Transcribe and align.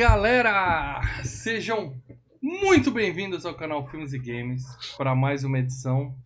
Galera! 0.00 1.02
Sejam 1.22 1.94
muito 2.40 2.90
bem-vindos 2.90 3.44
ao 3.44 3.54
canal 3.54 3.86
Filmes 3.86 4.14
e 4.14 4.18
Games 4.18 4.64
para 4.96 5.14
mais 5.14 5.44
uma 5.44 5.58
edição 5.58 6.16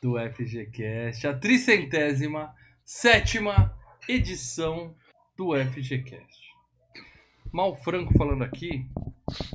do 0.00 0.14
FGCast, 0.16 1.26
a 1.26 1.36
tricentésima 1.36 2.54
sétima 2.84 3.76
edição 4.08 4.94
do 5.36 5.56
FGCast. 5.56 6.54
Mal 7.52 7.74
Franco 7.82 8.16
falando 8.16 8.44
aqui 8.44 8.88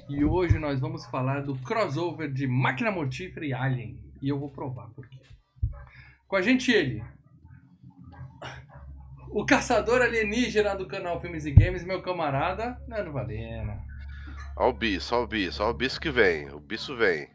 e 0.09 0.25
hoje 0.25 0.59
nós 0.59 0.81
vamos 0.81 1.05
falar 1.05 1.43
do 1.43 1.55
crossover 1.59 2.29
de 2.29 2.45
Máquina 2.45 2.91
Mortífera 2.91 3.45
e 3.45 3.53
Alien 3.53 3.97
e 4.21 4.27
eu 4.27 4.37
vou 4.37 4.49
provar 4.49 4.89
por 4.89 5.07
quê. 5.07 5.21
Com 6.27 6.35
a 6.35 6.41
gente 6.41 6.69
ele, 6.73 7.01
o 9.31 9.45
caçador 9.45 10.01
alienígena 10.01 10.75
do 10.75 10.85
canal 10.85 11.19
Filmes 11.21 11.45
e 11.45 11.51
Games, 11.51 11.83
meu 11.83 12.01
camarada, 12.01 12.77
Nando 12.87 13.11
Valena. 13.11 13.79
Ó 14.57 14.69
o 14.69 14.73
bicho, 14.73 15.15
ó 15.15 15.23
o 15.23 15.27
bicho, 15.27 15.63
ó 15.63 15.69
o 15.69 15.73
bicho 15.73 15.99
que 15.99 16.11
vem, 16.11 16.49
o 16.49 16.59
bicho 16.59 16.95
vem. 16.95 17.29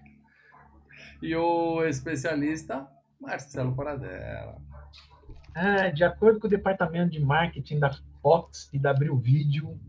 E 1.22 1.34
o 1.34 1.82
especialista, 1.84 2.86
Marcelo 3.18 3.74
Paradela. 3.74 4.60
Ah, 5.54 5.88
de 5.88 6.04
acordo 6.04 6.38
com 6.38 6.46
o 6.46 6.50
departamento 6.50 7.10
de 7.12 7.20
marketing 7.20 7.78
da 7.78 7.90
Fox 8.20 8.68
e 8.72 8.78
da 8.78 8.90
Abril 8.90 9.16
Video, 9.16 9.80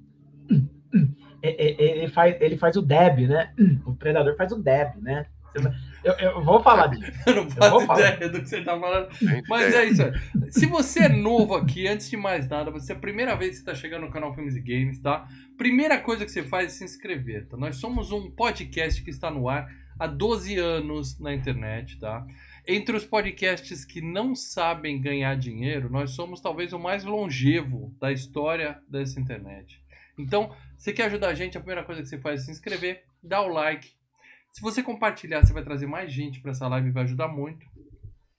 é, 1.43 1.49
é, 1.49 1.71
é, 1.71 1.97
ele 1.97 2.07
faz, 2.07 2.41
ele 2.41 2.57
faz 2.57 2.77
o 2.77 2.81
Deb, 2.81 3.27
né? 3.27 3.53
O 3.85 3.93
Predador 3.93 4.37
faz 4.37 4.53
o 4.53 4.63
Deb, 4.63 4.95
né? 5.01 5.27
Eu, 6.03 6.13
eu 6.13 6.43
vou 6.43 6.61
falar 6.61 6.87
disso. 6.87 7.11
Eu 7.27 7.35
não 7.35 7.49
faço 7.49 7.75
eu 7.75 8.13
ideia 8.13 8.29
do 8.29 8.41
que 8.41 8.47
você 8.47 8.61
tá 8.61 8.79
falando. 8.79 9.09
Mas 9.49 9.73
é 9.73 9.85
isso. 9.85 10.03
Se 10.51 10.65
você 10.65 11.05
é 11.05 11.09
novo 11.09 11.55
aqui, 11.55 11.87
antes 11.87 12.09
de 12.09 12.15
mais 12.15 12.47
nada, 12.47 12.71
você 12.71 12.93
é 12.93 12.95
a 12.95 12.99
primeira 12.99 13.35
vez 13.35 13.51
que 13.51 13.57
está 13.57 13.75
chegando 13.75 14.05
no 14.05 14.11
canal 14.11 14.33
Filmes 14.33 14.55
e 14.55 14.61
Games, 14.61 14.99
tá? 14.99 15.27
Primeira 15.57 15.99
coisa 15.99 16.23
que 16.23 16.31
você 16.31 16.43
faz 16.43 16.67
é 16.67 16.69
se 16.69 16.83
inscrever, 16.83 17.47
tá? 17.47 17.57
Nós 17.57 17.77
somos 17.77 18.11
um 18.11 18.31
podcast 18.31 19.03
que 19.03 19.09
está 19.09 19.29
no 19.29 19.49
ar 19.49 19.67
há 19.99 20.07
12 20.07 20.57
anos 20.57 21.19
na 21.19 21.33
internet, 21.33 21.99
tá? 21.99 22.25
Entre 22.65 22.95
os 22.95 23.05
podcasts 23.05 23.83
que 23.83 24.01
não 24.01 24.35
sabem 24.35 25.01
ganhar 25.01 25.35
dinheiro, 25.35 25.89
nós 25.89 26.11
somos 26.11 26.39
talvez 26.39 26.73
o 26.73 26.79
mais 26.79 27.03
longevo 27.03 27.93
da 27.99 28.11
história 28.11 28.79
dessa 28.89 29.19
internet. 29.19 29.81
Então, 30.17 30.55
você 30.77 30.91
quer 30.91 31.05
ajudar 31.05 31.29
a 31.29 31.33
gente, 31.33 31.57
a 31.57 31.61
primeira 31.61 31.83
coisa 31.83 32.01
que 32.01 32.07
você 32.07 32.17
faz 32.17 32.41
é 32.41 32.45
se 32.45 32.51
inscrever, 32.51 33.03
dar 33.21 33.41
o 33.41 33.47
like. 33.47 33.96
Se 34.57 34.63
você 34.63 34.81
compartilhar, 34.81 35.45
você 35.45 35.53
vai 35.53 35.63
trazer 35.63 35.85
mais 35.85 36.11
gente 36.11 36.39
para 36.39 36.49
essa 36.49 36.67
live 36.67 36.87
e 36.87 36.91
vai 36.91 37.03
ajudar 37.03 37.27
muito. 37.27 37.63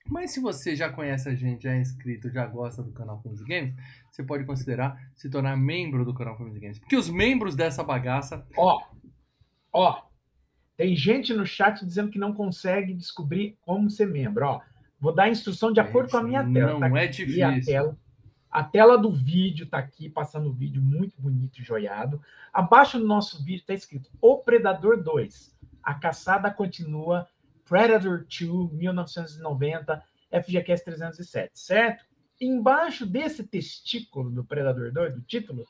Mas 0.05 0.33
se 0.33 0.41
você 0.41 0.74
já 0.74 0.91
conhece 0.91 1.28
a 1.28 1.34
gente, 1.36 1.62
já 1.62 1.72
é 1.72 1.80
inscrito, 1.80 2.28
já 2.28 2.44
gosta 2.44 2.83
do 2.83 2.91
canal 2.91 3.22
e 3.24 3.44
Games, 3.44 3.77
você 4.11 4.24
pode 4.24 4.44
considerar 4.44 5.00
se 5.14 5.30
tornar 5.30 5.56
membro 5.56 6.05
do 6.05 6.12
canal 6.12 6.36
e 6.41 6.58
Games. 6.58 6.80
Porque 6.80 6.96
os 6.96 7.08
membros 7.08 7.55
dessa 7.55 7.84
bagaça. 7.84 8.44
Ó, 8.56 8.83
ó, 9.72 10.02
tem 10.77 10.96
gente 10.96 11.33
no 11.33 11.46
chat 11.46 11.86
dizendo 11.86 12.11
que 12.11 12.18
não 12.18 12.35
consegue 12.35 12.95
descobrir 12.95 13.56
como 13.61 13.89
ser 13.89 14.08
membro. 14.08 14.45
Ó, 14.45 14.61
vou 14.98 15.14
dar 15.14 15.23
a 15.23 15.30
instrução 15.30 15.73
de 15.73 15.79
acordo 15.79 16.11
com 16.11 16.17
a 16.17 16.24
minha 16.24 16.42
tela. 16.42 16.73
Não 16.73 16.80
tá 16.80 17.00
é 17.00 17.06
difícil. 17.06 17.46
A 17.46 17.61
tela. 17.61 17.98
A 18.50 18.64
tela 18.64 18.98
do 18.98 19.12
vídeo 19.12 19.67
está 19.67 19.79
aqui, 19.79 20.08
passando 20.08 20.48
o 20.48 20.52
vídeo 20.52 20.83
muito 20.83 21.14
bonito 21.23 21.61
e 21.61 21.64
joiado. 21.64 22.20
Abaixo 22.52 22.98
do 22.98 23.06
nosso 23.06 23.45
vídeo 23.45 23.61
está 23.61 23.73
escrito 23.73 24.11
O 24.20 24.39
Predador 24.39 25.00
2. 25.00 25.56
A 25.83 25.94
caçada 25.94 26.50
continua. 26.50 27.28
Predator 27.64 28.27
2, 28.27 28.72
1990, 28.72 30.02
FGCast 30.30 30.84
307, 30.84 31.50
certo? 31.55 32.05
Embaixo 32.40 33.05
desse 33.05 33.44
testículo 33.46 34.30
do 34.30 34.44
Predador 34.44 34.90
2, 34.90 35.14
do 35.14 35.20
título, 35.20 35.67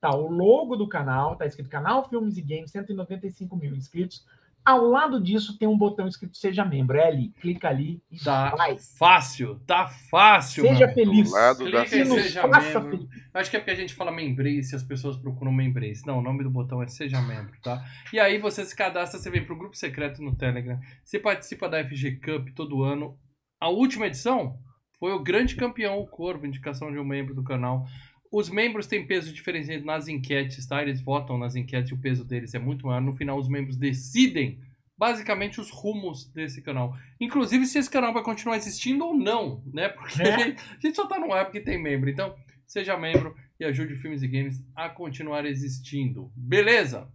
tá 0.00 0.14
o 0.14 0.28
logo 0.28 0.76
do 0.76 0.88
canal, 0.88 1.36
tá 1.36 1.46
escrito 1.46 1.70
Canal 1.70 2.08
Filmes 2.08 2.36
e 2.36 2.42
Games, 2.42 2.70
195 2.70 3.56
mil 3.56 3.74
inscritos. 3.74 4.26
Ao 4.68 4.84
lado 4.84 5.18
disso 5.18 5.56
tem 5.56 5.66
um 5.66 5.78
botão 5.78 6.06
escrito 6.06 6.36
Seja 6.36 6.62
Membro. 6.62 6.98
É 6.98 7.06
ali, 7.06 7.30
clica 7.40 7.70
ali 7.70 8.02
e 8.10 8.18
tá 8.18 8.50
faz. 8.54 8.94
Fácil, 8.98 9.58
tá 9.66 9.88
fácil. 9.88 10.62
Seja 10.62 10.86
feliz. 10.92 11.32
lado 11.32 11.64
Clica 11.64 11.88
da 11.88 11.96
e 11.96 12.04
nos 12.04 12.22
seja 12.22 12.46
faça 12.46 12.78
membro. 12.78 12.98
feliz. 12.98 13.22
Acho 13.32 13.50
que 13.50 13.56
é 13.56 13.60
porque 13.60 13.70
a 13.70 13.74
gente 13.74 13.94
fala 13.94 14.12
membrace 14.12 14.74
e 14.74 14.76
as 14.76 14.82
pessoas 14.82 15.16
procuram 15.16 15.50
membrace. 15.50 16.06
Não, 16.06 16.18
o 16.18 16.22
nome 16.22 16.44
do 16.44 16.50
botão 16.50 16.82
é 16.82 16.86
Seja 16.86 17.18
Membro, 17.22 17.58
tá? 17.62 17.82
E 18.12 18.20
aí 18.20 18.36
você 18.36 18.62
se 18.62 18.76
cadastra, 18.76 19.18
você 19.18 19.30
vem 19.30 19.42
pro 19.42 19.56
grupo 19.56 19.74
secreto 19.74 20.22
no 20.22 20.36
Telegram. 20.36 20.78
Você 21.02 21.18
participa 21.18 21.66
da 21.66 21.82
FG 21.82 22.20
Cup 22.20 22.50
todo 22.54 22.82
ano. 22.82 23.18
A 23.58 23.70
última 23.70 24.06
edição 24.06 24.58
foi 24.98 25.12
o 25.12 25.22
grande 25.22 25.56
campeão, 25.56 25.98
o 25.98 26.06
Corvo, 26.06 26.44
indicação 26.44 26.92
de 26.92 26.98
um 26.98 27.04
membro 27.04 27.34
do 27.34 27.42
canal. 27.42 27.86
Os 28.30 28.50
membros 28.50 28.86
têm 28.86 29.06
peso 29.06 29.32
diferente 29.32 29.78
nas 29.80 30.06
enquetes, 30.08 30.66
tá? 30.66 30.82
Eles 30.82 31.00
votam 31.00 31.38
nas 31.38 31.56
enquetes 31.56 31.90
e 31.90 31.94
o 31.94 31.98
peso 31.98 32.24
deles 32.24 32.54
é 32.54 32.58
muito 32.58 32.86
maior. 32.86 33.00
No 33.00 33.16
final, 33.16 33.38
os 33.38 33.48
membros 33.48 33.76
decidem 33.76 34.60
basicamente 34.98 35.60
os 35.60 35.70
rumos 35.70 36.26
desse 36.32 36.60
canal. 36.60 36.96
Inclusive 37.20 37.64
se 37.66 37.78
esse 37.78 37.88
canal 37.90 38.12
vai 38.12 38.22
continuar 38.22 38.56
existindo 38.56 39.04
ou 39.06 39.14
não, 39.16 39.62
né? 39.72 39.88
Porque 39.88 40.22
É. 40.22 40.34
a, 40.34 40.38
gente, 40.40 40.60
a 40.60 40.86
gente 40.86 40.96
só 40.96 41.06
tá 41.06 41.18
no 41.18 41.32
ar 41.32 41.44
porque 41.46 41.60
tem 41.60 41.80
membro. 41.80 42.10
Então, 42.10 42.36
seja 42.66 42.96
membro 42.98 43.34
e 43.58 43.64
ajude 43.64 43.94
o 43.94 43.98
Filmes 43.98 44.22
e 44.22 44.28
Games 44.28 44.62
a 44.74 44.88
continuar 44.88 45.46
existindo. 45.46 46.30
Beleza? 46.36 47.08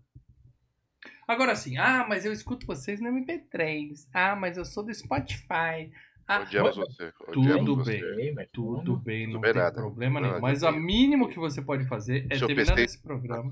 Agora 1.27 1.55
sim, 1.55 1.77
ah, 1.77 2.05
mas 2.07 2.25
eu 2.25 2.33
escuto 2.33 2.65
vocês 2.65 2.99
no 2.99 3.09
MP3. 3.09 4.07
Ah, 4.13 4.35
mas 4.35 4.57
eu 4.57 4.65
sou 4.65 4.83
do 4.83 4.93
Spotify. 4.93 5.91
Ah, 6.27 6.41
Odiamos 6.41 6.75
você. 6.75 7.11
Tudo 7.31 7.39
Odiamos 7.41 7.85
bem. 7.87 7.99
você. 7.99 8.31
Mas 8.35 8.47
tudo 8.53 8.97
bem, 8.97 9.27
não 9.31 9.41
bem 9.41 9.53
tem 9.53 9.61
nada. 9.61 9.75
problema 9.75 10.19
Não, 10.19 10.27
nenhum. 10.27 10.35
eu 10.37 10.41
Mas 10.41 10.63
o 10.63 10.71
mínimo 10.71 11.27
que 11.29 11.37
você 11.37 11.61
pode 11.61 11.85
fazer 11.87 12.25
é 12.29 12.35
Se 12.37 12.47
pensei- 12.47 12.85
esse 12.85 13.01
programa. 13.01 13.51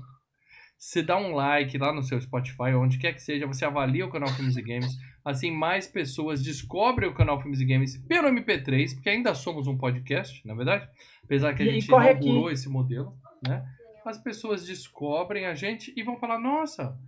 Você 0.78 1.00
dá 1.00 1.16
um 1.16 1.32
like 1.32 1.78
lá 1.78 1.92
no 1.92 2.02
seu 2.02 2.20
Spotify, 2.20 2.74
onde 2.76 2.98
quer 2.98 3.12
que 3.12 3.22
seja, 3.22 3.46
você 3.46 3.64
avalia 3.64 4.04
o 4.04 4.10
canal 4.10 4.28
Filmes 4.30 4.56
e 4.56 4.62
Games. 4.62 4.92
Assim, 5.24 5.52
mais 5.52 5.86
pessoas 5.86 6.42
descobrem 6.42 7.08
o 7.08 7.14
canal 7.14 7.40
Filmes 7.40 7.60
e 7.60 7.64
Games 7.64 7.96
pelo 8.08 8.26
MP3, 8.28 8.94
porque 8.94 9.08
ainda 9.08 9.32
somos 9.32 9.68
um 9.68 9.78
podcast, 9.78 10.44
na 10.44 10.54
verdade. 10.54 10.88
Apesar 11.22 11.54
que 11.54 11.62
a 11.62 11.66
E- 11.66 11.70
gente 11.74 11.86
inaugurou 11.86 12.46
aqui. 12.46 12.54
esse 12.54 12.68
modelo, 12.68 13.14
né? 13.46 13.64
As 14.04 14.18
pessoas 14.18 14.66
descobrem 14.66 15.46
a 15.46 15.54
gente 15.54 15.92
e 15.96 16.02
vão 16.02 16.16
falar, 16.18 16.40
nossa, 16.40 16.98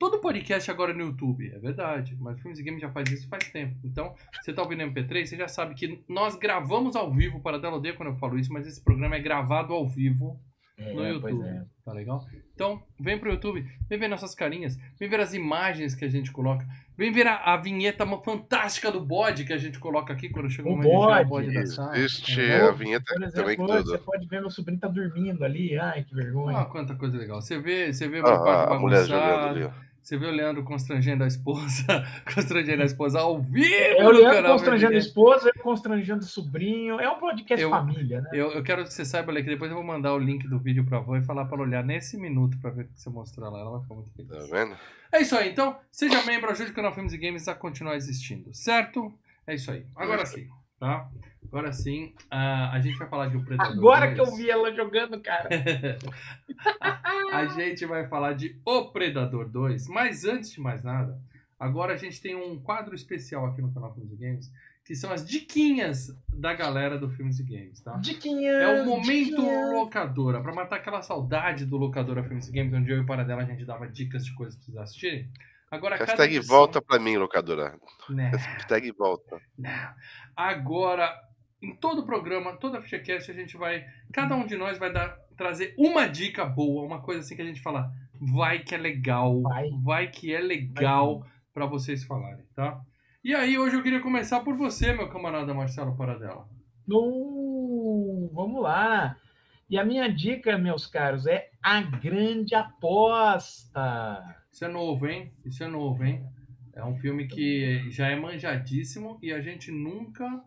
todo 0.00 0.18
podcast 0.18 0.68
agora 0.70 0.90
é 0.92 0.94
no 0.94 1.02
YouTube. 1.04 1.52
É 1.54 1.58
verdade, 1.58 2.16
mas 2.18 2.36
o 2.38 2.40
Filmes 2.40 2.58
e 2.58 2.62
Games 2.64 2.80
já 2.80 2.90
faz 2.90 3.08
isso 3.12 3.28
faz 3.28 3.48
tempo. 3.50 3.76
Então, 3.84 4.14
você 4.42 4.52
tá 4.52 4.62
ouvindo 4.62 4.82
MP3, 4.82 5.26
você 5.26 5.36
já 5.36 5.46
sabe 5.46 5.74
que 5.74 6.02
nós 6.08 6.34
gravamos 6.36 6.96
ao 6.96 7.12
vivo, 7.12 7.40
para 7.40 7.58
dela 7.60 7.76
odeia 7.76 7.94
quando 7.94 8.08
eu 8.08 8.16
falo 8.16 8.38
isso, 8.38 8.52
mas 8.52 8.66
esse 8.66 8.82
programa 8.82 9.14
é 9.14 9.20
gravado 9.20 9.72
ao 9.74 9.86
vivo 9.86 10.40
no 10.78 11.04
É, 11.04 11.10
YouTube. 11.12 11.20
pois 11.20 11.40
é. 11.46 11.62
Tá 11.84 11.92
legal? 11.92 12.24
Então, 12.54 12.82
vem 12.98 13.18
pro 13.18 13.30
YouTube, 13.30 13.66
vem 13.88 13.98
ver 13.98 14.08
nossas 14.08 14.34
carinhas, 14.34 14.78
vem 14.98 15.08
ver 15.08 15.20
as 15.20 15.34
imagens 15.34 15.94
que 15.94 16.04
a 16.04 16.08
gente 16.08 16.30
coloca, 16.30 16.64
vem 16.96 17.10
ver 17.12 17.26
a, 17.26 17.36
a 17.36 17.56
vinheta 17.56 18.06
fantástica 18.22 18.90
do 18.92 19.00
bode 19.04 19.44
que 19.44 19.52
a 19.52 19.58
gente 19.58 19.78
coloca 19.78 20.12
aqui 20.12 20.28
quando 20.30 20.48
chega 20.50 20.68
o 20.68 20.72
momento 20.76 20.88
de 20.90 20.96
tirar 21.00 21.22
o 21.26 21.28
bode. 21.28 21.46
bode 21.46 21.54
da 21.54 21.66
sala. 21.66 21.98
Existe 21.98 22.40
É. 22.40 22.60
a 22.62 22.70
vinheta 22.70 23.04
Por 23.06 23.14
também 23.14 23.28
exemplo, 23.28 23.56
que 23.66 23.72
hoje 23.72 23.82
você 23.84 23.98
tudo. 23.98 24.04
pode 24.06 24.26
ver 24.28 24.40
meu 24.40 24.50
sobrinho 24.50 24.78
tá 24.80 24.88
dormindo 24.88 25.44
ali. 25.44 25.76
Ai, 25.78 26.04
que 26.04 26.14
vergonha. 26.14 26.58
Ah, 26.58 26.64
quanta 26.64 26.94
coisa 26.94 27.18
legal. 27.18 27.42
Você 27.42 27.58
vê, 27.58 27.92
você 27.92 28.06
vê 28.08 28.22
meu 28.22 28.24
quarto 28.24 28.72
Ah, 28.72 28.76
a 28.76 28.78
mulher 28.78 29.04
jogando 29.04 29.20
bagunçado, 29.26 29.54
ali. 29.58 29.64
ó. 29.64 29.89
Você 30.02 30.16
vê 30.16 30.26
o 30.26 30.30
Leandro 30.30 30.64
constrangendo 30.64 31.22
a 31.24 31.26
esposa, 31.26 31.84
constrangendo 32.34 32.82
a 32.82 32.84
esposa 32.86 33.20
ao 33.20 33.40
vivo 33.40 33.66
É 33.74 34.04
o 34.06 34.10
Leandro 34.10 34.36
canal 34.36 34.52
constrangendo 34.52 34.94
a 34.94 34.98
esposa, 34.98 35.50
eu 35.54 35.62
constrangendo 35.62 36.20
o 36.20 36.26
sobrinho. 36.26 36.98
É 37.00 37.08
um 37.10 37.18
podcast 37.18 37.62
Eu- 37.62 37.70
família, 37.70 38.20
né? 38.20 38.30
Eu, 38.32 38.50
eu 38.52 38.62
quero 38.62 38.84
que 38.84 38.92
você 38.92 39.04
saiba, 39.04 39.30
Lê, 39.32 39.42
que 39.42 39.48
depois 39.50 39.70
eu 39.70 39.76
vou 39.76 39.84
mandar 39.86 40.14
o 40.14 40.18
link 40.18 40.48
do 40.48 40.58
vídeo 40.58 40.84
pra 40.84 40.98
avó 40.98 41.16
e 41.16 41.22
falar 41.22 41.44
pra 41.44 41.56
ela 41.56 41.66
olhar 41.66 41.84
nesse 41.84 42.16
minuto 42.16 42.58
pra 42.60 42.70
ver 42.70 42.84
o 42.84 42.88
que 42.88 43.00
você 43.00 43.10
mostrou 43.10 43.50
lá. 43.50 43.60
Ela 43.60 43.70
vai 43.72 43.80
ficar 43.82 43.94
muito 43.94 44.10
feliz. 44.12 44.30
Tá 44.30 44.56
vendo? 44.56 44.76
É 45.12 45.20
isso 45.20 45.36
aí, 45.36 45.50
então, 45.50 45.76
seja 45.90 46.24
membro, 46.24 46.50
ajude 46.50 46.70
o 46.70 46.74
canal 46.74 46.92
Filmes 46.94 47.12
e 47.12 47.18
Games 47.18 47.46
a 47.48 47.54
continuar 47.54 47.96
existindo, 47.96 48.54
certo? 48.54 49.12
É 49.46 49.54
isso 49.54 49.70
aí. 49.70 49.84
Agora 49.96 50.24
sim, 50.24 50.46
tá? 50.78 51.08
Agora 51.46 51.72
sim, 51.72 52.14
ah, 52.30 52.70
a 52.72 52.80
gente 52.80 52.96
vai 52.98 53.08
falar 53.08 53.26
de 53.28 53.36
O 53.36 53.44
Predador 53.44 53.72
Agora 53.72 54.14
que 54.14 54.20
eu 54.20 54.24
2. 54.26 54.36
vi 54.38 54.50
ela 54.50 54.72
jogando, 54.74 55.20
cara. 55.20 55.48
A 57.32 57.46
gente 57.46 57.84
vai 57.86 58.06
falar 58.08 58.34
de 58.34 58.60
O 58.64 58.86
Predador 58.90 59.48
2, 59.48 59.88
mas 59.88 60.24
antes 60.24 60.52
de 60.52 60.60
mais 60.60 60.82
nada, 60.82 61.18
agora 61.58 61.94
a 61.94 61.96
gente 61.96 62.20
tem 62.20 62.34
um 62.36 62.58
quadro 62.60 62.94
especial 62.94 63.46
aqui 63.46 63.60
no 63.62 63.72
canal 63.72 63.92
Filmes 63.94 64.12
e 64.12 64.16
Games, 64.16 64.52
que 64.84 64.94
são 64.94 65.12
as 65.12 65.26
diquinhas 65.26 66.16
da 66.28 66.52
galera 66.54 66.98
do 66.98 67.08
Filmes 67.10 67.38
e 67.38 67.44
Games, 67.44 67.80
tá? 67.80 67.96
Diquinhas. 67.98 68.62
É 68.62 68.82
o 68.82 68.86
momento 68.86 69.06
diquinhas. 69.06 69.72
locadora, 69.72 70.40
pra 70.40 70.52
matar 70.54 70.76
aquela 70.76 71.02
saudade 71.02 71.64
do 71.64 71.76
locadora 71.76 72.22
Filmes 72.24 72.48
e 72.48 72.52
Games, 72.52 72.72
onde 72.74 72.90
eu 72.90 72.98
e 72.98 73.00
o 73.00 73.06
Paradela 73.06 73.42
a 73.42 73.46
gente 73.46 73.64
dava 73.64 73.86
dicas 73.88 74.24
de 74.24 74.34
coisas 74.34 74.56
pra 74.56 74.64
vocês 74.64 74.76
assistirem. 74.76 75.28
Agora, 75.70 75.96
cada 75.96 76.10
Hashtag 76.12 76.36
edição- 76.36 76.56
volta 76.56 76.82
pra 76.82 76.98
mim, 76.98 77.16
locadora. 77.16 77.78
Né, 78.08 78.30
Hashtag 78.34 78.90
volta. 78.92 79.40
não. 79.56 79.70
Agora, 80.36 81.14
em 81.62 81.74
todo 81.74 82.00
o 82.00 82.06
programa, 82.06 82.56
toda 82.56 82.78
a 82.78 82.82
FichaCast, 82.82 83.30
a 83.30 83.34
gente 83.34 83.56
vai. 83.56 83.86
Cada 84.12 84.34
um 84.34 84.46
de 84.46 84.56
nós 84.56 84.78
vai 84.78 84.92
dar, 84.92 85.18
trazer 85.36 85.74
uma 85.76 86.06
dica 86.06 86.44
boa, 86.44 86.86
uma 86.86 87.00
coisa 87.00 87.20
assim 87.20 87.36
que 87.36 87.42
a 87.42 87.46
gente 87.46 87.60
fala. 87.60 87.92
Vai 88.20 88.60
que 88.60 88.74
é 88.74 88.78
legal. 88.78 89.42
Vai. 89.82 90.08
que 90.08 90.34
é 90.34 90.40
legal 90.40 91.26
pra 91.52 91.66
vocês 91.66 92.04
falarem, 92.04 92.44
tá? 92.54 92.80
E 93.22 93.34
aí, 93.34 93.58
hoje 93.58 93.76
eu 93.76 93.82
queria 93.82 94.00
começar 94.00 94.40
por 94.40 94.56
você, 94.56 94.92
meu 94.92 95.08
camarada 95.08 95.52
Marcelo 95.52 95.96
Paradela. 95.96 96.48
No... 96.86 98.30
Vamos 98.32 98.62
lá. 98.62 99.16
E 99.68 99.78
a 99.78 99.84
minha 99.84 100.08
dica, 100.08 100.58
meus 100.58 100.86
caros, 100.86 101.26
é 101.26 101.50
a 101.62 101.80
grande 101.80 102.54
aposta. 102.54 104.36
Isso 104.50 104.64
é 104.64 104.68
novo, 104.68 105.06
hein? 105.06 105.32
Isso 105.44 105.62
é 105.62 105.68
novo, 105.68 106.04
hein? 106.04 106.24
É 106.74 106.84
um 106.84 106.96
filme 106.96 107.26
que 107.26 107.90
já 107.90 108.08
é 108.08 108.16
manjadíssimo 108.16 109.18
e 109.22 109.32
a 109.32 109.40
gente 109.40 109.70
nunca 109.70 110.42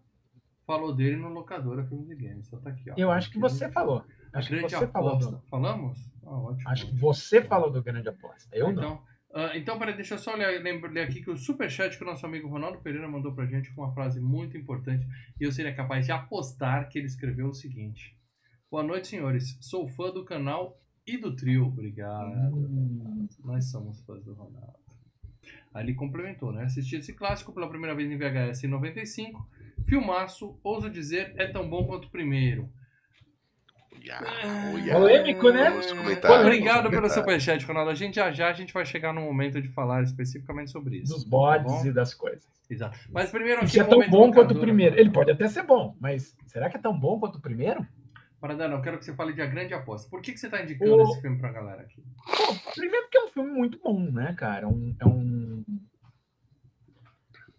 falou 0.66 0.94
dele 0.96 1.16
no 1.16 1.30
locadora 1.30 1.84
Filmes 1.86 2.10
e 2.10 2.16
Games. 2.16 2.48
Só 2.48 2.58
tá 2.58 2.70
aqui, 2.70 2.90
ó. 2.92 2.94
Eu 2.98 3.12
acho 3.12 3.30
que 3.32 3.40
você 3.40 3.70
falou. 3.70 4.04
Acho 4.34 4.50
que 4.50 4.62
você 4.62 4.88
falou. 4.88 5.10
aposta. 5.12 5.32
do- 5.32 5.42
Falamos? 5.50 6.12
Ah, 6.26 6.38
ótimo. 6.38 6.70
Acho 6.70 6.88
que 6.88 6.96
você 6.96 7.42
falou 7.42 7.70
do 7.72 7.84
grande 7.84 8.10
aposta. 8.10 8.50
Eu 8.56 8.68
não. 8.72 8.74
Então, 8.74 9.04
ah, 9.36 9.52
então 9.58 9.78
peraí, 9.80 9.96
deixa 9.96 10.14
eu 10.16 10.18
só 10.20 10.36
ler, 10.36 10.62
ler 10.62 11.02
aqui 11.02 11.22
que 11.22 11.30
o 11.30 11.38
superchat 11.38 11.98
que 11.98 12.04
o 12.04 12.08
nosso 12.08 12.26
amigo 12.26 12.48
Ronaldo 12.48 12.80
Pereira 12.80 13.08
mandou 13.08 13.34
pra 13.34 13.46
gente 13.46 13.72
com 13.74 13.82
uma 13.84 13.94
frase 13.94 14.20
muito 14.20 14.58
importante 14.58 15.06
e 15.40 15.44
eu 15.44 15.52
seria 15.52 15.74
capaz 15.76 16.06
de 16.06 16.12
apostar 16.12 16.88
que 16.90 16.98
ele 17.00 17.08
escreveu 17.08 17.48
o 17.50 17.54
seguinte. 17.54 18.16
Boa 18.72 18.84
noite, 18.84 19.08
senhores. 19.10 19.58
Sou 19.62 19.88
fã 19.88 20.12
do 20.12 20.24
canal 20.26 20.80
e 21.06 21.18
do 21.18 21.36
trio. 21.36 21.66
Obrigado. 21.68 22.56
Hum, 22.56 23.28
Nós 23.44 23.70
somos 23.70 24.02
fãs 24.04 24.24
do 24.24 24.34
Ronaldo. 24.34 24.74
Aí 25.74 25.84
ele 25.84 25.94
complementou, 25.96 26.52
né? 26.52 26.64
Assisti 26.64 26.96
esse 26.96 27.14
clássico 27.14 27.52
pela 27.54 27.68
primeira 27.68 27.96
vez 27.96 28.10
em 28.10 28.18
VHS 28.18 28.64
em 28.64 28.68
95. 28.68 29.48
Filmaço, 29.88 30.60
ouso 30.64 30.90
dizer, 30.90 31.34
é 31.38 31.48
tão 31.48 31.70
bom 31.70 31.86
quanto 31.86 32.06
o 32.06 32.10
primeiro. 32.12 32.70
Ah. 34.12 34.72
Polêmico, 34.92 35.50
né? 35.52 35.72
Obrigado 36.42 36.90
pelo 36.90 37.10
superchat, 37.10 37.66
Ronaldo. 37.66 37.90
A 37.92 37.96
gente 37.96 38.16
já 38.16 38.32
já 38.32 38.50
a 38.50 38.54
gente 38.54 38.74
vai 38.74 38.86
chegar 38.86 39.14
no 39.14 39.22
momento 39.22 39.62
de 39.62 39.70
falar 39.70 40.04
especificamente 40.04 40.72
sobre 40.72 40.98
isso. 40.98 41.14
dos 41.14 41.24
tá 41.24 41.30
bodes 41.30 41.72
bom? 41.72 41.86
e 41.86 41.92
das 41.94 42.14
coisas. 42.14 42.46
Exato. 42.70 42.98
Mas 43.12 43.30
primeiro 43.30 43.60
aqui 43.60 43.68
Isso 43.68 43.80
é 43.82 43.84
tão 43.84 44.00
bom 44.10 44.26
quanto 44.32 44.36
o 44.36 44.42
locadora. 44.42 44.60
primeiro. 44.62 45.00
Ele 45.00 45.10
pode 45.12 45.32
até 45.32 45.48
ser 45.48 45.64
bom, 45.64 45.96
mas 46.02 46.36
será 46.48 46.70
que 46.70 46.76
é 46.78 46.82
tão 46.82 46.98
bom 47.00 47.20
quanto 47.20 47.38
o 47.38 47.42
primeiro? 47.42 47.86
Paradana, 48.42 48.76
eu 48.76 48.82
quero 48.82 48.98
que 48.98 49.06
você 49.06 49.14
fale 49.14 49.32
de 49.32 49.42
A 49.42 49.46
Grande 49.46 49.74
Aposta. 49.74 50.10
Por 50.10 50.22
que, 50.22 50.34
que 50.34 50.40
você 50.40 50.48
está 50.48 50.62
indicando 50.62 50.96
O- 50.98 51.04
esse 51.04 51.22
filme 51.22 51.38
pra 51.38 51.52
galera 51.54 51.84
aqui? 51.84 52.04
Pô, 52.26 52.72
primeiro 52.76 53.04
porque 53.06 53.18
é 53.18 53.24
um 53.24 53.30
filme 53.30 53.52
muito 53.52 53.80
bom, 53.82 54.02
né, 54.12 54.34
cara? 54.38 54.68
Um- 54.68 54.94
é 55.00 55.06
um. 55.06 55.64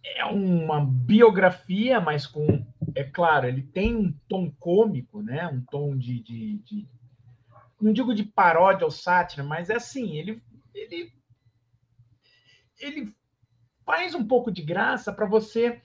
É 0.04 0.24
uma 0.26 0.84
biografia, 0.84 2.00
mas 2.00 2.26
com. 2.26 2.64
É 2.94 3.02
claro, 3.02 3.46
ele 3.48 3.62
tem 3.62 3.96
um 3.96 4.12
tom 4.28 4.50
cômico, 4.58 5.22
né? 5.22 5.46
Um 5.48 5.62
tom 5.62 5.96
de. 5.96 6.20
de- 6.20 6.58
de- 6.58 6.88
não 7.80 7.92
digo 7.92 8.14
de 8.14 8.22
paródia 8.24 8.84
ou 8.84 8.90
sátira, 8.90 9.42
mas 9.42 9.70
é 9.70 9.76
assim, 9.76 10.16
ele. 10.16 10.42
Ele, 10.74 11.12
ele 12.78 13.14
faz 13.84 14.14
um 14.14 14.26
pouco 14.26 14.50
de 14.50 14.62
graça 14.62 15.12
para 15.12 15.26
você 15.26 15.80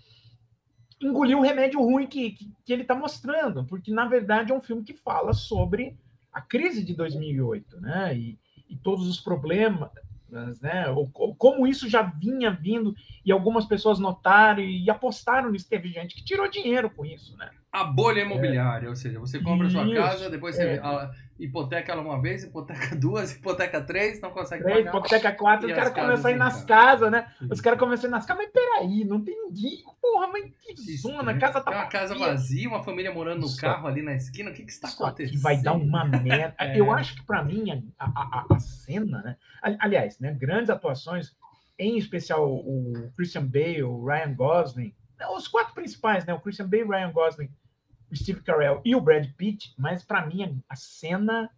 engolir 1.02 1.38
o 1.38 1.42
remédio 1.42 1.82
ruim 1.82 2.08
que, 2.08 2.32
que, 2.32 2.52
que 2.66 2.74
ele 2.74 2.82
está 2.82 2.96
mostrando, 2.96 3.64
porque 3.66 3.92
na 3.92 4.06
verdade 4.08 4.52
é 4.52 4.56
um 4.56 4.62
filme 4.62 4.84
que 4.84 4.94
fala 4.94 5.34
sobre 5.34 5.98
a 6.32 6.42
crise 6.42 6.84
de 6.84 6.94
2008, 6.94 7.80
né? 7.80 8.18
E, 8.18 8.40
e 8.68 8.76
todos 8.76 9.08
os 9.08 9.20
problemas, 9.20 9.90
né? 10.32 10.90
O- 10.90 11.10
o- 11.14 11.36
como 11.36 11.66
isso 11.68 11.90
já 11.90 12.02
vinha 12.02 12.52
vindo 12.52 12.96
e 13.26 13.32
algumas 13.32 13.66
pessoas 13.66 14.00
notaram 14.00 14.62
e 14.62 14.90
apostaram 14.90 15.52
nisso. 15.52 15.70
Teve 15.70 15.90
gente 15.90 16.16
que 16.16 16.24
tirou 16.24 16.50
dinheiro 16.50 16.90
com 16.90 17.06
isso, 17.06 17.36
né? 17.38 17.50
A 17.72 17.84
bolha 17.84 18.22
imobiliária, 18.22 18.90
ou 18.90 18.96
seja, 18.96 19.20
você 19.20 19.40
compra 19.40 19.68
a 19.68 19.70
sua 19.70 19.84
Isso, 19.86 19.94
casa, 19.94 20.30
depois 20.30 20.56
você 20.56 20.64
é. 20.64 20.80
ah, 20.84 21.12
hipoteca 21.40 21.92
ela 21.92 22.02
uma 22.02 22.20
vez, 22.20 22.44
hipoteca 22.44 22.96
duas, 22.98 23.32
hipoteca 23.36 23.80
três, 23.80 24.20
não 24.22 24.32
consegue 24.32 24.64
Três, 24.64 24.80
pagar. 24.86 24.90
hipoteca 24.98 25.32
quatro, 25.34 25.70
E 25.70 25.74
os 25.74 25.78
as 25.78 25.90
caras 25.90 26.04
começam 26.08 26.32
a 26.32 26.34
ir 26.34 26.38
nas 26.38 26.64
casas, 26.66 27.12
né? 27.12 27.32
Isso. 27.40 27.54
Os 27.54 27.62
caras 27.62 27.78
começam 27.80 28.08
a 28.08 28.10
ir 28.10 28.12
nas 28.12 28.26
casas, 28.26 28.44
mas 28.44 28.52
peraí, 28.52 29.06
não 29.06 29.24
tem 29.24 29.36
ninguém. 29.46 29.84
Porra, 30.02 30.28
mas 30.30 30.46
que 30.62 30.74
Isso, 30.74 31.08
zona, 31.08 31.22
a 31.30 31.34
né? 31.34 31.40
casa 31.40 31.62
tá 31.62 31.70
Tem 31.72 31.80
uma 31.80 31.88
casa 31.88 32.16
vazia. 32.16 32.68
uma 32.68 32.84
família 32.84 33.14
morando 33.14 33.42
no 33.42 33.46
Isso 33.46 33.62
carro 33.62 33.88
ali 33.88 34.02
na 34.02 34.16
esquina. 34.16 34.50
O 34.50 34.54
que 34.54 34.64
que 34.64 34.72
está 34.72 34.88
Isso 34.88 35.04
acontecendo? 35.04 35.40
vai 35.40 35.62
dar 35.62 35.74
uma 35.74 36.04
merda. 36.06 36.56
É. 36.60 36.80
Eu 36.80 36.92
acho 36.92 37.16
que 37.18 37.24
para 37.24 37.44
mim 37.44 37.94
a, 38.00 38.06
a, 38.06 38.10
a- 38.40 38.46
a 38.56 38.60
cena, 38.60 39.22
né? 39.22 39.36
Ali- 39.62 39.78
Aliás, 39.80 40.18
né? 40.20 40.34
Grandes 40.34 40.72
atuações, 40.72 41.36
em 41.78 41.98
especial 42.00 42.50
o 42.52 43.12
Christian 43.16 43.46
Bale, 43.46 43.84
o 43.84 44.04
Ryan 44.04 44.34
Gosling, 44.34 44.94
os 45.28 45.48
quatro 45.48 45.74
principais, 45.74 46.26
né? 46.26 46.34
O 46.34 46.40
Christian 46.40 46.68
Bale, 46.68 46.84
Ryan 46.84 47.12
Gosling, 47.12 47.50
o 48.12 48.16
Steve 48.16 48.42
Carell 48.42 48.82
e 48.86 48.96
o 48.96 49.02
Brad 49.02 49.28
Pitt. 49.38 49.74
Mas 49.78 50.04
para 50.04 50.26
mim 50.26 50.62
a, 50.70 50.76
cena 50.76 51.50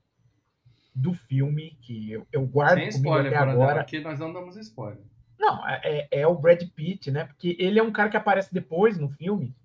do 0.94 1.13
filme 1.13 1.78
que 1.81 2.12
eu, 2.12 2.28
eu 2.31 2.46
guardo 2.46 2.80
Sem 2.80 2.90
spoiler, 2.90 3.28
até 3.34 3.50
agora. 3.52 3.81
aqui 3.81 4.00
nós 4.00 4.19
não 4.19 4.34
damos 4.34 4.56
spoiler. 4.58 5.00
Não, 5.40 5.66
é, 5.68 6.08
é 6.12 6.28
o 6.28 6.36
Brad 6.36 6.62
Pitt, 6.75 7.10
né? 7.10 7.25
Porque 7.25 7.56
ele 7.60 7.80
é 7.80 7.84
um 7.84 7.92
cara 7.92 8.10
que 8.10 8.18
aparece 8.18 8.54
depois 8.54 8.98
no 8.98 9.10
filme, 9.10 9.56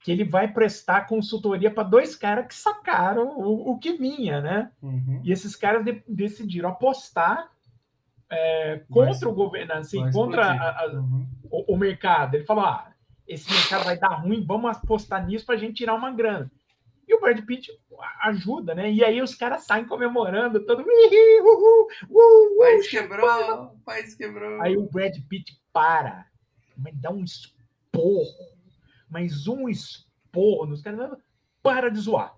que 0.00 0.10
ele 0.10 0.24
vai 0.24 0.48
prestar 0.52 1.06
consultoria 1.06 1.70
para 1.70 1.82
dois 1.82 2.16
caras 2.16 2.46
que 2.46 2.54
sacaram 2.54 3.38
o, 3.38 3.72
o 3.72 3.78
que 3.78 3.92
vinha, 3.96 4.40
né? 4.40 4.70
Uhum. 4.80 5.20
E 5.22 5.30
esses 5.32 5.54
caras 5.54 5.84
de- 5.84 6.02
decidiram 6.08 6.70
apostar 6.70 7.50
é, 8.30 8.78
contra 8.90 9.12
Vai- 9.12 9.28
o 9.28 9.34
governo, 9.34 9.72
assim, 9.74 10.10
contra 10.10 10.46
a- 10.50 10.80
a- 10.84 10.92
Uhum. 10.94 11.26
o, 11.50 11.74
o 11.74 11.76
mercado. 11.76 12.34
Ele 12.34 12.44
falou: 12.44 12.64
ah, 12.64 12.91
esse 13.32 13.50
mercado 13.50 13.84
vai 13.84 13.98
dar 13.98 14.14
ruim, 14.14 14.44
vamos 14.44 14.76
apostar 14.76 15.24
nisso 15.26 15.46
para 15.46 15.54
a 15.54 15.58
gente 15.58 15.74
tirar 15.74 15.94
uma 15.94 16.10
grana. 16.10 16.50
E 17.08 17.14
o 17.14 17.20
Brad 17.20 17.44
Pitt 17.44 17.70
ajuda, 18.22 18.74
né? 18.74 18.90
E 18.90 19.04
aí 19.04 19.20
os 19.20 19.34
caras 19.34 19.64
saem 19.64 19.84
comemorando, 19.84 20.64
todo 20.64 20.78
mundo. 20.78 20.90
"Ih, 20.90 21.40
uhul, 21.40 21.88
uh, 22.08 22.54
O 22.54 22.58
país 22.58 22.88
quebrou, 22.88 23.64
o 23.64 23.78
país 23.80 24.14
quebrou. 24.14 24.62
Aí 24.62 24.76
o 24.76 24.88
Brad 24.88 25.16
Pitt 25.28 25.60
para, 25.72 26.26
mas 26.76 26.94
dá 27.00 27.10
um 27.10 27.24
esporro, 27.24 28.56
mas 29.10 29.46
um 29.46 29.68
esporro 29.68 30.66
nos 30.66 30.80
caras. 30.80 31.18
Para 31.62 31.90
de 31.90 31.98
zoar. 31.98 32.34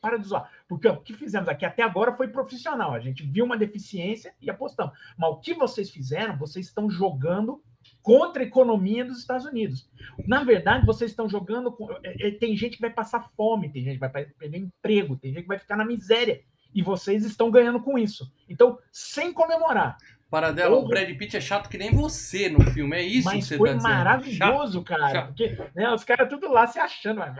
Para 0.00 0.18
de 0.18 0.26
zoar. 0.26 0.50
Porque 0.68 0.88
ó, 0.88 0.94
o 0.94 1.00
que 1.00 1.14
fizemos 1.14 1.48
aqui 1.48 1.64
até 1.64 1.82
agora 1.82 2.14
foi 2.16 2.28
profissional. 2.28 2.92
A 2.92 3.00
gente 3.00 3.24
viu 3.24 3.44
uma 3.44 3.56
deficiência 3.56 4.34
e 4.40 4.50
apostamos. 4.50 4.92
Mas 5.16 5.30
o 5.30 5.40
que 5.40 5.54
vocês 5.54 5.90
fizeram, 5.90 6.36
vocês 6.36 6.66
estão 6.66 6.88
jogando 6.90 7.62
contra 8.02 8.42
a 8.42 8.46
economia 8.46 9.04
dos 9.04 9.18
Estados 9.18 9.46
Unidos. 9.46 9.88
Na 10.26 10.44
verdade, 10.44 10.86
vocês 10.86 11.10
estão 11.10 11.28
jogando. 11.28 11.72
Com... 11.72 11.90
é, 12.04 12.28
é, 12.28 12.30
Tem 12.32 12.56
gente 12.56 12.76
que 12.76 12.80
vai 12.82 12.90
passar 12.90 13.28
fome, 13.36 13.70
tem 13.70 13.82
gente 13.82 13.94
que 13.94 14.00
vai 14.00 14.10
perder 14.10 14.58
emprego, 14.58 15.16
tem 15.16 15.32
gente 15.32 15.42
que 15.42 15.48
vai 15.48 15.58
ficar 15.58 15.76
na 15.76 15.84
miséria. 15.84 16.40
E 16.74 16.82
vocês 16.82 17.24
estão 17.24 17.50
ganhando 17.50 17.80
com 17.80 17.98
isso. 17.98 18.32
Então, 18.48 18.78
sem 18.90 19.32
comemorar, 19.32 19.98
Paradela, 20.30 20.74
o. 20.78 20.88
Brad 20.88 21.14
Pitt 21.18 21.36
é 21.36 21.40
chato 21.42 21.68
que 21.68 21.76
nem 21.76 21.90
você 21.90 22.48
no 22.48 22.62
filme, 22.70 22.96
é 22.96 23.02
isso 23.02 23.28
que 23.28 23.36
Mas 23.36 23.46
você 23.46 23.58
foi 23.58 23.68
tá 23.68 23.76
dizendo? 23.76 23.92
maravilhoso, 23.92 24.82
cara. 24.82 25.08
chato. 25.10 25.26
Porque 25.26 25.58
né, 25.74 25.92
os 25.92 26.02
caras 26.04 26.28
tudo 26.30 26.50
lá 26.50 26.66
se 26.66 26.78
achando. 26.78 27.18
mas- 27.18 27.36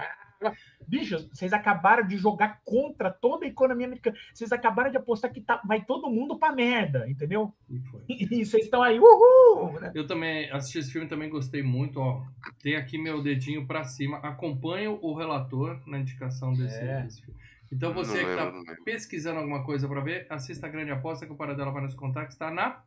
Bicho, 0.86 1.28
vocês 1.32 1.52
acabaram 1.52 2.06
de 2.06 2.16
jogar 2.16 2.60
contra 2.64 3.10
toda 3.10 3.44
a 3.44 3.48
economia 3.48 3.86
americana. 3.86 4.16
Vocês 4.34 4.50
acabaram 4.52 4.90
de 4.90 4.96
apostar 4.96 5.32
que 5.32 5.40
tá- 5.40 5.60
vai 5.66 5.84
todo 5.84 6.10
mundo 6.10 6.38
pra 6.38 6.52
merda, 6.52 7.08
entendeu? 7.08 7.52
E 7.70 7.78
foi. 7.80 8.02
E 8.42 8.44
vocês 8.44 8.64
estão 8.64 8.82
aí, 8.82 8.98
uhul! 8.98 9.78
né? 9.80 9.92
Eu 9.94 10.06
também 10.06 10.50
assisti 10.50 10.78
esse 10.78 10.92
filme, 10.92 11.06
também 11.08 11.28
gostei 11.28 11.62
muito, 11.62 11.98
ó. 12.00 12.22
Tem 12.62 12.76
aqui 12.76 12.98
meu 12.98 13.22
dedinho 13.22 13.66
pra 13.66 13.84
cima. 13.84 14.18
Acompanho 14.18 14.98
o 15.02 15.14
relator 15.14 15.80
na 15.86 15.98
indicação 15.98 16.52
desse, 16.52 16.78
É. 16.78 17.02
desse 17.02 17.22
filme. 17.22 17.40
Então 17.72 17.94
você 17.94 18.22
Não 18.22 18.28
que 18.30 18.36
tá 18.36 18.44
lembro. 18.50 18.84
pesquisando 18.84 19.38
alguma 19.38 19.64
coisa 19.64 19.88
pra 19.88 20.00
ver, 20.02 20.26
assista 20.28 20.66
a 20.66 20.70
grande 20.70 20.90
aposta 20.90 21.24
que 21.24 21.32
o 21.32 21.36
Paradela 21.36 21.70
vai 21.72 21.82
nos 21.82 21.94
contar, 21.94 22.26
que 22.26 22.32
está 22.32 22.50
na 22.50 22.82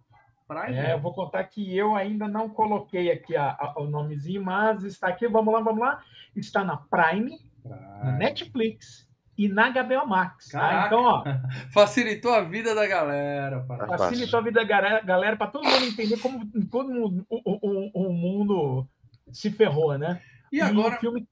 É, 0.78 0.94
eu 0.94 1.00
vou 1.00 1.14
contar 1.14 1.44
que 1.46 1.76
eu 1.76 1.96
ainda 1.96 2.28
não 2.28 2.48
coloquei 2.50 3.12
aqui 3.12 3.36
a- 3.36 3.56
a- 3.60 3.74
o 3.82 3.86
nomezinho, 3.88 4.44
mas 4.44 4.84
está 4.84 5.08
aqui, 5.08 5.28
vamos 5.28 5.54
lá, 5.54 5.60
vamos 5.60 5.82
lá. 5.82 6.04
Está 6.36 6.64
na 6.64 6.78
Prime, 6.78 7.38
na. 7.64 8.12
Netflix 8.18 9.10
e 9.38 9.48
na 9.48 9.70
HBO 9.72 10.06
Max. 10.08 10.50
tá? 10.50 10.86
Então, 10.86 11.04
ó, 11.04 11.24
Facilitou 11.74 12.34
a 12.34 12.42
vida 12.42 12.76
da 12.76 12.86
galera. 12.88 13.64
Fácil. 13.66 13.98
facilitou 13.98 14.40
a 14.40 14.44
vida 14.44 14.60
da 14.62 14.66
galera, 14.68 15.02
galera 15.02 15.36
para 15.36 15.48
todo 15.48 15.64
mundo 15.68 15.84
entender 15.86 16.18
como 16.20 16.46
todo 16.70 16.90
mundo, 16.94 17.26
o, 17.30 17.42
o- 17.44 18.10
o 18.10 18.14
mundo 18.14 18.88
se 19.32 19.50
ferrou, 19.50 19.98
né? 19.98 20.22
E 20.52 20.62
agora, 20.62 20.96
o 20.96 21.00
filme, 21.00 21.28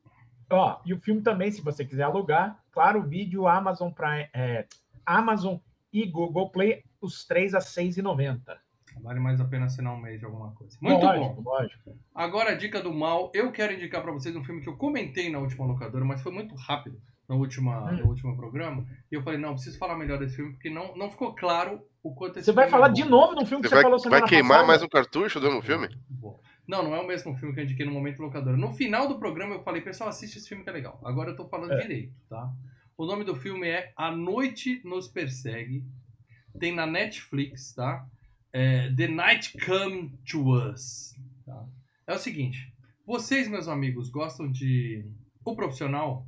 ó, 0.50 0.80
e 0.86 0.94
o 0.94 1.00
filme 1.00 1.22
também, 1.22 1.52
se 1.52 1.62
você 1.62 1.86
quiser 1.86 2.04
alugar, 2.04 2.60
claro, 2.72 3.00
o 3.00 3.04
vídeo 3.04 3.48
Amazon 3.48 3.92
Prime, 3.92 4.28
é, 4.34 4.66
Amazon 5.06 5.58
e 5.94 6.06
Google 6.08 6.50
Play, 6.50 6.84
os 7.00 7.24
três 7.26 7.54
a 7.54 7.60
R$ 7.60 7.66
6,90. 7.66 8.58
Vale 9.04 9.20
mais 9.20 9.40
a 9.40 9.46
pena 9.46 9.66
assinar 9.66 9.94
um 9.94 10.00
mês 10.02 10.20
de 10.20 10.26
alguma 10.26 10.52
coisa. 10.52 10.78
Muito 10.82 11.06
lógico, 11.06 11.42
bom. 11.42 11.52
lógico. 11.52 11.98
Agora 12.16 12.52
a 12.52 12.56
dica 12.56 12.82
do 12.82 12.94
mal. 12.94 13.32
Eu 13.34 13.52
quero 13.52 13.74
indicar 13.74 14.02
pra 14.02 14.12
vocês 14.12 14.36
um 14.36 14.44
filme 14.44 14.62
que 14.62 14.70
eu 14.70 14.78
comentei 14.78 15.30
na 15.30 15.40
última 15.40 15.66
locadora, 15.66 16.04
mas 16.06 16.22
foi 16.22 16.32
muito 16.32 16.56
rápido 16.56 17.00
no, 17.28 17.38
última, 17.38 17.92
Hum. 17.92 17.98
no 17.98 18.06
último 18.08 18.36
programa. 18.36 18.86
E 19.12 19.16
eu 19.16 19.22
falei, 19.22 19.40
não, 19.40 19.54
preciso 19.54 19.78
falar 19.78 19.98
melhor 19.98 20.18
desse 20.20 20.36
filme, 20.38 20.54
porque 20.54 20.70
não, 20.70 20.96
não 20.96 21.12
ficou 21.12 21.36
claro 21.36 21.82
o 22.02 22.14
quanto 22.16 22.40
esse 22.40 22.46
Você 22.46 22.52
vai 22.54 22.66
filme 22.66 22.72
falar 22.82 22.90
é 22.92 22.94
de 22.94 23.04
novo 23.06 23.34
no 23.36 23.46
filme 23.46 23.62
que 23.62 23.70
Você 23.70 23.76
você, 23.76 23.76
vai, 23.76 23.84
falou 23.84 24.00
semana 24.00 24.22
vai 24.22 24.30
queimar 24.30 24.50
passada? 24.50 24.68
mais 24.68 24.84
um 24.84 24.88
cartucho 24.90 25.40
do 25.40 25.48
mesmo 25.48 25.62
filme? 25.62 25.90
Não, 26.66 26.82
não 26.82 26.96
é 26.96 27.02
o 27.02 27.08
mesmo 27.08 27.36
filme 27.36 27.54
que 27.54 27.60
eu 27.60 27.66
indiquei 27.66 27.86
no 27.86 27.92
Momento 27.92 28.22
Locadora. 28.22 28.56
No 28.56 28.72
final 28.72 29.08
do 29.08 29.20
programa 29.20 29.56
eu 29.56 29.64
falei, 29.64 29.82
pessoal, 29.82 30.10
assiste 30.10 30.38
esse 30.38 30.48
filme 30.48 30.64
que 30.64 30.70
é 30.70 30.74
legal. 30.74 31.00
Agora 31.04 31.32
eu 31.32 31.36
tô 31.36 31.46
falando 31.50 31.74
É. 31.74 31.82
direito, 31.82 32.14
tá? 32.30 32.50
O 32.98 33.06
nome 33.06 33.24
do 33.26 33.36
filme 33.36 33.68
é 33.68 33.92
A 33.98 34.12
Noite 34.12 34.82
Nos 34.86 35.08
Persegue. 35.10 35.84
Tem 36.60 36.74
na 36.74 36.86
Netflix, 36.86 37.74
tá? 37.74 38.06
É, 38.54 38.92
The 38.94 39.08
Night 39.08 39.58
Come 39.66 40.16
to 40.30 40.48
Us. 40.70 41.16
tá? 41.46 41.66
É 42.08 42.14
o 42.16 42.20
seguinte, 42.20 42.72
vocês, 43.06 43.48
meus 43.48 43.68
amigos, 43.68 44.10
gostam 44.10 44.50
de 44.52 45.06
O 45.44 45.56
Profissional? 45.56 46.28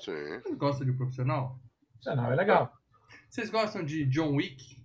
Sim. 0.00 0.12
Vocês 0.42 0.56
gostam 0.56 0.86
de 0.86 0.92
O 0.92 0.96
Profissional? 0.96 1.60
Não, 2.06 2.32
é 2.32 2.34
legal. 2.34 2.72
Vocês 3.28 3.50
gostam 3.50 3.84
de 3.84 4.04
John 4.06 4.34
Wick? 4.36 4.80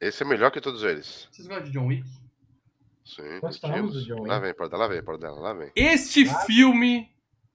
Esse 0.00 0.22
é 0.22 0.26
melhor 0.26 0.50
que 0.50 0.60
todos 0.60 0.82
eles. 0.82 1.28
Vocês 1.32 1.48
gostam 1.48 1.64
de 1.66 1.72
John 1.72 1.86
Wick? 1.86 2.08
Sim, 3.04 3.40
Gostamos 3.40 3.94
do 3.94 4.04
John 4.04 4.22
Lá 4.26 4.34
Wick. 4.36 4.46
vem, 4.46 4.54
porta, 4.54 4.76
lá 4.76 4.86
vem, 4.86 5.02
porta, 5.02 5.30
lá 5.30 5.52
vem. 5.54 5.72
Este 5.74 6.24
Claro. 6.24 6.46
filme 6.46 7.10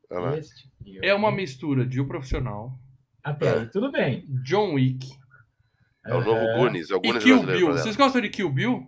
lá. 0.09 0.37
Este 0.37 0.69
é 1.01 1.13
uma 1.13 1.31
mistura 1.31 1.85
de 1.85 2.01
O 2.01 2.07
Profissional, 2.07 2.77
Até 3.23 3.59
aí, 3.59 3.69
tudo 3.69 3.91
bem. 3.91 4.25
John 4.43 4.73
Wick 4.73 5.07
É 6.05 6.13
o 6.13 6.23
novo 6.23 6.45
Goonies, 6.57 6.89
é 6.91 6.95
o 6.95 6.97
e 6.97 7.01
Goonies 7.07 7.23
Kill 7.23 7.37
brasileiro. 7.37 7.67
Bill. 7.73 7.77
Vocês 7.77 7.95
gostam 7.95 8.21
de 8.21 8.29
Kill 8.29 8.49
Bill? 8.51 8.87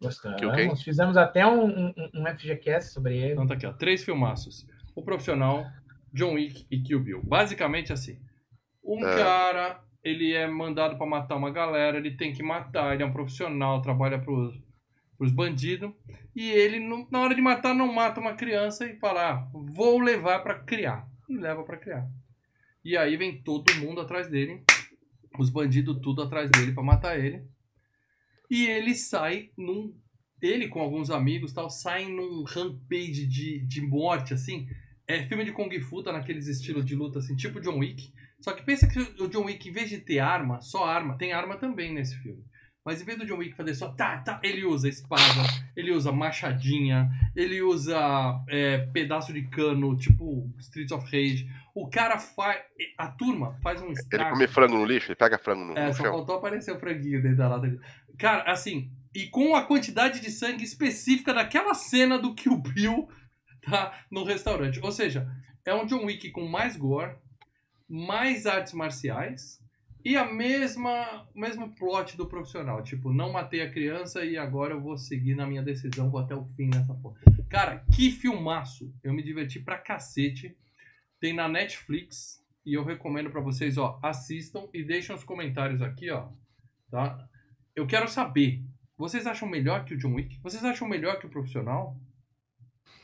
Gostamos. 0.00 0.40
Quem? 0.54 0.76
Fizemos 0.76 1.16
até 1.16 1.46
um, 1.46 1.64
um, 1.66 1.94
um 2.14 2.26
FGCast 2.36 2.92
sobre 2.92 3.16
ele. 3.16 3.32
Então 3.32 3.46
tá 3.46 3.54
aqui, 3.54 3.66
ó. 3.66 3.72
Três 3.72 4.04
filmaços. 4.04 4.66
O 4.94 5.02
Profissional, 5.02 5.64
John 6.12 6.34
Wick 6.34 6.66
e 6.70 6.80
Kill 6.80 7.00
Bill. 7.00 7.22
Basicamente 7.24 7.92
assim. 7.92 8.18
Um 8.84 9.04
É. 9.04 9.16
cara, 9.16 9.80
ele 10.02 10.32
é 10.34 10.46
mandado 10.46 10.96
pra 10.98 11.06
matar 11.06 11.36
uma 11.36 11.50
galera, 11.50 11.96
ele 11.96 12.10
tem 12.16 12.32
que 12.32 12.42
matar, 12.42 12.92
ele 12.94 13.02
é 13.02 13.06
um 13.06 13.12
profissional, 13.12 13.80
trabalha 13.80 14.18
pros, 14.18 14.54
pros 15.16 15.32
bandidos. 15.32 15.90
E 16.36 16.50
ele, 16.50 16.78
não- 16.78 17.06
na 17.10 17.20
hora 17.20 17.34
de 17.34 17.40
matar, 17.40 17.74
não 17.74 17.90
mata 17.90 18.20
uma 18.20 18.34
criança 18.34 18.84
e 18.86 18.96
fala, 18.98 19.30
ah, 19.30 19.48
vou 19.52 19.98
levar 20.00 20.40
pra 20.40 20.54
criar. 20.58 21.08
E 21.28 21.36
leva 21.38 21.62
pra 21.64 21.78
criar. 21.78 22.06
E 22.84 22.96
aí 22.96 23.16
vem 23.16 23.40
todo 23.42 23.74
mundo 23.76 24.00
atrás 24.02 24.28
dele. 24.28 24.62
Os 25.38 25.50
bandidos 25.50 26.00
tudo 26.00 26.22
atrás 26.22 26.50
dele 26.50 26.72
pra 26.72 26.82
matar 26.82 27.18
ele. 27.18 27.44
E 28.50 28.66
ele 28.66 28.94
sai 28.94 29.50
num. 29.56 29.94
Ele 30.40 30.68
com 30.68 30.80
alguns 30.80 31.10
amigos 31.10 31.52
tal, 31.52 31.70
saem 31.70 32.14
num 32.14 32.42
rampage 32.44 33.26
de, 33.26 33.60
de 33.66 33.80
morte, 33.80 34.34
assim. 34.34 34.68
É 35.06 35.26
filme 35.26 35.44
de 35.44 35.52
Kung 35.52 35.70
Fu, 35.80 36.02
tá 36.02 36.12
naqueles 36.12 36.46
estilos 36.46 36.84
de 36.84 36.94
luta, 36.94 37.18
assim, 37.18 37.36
tipo 37.36 37.60
John 37.60 37.78
Wick. 37.78 38.12
Só 38.40 38.52
que 38.52 38.62
pensa 38.62 38.86
que 38.86 38.98
o 39.22 39.28
John 39.28 39.44
Wick, 39.44 39.68
em 39.68 39.72
vez 39.72 39.88
de 39.88 39.98
ter 39.98 40.18
arma, 40.18 40.60
só 40.60 40.84
arma, 40.84 41.16
tem 41.16 41.32
arma 41.32 41.56
também 41.56 41.92
nesse 41.92 42.16
filme. 42.16 42.44
Mas 42.84 43.00
em 43.00 43.04
vez 43.04 43.18
do 43.18 43.24
John 43.24 43.38
Wick 43.38 43.54
fazer 43.56 43.74
só 43.74 43.88
tá, 43.92 44.18
tá, 44.18 44.38
ele 44.42 44.64
usa 44.66 44.86
espada, 44.88 45.22
ele 45.74 45.90
usa 45.90 46.12
machadinha, 46.12 47.08
ele 47.34 47.62
usa 47.62 47.98
é, 48.46 48.78
pedaço 48.92 49.32
de 49.32 49.42
cano, 49.48 49.96
tipo 49.96 50.52
Streets 50.58 50.92
of 50.92 51.04
Rage. 51.06 51.48
O 51.74 51.88
cara 51.88 52.18
faz. 52.18 52.60
A 52.98 53.08
turma 53.08 53.58
faz 53.62 53.80
um 53.80 53.86
Ele 53.86 53.94
estrago. 53.94 54.32
come 54.32 54.46
frango 54.46 54.76
no 54.76 54.84
lixo, 54.84 55.08
ele 55.08 55.16
pega 55.16 55.38
frango 55.38 55.64
no, 55.64 55.78
É, 55.78 55.86
no 55.86 55.94
só 55.94 56.02
chão. 56.02 56.12
faltou 56.12 56.36
aparecer 56.36 56.72
o 56.74 56.78
franguinho 56.78 57.22
dentro 57.22 57.38
da 57.38 57.48
lata. 57.48 57.74
Cara, 58.18 58.50
assim, 58.52 58.92
e 59.14 59.28
com 59.28 59.54
a 59.56 59.62
quantidade 59.64 60.20
de 60.20 60.30
sangue 60.30 60.62
específica 60.62 61.32
daquela 61.32 61.72
cena 61.72 62.18
do 62.18 62.34
Kill 62.34 62.58
Bill 62.58 63.08
tá, 63.62 63.98
no 64.10 64.24
restaurante. 64.24 64.78
Ou 64.82 64.92
seja, 64.92 65.26
é 65.64 65.74
um 65.74 65.86
John 65.86 66.04
Wick 66.04 66.30
com 66.32 66.46
mais 66.46 66.76
gore, 66.76 67.16
mais 67.88 68.44
artes 68.46 68.74
marciais 68.74 69.58
e 70.04 70.16
a 70.16 70.24
mesma 70.30 71.26
o 71.34 71.40
mesmo 71.40 71.74
plot 71.74 72.16
do 72.16 72.26
profissional. 72.26 72.82
Tipo, 72.82 73.12
não 73.12 73.32
matei 73.32 73.62
a 73.62 73.70
criança 73.70 74.24
e 74.24 74.36
agora 74.36 74.74
eu 74.74 74.80
vou 74.80 74.96
seguir 74.98 75.34
na 75.34 75.46
minha 75.46 75.62
decisão, 75.62 76.10
vou 76.10 76.20
até 76.20 76.34
o 76.34 76.44
fim 76.56 76.68
nessa 76.68 76.94
porra. 76.94 77.16
Cara, 77.48 77.84
que 77.92 78.10
filmaço! 78.10 78.92
Eu 79.02 79.12
me 79.12 79.22
diverti 79.22 79.58
pra 79.60 79.78
cacete. 79.78 80.56
Tem 81.20 81.32
na 81.32 81.48
Netflix 81.48 82.44
e 82.66 82.74
eu 82.74 82.84
recomendo 82.84 83.30
pra 83.30 83.40
vocês, 83.40 83.78
ó, 83.78 83.98
assistam 84.02 84.68
e 84.74 84.82
deixem 84.82 85.14
os 85.14 85.24
comentários 85.24 85.80
aqui, 85.80 86.10
ó, 86.10 86.28
tá? 86.90 87.26
Eu 87.74 87.86
quero 87.86 88.08
saber, 88.08 88.62
vocês 88.96 89.26
acham 89.26 89.48
melhor 89.48 89.84
que 89.84 89.94
o 89.94 89.96
John 89.96 90.14
Wick? 90.14 90.38
Vocês 90.42 90.62
acham 90.64 90.86
melhor 90.88 91.18
que 91.18 91.26
o 91.26 91.30
profissional? 91.30 91.96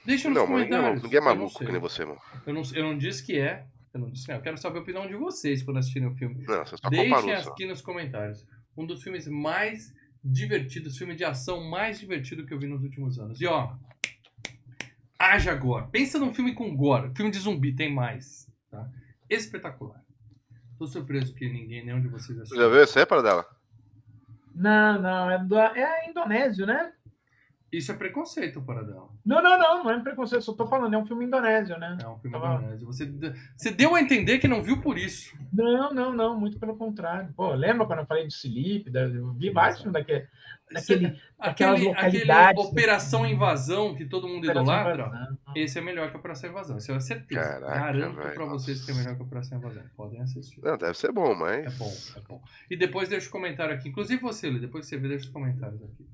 Deixa 0.04 0.28
nos 0.28 0.36
Não, 0.36 0.44
é 0.44 0.46
comentários. 0.46 0.84
maluco, 0.86 1.02
ninguém 1.04 1.18
é 1.18 1.20
não 1.20 1.34
maluco 1.36 1.58
que 1.58 1.72
nem 1.72 1.80
você, 1.80 2.04
mano. 2.04 2.20
Eu 2.46 2.54
não, 2.54 2.62
eu 2.74 2.82
não 2.84 2.96
disse 2.98 3.24
que 3.24 3.38
é. 3.38 3.66
Eu 3.92 4.00
não 4.00 4.10
disse 4.10 4.26
que 4.26 4.32
é. 4.32 4.36
Eu 4.36 4.40
quero 4.42 4.56
saber 4.56 4.78
a 4.78 4.82
opinião 4.82 5.06
de 5.06 5.14
vocês 5.14 5.62
quando 5.62 5.78
assistirem 5.78 6.08
o 6.08 6.14
filme. 6.14 6.44
Não, 6.46 6.64
você 6.64 6.76
só 6.76 6.88
Deixem 6.88 7.10
comparou 7.10 7.42
só. 7.42 7.50
aqui 7.50 7.66
nos 7.66 7.82
comentários. 7.82 8.46
Um 8.76 8.86
dos 8.86 9.02
filmes 9.02 9.26
mais 9.26 9.92
divertidos, 10.22 10.96
filme 10.96 11.14
de 11.16 11.24
ação 11.24 11.64
mais 11.68 11.98
divertido 11.98 12.46
que 12.46 12.54
eu 12.54 12.58
vi 12.58 12.66
nos 12.66 12.82
últimos 12.82 13.18
anos. 13.18 13.40
E 13.40 13.46
ó, 13.46 13.74
haja 15.18 15.54
gore. 15.54 15.88
Pensa 15.90 16.18
num 16.18 16.32
filme 16.32 16.54
com 16.54 16.74
gore. 16.76 17.12
Filme 17.16 17.30
de 17.30 17.38
zumbi, 17.38 17.74
tem 17.74 17.92
mais. 17.92 18.48
Tá? 18.70 18.88
Espetacular. 19.28 20.02
Tô 20.78 20.86
surpreso 20.86 21.34
que 21.34 21.48
ninguém, 21.48 21.84
nenhum 21.84 22.00
de 22.00 22.08
vocês 22.08 22.36
Você 22.38 22.42
assistiu. 22.42 22.62
já 22.62 22.68
viu 22.68 22.82
esse 22.82 22.98
aí, 22.98 23.04
para 23.06 23.22
dela? 23.22 23.46
Não, 24.54 25.00
não, 25.00 25.30
é, 25.30 25.44
do, 25.44 25.58
é 25.58 26.08
indonésio, 26.08 26.66
né? 26.66 26.92
Isso 27.72 27.92
é 27.92 27.94
preconceito 27.94 28.60
para 28.62 28.82
dela. 28.82 29.08
Não, 29.24 29.40
não, 29.40 29.56
não, 29.56 29.84
não 29.84 29.90
é 29.92 30.00
preconceito, 30.00 30.42
só 30.42 30.52
tô 30.52 30.66
falando, 30.66 30.92
é 30.94 30.98
um 30.98 31.06
filme 31.06 31.24
indonésio, 31.24 31.78
né? 31.78 31.96
É 32.02 32.08
um 32.08 32.18
filme 32.18 32.36
Tava- 32.36 32.56
indonésio. 32.56 32.84
Você, 32.88 33.12
você 33.56 33.70
deu 33.70 33.94
a 33.94 34.00
entender 34.00 34.38
que 34.40 34.48
não 34.48 34.60
viu 34.60 34.80
por 34.80 34.98
isso. 34.98 35.32
Não, 35.52 35.92
não, 35.94 36.12
não, 36.12 36.38
muito 36.38 36.58
pelo 36.58 36.76
contrário. 36.76 37.32
Pô, 37.36 37.52
lembra 37.54 37.86
quando 37.86 38.00
eu 38.00 38.06
falei 38.06 38.26
de 38.26 38.34
Sleep? 38.34 38.90
Da- 38.90 39.02
Eu 39.02 39.32
vi 39.34 39.50
vários 39.50 39.78
filmes 39.78 39.92
daquele, 39.92 40.26
daquele 40.72 41.16
Aquele, 41.38 41.90
aquele 41.90 42.60
Operação 42.60 43.24
Invasão 43.24 43.94
que 43.94 44.04
todo 44.04 44.26
mundo 44.26 44.44
Operação 44.44 44.62
idolatra. 44.64 45.06
Invasão. 45.06 45.38
Esse 45.54 45.78
é 45.78 45.82
melhor 45.82 46.10
que 46.10 46.16
a 46.16 46.18
Operação 46.18 46.50
Invasão. 46.50 46.76
Isso 46.76 46.90
é 46.90 46.98
certeza. 47.00 47.40
Caraca, 47.40 47.78
Garanto 47.92 48.16
velho, 48.16 48.34
pra 48.34 48.44
vocês 48.46 48.84
que 48.84 48.90
é 48.90 48.94
nossa. 48.94 49.04
melhor 49.04 49.16
que 49.16 49.22
a 49.22 49.26
Operação 49.26 49.58
Invasão. 49.58 49.82
Podem 49.96 50.20
assistir. 50.20 50.60
Não, 50.60 50.76
deve 50.76 50.98
ser 50.98 51.12
bom, 51.12 51.30
É 51.32 51.36
mas. 51.36 51.78
bom, 51.78 51.92
é 52.16 52.20
bom. 52.28 52.42
E 52.68 52.76
depois 52.76 53.08
deixa 53.08 53.28
o 53.28 53.30
comentário 53.32 53.72
aqui. 53.74 53.88
Inclusive 53.88 54.20
você, 54.20 54.50
Lê, 54.50 54.58
depois 54.58 54.84
que 54.86 54.90
você 54.90 54.98
vê, 54.98 55.06
deixa 55.06 55.26
os 55.26 55.30
comentários 55.32 55.80
aqui. 55.84 56.04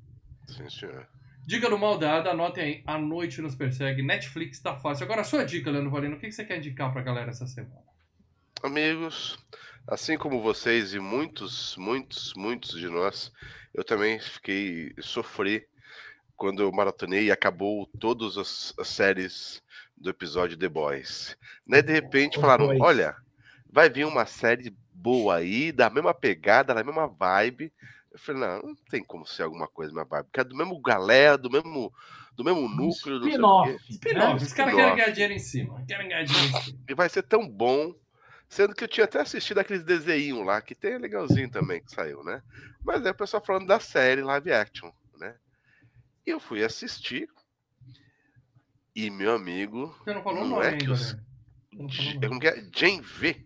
Sim, 0.48 0.68
senhor. 0.70 1.06
Dica 1.46 1.70
do 1.70 1.78
Maldada, 1.78 2.32
anotem 2.32 2.64
aí. 2.64 2.82
A 2.84 2.98
Noite 2.98 3.40
Nos 3.40 3.54
Persegue. 3.54 4.02
Netflix 4.02 4.58
tá 4.58 4.76
fácil. 4.76 5.04
Agora 5.04 5.20
a 5.20 5.24
sua 5.24 5.44
dica, 5.44 5.70
Leandro 5.70 5.92
Valino. 5.92 6.16
O 6.16 6.18
que 6.18 6.32
você 6.32 6.44
quer 6.44 6.58
indicar 6.58 6.92
pra 6.92 7.02
galera 7.02 7.30
essa 7.30 7.46
semana? 7.46 7.84
Amigos, 8.64 9.38
assim 9.86 10.18
como 10.18 10.42
vocês 10.42 10.92
e 10.92 10.98
muitos, 10.98 11.76
muitos, 11.76 12.34
muitos 12.34 12.76
de 12.76 12.88
nós, 12.88 13.30
eu 13.72 13.84
também 13.84 14.18
fiquei 14.18 14.92
sofri 14.98 15.68
quando 16.34 16.64
eu 16.64 16.72
maratonei 16.72 17.26
e 17.26 17.30
acabou 17.30 17.86
todas 18.00 18.36
as, 18.36 18.74
as 18.76 18.88
séries 18.88 19.62
do 19.96 20.10
episódio 20.10 20.58
The 20.58 20.68
Boys. 20.68 21.38
Né, 21.64 21.80
de 21.80 21.92
repente 21.92 22.40
falaram, 22.40 22.76
olha, 22.80 23.14
vai 23.70 23.88
vir 23.88 24.04
uma 24.04 24.26
série 24.26 24.74
boa 24.92 25.36
aí, 25.36 25.70
da 25.70 25.88
mesma 25.88 26.12
pegada, 26.12 26.74
da 26.74 26.82
mesma 26.82 27.06
vibe. 27.06 27.72
Eu 28.16 28.20
falei, 28.20 28.40
não, 28.40 28.62
não 28.62 28.74
tem 28.88 29.04
como 29.04 29.26
ser 29.26 29.42
alguma 29.42 29.68
coisa 29.68 29.92
mesma 29.92 30.08
vibe, 30.08 30.24
porque 30.24 30.40
é 30.40 30.44
do 30.44 30.56
mesmo 30.56 30.80
galera, 30.80 31.36
do 31.36 31.50
mesmo, 31.50 31.92
do 32.34 32.42
mesmo 32.42 32.66
núcleo, 32.66 33.20
não 33.20 33.30
sei 33.30 33.38
o 33.38 33.64
quê. 33.64 33.76
Spin-off. 33.76 33.92
Spin-off. 33.92 34.26
né? 34.28 34.34
Os 34.36 34.52
caras 34.54 34.74
querem 34.74 34.96
ganhar 34.96 35.10
dinheiro 35.10 35.32
em 35.34 35.38
cima. 35.38 35.84
Querem 35.86 36.08
ganhar 36.08 36.22
dinheiro 36.24 36.48
em 36.56 36.60
cima. 36.62 36.78
E 36.88 36.94
vai 36.94 37.08
ser 37.10 37.22
tão 37.24 37.46
bom. 37.46 37.94
Sendo 38.48 38.74
que 38.74 38.84
eu 38.84 38.88
tinha 38.88 39.04
até 39.04 39.20
assistido 39.20 39.58
aqueles 39.58 39.84
desenhos 39.84 40.46
lá, 40.46 40.62
que 40.62 40.74
tem 40.74 40.96
legalzinho 40.96 41.50
também 41.50 41.82
que 41.82 41.90
saiu, 41.90 42.24
né? 42.24 42.40
Mas 42.82 43.04
aí 43.04 43.12
o 43.12 43.14
pessoal 43.14 43.44
falando 43.44 43.66
da 43.66 43.78
série 43.80 44.22
live 44.22 44.50
action, 44.52 44.90
né? 45.18 45.34
E 46.26 46.30
eu 46.30 46.40
fui 46.40 46.64
assistir. 46.64 47.28
E 48.94 49.10
meu 49.10 49.34
amigo. 49.34 49.94
Você 50.02 50.14
não 50.14 50.22
falou 50.22 50.40
o 50.40 50.44
Não 50.44 50.50
nome 50.56 50.64
é 50.64 50.68
ainda, 50.70 50.84
que 50.84 50.90
os- 50.90 51.12
né? 51.12 51.20
O 51.78 51.88
G-. 51.88 52.18
Como 52.26 52.40
que 52.40 52.48
é? 52.48 52.64
Gen 52.74 53.02
V. 53.02 53.44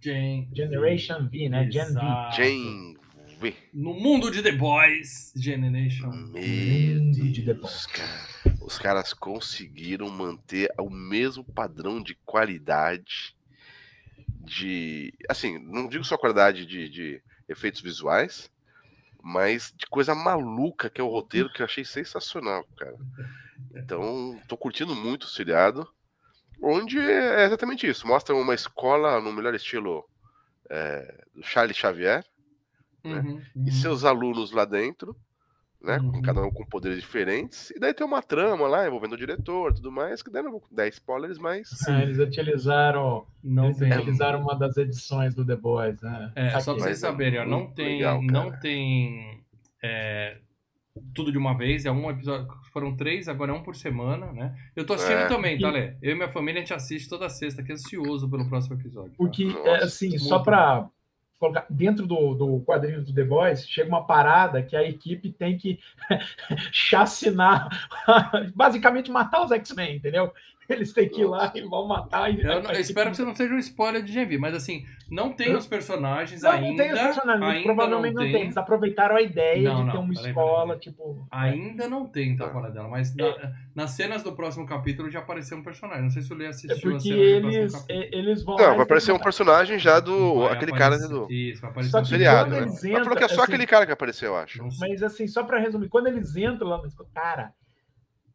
Gen- 0.00 0.48
Generation 0.54 1.28
V, 1.28 1.48
né? 1.48 1.68
Gen 1.68 1.86
V. 1.94 2.00
Gen 2.36 2.96
V. 3.38 3.54
No 3.72 3.92
mundo 3.92 4.30
de 4.30 4.42
The 4.42 4.52
Boys 4.52 5.32
Generation. 5.36 6.10
Meu 6.10 6.42
Mundo 6.42 7.30
de 7.30 7.44
The 7.44 7.54
Deus, 7.54 7.60
Boys. 7.60 7.86
cara. 7.86 8.56
Os 8.62 8.78
caras 8.78 9.12
conseguiram 9.12 10.08
manter 10.08 10.72
o 10.78 10.88
mesmo 10.88 11.44
padrão 11.44 12.02
de 12.02 12.14
qualidade. 12.24 13.36
De. 14.40 15.12
Assim, 15.28 15.58
não 15.58 15.88
digo 15.88 16.04
só 16.04 16.16
qualidade 16.16 16.64
de, 16.64 16.88
de 16.88 17.22
efeitos 17.48 17.80
visuais, 17.80 18.50
mas 19.22 19.72
de 19.76 19.86
coisa 19.86 20.14
maluca 20.14 20.88
que 20.88 21.00
é 21.00 21.04
o 21.04 21.08
roteiro 21.08 21.52
que 21.52 21.60
eu 21.60 21.66
achei 21.66 21.84
sensacional, 21.84 22.64
cara. 22.76 22.96
Então, 23.74 24.40
tô 24.48 24.56
curtindo 24.56 24.94
muito 24.94 25.24
o 25.24 25.28
seriado. 25.28 25.86
Onde 26.62 26.98
é 26.98 27.44
exatamente 27.44 27.86
isso. 27.86 28.06
Mostra 28.06 28.34
uma 28.34 28.54
escola 28.54 29.20
no 29.20 29.30
melhor 29.30 29.54
estilo 29.54 30.08
é, 30.70 31.24
do 31.34 31.42
Charles 31.42 31.76
Xavier 31.76 32.24
Uhum, 33.14 33.40
e 33.54 33.58
uhum. 33.60 33.70
seus 33.72 34.04
alunos 34.04 34.52
lá 34.52 34.64
dentro, 34.64 35.16
né? 35.82 35.98
Uhum. 35.98 36.12
Com 36.12 36.22
cada 36.22 36.42
um 36.42 36.50
com 36.50 36.64
poderes 36.64 37.00
diferentes. 37.00 37.70
E 37.70 37.78
daí 37.78 37.94
tem 37.94 38.06
uma 38.06 38.22
trama 38.22 38.66
lá 38.66 38.86
envolvendo 38.86 39.12
o 39.12 39.18
diretor 39.18 39.70
e 39.70 39.74
tudo 39.76 39.92
mais, 39.92 40.22
que 40.22 40.30
daí 40.30 40.42
não 40.42 40.52
vou 40.52 40.62
dar 40.70 40.88
spoilers, 40.88 41.38
mas. 41.38 41.68
Ah, 41.88 42.02
eles 42.02 42.18
utilizaram, 42.18 43.26
Não 43.42 43.66
eles 43.66 43.78
tem. 43.78 43.92
utilizaram 43.92 44.40
uma 44.40 44.54
das 44.54 44.76
edições 44.76 45.34
do 45.34 45.44
The 45.44 45.56
Boys, 45.56 46.00
né? 46.00 46.32
É, 46.34 46.58
só 46.60 46.74
pra 46.74 46.84
vocês 46.84 46.98
saberem, 46.98 47.40
ó, 47.40 47.46
não 47.46 47.66
tem, 47.72 47.98
legal, 47.98 48.22
não 48.22 48.50
tem 48.58 49.40
é, 49.82 50.38
tudo 51.14 51.30
de 51.30 51.38
uma 51.38 51.56
vez, 51.56 51.84
é 51.84 51.90
um 51.90 52.10
episódio, 52.10 52.48
foram 52.72 52.96
três, 52.96 53.28
agora 53.28 53.52
é 53.52 53.54
um 53.54 53.62
por 53.62 53.76
semana, 53.76 54.32
né? 54.32 54.56
Eu 54.74 54.84
tô 54.84 54.94
assistindo 54.94 55.20
É. 55.20 55.28
também, 55.28 55.58
tá, 55.58 55.70
Lê? 55.70 55.94
Eu 56.02 56.12
e 56.12 56.14
minha 56.14 56.28
família, 56.28 56.60
a 56.60 56.64
gente 56.64 56.74
assiste 56.74 57.08
toda 57.08 57.28
sexta, 57.28 57.62
que 57.62 57.70
é 57.70 57.74
ansioso 57.74 58.28
pelo 58.28 58.48
próximo 58.48 58.76
episódio. 58.76 59.12
tá? 59.12 59.24
Nossa, 59.24 59.68
é, 59.68 59.84
assim, 59.84 60.08
muito 60.08 60.24
só 60.24 60.38
para 60.38 60.88
colocar 61.38 61.66
dentro 61.68 62.06
do, 62.06 62.34
do 62.34 62.60
quadrinho 62.60 63.02
do 63.02 63.14
The 63.14 63.24
Boys, 63.24 63.68
chega 63.68 63.88
uma 63.88 64.06
parada 64.06 64.62
que 64.62 64.76
a 64.76 64.82
equipe 64.82 65.30
tem 65.32 65.56
que 65.56 65.78
chacinar, 66.72 67.68
basicamente 68.54 69.10
matar 69.10 69.44
os 69.44 69.52
X-Men, 69.52 69.96
entendeu? 69.96 70.32
Eles 70.70 70.92
têm 70.92 71.08
que 71.08 71.20
ir 71.22 71.24
lá 71.26 71.52
e 71.54 71.62
vão 71.62 71.86
matar. 71.86 72.32
E... 72.32 72.40
Eu, 72.42 72.62
não- 72.62 72.70
eu 72.72 72.80
espero 72.80 73.10
que 73.10 73.16
você 73.16 73.24
não 73.24 73.34
seja 73.34 73.54
um 73.54 73.58
spoiler 73.58 74.02
de 74.02 74.12
Genvi, 74.12 74.36
mas 74.38 74.54
assim, 74.54 74.84
não 75.10 75.32
tem 75.32 75.54
os 75.54 75.66
personagens 75.66 76.42
Não, 76.42 76.50
ainda. 76.50 76.68
não 76.68 76.76
tem 76.76 76.92
os 76.92 77.00
personagens, 77.00 77.42
ainda 77.50 77.62
provavelmente 77.64 78.14
não 78.14 78.22
tem. 78.22 78.42
Eles 78.42 78.56
aproveitaram 78.56 79.16
a 79.16 79.22
ideia 79.22 79.68
Não, 79.68 79.76
de 79.80 79.84
não, 79.84 79.92
ter 79.92 79.98
uma 79.98 80.14
peraí, 80.14 80.28
escola, 80.28 80.66
peraí. 80.66 80.80
tipo. 80.80 81.26
Ainda 81.30 81.88
não 81.88 82.06
tem, 82.06 82.36
tá 82.36 82.46
Ah. 82.46 82.50
fora 82.50 82.70
dela, 82.70 82.88
mas 82.88 83.14
na- 83.14 83.52
nas 83.74 83.90
cenas 83.92 84.22
do 84.22 84.32
próximo 84.32 84.66
capítulo 84.66 85.10
já 85.10 85.18
apareceu 85.20 85.56
um 85.58 85.62
personagem. 85.62 86.02
Não 86.02 86.10
sei 86.10 86.22
se 86.22 86.32
o 86.32 86.36
Lê 86.36 86.46
É 86.46 86.48
assistiu 86.48 86.90
porque 86.90 87.10
do 87.10 87.16
próximo 87.16 87.50
eles, 87.50 87.72
capítulo. 87.74 88.00
eles 88.12 88.42
vão. 88.44 88.56
Não, 88.56 88.74
vai 88.74 88.80
aparecer 88.80 89.12
um 89.12 89.18
personagem 89.18 89.78
já 89.78 90.00
do. 90.00 90.40
Vai 90.40 90.52
aquele 90.52 90.72
cara 90.72 90.96
aparecer- 90.96 91.08
do. 91.08 91.32
Isso, 91.32 91.60
vai 91.60 91.70
aparecer 91.70 91.90
Só 91.92 92.00
um 92.00 92.04
seriado, 92.04 92.50
né? 92.50 92.60
Mas 92.62 92.80
falou 92.80 93.16
que 93.16 93.24
é 93.24 93.28
só 93.28 93.34
entram, 93.34 93.44
aquele 93.44 93.66
cara 93.66 93.86
que 93.86 93.92
apareceu, 93.92 94.30
eu 94.32 94.36
acho. 94.36 94.62
Mas 94.80 95.02
assim, 95.02 95.26
só 95.26 95.44
pra 95.44 95.58
resumir, 95.58 95.88
quando 95.88 96.08
eles 96.08 96.34
entram 96.36 96.68
lá 96.68 96.82
cara, 97.14 97.52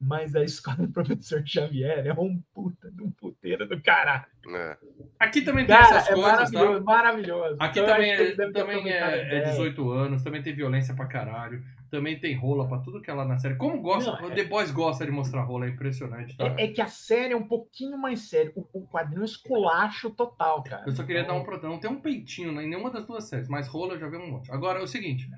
mas 0.01 0.36
a 0.36 0.43
escola 0.43 0.77
do 0.77 0.89
professor 0.91 1.43
Xavier 1.46 2.05
é 2.08 2.13
um 2.13 2.41
puta 2.53 2.89
de 2.91 3.03
um 3.03 3.12
puteiro 3.12 3.67
do 3.67 3.79
caralho. 3.81 4.25
É. 4.55 4.77
Aqui 5.20 5.41
também 5.43 5.65
tem 5.67 5.75
Cara, 5.75 5.98
essas 5.98 6.10
é 6.10 6.13
coisas, 6.13 6.51
maravilhoso, 6.51 6.79
tá? 6.86 6.91
maravilhoso. 6.93 7.55
Aqui 7.60 7.79
Então, 7.79 7.93
também, 7.93 8.12
é, 8.12 8.36
também 8.51 8.89
é, 8.89 8.98
é 8.98 9.25
ideia. 9.27 9.43
18 9.51 9.89
anos, 9.91 10.24
também 10.24 10.41
tem 10.41 10.55
violência 10.55 10.96
pra 10.96 11.05
caralho, 11.05 11.63
também 11.91 12.20
tem 12.20 12.36
rola 12.36 12.67
pra 12.67 12.79
tudo 12.79 13.01
que 13.01 13.12
é 13.12 13.13
lá 13.13 13.24
na 13.24 13.38
série. 13.38 13.55
Como 13.55 13.79
gosta, 13.81 14.12
Não, 14.20 14.29
o 14.29 14.31
é- 14.31 14.36
The 14.36 14.46
Boys 14.46 14.72
gosta 14.72 15.05
de 15.05 15.12
mostrar 15.12 15.43
rola, 15.43 15.67
é 15.67 15.70
impressionante, 15.70 16.36
tá? 16.36 16.55
É, 16.58 16.63
é 16.63 16.67
que 16.70 16.81
a 16.81 16.88
série 16.88 17.34
é 17.34 17.38
um 17.38 17.48
pouquinho 17.48 17.98
mais 18.00 18.22
séria. 18.22 18.51
O, 18.55 18.65
o 18.74 18.88
quadrinho 18.88 19.22
é 19.22 19.25
esculacho 19.25 20.10
total, 20.10 20.63
cara. 20.63 20.84
Eu 20.88 20.91
só 20.93 21.03
queria 21.03 21.24
dar 21.24 21.34
um 21.34 21.41
Então, 21.41 21.60
pro- 21.60 21.70
Não 21.70 21.77
tem 21.79 21.91
um 21.91 22.01
peitinho 22.01 22.51
né, 22.51 22.63
em 22.63 22.70
nenhuma 22.70 22.89
das 22.89 23.05
duas 23.05 23.25
séries, 23.29 23.48
mas 23.48 23.67
rola 23.67 23.93
eu 23.93 24.00
já 24.00 24.08
vi 24.10 24.17
um 24.17 24.31
monte. 24.31 24.51
Agora, 24.51 24.79
é 24.79 24.81
o 24.81 24.88
seguinte. 24.88 25.29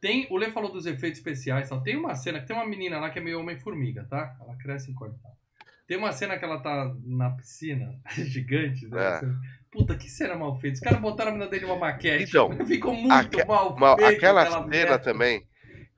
Tem, 0.00 0.26
o 0.30 0.36
Lê 0.36 0.50
falou 0.50 0.70
dos 0.70 0.86
efeitos 0.86 1.18
especiais 1.18 1.68
tal. 1.68 1.82
Tem 1.82 1.96
uma 1.96 2.14
cena 2.14 2.40
que 2.40 2.46
tem 2.46 2.56
uma 2.56 2.66
menina 2.66 3.00
lá 3.00 3.10
que 3.10 3.18
é 3.18 3.22
meio 3.22 3.40
Homem-Formiga, 3.40 4.04
tá? 4.08 4.36
Ela 4.40 4.56
cresce 4.56 4.90
e 4.90 4.94
corta. 4.94 5.16
Tem 5.86 5.96
uma 5.96 6.12
cena 6.12 6.36
que 6.36 6.44
ela 6.44 6.60
tá 6.60 6.94
na 7.04 7.30
piscina, 7.30 7.94
gigante, 8.16 8.86
né? 8.88 9.20
É. 9.20 9.20
Puta, 9.70 9.96
que 9.96 10.08
cena 10.08 10.34
mal 10.34 10.58
feita. 10.58 10.74
Os 10.74 10.80
caras 10.80 11.00
botaram 11.00 11.30
a 11.30 11.32
menina 11.34 11.50
dele 11.50 11.64
uma 11.64 11.76
maquete. 11.76 12.24
Então, 12.24 12.50
ficou 12.66 12.94
muito 12.94 13.12
aque- 13.12 13.44
mal 13.44 13.96
feito. 13.96 14.16
aquela 14.16 14.44
cena 14.44 14.66
merda. 14.66 14.98
também, 14.98 15.46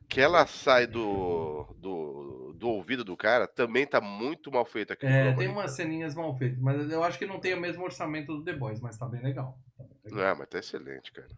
que 0.08 0.20
ela 0.20 0.46
sai 0.46 0.86
do, 0.86 1.64
do, 1.78 2.54
do 2.56 2.68
ouvido 2.68 3.02
do 3.04 3.16
cara, 3.16 3.46
também 3.46 3.86
tá 3.86 4.00
muito 4.00 4.50
mal 4.50 4.64
feita 4.64 4.92
aqui. 4.94 5.06
É, 5.06 5.32
tem 5.32 5.48
umas 5.48 5.72
ceninhas 5.72 6.14
mal 6.14 6.36
feitas, 6.36 6.58
mas 6.58 6.90
eu 6.90 7.02
acho 7.02 7.18
que 7.18 7.26
não 7.26 7.40
tem 7.40 7.54
o 7.54 7.60
mesmo 7.60 7.82
orçamento 7.82 8.36
do 8.36 8.44
The 8.44 8.52
Boys, 8.54 8.80
mas 8.80 8.98
tá 8.98 9.06
bem 9.06 9.22
legal. 9.22 9.58
Tá 9.76 9.84
bem 9.84 10.12
legal. 10.12 10.30
Não, 10.30 10.38
mas 10.38 10.48
tá 10.48 10.58
excelente, 10.58 11.12
cara. 11.12 11.28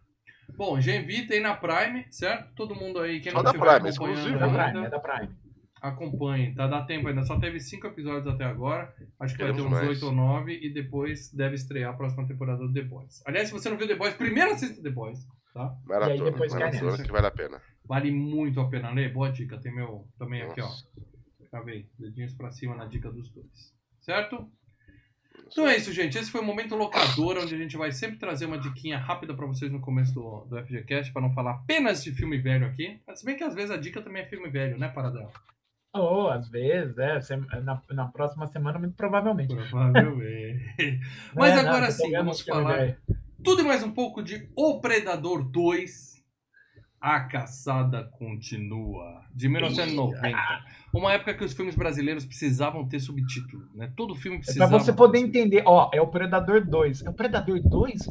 Bom, 0.57 0.79
Genvi 0.79 1.25
tem 1.27 1.39
na 1.41 1.55
Prime, 1.55 2.05
certo? 2.11 2.53
Todo 2.55 2.75
mundo 2.75 2.99
aí, 2.99 3.19
quem 3.19 3.31
Só 3.31 3.41
não 3.41 3.51
da 3.51 3.57
Prime, 3.59 3.89
exclusivo, 3.89 4.35
É 4.35 4.39
da 4.39 4.47
né? 4.47 4.59
ainda, 4.59 4.71
Prime, 4.71 4.85
é 4.85 4.89
da 4.89 4.99
Prime. 4.99 5.29
acompanhe, 5.81 6.53
tá? 6.53 6.67
Dá 6.67 6.83
tempo 6.83 7.07
ainda. 7.07 7.23
Só 7.23 7.39
teve 7.39 7.59
cinco 7.59 7.87
episódios 7.87 8.27
até 8.33 8.43
agora. 8.45 8.93
Acho 9.19 9.35
que 9.35 9.43
vai 9.43 9.51
ter 9.51 9.57
Queremos 9.57 9.65
uns 9.65 9.71
mais. 9.71 9.87
oito 9.89 10.05
ou 10.05 10.11
nove 10.11 10.59
e 10.61 10.71
depois 10.73 11.31
deve 11.33 11.55
estrear 11.55 11.93
a 11.93 11.97
próxima 11.97 12.27
temporada 12.27 12.59
do 12.59 12.71
The 12.71 12.81
Boys. 12.83 13.21
Aliás, 13.25 13.47
se 13.47 13.53
você 13.53 13.69
não 13.69 13.77
viu 13.77 13.87
The 13.87 13.95
Boys, 13.95 14.13
primeiro 14.13 14.51
assista 14.51 14.81
The 14.81 14.89
Boys, 14.91 15.19
tá? 15.53 15.75
Maratona, 15.85 16.15
E 16.15 16.19
aí 16.19 16.31
depois 16.31 16.51
cai 16.51 16.59
maratona 16.65 16.91
nessa. 16.91 17.03
que 17.03 17.11
vale 17.11 17.27
a 17.27 17.31
pena. 17.31 17.61
Vale 17.85 18.11
muito 18.11 18.59
a 18.61 18.69
pena 18.69 18.91
ler. 18.91 19.11
Boa 19.11 19.31
dica. 19.31 19.59
Tem 19.59 19.73
meu 19.73 20.07
também 20.19 20.41
aqui, 20.43 20.61
ó. 20.61 20.65
Nossa. 20.65 20.85
Acabei. 21.47 21.89
Dedinhos 21.99 22.33
pra 22.35 22.51
cima 22.51 22.75
na 22.75 22.85
dica 22.85 23.11
dos 23.11 23.29
dois. 23.31 23.73
Certo? 23.99 24.47
Então 25.51 25.67
é 25.67 25.75
isso, 25.75 25.91
gente. 25.91 26.17
Esse 26.17 26.31
foi 26.31 26.41
o 26.41 26.45
momento 26.45 26.75
locador, 26.75 27.37
onde 27.37 27.53
a 27.53 27.57
gente 27.57 27.75
vai 27.77 27.91
sempre 27.91 28.17
trazer 28.17 28.45
uma 28.45 28.57
diquinha 28.57 28.97
rápida 28.97 29.33
pra 29.33 29.45
vocês 29.45 29.71
no 29.71 29.81
começo 29.81 30.13
do, 30.13 30.45
do 30.45 30.57
FGCast, 30.65 31.11
pra 31.11 31.21
não 31.21 31.33
falar 31.33 31.51
apenas 31.51 32.03
de 32.03 32.11
filme 32.13 32.37
velho 32.37 32.65
aqui. 32.65 32.99
Se 33.13 33.25
bem 33.25 33.35
que 33.35 33.43
às 33.43 33.53
vezes 33.53 33.71
a 33.71 33.77
dica 33.77 34.01
também 34.01 34.23
é 34.23 34.25
filme 34.25 34.49
velho, 34.49 34.77
né, 34.77 34.87
Paradão? 34.87 35.29
Ou, 35.93 36.29
às 36.29 36.47
vezes, 36.47 36.97
é, 36.97 37.19
sem- 37.19 37.45
na, 37.63 37.81
na 37.91 38.05
próxima 38.07 38.47
semana, 38.47 38.79
muito 38.79 38.95
provavelmente. 38.95 39.53
Provavelmente. 39.53 40.71
Mas 41.35 41.53
É, 41.53 41.59
agora 41.59 41.81
não, 41.85 41.91
sim, 41.91 42.11
vamos 42.11 42.41
falar 42.41 42.95
tudo 43.43 43.61
e 43.61 43.65
mais 43.65 43.83
um 43.83 43.91
pouco 43.91 44.23
de 44.23 44.47
O 44.55 44.79
Predador 44.79 45.43
2. 45.43 46.10
A 47.01 47.19
caçada 47.21 48.03
continua. 48.19 49.21
De 49.33 49.49
1990. 49.49 50.37
Uma 50.93 51.13
época 51.13 51.33
que 51.33 51.43
os 51.43 51.53
filmes 51.53 51.75
brasileiros 51.75 52.25
precisavam 52.25 52.87
ter 52.87 52.99
subtítulo, 52.99 53.63
né? 53.73 53.91
Todo 53.95 54.13
filme 54.13 54.37
É 54.37 54.39
pra 54.39 54.45
precisava. 54.45 54.79
você 54.79 54.93
poder 54.93 55.17
entender, 55.19 55.63
ó, 55.65 55.89
é 55.93 55.99
o 55.99 56.07
Predador 56.07 56.63
2. 56.63 57.03
É 57.05 57.09
o 57.09 57.13
Predador 57.13 57.59
2? 57.59 58.01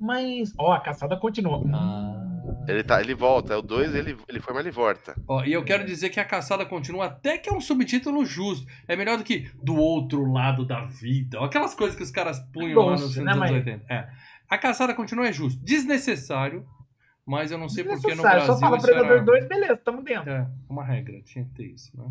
Mas, 0.00 0.52
ó, 0.58 0.72
a 0.72 0.80
caçada 0.80 1.16
continua. 1.16 1.62
Ah. 1.72 2.16
Ele, 2.66 2.82
tá, 2.82 3.00
ele 3.00 3.14
volta, 3.14 3.54
é 3.54 3.56
o 3.56 3.62
2, 3.62 3.94
ele, 3.94 4.16
ele 4.28 4.40
foi, 4.40 4.52
mas 4.54 4.64
ele 4.66 4.74
volta. 4.74 5.14
Ó, 5.28 5.44
e 5.44 5.52
eu 5.52 5.62
quero 5.62 5.84
dizer 5.86 6.08
que 6.08 6.18
a 6.18 6.24
caçada 6.24 6.64
continua 6.66 7.06
até 7.06 7.38
que 7.38 7.48
é 7.48 7.52
um 7.52 7.60
subtítulo 7.60 8.24
justo. 8.24 8.66
É 8.88 8.96
melhor 8.96 9.16
do 9.18 9.22
que 9.24 9.48
do 9.62 9.76
outro 9.76 10.24
lado 10.32 10.64
da 10.64 10.84
vida. 10.86 11.38
Ó, 11.40 11.44
Aquelas 11.44 11.74
coisas 11.74 11.96
que 11.96 12.02
os 12.02 12.10
caras 12.10 12.40
punham 12.52 12.82
lá 12.84 12.92
nos 12.92 13.02
né, 13.02 13.06
dos 13.06 13.18
anos 13.18 13.36
mas- 13.38 13.50
80. 13.52 13.84
É. 13.92 14.08
A 14.48 14.58
caçada 14.58 14.92
continua 14.94 15.28
é 15.28 15.32
justo. 15.32 15.62
Desnecessário, 15.62 16.66
mas 17.30 17.52
eu 17.52 17.58
não 17.58 17.68
sei 17.68 17.84
porque 17.84 18.12
no 18.12 18.22
Brasil 18.22 18.46
Só 18.54 18.58
fala 18.58 18.76
isso 18.76 18.86
Predador 18.86 19.12
era... 19.12 19.22
2, 19.22 19.46
beleza, 19.46 19.76
tamo 19.76 20.02
dentro. 20.02 20.28
É, 20.28 20.50
uma 20.68 20.84
regra, 20.84 21.22
tinha 21.22 21.44
que 21.44 21.54
ter 21.54 21.66
isso, 21.66 21.96
né? 21.96 22.04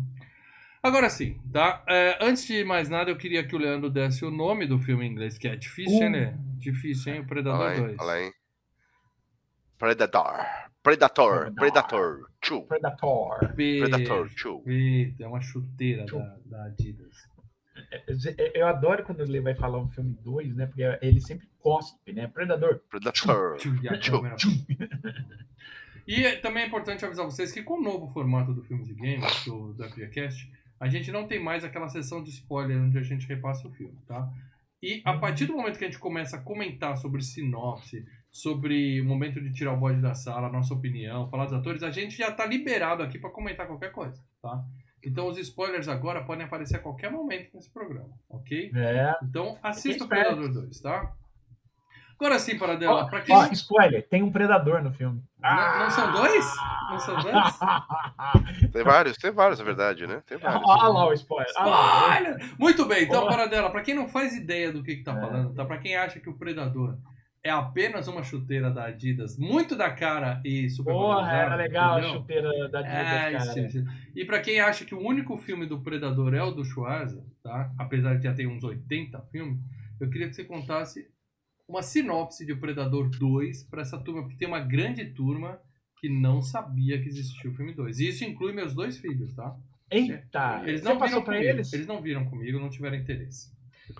Agora 0.82 1.10
sim, 1.10 1.38
tá? 1.52 1.84
É, 1.86 2.16
antes 2.22 2.46
de 2.46 2.64
mais 2.64 2.88
nada, 2.88 3.10
eu 3.10 3.16
queria 3.18 3.46
que 3.46 3.54
o 3.54 3.58
Leandro 3.58 3.90
desse 3.90 4.24
o 4.24 4.30
nome 4.30 4.66
do 4.66 4.78
filme 4.78 5.04
em 5.04 5.10
inglês, 5.10 5.36
que 5.36 5.46
é 5.46 5.54
difícil, 5.54 5.98
Uh. 5.98 6.04
hein, 6.04 6.10
né? 6.10 6.38
Difícil, 6.56 7.12
hein? 7.12 7.20
O 7.20 7.26
Predador 7.26 7.58
Fala 7.58 7.70
aí, 7.70 7.80
2. 7.80 7.96
fala 7.96 8.12
aí. 8.14 8.32
Predator. 9.76 10.46
Predator. 10.82 11.52
Predator. 11.52 11.54
Predator 11.54 12.30
2. 12.48 12.66
Predator. 12.66 13.38
Predator 13.54 14.30
2. 14.42 14.66
Eita, 14.66 15.24
é 15.24 15.26
uma 15.26 15.42
chuteira 15.42 16.06
da, 16.06 16.36
da 16.46 16.64
Adidas. 16.64 17.28
Eu 18.54 18.66
adoro 18.66 19.04
quando 19.04 19.20
ele 19.20 19.40
vai 19.42 19.54
falar 19.54 19.78
um 19.78 19.88
filme 19.90 20.16
2, 20.22 20.56
né? 20.56 20.64
Porque 20.64 20.82
ele 21.02 21.20
sempre 21.20 21.46
cospe, 21.60 22.12
né? 22.12 22.26
Predador. 22.26 22.80
Predator. 22.90 23.56
Tchum, 23.56 23.74
e 23.76 23.98
câmera- 23.98 24.36
E 26.06 26.24
é- 26.26 26.36
também 26.36 26.64
é 26.64 26.66
importante 26.66 27.04
avisar 27.04 27.24
vocês 27.24 27.52
que 27.52 27.62
com 27.62 27.74
o 27.74 27.82
novo 27.82 28.08
formato 28.08 28.52
do 28.52 28.62
Filmes 28.62 28.88
e 28.88 28.94
Games, 28.94 29.44
do, 29.44 29.72
do 29.74 29.84
FGCast, 29.84 30.50
a 30.78 30.88
gente 30.88 31.12
não 31.12 31.26
tem 31.26 31.38
mais 31.42 31.62
aquela 31.64 31.88
sessão 31.88 32.22
de 32.22 32.30
spoiler 32.30 32.78
onde 32.80 32.98
a 32.98 33.02
gente 33.02 33.26
repassa 33.26 33.68
o 33.68 33.70
filme, 33.72 33.96
tá? 34.06 34.28
E 34.82 35.02
a 35.04 35.12
partir 35.18 35.46
do 35.46 35.52
momento 35.52 35.78
que 35.78 35.84
a 35.84 35.88
gente 35.88 35.98
começa 36.00 36.36
a 36.36 36.40
comentar 36.40 36.96
sobre 36.96 37.22
sinopse, 37.22 38.04
sobre 38.30 39.00
o 39.00 39.04
momento 39.04 39.40
de 39.40 39.52
tirar 39.52 39.74
o 39.74 39.76
bode 39.76 40.00
da 40.00 40.14
sala, 40.14 40.48
nossa 40.48 40.72
opinião, 40.72 41.28
falar 41.28 41.44
dos 41.44 41.52
atores, 41.54 41.82
a 41.82 41.90
gente 41.90 42.16
já 42.16 42.32
tá 42.32 42.46
liberado 42.46 43.02
aqui 43.02 43.18
para 43.18 43.28
comentar 43.30 43.66
qualquer 43.66 43.92
coisa, 43.92 44.20
tá? 44.40 44.64
Então 45.04 45.28
os 45.28 45.38
spoilers 45.38 45.86
agora 45.88 46.24
podem 46.24 46.44
aparecer 46.46 46.76
a 46.76 46.80
qualquer 46.80 47.10
momento 47.10 47.50
nesse 47.54 47.70
programa, 47.70 48.10
ok? 48.28 48.70
É. 48.74 49.14
Então 49.22 49.58
assista 49.62 50.04
o. 50.04 50.08
Predador 50.08 50.50
2, 50.52 50.80
tá? 50.80 51.12
Agora 52.20 52.38
sim, 52.38 52.58
Paradela, 52.58 53.08
pra 53.08 53.22
quem... 53.22 53.34
ó, 53.34 53.46
spoiler, 53.46 54.06
tem 54.06 54.22
um 54.22 54.30
predador 54.30 54.82
no 54.82 54.92
filme. 54.92 55.22
Não, 55.40 55.78
não 55.78 55.90
são 55.90 56.12
dois? 56.12 56.44
Não 56.90 56.98
são 56.98 57.16
dois? 57.22 57.34
Tem 58.72 58.84
vários, 58.84 59.16
tem 59.16 59.30
vários, 59.30 59.58
na 59.58 59.64
verdade, 59.64 60.06
né? 60.06 60.22
Tem 60.26 60.36
vários. 60.36 60.62
Olha 60.68 60.88
lá 60.88 61.08
o 61.08 61.12
spoiler. 61.14 61.48
Spoiler! 61.50 62.54
Muito 62.58 62.84
bem, 62.84 63.04
então. 63.04 63.26
Paradela, 63.26 63.70
pra 63.70 63.80
quem 63.80 63.94
não 63.94 64.06
faz 64.08 64.36
ideia 64.36 64.70
do 64.70 64.82
que, 64.82 64.96
que 64.96 65.02
tá 65.02 65.12
É. 65.16 65.20
falando, 65.20 65.54
tá? 65.54 65.64
Pra 65.64 65.78
quem 65.78 65.96
acha 65.96 66.20
que 66.20 66.28
o 66.28 66.34
Predador 66.36 66.98
é 67.42 67.50
apenas 67.50 68.06
uma 68.06 68.22
chuteira 68.22 68.70
da 68.70 68.84
Adidas, 68.84 69.38
muito 69.38 69.74
da 69.74 69.90
cara 69.90 70.42
e 70.44 70.68
super 70.68 70.92
Porra, 70.92 71.14
valorizada, 71.22 71.42
era 71.46 71.54
legal 71.56 71.94
a 71.94 71.98
entendeu? 72.00 72.20
chuteira 72.20 72.68
da 72.68 72.78
Adidas, 72.80 72.96
É, 72.98 73.30
cara. 73.32 73.44
sim, 73.52 73.68
sim. 73.70 73.84
E 74.14 74.24
pra 74.26 74.40
quem 74.40 74.60
acha 74.60 74.84
que 74.84 74.94
o 74.94 75.00
único 75.00 75.38
filme 75.38 75.64
do 75.64 75.80
Predador 75.80 76.34
é 76.34 76.42
o 76.42 76.50
do 76.50 76.64
Schwarza, 76.66 77.24
tá? 77.42 77.70
Apesar 77.78 78.16
de 78.18 78.24
já 78.24 78.34
ter 78.34 78.46
uns 78.46 78.62
80 78.62 79.18
filmes, 79.32 79.58
eu 79.98 80.10
queria 80.10 80.28
que 80.28 80.34
você 80.34 80.44
contasse 80.44 81.08
uma 81.70 81.82
sinopse 81.82 82.44
de 82.44 82.52
O 82.52 82.58
Predador 82.60 83.08
2 83.08 83.64
pra 83.64 83.82
essa 83.82 83.98
turma, 83.98 84.22
porque 84.22 84.36
tem 84.36 84.48
uma 84.48 84.60
grande 84.60 85.04
turma 85.06 85.58
que 86.00 86.08
não 86.08 86.42
sabia 86.42 87.00
que 87.00 87.08
existia 87.08 87.50
o 87.50 87.54
filme 87.54 87.72
2. 87.74 88.00
E 88.00 88.08
isso 88.08 88.24
inclui 88.24 88.52
meus 88.52 88.74
dois 88.74 88.98
filhos, 88.98 89.34
tá? 89.34 89.56
Eita, 89.90 90.62
Eles 90.66 90.82
não 90.82 90.98
viram 90.98 91.22
pra 91.22 91.34
comigo. 91.34 91.50
eles? 91.50 91.86
não 91.86 92.00
viram 92.02 92.24
comigo, 92.26 92.58
não 92.60 92.70
tiveram 92.70 92.96
interesse. 92.96 93.52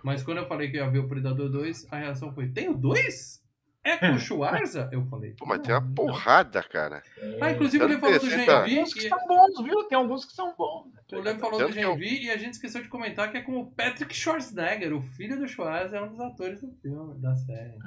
Mas 0.04 0.22
quando 0.22 0.38
eu 0.38 0.46
falei 0.46 0.70
que 0.70 0.76
ia 0.76 0.88
ver 0.88 1.00
o 1.00 1.08
Predador 1.08 1.50
2, 1.50 1.92
a 1.92 1.98
reação 1.98 2.32
foi: 2.32 2.48
tem 2.48 2.68
o 2.68 2.74
2? 2.74 3.39
É 3.82 3.96
com 3.96 4.12
o 4.12 4.18
Schwarza? 4.18 4.88
Eu 4.92 5.04
falei. 5.06 5.34
Pô, 5.38 5.46
mas 5.46 5.60
tem 5.60 5.74
uma 5.74 5.94
porrada, 5.94 6.62
cara. 6.62 7.02
Ah, 7.40 7.50
inclusive 7.52 7.82
Eu 7.82 7.88
ele 7.90 7.98
falou 7.98 8.18
do 8.18 8.28
Genvi. 8.30 8.46
tá. 8.46 8.62
Tem 8.64 8.82
uns 8.82 8.92
que 8.92 9.06
e- 9.06 9.08
são 9.08 9.18
bons, 9.26 9.62
viu? 9.64 9.84
Tem 9.84 9.96
alguns 9.96 10.24
que 10.26 10.32
são 10.32 10.54
bons. 10.56 10.88
O 11.12 11.20
Lem 11.20 11.38
falou 11.38 11.58
do 11.58 11.72
que 11.72 11.78
eu- 11.78 11.92
Genvi 11.92 12.24
e 12.24 12.30
a 12.30 12.36
gente 12.36 12.52
esqueceu 12.54 12.82
de 12.82 12.88
comentar 12.88 13.30
que 13.30 13.38
é 13.38 13.42
com 13.42 13.58
o 13.58 13.70
Patrick 13.72 14.14
Schwarzenegger, 14.14 14.94
o 14.94 15.00
filho 15.00 15.38
do 15.38 15.48
Schwarza, 15.48 15.96
é 15.96 16.02
um 16.02 16.08
dos 16.08 16.20
atores 16.20 16.60
do 16.60 16.70
filme, 16.82 17.18
da 17.20 17.34
série. 17.34 17.78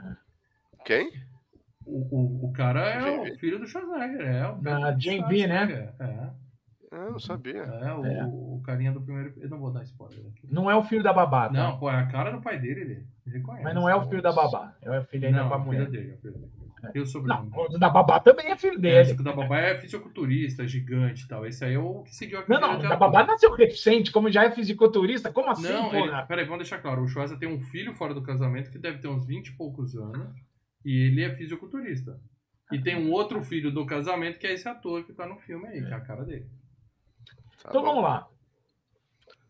Quem? 0.83 1.11
O, 1.85 1.99
o, 2.17 2.45
o 2.49 2.53
cara 2.53 2.81
é 2.89 3.19
o 3.31 3.37
filho 3.37 3.59
do 3.59 3.67
Schwarzenegger, 3.67 4.21
é. 4.21 4.49
O 4.49 4.55
Da 4.55 4.79
Patrick 4.79 5.01
Genvi, 5.03 5.47
né? 5.47 5.93
É. 5.99 6.29
Ah, 6.91 7.09
não 7.09 7.19
sabia. 7.19 7.61
É, 7.63 7.93
o, 7.93 8.05
É. 8.05 8.23
o 8.25 8.61
carinha 8.65 8.91
do 8.91 9.01
primeiro. 9.01 9.33
Eu 9.37 9.49
não 9.49 9.59
vou 9.59 9.71
dar 9.71 9.83
spoiler 9.83 10.19
aqui. 10.27 10.47
Não 10.51 10.69
é 10.69 10.75
o 10.75 10.83
filho 10.83 11.01
da 11.03 11.11
babá, 11.13 11.47
tá? 11.47 11.53
Não, 11.53 11.77
pô, 11.79 11.89
é 11.89 11.95
a 11.95 12.05
cara 12.07 12.31
do 12.31 12.39
pai 12.41 12.59
dele, 12.59 12.81
ele, 12.81 12.91
ele 12.93 13.07
conhece. 13.41 13.63
Mas 13.63 13.73
não 13.75 13.87
é 13.89 13.95
o 13.95 14.07
filho 14.07 14.21
da 14.21 14.31
babá. 14.31 14.75
É 14.81 14.99
o 14.99 15.03
filho 15.05 15.25
ainda 15.27 15.39
Não, 15.43 15.47
com 15.49 15.53
a 15.53 15.57
é 15.57 15.61
o 15.61 15.65
mulher. 15.65 15.85
filho 15.85 15.91
dele, 15.91 16.11
é 16.11 16.13
o 16.15 16.17
filho 16.19 16.33
dele. 16.33 16.51
E 16.93 16.99
o 16.99 17.01
Não, 17.01 17.05
sobrenome? 17.05 17.51
o 17.55 17.77
da 17.79 17.89
babá 17.89 18.19
também 18.19 18.51
é 18.51 18.57
filho 18.57 18.75
É, 18.75 18.79
dele. 18.79 18.97
esse 18.99 19.23
da 19.23 19.31
babá 19.31 19.57
é 19.59 19.79
fisiculturista, 19.79 20.67
gigante 20.67 21.23
e 21.23 21.27
tal. 21.29 21.45
Esse 21.45 21.63
aí 21.63 21.75
é 21.75 21.79
o 21.79 22.03
que 22.03 22.13
seguiu 22.13 22.39
a 22.39 22.45
Não, 22.47 22.59
não, 22.59 22.77
de 22.77 22.89
da 22.89 22.97
babá 22.97 23.25
nasceu 23.25 23.53
recente, 23.53 24.11
como 24.11 24.29
já 24.29 24.43
é 24.43 24.51
fisiculturista. 24.51 25.31
Como 25.31 25.49
assim, 25.49 25.63
Não, 25.71 25.93
ele, 25.95 26.07
porra? 26.09 26.25
peraí, 26.25 26.43
vamos 26.43 26.59
deixar 26.59 26.79
claro. 26.79 27.01
O 27.01 27.07
Schwarza 27.07 27.37
tem 27.37 27.47
um 27.47 27.61
filho 27.61 27.93
fora 27.95 28.13
do 28.13 28.21
casamento 28.21 28.69
que 28.69 28.77
deve 28.77 28.97
ter 28.97 29.07
uns 29.07 29.25
20 29.25 29.47
e 29.47 29.51
poucos 29.53 29.95
anos. 29.95 30.27
E 30.83 30.93
ele 31.07 31.23
é 31.23 31.33
fisiculturista. 31.33 32.19
E 32.69 32.77
tem 32.81 32.97
um 32.97 33.11
outro 33.11 33.41
filho 33.41 33.71
do 33.71 33.85
casamento 33.85 34.37
que 34.37 34.47
é 34.47 34.51
esse 34.53 34.67
ator 34.67 35.05
que 35.05 35.13
tá 35.13 35.25
no 35.25 35.37
filme 35.37 35.65
aí, 35.67 35.79
que 35.85 35.93
é 35.93 35.95
a 35.95 36.01
cara 36.01 36.25
dele. 36.25 36.47
Tá 37.61 37.69
Então 37.69 37.81
bom. 37.81 37.87
vamos 37.89 38.03
lá. 38.03 38.27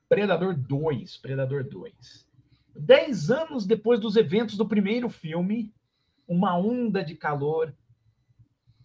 Predador 0.08 0.54
2. 0.56 1.18
Predador 1.18 1.64
2. 1.64 2.28
Dez 2.76 3.30
anos 3.30 3.66
depois 3.66 4.00
dos 4.00 4.16
eventos 4.16 4.58
do 4.58 4.68
primeiro 4.68 5.10
filme, 5.10 5.74
uma 6.28 6.58
onda 6.58 7.04
de 7.04 7.16
calor 7.16 7.74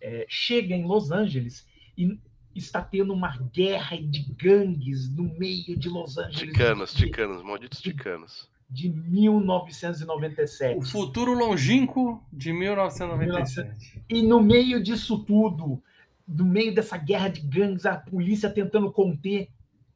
é, 0.01 0.27
chega 0.29 0.75
em 0.75 0.85
Los 0.85 1.11
Angeles 1.11 1.67
e 1.97 2.19
está 2.55 2.83
tendo 2.83 3.13
uma 3.13 3.37
guerra 3.53 3.97
de 3.97 4.23
gangues 4.35 5.09
no 5.09 5.25
meio 5.39 5.77
de 5.77 5.89
Los 5.89 6.19
Angeles 6.19 6.53
Ticanos, 6.53 6.93
de, 6.93 7.05
ticanos, 7.05 7.43
malditos 7.43 7.81
ticanos. 7.81 8.51
de 8.69 8.89
1997. 8.91 10.79
O 10.79 10.83
futuro 10.83 11.33
longínquo 11.33 12.23
de 12.33 12.53
1997. 12.53 14.03
E 14.09 14.23
no 14.23 14.43
meio 14.43 14.83
disso 14.83 15.19
tudo, 15.25 15.83
no 16.27 16.45
meio 16.45 16.75
dessa 16.75 16.97
guerra 16.97 17.29
de 17.29 17.41
gangues, 17.41 17.87
a 17.87 17.97
polícia 17.97 18.51
tentando 18.51 18.93
conter, 18.93 19.49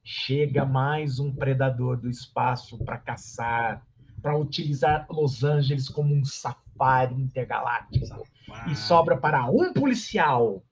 chega 0.03 0.65
mais 0.65 1.19
um 1.19 1.33
predador 1.35 1.97
do 1.97 2.09
espaço 2.11 2.77
para 2.85 2.99
caçar, 2.99 3.83
para 4.21 4.37
utilizar 4.37 5.07
Los 5.11 5.43
Angeles 5.45 5.89
como 5.89 6.15
um 6.15 6.25
safari 6.25 7.15
intergaláctico. 7.15 8.27
E 8.71 8.75
sobra 8.75 9.17
para 9.17 9.47
um 9.47 9.73
policial, 9.73 10.63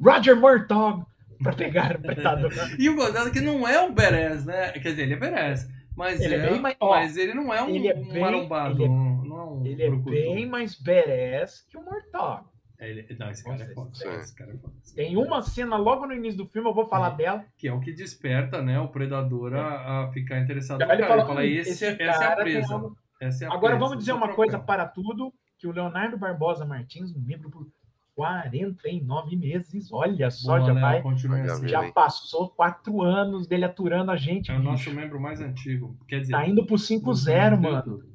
Roger 0.00 0.36
Murtaugh, 0.36 1.04
para 1.42 1.52
pegar 1.52 1.96
o 1.96 2.00
predador. 2.00 2.50
E 2.78 2.88
o 2.88 2.96
gozado 2.96 3.30
que 3.30 3.40
não 3.40 3.66
é 3.66 3.80
um 3.80 3.92
Beres, 3.94 4.44
né? 4.44 4.72
Quer 4.72 4.90
dizer, 4.90 5.02
ele 5.02 5.14
é 5.14 5.16
Beres. 5.16 5.68
Mas, 5.94 6.20
Ele 6.22 6.36
é 6.36 6.38
é, 6.38 6.50
bem 6.50 6.60
mais- 6.60 6.76
ó, 6.80 6.90
mas 6.90 7.16
ele 7.18 7.34
não 7.34 7.52
é 7.52 7.62
um, 7.62 7.68
ele 7.68 7.86
é 7.88 7.94
um 7.94 8.08
bem- 8.08 8.20
marombado. 8.22 8.76
ele 8.76 8.84
é- 8.84 8.88
um- 8.88 9.24
não 9.24 9.38
é 9.38 9.44
um 9.44 9.66
Ele 9.66 9.82
é 9.82 9.90
bem 9.90 10.46
mais 10.46 10.74
badass 10.74 11.66
que 11.68 11.76
o 11.76 11.82
Murtaugh. 11.84 12.44
É, 12.82 12.90
ele- 12.90 13.16
não, 13.18 13.30
esse 13.30 13.44
cara 13.44 13.62
é 13.62 13.68
foda. 13.74 13.90
Sim. 13.94 14.08
Esse 14.08 14.34
cara 14.34 14.52
é 14.52 14.56
foda. 14.56 14.72
Tem 14.96 15.16
uma 15.16 15.40
cena 15.42 15.76
logo 15.76 16.04
no 16.06 16.12
início 16.12 16.38
do 16.38 16.46
filme, 16.48 16.68
eu 16.68 16.74
vou 16.74 16.86
falar 16.86 17.10
dela. 17.10 17.44
Que 17.56 17.68
é 17.68 17.72
o 17.72 17.78
que 17.80 17.92
desperta, 17.92 18.60
né, 18.60 18.80
o 18.80 18.88
predador 18.88 19.54
a, 19.54 20.04
a 20.04 20.12
ficar 20.12 20.40
interessado 20.40 20.80
no 20.80 20.86
cara. 20.86 20.98
Ele 20.98 21.06
fala, 21.08 21.24
fala, 21.26 21.40
"Hum, 21.40 21.44
esse, 21.44 21.70
esse 21.70 21.84
essa 21.84 22.02
é 22.02 22.08
a 22.08 22.18
cara 22.28 22.42
presa. 22.42 22.66
tem 22.68 22.76
uma- 22.76 22.96
Essa 23.20 23.44
é 23.44 23.46
a 23.46 23.50
Agora 23.52 23.76
presa, 23.76 23.78
vamos 23.78 23.98
dizer 23.98 24.10
esse 24.10 24.20
é 24.20 24.24
uma 24.24 24.34
coisa 24.34 24.58
troféu." 24.58 24.66
para 24.66 24.86
tudo, 24.88 25.32
que 25.58 25.66
o 25.68 25.72
Leonardo 25.72 26.18
Barbosa 26.18 26.64
Martins, 26.66 27.14
membro 27.14 27.48
por 27.50 27.68
49 28.16 29.36
meses, 29.36 29.92
olha 29.92 30.30
só, 30.30 30.58
Boa, 30.58 30.66
já 30.66 30.72
Léo, 30.72 30.82
vai, 30.82 31.44
assim. 31.44 31.68
já 31.68 31.92
passou 31.92 32.48
quatro 32.50 33.00
anos 33.02 33.46
dele 33.46 33.64
aturando 33.64 34.10
a 34.10 34.16
gente, 34.16 34.50
É 34.50 34.54
o 34.56 34.58
nosso 34.62 34.84
bicho. 34.84 34.94
membro 34.96 35.20
mais 35.20 35.40
antigo. 35.40 35.96
Quer 36.08 36.20
dizer, 36.20 36.32
Tá 36.32 36.46
indo 36.46 36.64
pro 36.64 36.72
no 36.74 36.78
5-0, 36.78 37.54
YouTube. 37.56 37.70
mano. 37.72 38.11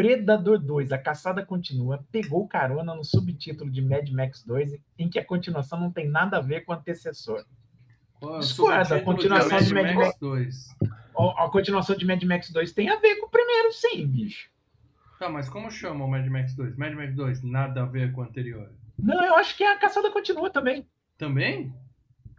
Predador 0.00 0.58
2, 0.58 0.92
a 0.92 0.98
caçada 0.98 1.44
continua, 1.44 2.02
pegou 2.10 2.48
carona 2.48 2.94
no 2.94 3.04
subtítulo 3.04 3.70
de 3.70 3.82
Mad 3.82 4.08
Max 4.08 4.42
2, 4.42 4.78
em 4.98 5.10
que 5.10 5.18
a 5.18 5.24
continuação 5.24 5.78
não 5.78 5.92
tem 5.92 6.08
nada 6.08 6.38
a 6.38 6.40
ver 6.40 6.64
com 6.64 6.72
o 6.72 6.74
antecessor. 6.74 7.44
Qual 8.14 8.36
é 8.36 8.38
Discorda, 8.38 8.96
a 8.96 9.02
continuação 9.02 9.58
de 9.58 9.74
Mad 9.74 9.84
Mad 9.84 9.94
Max 9.94 10.06
Max. 10.06 10.18
2. 10.18 10.76
A, 11.18 11.44
a 11.44 11.50
continuação 11.50 11.94
de 11.94 12.06
Mad 12.06 12.22
Max 12.22 12.50
2 12.50 12.72
tem 12.72 12.88
a 12.88 12.96
ver 12.96 13.16
com 13.16 13.26
o 13.26 13.30
primeiro, 13.30 13.72
sim, 13.74 14.06
bicho. 14.06 14.48
Tá, 15.18 15.28
mas 15.28 15.50
como 15.50 15.70
chama 15.70 16.06
o 16.06 16.08
Mad 16.08 16.26
Max 16.28 16.54
2? 16.54 16.78
Mad 16.78 16.94
Max 16.94 17.14
2, 17.14 17.42
nada 17.42 17.82
a 17.82 17.84
ver 17.84 18.10
com 18.12 18.22
o 18.22 18.24
anterior. 18.24 18.72
Não, 18.98 19.22
eu 19.22 19.34
acho 19.34 19.54
que 19.54 19.64
a 19.64 19.76
caçada 19.76 20.10
continua 20.10 20.48
também. 20.48 20.88
Também? 21.18 21.74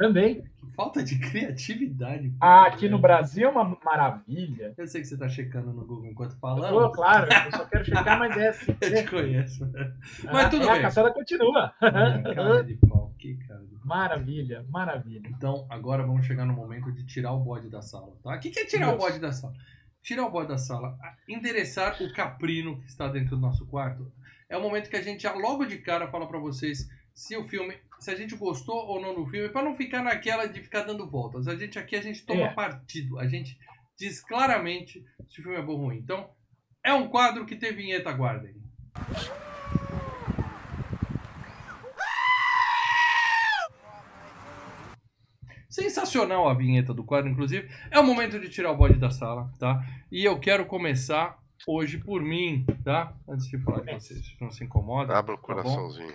Também. 0.02 0.44
Falta 0.76 1.04
de 1.04 1.20
criatividade. 1.20 2.34
Ah, 2.42 2.66
aqui 2.66 2.90
no 2.90 2.98
Brasil 2.98 3.48
é 3.48 3.52
uma 3.52 3.78
maravilha. 3.86 4.74
Eu 4.76 4.88
sei 4.88 5.02
que 5.02 5.08
você 5.08 5.16
tá 5.16 5.30
checando 5.30 5.72
no 5.72 5.86
Google 5.86 6.08
enquanto 6.08 6.36
falamos. 6.40 6.70
tô, 6.70 6.92
claro, 6.92 7.28
eu 7.46 7.52
só 7.52 7.66
quero 7.66 7.86
checar, 7.86 8.18
mas 8.18 8.36
é 8.36 8.48
assim. 8.48 8.76
Eu 8.82 8.96
te 8.96 9.10
conheço. 9.10 9.64
Ah, 10.26 10.32
Mas 10.34 10.50
tudo 10.50 10.64
é, 10.64 10.72
bem. 10.72 10.80
A 10.80 10.82
caçada 10.82 11.14
continua. 11.14 11.72
É, 11.82 12.34
cara 12.34 12.64
de 12.64 12.76
pau, 12.78 13.14
que 13.20 13.36
cara 13.48 13.60
de 13.60 13.76
pau. 13.76 13.86
Maravilha, 13.86 14.66
maravilha. 14.70 15.30
Então, 15.30 15.68
agora 15.70 16.04
vamos 16.04 16.26
chegar 16.26 16.46
no 16.46 16.54
momento 16.54 16.92
de 16.92 17.06
tirar 17.06 17.34
o 17.34 17.40
bode 17.40 17.70
da 17.70 17.84
sala, 17.84 18.14
tá? 18.24 18.36
O 18.36 18.40
que 18.40 18.48
é 18.58 18.66
tirar 18.66 18.88
o 18.88 18.92
Isso. 18.92 18.98
bode 18.98 19.20
da 19.20 19.32
sala? 19.32 19.54
Tirar 20.02 20.26
o 20.26 20.32
bode 20.32 20.48
da 20.48 20.58
sala, 20.58 20.98
endereçar 21.28 22.02
o 22.02 22.12
caprino 22.12 22.80
que 22.82 22.88
está 22.88 23.08
dentro 23.08 23.36
do 23.36 23.42
nosso 23.42 23.68
quarto, 23.68 24.12
é 24.50 24.58
o 24.58 24.62
momento 24.62 24.90
que 24.90 24.98
a 24.98 25.02
gente 25.02 25.24
já 25.24 25.34
logo 25.34 25.64
de 25.66 25.78
cara 25.78 26.08
fala 26.08 26.28
pra 26.28 26.40
vocês 26.40 26.90
se 27.14 27.36
o 27.38 27.48
filme, 27.48 27.76
se 28.00 28.10
a 28.12 28.16
gente 28.16 28.36
gostou 28.36 28.76
ou 28.76 29.02
não 29.02 29.14
do 29.16 29.26
filme, 29.28 29.50
pra 29.50 29.62
não 29.64 29.76
ficar 29.76 30.02
naquela 30.04 30.46
de 30.48 30.62
ficar 30.62 30.84
dando 30.84 31.10
voltas. 31.10 31.48
A 31.48 31.56
gente 31.56 31.78
aqui 31.78 31.96
a 31.96 32.02
gente 32.02 32.26
toma 32.26 32.42
É. 32.48 32.54
partido, 32.54 33.20
a 33.20 33.28
gente 33.28 33.58
diz 33.98 34.20
claramente 34.22 35.04
se 35.30 35.40
o 35.40 35.44
filme 35.44 35.58
é 35.58 35.62
bom 35.62 35.74
ou 35.74 35.86
ruim. 35.86 35.98
Então, 35.98 36.30
é 36.84 36.94
um 36.94 37.08
quadro 37.10 37.46
que 37.46 37.56
tem 37.56 37.74
vinheta, 37.74 38.10
aguardem. 38.10 38.56
Sensacional 45.70 46.50
a 46.50 46.54
vinheta 46.54 46.94
do 46.94 47.04
quadro, 47.04 47.30
inclusive. 47.32 47.70
É 47.90 48.00
o 48.00 48.04
momento 48.06 48.40
de 48.40 48.50
tirar 48.50 48.72
o 48.72 48.76
bode 48.78 48.96
da 49.00 49.10
sala, 49.10 49.50
tá? 49.58 49.82
E 50.12 50.26
eu 50.26 50.38
quero 50.40 50.66
começar 50.66 51.40
hoje 51.66 51.98
por 51.98 52.22
mim, 52.22 52.66
tá? 52.84 53.14
Antes 53.28 53.48
de 53.48 53.58
falar 53.60 53.80
com 53.86 53.94
vocês, 53.94 54.36
não 54.42 54.52
se 54.52 54.64
incomoda. 54.66 55.18
Abra 55.18 55.36
o 55.36 55.38
tá 55.38 55.42
bom? 55.42 55.48
coraçãozinho. 55.62 56.14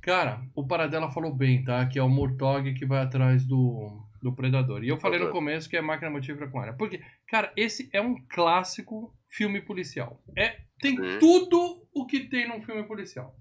Cara, 0.00 0.40
o 0.54 0.66
Paradela 0.66 1.10
falou 1.10 1.34
bem, 1.34 1.62
tá? 1.64 1.84
Que 1.86 1.98
é 1.98 2.02
o 2.02 2.08
Murtog 2.08 2.72
que 2.74 2.86
vai 2.86 3.00
atrás 3.02 3.44
do, 3.44 4.00
do 4.22 4.32
Predador. 4.32 4.82
E 4.84 4.88
eu 4.88 4.96
falei 4.98 5.18
no 5.18 5.30
começo 5.30 5.68
que 5.68 5.76
é 5.76 5.80
máquina 5.82 6.10
motífera 6.10 6.48
com 6.48 6.60
área. 6.60 6.72
Porque, 6.72 7.00
cara, 7.26 7.52
esse 7.56 7.88
é 7.92 8.00
um 8.00 8.16
clássico 8.28 9.12
filme 9.28 9.60
policial. 9.60 10.22
É, 10.36 10.56
tem 10.80 10.96
Sim. 10.96 11.18
tudo 11.18 11.86
o 11.92 12.06
que 12.06 12.20
tem 12.20 12.48
num 12.48 12.62
filme 12.62 12.84
policial. 12.84 13.34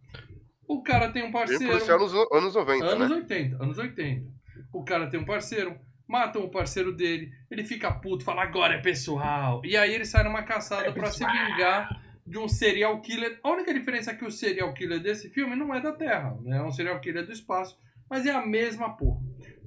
O 0.67 0.82
cara 0.84 1.10
tem 1.10 1.21
um 1.21 1.28
Filme 1.28 1.39
parceiro. 1.39 1.67
policial 1.67 2.00
nos 2.00 2.13
anos 2.13 2.56
90, 2.56 2.86
Anos 2.86 3.10
né? 3.10 3.15
80, 3.15 3.63
anos 3.63 3.78
80. 3.78 4.30
O 4.73 4.84
cara 4.84 5.08
tem 5.08 5.17
um 5.17 5.23
parceiro, 5.26 5.80
matam 6.06 6.43
o 6.43 6.50
parceiro 6.50 6.93
dele, 6.93 7.32
ele 7.50 7.63
fica 7.63 7.89
puto, 7.89 8.26
fala 8.26 8.43
agora 8.43 8.73
é 8.73 8.82
pessoal. 8.82 9.62
E 9.63 9.78
aí 9.78 9.93
ele 9.93 10.04
sai 10.06 10.26
numa 10.26 10.43
caçada 10.43 10.88
É 10.88 10.91
pra 10.91 11.10
se 11.10 11.23
vingar 11.26 11.88
de 12.28 12.38
um 12.38 12.48
serial 12.48 13.00
killer. 13.02 13.40
A 13.44 13.50
única 13.52 13.74
diferença 13.74 14.12
é 14.12 14.16
que 14.16 14.26
o 14.26 14.32
serial 14.32 14.74
killer 14.74 15.00
desse 15.02 15.30
filme 15.30 15.56
não 15.56 15.74
é 15.74 15.80
da 15.82 15.92
Terra, 15.94 16.38
né? 16.44 16.58
É 16.58 16.62
um 16.63 16.72
serial 16.72 17.00
killer 17.00 17.26
do 17.26 17.32
espaço, 17.32 17.78
mas 18.10 18.26
é 18.26 18.32
a 18.32 18.46
mesma 18.46 18.96
porra. 18.98 19.22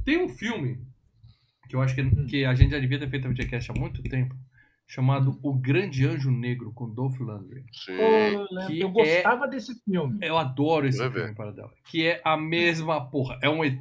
Tem 0.05 0.23
um 0.23 0.29
filme 0.29 0.79
que 1.69 1.75
eu 1.77 1.81
acho 1.81 1.95
que, 1.95 2.05
que 2.27 2.45
a 2.45 2.55
gente 2.55 2.71
já 2.73 2.79
devia 2.79 2.99
ter 2.99 3.09
feito 3.09 3.27
a 3.27 3.29
videocast 3.31 3.71
há 3.71 3.75
muito 3.79 4.03
tempo, 4.03 4.35
chamado 4.87 5.39
O 5.43 5.55
Grande 5.55 6.05
Anjo 6.05 6.31
Negro 6.31 6.73
com 6.75 6.89
Dolph 6.93 7.19
Lundgren. 7.21 7.65
Sim. 7.73 7.97
Que 8.67 8.81
eu 8.81 8.89
é- 8.89 8.91
gostava 8.91 9.47
desse 9.47 9.73
filme. 9.85 10.19
Eu 10.21 10.37
adoro 10.37 10.87
esse 10.89 10.99
Vai 10.99 11.11
filme 11.11 11.29
ver. 11.29 11.35
para 11.37 11.53
dela. 11.53 11.71
Que 11.89 12.07
é 12.09 12.21
a 12.25 12.37
mesma 12.37 13.09
porra. 13.09 13.39
É 13.43 13.49
um 13.49 13.65
ET 13.65 13.81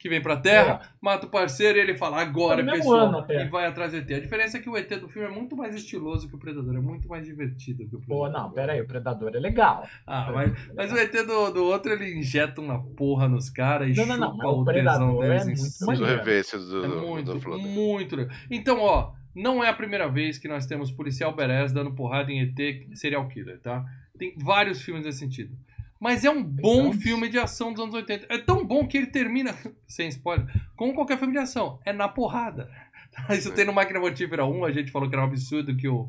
que 0.00 0.08
vem 0.08 0.22
pra 0.22 0.34
Terra, 0.38 0.80
mata 0.98 1.26
o 1.26 1.28
parceiro 1.28 1.76
e 1.76 1.82
ele 1.82 1.94
fala 1.94 2.22
agora, 2.22 2.62
É 2.62 2.64
pessoal. 2.64 3.26
E 3.28 3.44
vai 3.48 3.66
atrás 3.66 3.92
do 3.92 3.98
ET. 3.98 4.10
A 4.10 4.18
diferença 4.18 4.56
é 4.56 4.60
que 4.60 4.68
o 4.70 4.74
ET 4.74 4.88
do 4.98 5.10
filme 5.10 5.28
é 5.28 5.30
muito 5.30 5.54
mais 5.54 5.74
estiloso 5.74 6.26
que 6.26 6.34
o 6.34 6.38
Predador. 6.38 6.74
É 6.74 6.80
muito 6.80 7.06
mais 7.06 7.26
divertido 7.26 7.86
que 7.86 7.94
o 7.94 8.00
Predador. 8.00 8.32
Pô, 8.32 8.38
não, 8.38 8.50
pera 8.50 8.72
aí, 8.72 8.80
o 8.80 8.86
Predador 8.86 9.30
é 9.34 9.38
legal. 9.38 9.86
Ah, 10.06 10.32
mas, 10.32 10.52
mas 10.74 10.90
o 10.90 10.96
ET 10.96 11.12
do, 11.12 11.50
do 11.50 11.64
outro 11.64 11.92
ele 11.92 12.18
injeta 12.18 12.62
uma 12.62 12.82
porra 12.82 13.28
nos 13.28 13.50
caras 13.50 13.94
e 13.94 14.00
Não, 14.00 14.06
não, 14.06 14.16
não, 14.16 14.32
chupa 14.32 14.48
o 14.48 14.60
o 14.62 14.64
Predador 14.64 15.18
tesão 15.18 15.22
é 15.22 15.28
deles 15.28 15.42
em 15.42 15.46
muito 15.48 15.60
cima. 15.60 15.96
Do, 15.96 16.04
É 16.06 16.88
do, 16.88 17.06
muito, 17.06 17.34
do 17.34 17.40
Flamengo. 17.40 17.68
muito 17.68 18.16
legal. 18.16 18.34
Então, 18.50 18.80
ó, 18.80 19.12
não 19.34 19.62
é 19.62 19.68
a 19.68 19.74
primeira 19.74 20.08
vez 20.08 20.38
que 20.38 20.48
nós 20.48 20.64
temos 20.64 20.90
policial 20.90 21.34
Beres 21.36 21.72
dando 21.74 21.92
porrada 21.94 22.32
em 22.32 22.40
ET 22.40 22.96
serial 22.96 23.28
killer, 23.28 23.60
tá? 23.60 23.84
Tem 24.18 24.34
vários 24.38 24.80
filmes 24.80 25.04
nesse 25.04 25.18
sentido. 25.18 25.54
Mas 26.00 26.24
é 26.24 26.30
um 26.30 26.42
bom 26.42 26.86
Então- 26.88 26.92
filme 27.00 27.28
de 27.28 27.38
ação 27.38 27.72
dos 27.72 27.82
anos 27.82 27.94
80. 27.94 28.26
É 28.30 28.38
tão 28.38 28.64
bom 28.66 28.86
que 28.88 28.96
ele 28.96 29.06
termina, 29.08 29.54
sem 29.86 30.08
spoiler, 30.08 30.46
como 30.74 30.94
qualquer 30.94 31.18
filme 31.18 31.34
de 31.34 31.38
ação. 31.38 31.78
É 31.84 31.92
na 31.92 32.08
porrada. 32.08 32.70
Isso 33.30 33.52
tem 33.52 33.66
no 33.66 33.72
Máquina 33.72 34.00
Mortífera 34.00 34.46
1, 34.46 34.64
a 34.64 34.72
gente 34.72 34.90
falou 34.90 35.08
que 35.08 35.14
era 35.14 35.22
um 35.22 35.28
absurdo 35.28 35.76
que 35.76 35.86
o, 35.88 36.08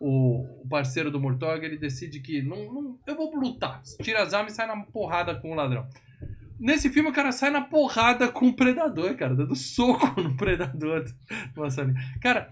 o 0.00 0.66
parceiro 0.68 1.10
do 1.10 1.20
Murtog, 1.20 1.64
ele 1.64 1.76
decide 1.78 2.20
que 2.20 2.42
não, 2.42 2.72
não, 2.72 2.98
eu 3.06 3.14
vou 3.16 3.32
lutar. 3.36 3.80
Tira 4.02 4.22
as 4.22 4.34
armas 4.34 4.54
e 4.54 4.56
sai 4.56 4.66
na 4.66 4.76
porrada 4.84 5.34
com 5.36 5.52
o 5.52 5.54
ladrão. 5.54 5.86
Nesse 6.58 6.88
filme, 6.90 7.08
o 7.08 7.12
cara 7.12 7.30
sai 7.30 7.50
na 7.50 7.60
porrada 7.60 8.26
com 8.32 8.48
o 8.48 8.52
predador, 8.56 9.14
cara, 9.14 9.36
dando 9.36 9.54
soco 9.54 10.08
no 10.20 10.36
predador. 10.36 11.04
Nossa, 11.54 11.86
cara, 12.20 12.50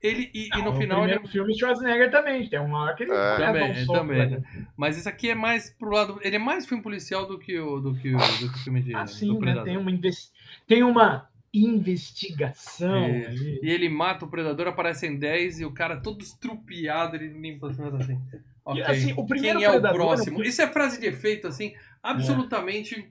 Ele, 0.00 0.30
e, 0.32 0.46
e 0.46 0.58
no 0.58 0.66
Não, 0.66 0.76
final 0.76 1.00
O 1.00 1.04
ele. 1.04 1.12
primeiro 1.14 1.28
filme 1.32 1.58
Schwarzenegger 1.58 2.10
também. 2.10 2.48
Tem 2.48 2.60
uma 2.60 2.82
hora 2.82 2.94
que 2.94 3.02
ele 3.02 3.12
É. 3.12 3.36
Também, 3.36 3.62
um 3.62 3.66
é, 3.72 3.84
soco, 3.84 3.98
também, 3.98 4.30
né? 4.30 4.42
Mas 4.76 4.96
esse 4.96 5.08
aqui 5.08 5.30
é 5.30 5.34
mais 5.34 5.70
pro 5.70 5.90
lado. 5.90 6.20
Ele 6.22 6.36
é 6.36 6.38
mais 6.38 6.66
filme 6.66 6.82
policial 6.82 7.26
do 7.26 7.36
que 7.38 7.58
o, 7.58 7.80
do 7.80 7.94
que 7.96 8.14
o, 8.14 8.18
do 8.18 8.48
que 8.50 8.56
o 8.56 8.58
filme 8.58 8.80
de. 8.80 8.94
Assim, 8.94 9.26
do 9.26 9.34
né? 9.34 9.40
Predador. 9.40 9.64
Tem 9.64 9.76
uma, 9.76 9.90
investi- 9.90 10.32
tem 10.68 10.82
uma 10.84 11.28
investigação 11.52 12.94
É. 12.94 13.26
ali. 13.26 13.60
E 13.62 13.70
ele 13.70 13.88
mata 13.88 14.24
o 14.24 14.28
predador, 14.28 14.68
aparecem 14.68 15.16
10 15.18 15.60
e 15.60 15.64
o 15.64 15.72
cara 15.72 15.96
todo 16.00 16.22
estrupiado, 16.22 17.16
ele 17.16 17.28
limpa 17.28 17.68
as 17.70 17.76
coisas 17.76 18.00
assim. 18.00 18.20
Ok. 18.64 18.82
assim, 18.84 19.14
o 19.16 19.26
primeiro 19.26 19.58
Quem 19.58 19.66
é 19.66 19.68
o 19.68 19.72
Predador 19.72 20.00
é 20.00 20.04
um 20.04 20.06
próximo? 20.08 20.36
filme- 20.36 20.48
Isso 20.48 20.60
é 20.62 20.66
frase 20.68 21.00
de 21.00 21.06
efeito, 21.06 21.48
assim, 21.48 21.72
absolutamente 22.02 23.10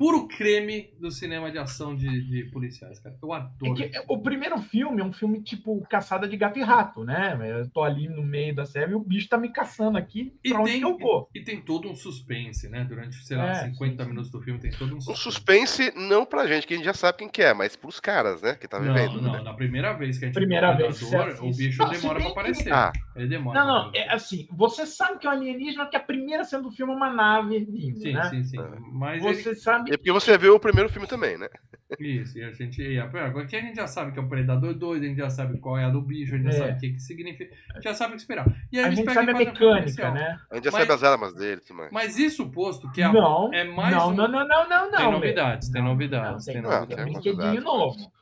puro 0.00 0.26
creme 0.26 0.94
do 0.98 1.10
cinema 1.10 1.50
de 1.52 1.58
ação 1.58 1.94
de, 1.94 2.08
de 2.22 2.44
policiais, 2.50 2.98
cara. 2.98 3.14
Eu 3.22 3.34
É 3.34 3.36
adoro. 3.36 3.74
que 3.74 3.90
o 4.08 4.18
primeiro 4.22 4.56
filme 4.62 5.02
é 5.02 5.04
um 5.04 5.12
filme 5.12 5.42
tipo 5.42 5.78
caçada 5.90 6.26
de 6.26 6.38
gato 6.38 6.58
e 6.58 6.62
rato, 6.62 7.04
né? 7.04 7.38
Eu 7.60 7.68
tô 7.68 7.82
ali 7.82 8.08
no 8.08 8.22
meio 8.22 8.54
da 8.54 8.64
série 8.64 8.92
e 8.92 8.94
o 8.94 9.00
bicho 9.00 9.28
tá 9.28 9.36
me 9.36 9.50
caçando 9.52 9.98
aqui 9.98 10.32
E 10.42 10.48
pra 10.52 10.60
onde 10.62 10.70
tem, 10.70 10.80
que 10.80 10.86
eu 10.86 10.96
vou. 10.96 11.28
e 11.34 11.42
tem 11.42 11.60
todo 11.60 11.86
um 11.86 11.94
suspense, 11.94 12.66
né? 12.70 12.82
Durante, 12.84 13.14
sei 13.16 13.36
lá, 13.36 13.50
É, 13.50 13.54
50 13.66 13.90
sim, 13.90 13.98
sim. 14.04 14.08
minutos 14.08 14.30
do 14.30 14.40
filme 14.40 14.58
tem 14.58 14.70
todo 14.70 14.94
um 14.94 14.96
Um 14.96 15.00
suspense. 15.02 15.20
suspense 15.22 15.92
não 16.08 16.24
pra 16.24 16.46
gente, 16.46 16.66
que 16.66 16.72
a 16.72 16.76
gente 16.78 16.86
já 16.86 16.94
sabe 16.94 17.18
quem 17.18 17.28
que 17.28 17.42
é, 17.42 17.52
mas 17.52 17.76
pros 17.76 18.00
caras, 18.00 18.40
né? 18.40 18.54
Que 18.54 18.66
tá 18.66 18.80
Não, 18.80 18.94
vivendo. 18.94 19.20
não, 19.20 19.32
né? 19.32 19.42
na 19.42 19.52
primeira 19.52 19.92
vez 19.92 20.16
que 20.18 20.24
a 20.24 20.28
gente 20.28 20.34
Primeira 20.34 20.72
vê 20.72 20.84
o 20.84 20.86
vez 20.86 20.98
você 20.98 21.16
o 21.42 21.50
bicho 21.54 21.82
Não, 21.82 21.90
demora 21.90 22.14
pra 22.14 22.24
que- 22.24 22.32
aparecer. 22.32 22.72
Ah. 22.72 22.90
Ele 23.14 23.28
demora. 23.28 23.60
Não, 23.60 23.66
não, 23.66 23.90
é 23.94 24.08
assim, 24.14 24.48
você 24.50 24.86
sabe 24.86 25.18
que 25.18 25.26
é 25.26 25.30
um 25.30 25.32
alienígena 25.34 25.84
que 25.86 25.96
a 25.96 26.00
primeira 26.00 26.42
cena 26.42 26.62
do 26.62 26.70
filme 26.70 26.90
é 26.90 26.96
uma 26.96 27.12
nave 27.12 27.58
vindo, 27.66 27.98
Sim, 28.00 28.14
né? 28.14 28.30
sim, 28.30 28.42
sim. 28.44 28.58
É. 28.58 28.70
Mas 28.92 29.22
ele- 29.22 29.34
Você 29.34 29.54
sabe 29.54 29.89
é 29.94 29.96
porque 29.96 30.12
você 30.12 30.36
viu 30.38 30.54
o 30.54 30.60
primeiro 30.60 30.88
filme 30.88 31.06
também, 31.06 31.36
né? 31.38 31.48
Isso, 31.98 32.38
e 32.38 32.44
a 32.44 32.52
gente. 32.52 32.80
E 32.80 32.98
agora 33.00 33.42
aqui 33.42 33.56
a 33.56 33.60
gente 33.60 33.74
já 33.76 33.86
sabe 33.86 34.12
que 34.12 34.18
é 34.18 34.22
o 34.22 34.28
Predador 34.28 34.72
2, 34.74 35.02
a 35.02 35.06
gente 35.06 35.16
já 35.16 35.28
sabe 35.30 35.58
qual 35.58 35.76
é 35.76 35.84
a 35.84 35.90
do 35.90 36.00
bicho, 36.00 36.34
a 36.34 36.38
gente 36.38 36.46
já 36.46 36.50
É. 36.50 36.58
sabe 36.58 36.72
o 36.72 36.78
que, 36.78 36.92
que 36.92 37.00
significa, 37.00 37.52
a 37.70 37.74
gente 37.74 37.84
já 37.84 37.94
sabe 37.94 38.12
o 38.12 38.16
que 38.16 38.22
esperar. 38.22 38.46
E 38.70 38.78
aí 38.78 38.84
a 38.84 38.86
eles 38.86 38.98
gente 38.98 39.06
pegam 39.06 39.24
sabe 39.26 39.36
a 39.36 39.38
mecânica, 39.46 40.10
né? 40.12 40.38
A 40.50 40.54
gente 40.54 40.64
já 40.64 40.70
Mas- 40.70 40.80
sabe 40.82 40.92
as 40.92 41.02
armas 41.02 41.34
dele 41.34 41.60
e 41.62 41.66
tudo 41.66 41.76
mais. 41.78 41.90
Mas 41.92 42.18
isso 42.18 42.48
posto 42.50 42.90
que 42.92 43.02
é, 43.02 43.12
não, 43.12 43.52
é 43.52 43.64
mais 43.64 43.96
não, 43.96 44.10
um- 44.10 44.14
não, 44.14 44.28
não, 44.28 44.46
não, 44.46 44.68
não, 44.68 44.90
tem 44.90 45.00
não. 45.04 45.12
novidades, 45.12 45.68
Lê. 45.68 45.72
tem 45.74 45.82
Não, 45.82 45.88
novidades, 45.90 46.46
não, 46.46 46.52
tem 46.54 46.62
tem 46.62 46.70
Ah, 46.70 46.80
novidades. 46.80 46.96
tem 46.96 47.04
Brinquedinho 47.12 47.36
novidades, 47.62 47.64
novo. 47.64 48.12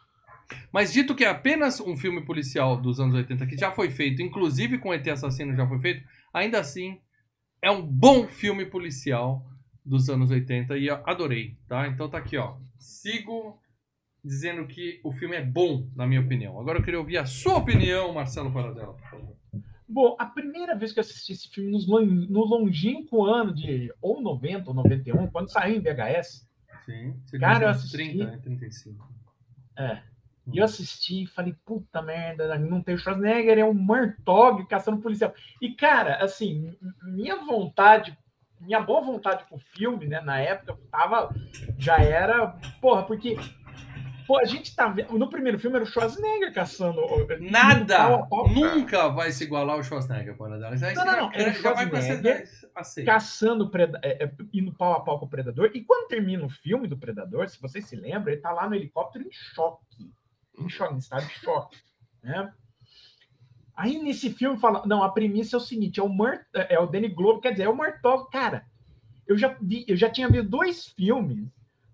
Mas 0.72 0.90
dito 0.92 1.14
que 1.14 1.24
é 1.24 1.28
apenas 1.28 1.78
um 1.80 1.94
filme 1.94 2.22
policial 2.22 2.74
dos 2.80 2.98
anos 2.98 3.14
80 3.14 3.46
que 3.46 3.56
já 3.58 3.70
foi 3.70 3.90
feito, 3.90 4.22
inclusive 4.22 4.78
com 4.78 4.94
ET 4.94 5.06
Assassino 5.10 5.54
já 5.54 5.66
foi 5.66 5.78
feito, 5.78 6.02
ainda 6.32 6.58
assim 6.58 6.98
é 7.60 7.70
um 7.70 7.82
bom 7.82 8.26
filme 8.26 8.64
policial 8.64 9.44
dos 9.88 10.08
anos 10.08 10.30
80 10.30 10.76
e 10.76 10.90
adorei, 10.90 11.56
tá? 11.66 11.88
Então 11.88 12.08
tá 12.08 12.18
aqui, 12.18 12.36
ó. 12.36 12.56
Sigo 12.78 13.58
dizendo 14.22 14.66
que 14.66 15.00
o 15.02 15.12
filme 15.12 15.36
é 15.36 15.44
bom, 15.44 15.88
na 15.96 16.06
minha 16.06 16.20
opinião. 16.20 16.60
Agora 16.60 16.78
eu 16.78 16.82
queria 16.82 17.00
ouvir 17.00 17.18
a 17.18 17.26
sua 17.26 17.56
opinião, 17.56 18.12
Marcelo 18.12 18.52
Paradela, 18.52 18.92
por 18.92 19.10
favor. 19.10 19.36
Bom, 19.88 20.16
a 20.18 20.26
primeira 20.26 20.76
vez 20.76 20.92
que 20.92 20.98
eu 20.98 21.02
assisti 21.02 21.32
esse 21.32 21.48
filme 21.48 21.70
no 22.28 22.44
longínquo 22.44 23.24
ano 23.24 23.54
de 23.54 23.90
ou 24.02 24.20
90 24.20 24.68
ou 24.68 24.74
91, 24.74 25.28
quando 25.28 25.50
saiu 25.50 25.76
em 25.76 25.80
VHS, 25.80 26.46
Sim. 26.88 27.14
Cara, 27.38 27.66
eu 27.66 27.68
assisti. 27.68 27.96
30, 27.96 28.24
né? 28.24 28.38
35. 28.42 29.08
É. 29.76 30.02
E 30.50 30.56
eu 30.58 30.64
assisti 30.64 31.24
e 31.24 31.26
falei, 31.26 31.54
puta 31.66 32.00
merda, 32.00 32.58
não 32.58 32.82
tem 32.82 32.94
o 32.94 32.98
Schwarzenegger, 32.98 33.58
é 33.58 33.64
um 33.64 33.74
Murtog 33.74 34.66
caçando 34.66 35.02
policial. 35.02 35.34
E, 35.60 35.74
cara, 35.74 36.24
assim, 36.24 36.74
minha 37.02 37.36
vontade, 37.44 38.16
minha 38.60 38.80
boa 38.80 39.00
vontade 39.00 39.44
pro 39.44 39.58
filme, 39.58 40.06
né, 40.06 40.20
na 40.20 40.38
época, 40.40 40.78
tava, 40.90 41.34
já 41.78 41.96
era, 41.98 42.48
porra, 42.80 43.02
porque, 43.04 43.36
pô, 44.26 44.38
a 44.38 44.44
gente 44.44 44.74
tá 44.74 44.88
vendo, 44.88 45.16
no 45.18 45.28
primeiro 45.30 45.58
filme 45.58 45.76
era 45.76 45.84
o 45.84 45.88
Schwarzenegger 45.88 46.52
caçando. 46.52 47.00
Nada! 47.40 47.96
pau 47.96 48.28
pau, 48.28 48.48
Nunca 48.48 49.08
vai 49.08 49.30
se 49.32 49.44
igualar 49.44 49.76
ao 49.76 49.82
Schwarzenegger, 49.82 50.36
Paradela. 50.36 50.76
Já, 50.76 50.92
Não, 50.94 51.04
não, 51.04 51.12
não, 51.16 51.28
o 51.28 51.32
já 51.32 51.72
vai 51.72 51.88
pra 51.88 52.00
ser 52.00 52.06
Schwarzenegger 52.20 52.22
10 52.22 52.66
a 52.74 52.84
6. 52.84 53.06
caçando, 53.06 53.70
preda- 53.70 54.00
é, 54.02 54.24
é, 54.24 54.32
indo 54.52 54.72
pau 54.72 54.92
a 54.94 55.00
pau 55.00 55.18
com 55.18 55.26
o 55.26 55.30
Predador. 55.30 55.70
E 55.74 55.82
quando 55.84 56.08
termina 56.08 56.44
o 56.44 56.50
filme 56.50 56.86
do 56.88 56.98
Predador, 56.98 57.48
se 57.48 57.60
vocês 57.60 57.86
se 57.86 57.96
lembram, 57.96 58.32
ele 58.32 58.40
tá 58.42 58.50
lá 58.52 58.68
no 58.68 58.74
helicóptero 58.74 59.24
em 59.26 59.32
choque. 59.32 60.12
Em 60.58 60.68
choque, 60.68 60.94
em 60.94 60.98
estado 60.98 61.26
de 61.26 61.34
choque. 61.34 61.76
Né? 62.22 62.52
Aí 63.78 64.02
nesse 64.02 64.28
filme 64.30 64.58
fala, 64.58 64.82
não, 64.84 65.04
a 65.04 65.08
premissa 65.08 65.54
é 65.54 65.58
o 65.58 65.60
seguinte, 65.60 66.00
é 66.00 66.02
o 66.02 66.08
Mur, 66.08 66.40
é 66.52 66.80
o 66.80 66.86
Danny 66.86 67.06
Glover, 67.08 67.40
quer 67.40 67.52
dizer, 67.52 67.62
é 67.62 67.68
o 67.68 67.76
Murtaugh, 67.76 68.28
cara. 68.28 68.64
Eu 69.24 69.38
já 69.38 69.54
vi, 69.62 69.84
eu 69.86 69.96
já 69.96 70.10
tinha 70.10 70.28
visto 70.28 70.48
dois 70.48 70.88
filmes 70.88 71.46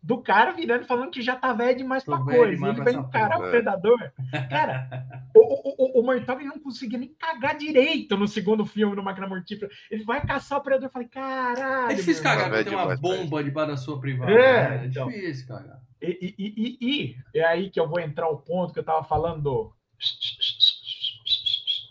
do 0.03 0.16
cara 0.18 0.53
virando 0.53 0.85
e 0.85 0.87
falando 0.87 1.11
que 1.11 1.20
já 1.20 1.37
tá 1.37 1.53
velho 1.53 1.77
demais 1.77 2.03
pra 2.03 2.18
coisa. 2.18 2.55
demais 2.55 2.79
Ele 2.79 2.88
essa 2.88 2.99
encarar 2.99 3.37
porra. 3.37 3.49
o 3.49 3.51
Predador. 3.51 4.12
Cara, 4.49 4.88
o, 5.35 5.40
o, 5.40 5.75
o, 5.79 6.01
o 6.01 6.03
Murtaugh 6.03 6.42
não 6.42 6.59
conseguia 6.59 6.99
nem 6.99 7.14
cagar 7.18 7.57
direito 7.59 8.16
no 8.16 8.27
segundo 8.27 8.64
filme, 8.64 8.97
no 8.97 9.03
Máquina 9.03 9.27
Mortífera. 9.27 9.70
Ele 9.90 10.05
vai 10.05 10.25
caçar 10.25 10.59
o 10.59 10.62
Predador. 10.62 10.88
Eu 10.88 10.92
falei, 10.92 11.09
caralho. 11.09 11.92
É 11.92 11.94
difícil 11.94 12.23
cagar 12.23 12.49
quando 12.49 12.64
tem 12.64 12.75
uma 12.75 12.97
demais 12.97 13.01
bomba 13.01 13.44
debaixo 13.44 13.70
da 13.73 13.77
sua 13.77 14.01
privada. 14.01 14.33
É, 14.33 14.70
né? 14.70 14.85
É 14.85 14.87
então. 14.87 15.09
difícil 15.09 15.47
cagar. 15.47 15.83
E, 16.01 16.35
e, 16.38 16.44
e, 16.47 16.79
e, 16.81 17.16
e 17.35 17.38
é 17.40 17.44
aí 17.44 17.68
que 17.68 17.79
eu 17.79 17.87
vou 17.87 18.01
entrar 18.01 18.29
o 18.31 18.38
ponto 18.38 18.73
que 18.73 18.79
eu 18.79 18.85
tava 18.85 19.05
falando 19.05 19.42
do... 19.42 19.73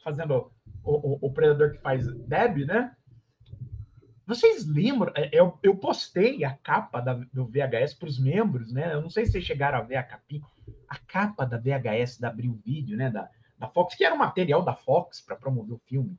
Fazendo 0.04 0.52
o, 0.84 1.16
o, 1.16 1.20
o 1.22 1.32
predador 1.32 1.72
que 1.72 1.80
faz 1.80 2.06
Deb, 2.28 2.66
né? 2.66 2.96
Vocês 4.26 4.66
lembram? 4.66 5.12
é, 5.16 5.30
Eu, 5.34 5.58
eu 5.62 5.76
postei 5.76 6.44
a 6.44 6.54
capa 6.54 7.02
da, 7.02 7.14
do 7.14 7.46
VHS 7.46 7.94
para 7.94 8.08
os 8.08 8.20
membros, 8.20 8.72
né? 8.72 8.94
Eu 8.94 9.02
não 9.02 9.10
sei 9.10 9.26
se 9.26 9.34
vocês 9.34 9.44
chegaram 9.44 9.80
a 9.80 9.82
ver 9.82 9.98
a 9.98 10.04
capinha. 10.04 10.42
A 10.88 10.98
capa 10.98 11.46
da 11.46 11.58
VHS 11.58 12.20
da 12.20 12.30
Abril 12.30 12.60
Vídeo, 12.64 12.98
né? 12.98 13.10
Da, 13.10 13.30
da 13.58 13.68
Fox, 13.68 13.96
que 13.96 14.04
era 14.04 14.16
o 14.16 14.20
material 14.20 14.64
da 14.64 14.76
Fox 14.76 15.22
para 15.22 15.36
promover 15.36 15.76
o 15.76 15.82
filme. 15.86 16.18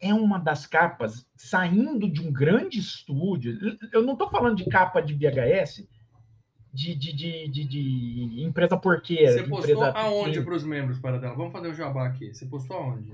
É 0.00 0.14
uma 0.14 0.38
das 0.38 0.66
capas 0.66 1.26
saindo 1.36 2.10
de 2.10 2.26
um 2.26 2.32
grande 2.32 2.78
estúdio. 2.78 3.58
Eu 3.92 4.02
não 4.02 4.14
estou 4.14 4.30
falando 4.30 4.56
de 4.56 4.64
capa 4.70 5.02
de 5.02 5.12
VHS, 5.14 5.86
de, 6.72 6.94
de, 6.94 7.12
de, 7.12 7.48
de, 7.48 7.64
de 7.64 8.42
empresa 8.44 8.76
porqueira. 8.76 9.32
Você 9.32 9.42
postou 9.44 9.74
empresa 9.74 9.92
aonde 9.98 10.24
pequena. 10.30 10.44
pros 10.44 10.64
membros, 10.64 10.98
Paradela? 10.98 11.34
Vamos 11.34 11.52
fazer 11.52 11.68
o 11.68 11.74
jabá 11.74 12.06
aqui. 12.06 12.32
Você 12.32 12.46
postou 12.46 12.76
aonde? 12.76 13.12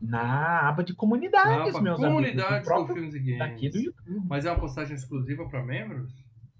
Na 0.00 0.68
aba 0.68 0.84
de 0.84 0.94
comunidades, 0.94 1.74
aba 1.74 1.80
meus 1.82 1.98
Comunidades 1.98 2.40
amigos. 2.44 2.58
do 2.58 2.62
do 2.62 2.64
próprio 2.64 2.94
Filmes 2.94 3.14
e 3.14 3.18
Games. 3.18 3.38
daqui 3.38 3.68
do 3.68 3.78
YouTube. 3.78 4.22
Mas 4.28 4.44
é 4.44 4.50
uma 4.50 4.60
postagem 4.60 4.94
exclusiva 4.94 5.44
para 5.48 5.62
membros? 5.62 6.12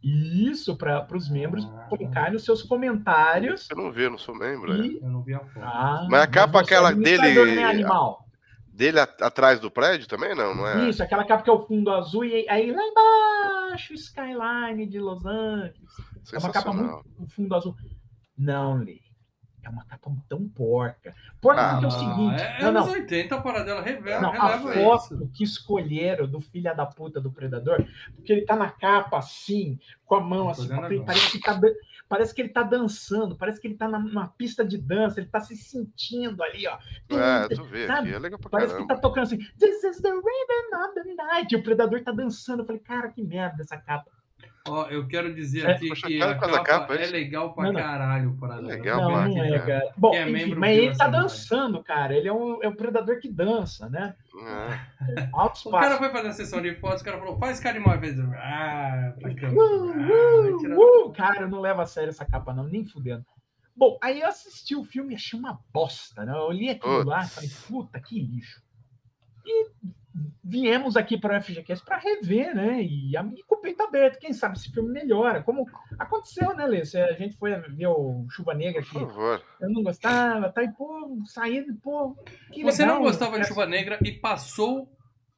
Isso, 0.02 0.76
para 0.76 1.06
os 1.16 1.28
membros 1.28 1.64
Ah. 1.64 1.86
colocarem 1.88 2.34
os 2.36 2.44
seus 2.44 2.62
comentários. 2.62 3.68
Eu 3.70 3.76
não 3.76 3.92
vi, 3.92 4.02
eu 4.04 4.10
não 4.10 4.18
sou 4.18 4.34
membro. 4.34 4.72
né? 4.76 4.86
E... 4.86 4.98
Eu 5.02 5.08
não 5.08 5.22
vi 5.22 5.34
a 5.34 5.40
foto. 5.40 5.64
Ah, 5.64 6.06
Mas 6.10 6.22
a 6.22 6.26
capa 6.26 6.58
é 6.58 6.62
aquela 6.62 6.92
dele- 6.92 7.54
Né, 7.56 7.64
animal? 7.64 8.24
Dele 8.72 9.00
atrás 9.00 9.58
do 9.58 9.68
prédio 9.72 10.06
também, 10.06 10.36
não, 10.36 10.54
não 10.54 10.66
é? 10.66 10.88
Isso, 10.88 11.02
aquela 11.02 11.24
capa 11.24 11.42
que 11.42 11.50
é 11.50 11.52
o 11.52 11.66
fundo 11.66 11.90
azul 11.90 12.24
e 12.24 12.48
aí 12.48 12.70
lá 12.70 12.80
embaixo, 12.80 13.37
Skyline 13.76 14.86
de 14.86 14.98
Los 15.00 15.24
Angeles. 15.24 15.92
É 16.32 16.38
uma 16.38 16.50
capa 16.52 16.72
muito 16.72 17.04
o 17.18 17.26
fundo 17.28 17.54
azul. 17.54 17.74
Não, 18.36 18.76
Lê. 18.76 19.00
É 19.62 19.68
uma 19.68 19.84
capa 19.84 20.10
tão 20.28 20.48
porca. 20.48 21.14
Porca 21.40 21.60
Ah, 21.60 21.70
porque 21.72 21.84
é 21.84 21.88
o 21.88 21.90
seguinte. 21.90 22.40
é, 22.42 22.58
é 22.58 22.62
não, 22.62 22.72
não. 22.72 22.82
anos 22.84 22.94
80, 22.94 23.34
a 23.34 23.40
Paradela 23.42 23.82
revela, 23.82 24.22
Não, 24.22 24.32
a 24.32 24.58
foto 24.58 25.14
isso. 25.14 25.30
que 25.34 25.44
escolheram 25.44 26.26
do 26.26 26.40
filho 26.40 26.74
da 26.74 26.86
puta 26.86 27.20
do 27.20 27.30
Predador, 27.30 27.84
porque 28.14 28.32
ele 28.32 28.46
tá 28.46 28.56
na 28.56 28.70
capa 28.70 29.18
assim, 29.18 29.78
com 30.06 30.14
a 30.14 30.20
mão 30.20 30.48
assim, 30.48 30.68
parece 31.04 31.32
que, 31.32 31.40
tá, 31.40 31.60
parece 32.08 32.34
que 32.34 32.40
ele 32.40 32.48
tá 32.48 32.62
dançando, 32.62 33.36
parece 33.36 33.60
que 33.60 33.66
ele 33.66 33.74
tá 33.76 33.86
numa 33.88 34.28
pista 34.28 34.64
de 34.64 34.78
dança, 34.78 35.20
ele 35.20 35.28
tá 35.28 35.40
se 35.40 35.56
sentindo 35.56 36.42
ali, 36.42 36.66
ó. 36.66 36.78
É, 37.10 37.48
tu 37.54 37.64
vê 37.64 37.86
Sabe? 37.86 38.08
aqui, 38.08 38.14
é 38.14 38.18
legal 38.18 38.38
pra 38.38 38.50
Parece 38.50 38.68
que 38.72 38.74
caramba. 38.78 38.94
tá 38.94 39.00
tocando 39.00 39.24
assim, 39.24 39.38
This 39.58 39.84
is 39.84 40.00
the 40.00 40.10
rhythm 40.10 40.84
of 40.84 40.94
the 40.94 41.14
night. 41.14 41.52
E 41.54 41.56
o 41.56 41.62
Predador 41.62 42.02
tá 42.02 42.12
dançando. 42.12 42.62
Eu 42.62 42.66
falei, 42.66 42.80
cara, 42.80 43.08
que 43.10 43.22
merda 43.22 43.62
essa 43.62 43.76
capa. 43.76 44.10
Ó, 44.68 44.86
eu 44.88 45.06
quero 45.06 45.34
dizer 45.34 45.66
É, 45.66 45.72
aqui 45.72 45.90
que 45.90 46.22
a 46.22 46.34
capa, 46.34 46.62
capa, 46.62 46.94
é 46.94 47.04
é 47.04 47.06
legal 47.06 47.54
pra 47.54 47.64
Não, 47.64 47.72
não. 47.72 47.80
caralho, 47.80 48.36
Paradela. 48.38 48.68
Legal, 48.68 49.00
não, 49.00 49.28
não 49.28 49.44
é, 49.44 49.58
cara. 49.58 49.80
cara. 49.80 49.92
Bom, 49.96 50.14
é 50.14 50.30
enfim, 50.30 50.54
mas 50.54 50.76
ele 50.78 50.96
tá 50.96 51.08
dançando, 51.08 51.82
cara. 51.82 52.14
Ele 52.14 52.28
é, 52.28 52.32
um, 52.32 52.62
é 52.62 52.68
o 52.68 52.74
Predador 52.76 53.18
que 53.20 53.28
dança, 53.28 53.88
né? 53.88 54.14
É. 54.40 55.28
Altos 55.32 55.66
O 55.66 55.70
cara 55.70 55.96
foi 55.98 56.10
fazer 56.10 56.28
a 56.28 56.32
sessão 56.32 56.60
de 56.62 56.74
fotos, 56.76 57.02
o 57.02 57.04
cara 57.04 57.18
falou, 57.18 57.38
faz 57.38 57.58
cara 57.60 57.78
de 57.78 57.84
uma 57.84 57.96
vez. 57.96 58.18
Ah, 58.20 59.14
pra 59.20 59.34
câmera. 59.34 59.54
Uh, 59.54 59.92
Ah, 59.92 60.76
uh, 60.76 61.08
uh. 61.08 61.12
Cara, 61.12 61.46
não 61.46 61.60
levo 61.60 61.80
a 61.80 61.86
sério 61.86 62.10
essa 62.10 62.24
capa, 62.24 62.52
não, 62.52 62.64
nem 62.64 62.84
fudendo. 62.84 63.24
Bom, 63.76 63.96
aí 64.02 64.20
eu 64.20 64.26
assisti 64.26 64.74
o 64.74 64.84
filme 64.84 65.12
e 65.12 65.16
achei 65.16 65.38
uma 65.38 65.60
bosta, 65.72 66.24
né? 66.24 66.32
Eu 66.32 66.46
olhei 66.46 66.70
aquilo 66.70 67.04
lá 67.04 67.24
e 67.24 67.28
falei, 67.28 67.50
puta, 67.68 68.00
que 68.00 68.20
lixo. 68.20 68.60
E 69.46 69.70
viemos 70.42 70.96
aqui 70.96 71.18
para 71.18 71.38
o 71.38 71.42
FGCast 71.42 71.84
para 71.84 71.98
rever, 71.98 72.54
né? 72.54 72.82
E 72.82 73.16
a 73.16 73.24
com 73.46 73.54
o 73.54 73.60
peito 73.60 73.82
aberto, 73.82 74.18
quem 74.18 74.32
sabe 74.32 74.56
esse 74.56 74.70
filme 74.70 74.90
melhora. 74.90 75.42
Como 75.42 75.66
aconteceu, 75.98 76.54
né, 76.54 76.66
Lê? 76.66 76.80
A 76.80 77.12
gente 77.12 77.36
foi 77.36 77.54
ver 77.54 77.86
o 77.88 78.26
Chuva 78.30 78.54
Negra 78.54 78.82
Por 78.82 78.88
aqui. 78.88 78.98
favor. 79.00 79.42
Eu 79.60 79.70
não 79.70 79.82
gostava, 79.82 80.50
tá? 80.50 80.62
E, 80.62 80.72
pô, 80.72 81.18
saindo, 81.26 81.74
pô. 81.82 82.16
Que 82.52 82.62
Você 82.64 82.82
legal, 82.82 82.96
não 82.96 83.02
gostava 83.02 83.32
de 83.32 83.40
né? 83.40 83.44
chuva 83.44 83.66
negra 83.66 83.98
e 84.02 84.12
passou 84.12 84.90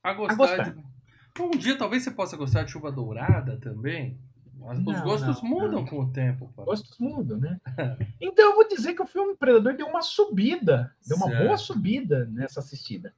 a 0.02 0.12
gostar, 0.14 0.36
gostar. 0.36 0.70
de. 0.70 0.90
Um 1.40 1.50
dia 1.50 1.78
talvez 1.78 2.02
você 2.02 2.10
possa 2.10 2.36
gostar 2.36 2.64
de 2.64 2.72
chuva 2.72 2.92
dourada 2.92 3.58
também. 3.58 4.18
Os 4.60 4.78
não, 4.78 5.02
gostos 5.02 5.42
não, 5.42 5.48
mudam 5.48 5.70
não. 5.70 5.86
com 5.86 6.00
o 6.00 6.12
tempo. 6.12 6.50
Os 6.56 6.64
gostos 6.64 6.98
mudam, 6.98 7.38
né? 7.38 7.58
então 8.20 8.50
eu 8.50 8.54
vou 8.54 8.68
dizer 8.68 8.94
que 8.94 9.02
o 9.02 9.06
filme 9.06 9.34
Predador 9.34 9.74
deu 9.74 9.86
uma 9.86 10.02
subida, 10.02 10.94
deu 11.06 11.16
uma 11.16 11.28
certo. 11.28 11.44
boa 11.44 11.56
subida 11.56 12.26
nessa 12.26 12.60
assistida. 12.60 13.14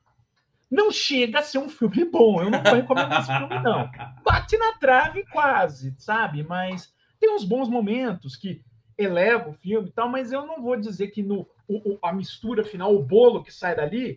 Não 0.73 0.91
chega 0.91 1.41
a 1.41 1.43
ser 1.43 1.59
um 1.59 1.69
filme 1.69 2.03
bom, 2.07 2.43
eu 2.43 2.49
não 2.49 2.63
vou 2.63 2.73
recomendar 2.73 3.21
esse 3.21 3.37
filme, 3.37 3.63
não. 3.63 3.91
Bate 4.25 4.57
na 4.57 4.73
trave 4.79 5.23
quase, 5.31 5.95
sabe? 5.99 6.43
Mas 6.43 6.91
tem 7.21 7.31
uns 7.31 7.45
bons 7.45 7.69
momentos 7.69 8.37
que 8.37 8.65
eleva 8.97 9.51
o 9.51 9.53
filme 9.53 9.91
e 9.91 9.93
tal, 9.93 10.09
mas 10.09 10.33
eu 10.33 10.47
não 10.47 10.63
vou 10.63 10.75
dizer 10.75 11.09
que 11.09 11.23
no, 11.23 11.47
o, 11.69 11.99
a 12.03 12.11
mistura 12.11 12.65
final, 12.65 12.95
o 12.95 13.03
bolo 13.03 13.43
que 13.43 13.53
sai 13.53 13.77
dali, 13.77 14.17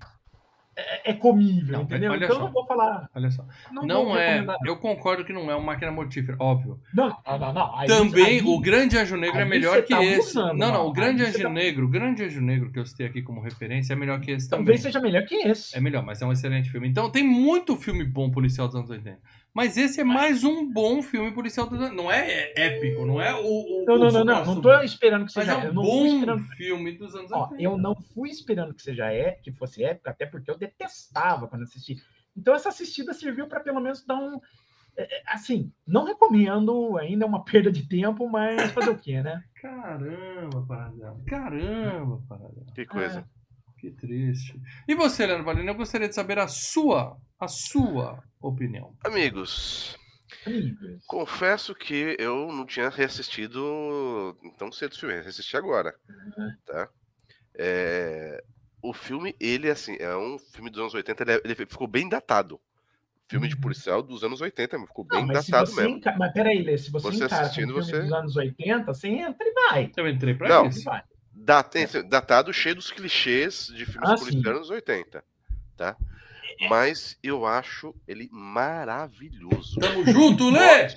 é, 0.77 1.11
é 1.11 1.13
comível, 1.13 1.77
não, 1.77 1.83
entendeu? 1.83 2.13
Então 2.15 2.27
só, 2.27 2.33
eu 2.33 2.39
não 2.39 2.51
vou 2.51 2.65
falar. 2.65 3.09
Olha 3.15 3.31
só. 3.31 3.45
Não, 3.71 3.85
não 3.85 4.17
é. 4.17 4.45
Eu 4.65 4.77
concordo 4.77 5.23
que 5.23 5.31
não 5.31 5.49
é 5.49 5.55
uma 5.55 5.65
máquina 5.65 5.91
mortífera, 5.91 6.37
óbvio. 6.39 6.79
Não, 6.93 7.09
não, 7.25 7.53
não. 7.53 7.77
Aí, 7.77 7.87
Também 7.87 8.25
aí, 8.25 8.41
o 8.43 8.59
Grande 8.59 8.97
Anjo 8.97 9.15
Negro 9.15 9.39
é 9.39 9.45
melhor 9.45 9.81
que 9.83 9.95
tá 9.95 10.03
esse. 10.03 10.35
Não, 10.35 10.53
não. 10.53 10.87
O 10.87 10.91
Grande 10.91 11.23
Anjo 11.23 11.41
tá... 11.41 11.49
Negro, 11.49 11.85
o 11.85 11.89
Grande 11.89 12.23
Anjo 12.23 12.41
Negro 12.41 12.71
que 12.71 12.79
eu 12.79 12.85
citei 12.85 13.07
aqui 13.07 13.21
como 13.21 13.41
referência 13.41 13.93
é 13.93 13.95
melhor 13.95 14.19
que 14.19 14.31
esse 14.31 14.49
também. 14.49 14.65
Talvez 14.65 14.81
seja 14.81 14.99
melhor 14.99 15.23
que 15.23 15.35
esse. 15.35 15.77
É 15.77 15.79
melhor, 15.79 16.03
mas 16.03 16.21
é 16.21 16.25
um 16.25 16.31
excelente 16.31 16.69
filme. 16.69 16.89
Então 16.89 17.09
tem 17.09 17.23
muito 17.23 17.77
filme 17.77 18.03
bom 18.03 18.29
policial 18.29 18.67
dos 18.67 18.75
anos 18.75 18.89
80. 18.89 19.17
Mas 19.55 19.77
esse 19.77 20.01
é 20.01 20.03
mais 20.03 20.43
um 20.43 20.69
bom 20.69 21.01
filme 21.01 21.31
policial 21.31 21.65
do 21.65 21.77
Não 21.77 22.11
é 22.11 22.51
épico, 22.57 23.05
não 23.05 23.21
é 23.21 23.33
o. 23.33 23.83
o 23.83 23.85
não, 23.87 23.97
não, 23.97 24.11
não, 24.11 24.25
não. 24.25 24.45
Não 24.45 24.61
tô 24.61 24.81
esperando 24.81 25.25
que 25.25 25.31
seja. 25.31 25.55
Mas 25.55 25.65
é 25.65 25.69
um 25.69 25.73
bom 25.73 26.05
esperando... 26.07 26.43
filme 26.57 26.91
dos 26.97 27.15
anos 27.15 27.31
80. 27.31 27.63
eu 27.63 27.77
não 27.77 27.95
fui 27.95 28.29
esperando 28.29 28.73
que 28.73 28.81
seja 28.81 29.09
é, 29.13 29.31
que 29.31 29.53
fosse 29.53 29.81
épico, 29.81 30.09
até 30.09 30.25
porque 30.25 30.51
eu 30.51 30.57
detestava 30.57 31.47
quando 31.47 31.61
assisti. 31.61 31.95
Então 32.35 32.53
essa 32.53 32.67
assistida 32.67 33.13
serviu 33.13 33.47
para 33.47 33.61
pelo 33.61 33.79
menos 33.79 34.05
dar 34.05 34.15
um. 34.15 34.41
É, 34.97 35.03
é, 35.03 35.23
assim, 35.27 35.71
não 35.87 36.03
recomendo, 36.03 36.97
ainda 36.97 37.23
é 37.23 37.27
uma 37.27 37.43
perda 37.45 37.71
de 37.71 37.87
tempo, 37.87 38.27
mas 38.27 38.73
fazer 38.73 38.89
o 38.89 38.97
quê, 38.97 39.23
né? 39.23 39.41
Caramba, 39.61 40.65
Paradela. 40.67 41.21
Caramba, 41.25 42.21
Paradela. 42.27 42.65
Que 42.75 42.85
coisa. 42.85 43.19
É. 43.19 43.44
Que 43.85 43.91
triste. 43.91 44.59
E 44.87 44.95
você, 44.95 45.27
Leandro 45.27 45.45
Valina, 45.45 45.69
eu 45.69 45.75
gostaria 45.75 46.09
de 46.09 46.15
saber 46.15 46.39
a 46.39 46.47
sua, 46.47 47.15
a 47.39 47.47
sua 47.47 48.23
opinião. 48.41 48.95
Amigos, 49.03 49.95
confesso 51.05 51.75
que 51.75 52.15
eu 52.17 52.51
não 52.51 52.65
tinha 52.65 52.89
reassistido 52.89 54.35
tão 54.57 54.71
cedo 54.71 54.93
o 54.93 54.97
filme, 54.97 55.21
reassisti 55.21 55.55
agora, 55.55 55.93
uhum. 56.09 56.55
tá? 56.65 56.89
É, 57.53 58.43
o 58.81 58.91
filme, 58.91 59.35
ele, 59.39 59.69
assim, 59.69 59.95
é 59.99 60.17
um 60.17 60.39
filme 60.39 60.71
dos 60.71 60.79
anos 60.79 60.93
80, 60.95 61.23
ele, 61.23 61.31
é, 61.31 61.41
ele 61.45 61.55
ficou 61.55 61.87
bem 61.87 62.09
datado. 62.09 62.59
Filme 63.27 63.47
de 63.47 63.53
uhum. 63.53 63.61
policial 63.61 64.01
dos 64.01 64.23
anos 64.23 64.41
80, 64.41 64.79
ficou 64.87 65.05
bem 65.05 65.27
não, 65.27 65.33
datado 65.33 65.71
mesmo. 65.75 65.97
Enca... 65.97 66.15
Mas 66.17 66.33
peraí, 66.33 66.63
Lê, 66.63 66.75
se 66.75 66.89
você, 66.89 67.11
você 67.11 67.25
encara 67.25 67.43
assistindo, 67.43 67.77
um 67.77 67.83
filme 67.83 67.91
você... 67.91 68.01
dos 68.01 68.13
anos 68.13 68.35
80, 68.35 68.85
você 68.85 69.07
entra 69.09 69.47
e 69.47 69.53
vai. 69.53 69.91
Eu 69.95 70.09
entrei 70.09 70.33
pra 70.33 70.49
não, 70.49 70.67
isso. 70.67 70.83
Vai. 70.83 71.03
Dat, 71.45 71.75
é. 71.75 72.01
datado 72.01 72.51
cheio 72.51 72.73
dos 72.73 72.89
clichês 72.89 73.67
de 73.67 73.85
filmes 73.85 74.09
ah, 74.09 74.15
policiais 74.17 74.47
anos 74.47 74.69
80, 74.71 75.23
tá? 75.77 75.95
Mas 76.67 77.19
eu 77.21 77.45
acho 77.45 77.93
ele 78.07 78.27
maravilhoso. 78.31 79.79
Tamo 79.79 80.03
junto, 80.05 80.49
Lê! 80.49 80.87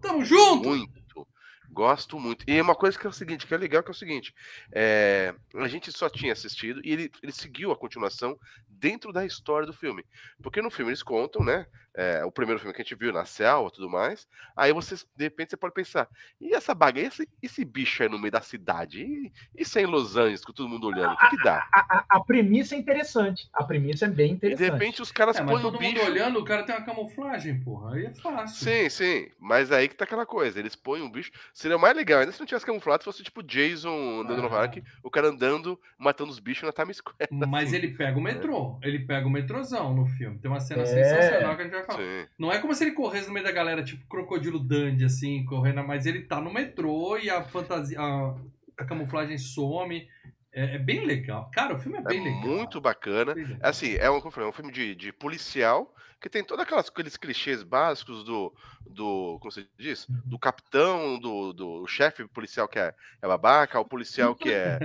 Tamo 0.00 0.24
junto! 0.24 0.68
Muito. 0.68 1.28
Gosto 1.70 2.18
muito. 2.18 2.44
E 2.48 2.60
uma 2.60 2.74
coisa 2.74 2.98
que 2.98 3.06
é 3.06 3.10
o 3.10 3.12
seguinte, 3.12 3.46
que 3.46 3.54
é 3.54 3.56
legal, 3.56 3.82
que 3.82 3.90
é 3.90 3.92
o 3.92 3.94
seguinte, 3.94 4.34
é, 4.72 5.34
a 5.54 5.68
gente 5.68 5.92
só 5.92 6.08
tinha 6.08 6.32
assistido 6.32 6.80
e 6.84 6.90
ele, 6.90 7.10
ele 7.22 7.32
seguiu 7.32 7.70
a 7.70 7.76
continuação 7.76 8.36
dentro 8.68 9.12
da 9.12 9.24
história 9.24 9.66
do 9.66 9.72
filme. 9.72 10.04
Porque 10.42 10.60
no 10.60 10.70
filme 10.70 10.90
eles 10.90 11.02
contam, 11.02 11.44
né? 11.44 11.64
É, 11.94 12.24
o 12.24 12.32
primeiro 12.32 12.58
filme 12.58 12.74
que 12.74 12.80
a 12.80 12.84
gente 12.84 12.94
viu 12.94 13.12
na 13.12 13.24
selva 13.24 13.68
e 13.68 13.72
tudo 13.72 13.88
mais. 13.88 14.26
Aí 14.56 14.72
você, 14.72 14.94
de 14.94 15.24
repente, 15.24 15.50
você 15.50 15.56
pode 15.56 15.74
pensar, 15.74 16.08
e 16.40 16.54
essa 16.54 16.74
bagaça, 16.74 17.22
esse, 17.22 17.28
esse 17.42 17.64
bicho 17.64 18.02
aí 18.02 18.08
no 18.08 18.18
meio 18.18 18.32
da 18.32 18.40
cidade? 18.40 19.02
E, 19.02 19.32
e 19.54 19.64
sem 19.64 19.84
Los 19.84 20.16
Angeles, 20.16 20.44
com 20.44 20.52
todo 20.52 20.68
mundo 20.68 20.86
olhando, 20.86 21.12
o 21.12 21.16
que, 21.18 21.30
que 21.30 21.42
dá? 21.42 21.68
A, 21.72 21.80
a, 21.80 22.04
a, 22.08 22.20
premissa 22.20 22.74
é 22.74 22.78
interessante. 22.78 23.48
A 23.52 23.64
premissa 23.64 24.06
é 24.06 24.08
bem 24.08 24.32
interessante. 24.32 24.62
E 24.62 24.64
de 24.66 24.72
repente 24.72 25.02
os 25.02 25.12
caras 25.12 25.36
é, 25.36 25.44
põem 25.44 25.64
o 25.64 25.70
bicho. 25.70 25.82
Mundo 25.82 26.10
olhando, 26.10 26.38
o 26.38 26.44
cara 26.44 26.62
tem 26.62 26.74
uma 26.74 26.84
camuflagem, 26.84 27.60
porra. 27.60 27.94
Aí 27.94 28.06
é 28.06 28.14
fácil. 28.14 28.64
Sim, 28.64 28.88
sim. 28.88 29.30
Mas 29.38 29.70
aí 29.70 29.88
que 29.88 29.94
tá 29.94 30.04
aquela 30.04 30.24
coisa. 30.24 30.58
Eles 30.58 30.74
põem 30.74 31.02
um 31.02 31.10
bicho. 31.10 31.30
Seria 31.52 31.78
mais 31.78 31.96
legal, 31.96 32.20
ainda 32.20 32.32
se 32.32 32.40
não 32.40 32.46
tivesse 32.46 32.66
camuflado, 32.66 33.04
fosse 33.04 33.22
tipo 33.22 33.42
Jason 33.42 34.20
andando 34.20 34.40
ah. 34.40 34.42
no 34.42 34.50
parque, 34.50 34.82
o 35.02 35.10
cara 35.10 35.28
andando, 35.28 35.78
matando 35.98 36.30
os 36.30 36.38
bichos 36.38 36.64
na 36.64 36.72
Times 36.72 36.96
Square. 36.96 37.28
Mas 37.30 37.68
assim. 37.68 37.76
ele 37.76 37.88
pega 37.88 38.18
o 38.18 38.22
metrô. 38.22 38.78
Ele 38.82 39.00
pega 39.00 39.26
o 39.26 39.30
metrôzão 39.30 39.94
no 39.94 40.06
filme. 40.06 40.38
Tem 40.38 40.50
uma 40.50 40.60
cena 40.60 40.82
é. 40.82 40.86
sensacional 40.86 41.54
que 41.56 41.62
a 41.62 41.64
gente 41.64 41.74
vai 41.74 41.81
falar. 41.82 41.98
Sim. 41.98 42.26
Não 42.38 42.52
é 42.52 42.58
como 42.58 42.74
se 42.74 42.84
ele 42.84 42.92
corresse 42.92 43.26
no 43.26 43.34
meio 43.34 43.44
da 43.44 43.52
galera, 43.52 43.82
tipo 43.82 44.06
crocodilo 44.06 44.58
dandy, 44.58 45.04
assim, 45.04 45.44
correndo, 45.44 45.82
mas 45.82 46.06
ele 46.06 46.22
tá 46.22 46.40
no 46.40 46.52
metrô 46.52 47.16
e 47.18 47.28
a 47.30 47.42
fantasia. 47.42 48.00
A, 48.00 48.34
a 48.78 48.84
camuflagem 48.84 49.38
some. 49.38 50.08
É, 50.52 50.76
é, 50.76 50.78
bem 50.78 51.06
legal. 51.06 51.50
Cara, 51.52 51.74
o 51.74 51.78
filme 51.78 51.98
é 51.98 52.02
bem 52.02 52.20
é 52.20 52.24
legal. 52.24 52.40
Muito 52.42 52.80
bacana. 52.80 53.34
É 53.60 53.68
assim, 53.68 53.94
é 53.96 54.10
um, 54.10 54.18
é 54.18 54.46
um 54.46 54.52
filme 54.52 54.72
de, 54.72 54.94
de 54.94 55.12
policial 55.12 55.92
que 56.22 56.28
tem 56.28 56.44
todos 56.44 56.64
aqueles 56.64 57.16
clichês 57.16 57.64
básicos 57.64 58.22
do, 58.22 58.54
do 58.86 59.38
como 59.40 59.50
você 59.50 59.66
diz, 59.76 60.06
uhum. 60.08 60.20
do 60.24 60.38
capitão, 60.38 61.18
do, 61.18 61.52
do 61.52 61.86
chefe 61.88 62.24
policial 62.28 62.68
que 62.68 62.78
é, 62.78 62.94
é 63.20 63.26
babaca, 63.26 63.80
o 63.80 63.84
policial 63.84 64.32
que 64.32 64.52
é 64.52 64.78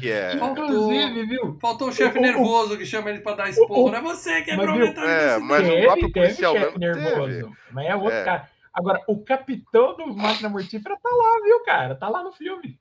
que 0.00 0.10
é 0.10 0.36
faltou, 0.38 0.88
viu? 0.88 1.58
Faltou 1.60 1.88
o 1.88 1.92
chefe 1.92 2.18
nervoso 2.18 2.78
que 2.78 2.86
chama 2.86 3.10
ele 3.10 3.20
para 3.20 3.36
dar 3.36 3.50
esporro. 3.50 3.90
Não 3.90 3.98
é 3.98 4.00
você 4.00 4.40
que 4.40 4.50
é 4.50 4.56
prometendo 4.56 5.04
É, 5.04 5.38
mas 5.38 5.68
o 5.68 5.80
próprio 5.82 6.12
policial 6.12 6.54
mesmo 6.54 6.78
nervoso. 6.78 7.26
Teve. 7.26 7.56
Mas 7.70 7.86
é 7.86 7.94
outro 7.94 8.12
é. 8.12 8.24
cara. 8.24 8.48
Agora, 8.72 9.02
o 9.08 9.22
capitão 9.22 9.96
do 9.96 10.06
Máquina 10.16 10.48
Mortífera 10.48 10.96
tá 11.02 11.10
lá, 11.10 11.44
viu, 11.44 11.64
cara? 11.64 11.94
Tá 11.96 12.08
lá 12.08 12.22
no 12.22 12.32
filme. 12.32 12.78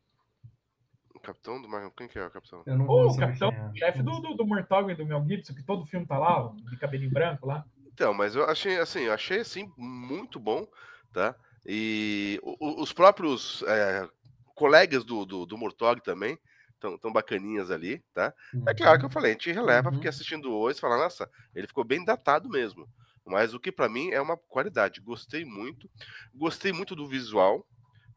Capitão 1.28 1.62
do 1.62 1.68
Máquina... 1.68 1.92
Quem 1.98 2.08
que 2.08 2.18
é 2.18 2.26
o 2.26 2.32
capitão? 2.32 2.64
Eu 2.66 2.78
não 2.78 2.88
oh, 2.88 3.12
o 3.12 3.18
capitão, 3.18 3.50
é. 3.50 3.72
chefe 3.76 4.02
do, 4.02 4.22
do, 4.22 4.34
do 4.34 4.46
Mortog 4.46 4.90
e 4.90 4.96
do 4.96 5.06
Mel 5.06 5.26
Gibson, 5.28 5.54
que 5.54 5.62
todo 5.62 5.86
filme 5.86 6.06
tá 6.06 6.18
lá, 6.18 6.54
de 6.70 6.78
cabelinho 6.78 7.12
branco 7.12 7.46
lá. 7.46 7.66
Então, 7.86 8.14
mas 8.14 8.34
eu 8.34 8.46
achei 8.46 8.78
assim, 8.78 9.02
eu 9.02 9.14
achei 9.14 9.42
assim 9.42 9.70
muito 9.76 10.40
bom, 10.40 10.66
tá? 11.12 11.36
E 11.66 12.40
os 12.62 12.94
próprios 12.94 13.62
é, 13.68 14.08
colegas 14.56 15.04
do, 15.04 15.26
do, 15.26 15.46
do 15.46 15.58
Murtog 15.58 16.02
também 16.02 16.40
estão 16.76 16.98
tão 16.98 17.12
bacaninhas 17.12 17.72
ali, 17.72 18.02
tá? 18.14 18.34
É 18.66 18.74
claro 18.74 18.98
que 18.98 19.04
eu 19.04 19.10
uhum. 19.10 19.14
falei, 19.14 19.32
a 19.32 19.34
gente 19.34 19.52
releva, 19.52 19.90
uhum. 19.90 19.96
porque 19.96 20.08
assistindo 20.08 20.54
hoje, 20.54 20.80
fala, 20.80 20.98
nossa, 20.98 21.30
ele 21.54 21.68
ficou 21.68 21.84
bem 21.84 22.06
datado 22.06 22.48
mesmo. 22.48 22.88
Mas 23.26 23.54
o 23.54 23.60
que 23.60 23.70
para 23.70 23.90
mim 23.90 24.12
é 24.12 24.22
uma 24.22 24.38
qualidade. 24.38 25.02
Gostei 25.02 25.44
muito. 25.44 25.90
Gostei 26.34 26.72
muito 26.72 26.96
do 26.96 27.06
visual, 27.06 27.68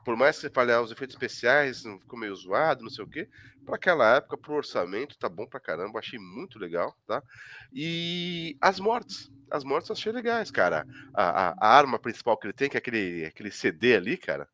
por 0.04 0.16
mais 0.16 0.36
que 0.36 0.42
você 0.42 0.50
fale, 0.50 0.72
ah, 0.72 0.80
os 0.80 0.90
efeitos 0.90 1.14
especiais 1.14 1.82
ficou 1.82 2.18
meio 2.18 2.34
zoado, 2.34 2.82
não 2.82 2.90
sei 2.90 3.04
o 3.04 3.08
quê, 3.08 3.28
para 3.64 3.76
aquela 3.76 4.16
época, 4.16 4.36
pro 4.36 4.54
orçamento, 4.54 5.18
tá 5.18 5.28
bom 5.28 5.46
pra 5.46 5.60
caramba, 5.60 5.98
achei 5.98 6.18
muito 6.18 6.58
legal, 6.58 6.96
tá? 7.06 7.22
E 7.72 8.56
as 8.60 8.80
mortes, 8.80 9.30
as 9.50 9.64
mortes 9.64 9.88
eu 9.88 9.94
achei 9.94 10.12
legais, 10.12 10.50
cara. 10.50 10.86
A, 11.14 11.48
a, 11.48 11.54
a, 11.58 11.76
arma 11.76 11.98
principal 11.98 12.36
que 12.36 12.46
ele 12.46 12.52
tem, 12.52 12.68
que 12.68 12.76
é 12.76 12.78
aquele, 12.78 13.26
aquele 13.26 13.50
CD 13.50 13.94
ali, 13.94 14.16
cara, 14.16 14.48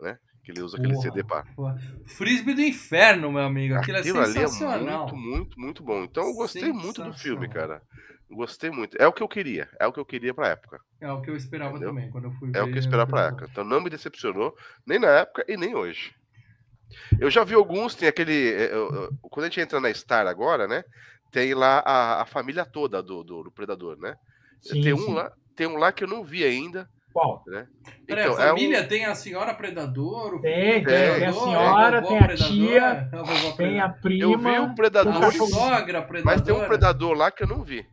né? 0.00 0.18
Que 0.44 0.52
ele 0.52 0.62
usa 0.62 0.76
aquele 0.76 0.94
porra, 0.94 1.02
CD 1.02 1.24
para. 1.24 1.46
Frisbee 2.06 2.54
do 2.54 2.62
inferno, 2.62 3.30
meu 3.30 3.42
amigo. 3.42 3.74
Aquilo, 3.74 3.98
é 3.98 4.00
Aquilo 4.00 4.20
é 4.20 4.26
sensacional. 4.26 4.74
ali 4.74 4.88
é 4.88 4.96
muito, 4.98 5.16
muito, 5.16 5.60
muito 5.60 5.82
bom. 5.82 6.02
Então 6.04 6.26
eu 6.26 6.34
gostei 6.34 6.72
muito 6.72 7.02
do 7.02 7.12
filme, 7.12 7.48
cara. 7.48 7.82
Gostei 8.30 8.70
muito. 8.70 8.96
É 9.00 9.06
o 9.06 9.12
que 9.12 9.22
eu 9.22 9.28
queria. 9.28 9.68
É 9.78 9.86
o 9.86 9.92
que 9.92 9.98
eu 9.98 10.04
queria 10.04 10.32
pra 10.32 10.48
época. 10.48 10.80
É 11.00 11.10
o 11.10 11.20
que 11.20 11.30
eu 11.30 11.36
esperava 11.36 11.70
Entendeu? 11.70 11.88
também, 11.88 12.10
quando 12.10 12.24
eu 12.24 12.32
fui 12.32 12.52
É 12.54 12.62
o 12.62 12.66
que 12.66 12.74
eu 12.74 12.78
esperava 12.78 13.10
pra 13.10 13.26
época. 13.26 13.48
Então 13.50 13.64
não 13.64 13.80
me 13.80 13.90
decepcionou, 13.90 14.54
nem 14.86 14.98
na 14.98 15.08
época 15.08 15.44
e 15.48 15.56
nem 15.56 15.74
hoje. 15.74 16.14
Eu 17.18 17.30
já 17.30 17.42
vi 17.44 17.54
alguns, 17.54 17.94
tem 17.94 18.08
aquele. 18.08 18.32
Eu, 18.32 18.92
eu, 18.92 19.12
quando 19.22 19.44
a 19.44 19.48
gente 19.48 19.60
entra 19.60 19.80
na 19.80 19.92
Star 19.92 20.26
agora, 20.26 20.68
né? 20.68 20.84
Tem 21.30 21.54
lá 21.54 21.82
a, 21.84 22.22
a 22.22 22.26
família 22.26 22.64
toda 22.64 23.02
do, 23.02 23.22
do, 23.22 23.44
do 23.44 23.52
Predador, 23.52 23.96
né? 23.98 24.16
Sim, 24.60 24.80
tem, 24.80 24.92
um 24.92 24.98
sim. 24.98 25.14
lá, 25.14 25.32
tem 25.54 25.66
um 25.66 25.76
lá 25.76 25.92
que 25.92 26.04
eu 26.04 26.08
não 26.08 26.24
vi 26.24 26.44
ainda. 26.44 26.88
Qual? 27.12 27.42
Né? 27.46 27.66
Peraí, 28.06 28.24
então, 28.24 28.34
a 28.34 28.48
família 28.48 28.78
é 28.78 28.82
um... 28.82 28.88
tem 28.88 29.04
a 29.04 29.14
senhora 29.14 29.54
Predador? 29.54 30.34
O 30.34 30.40
tem, 30.40 30.84
tem, 30.84 30.84
tem 30.84 31.26
a 31.26 31.32
senhora, 31.32 31.98
a 31.98 32.02
tem 32.02 32.18
a 32.18 32.26
predador, 32.26 32.56
tia, 32.56 33.10
a 33.12 33.56
tem 33.56 33.80
a 33.80 33.88
prima. 33.88 34.22
Eu 34.22 34.38
vi 34.38 34.58
o 34.58 34.74
Predador. 34.74 35.24
A 35.24 35.32
sogra 35.32 36.02
Predador. 36.02 36.24
Mas 36.24 36.42
tem 36.42 36.54
um 36.54 36.64
Predador 36.64 37.16
lá 37.16 37.30
que 37.30 37.42
eu 37.42 37.48
não 37.48 37.64
vi. 37.64 37.84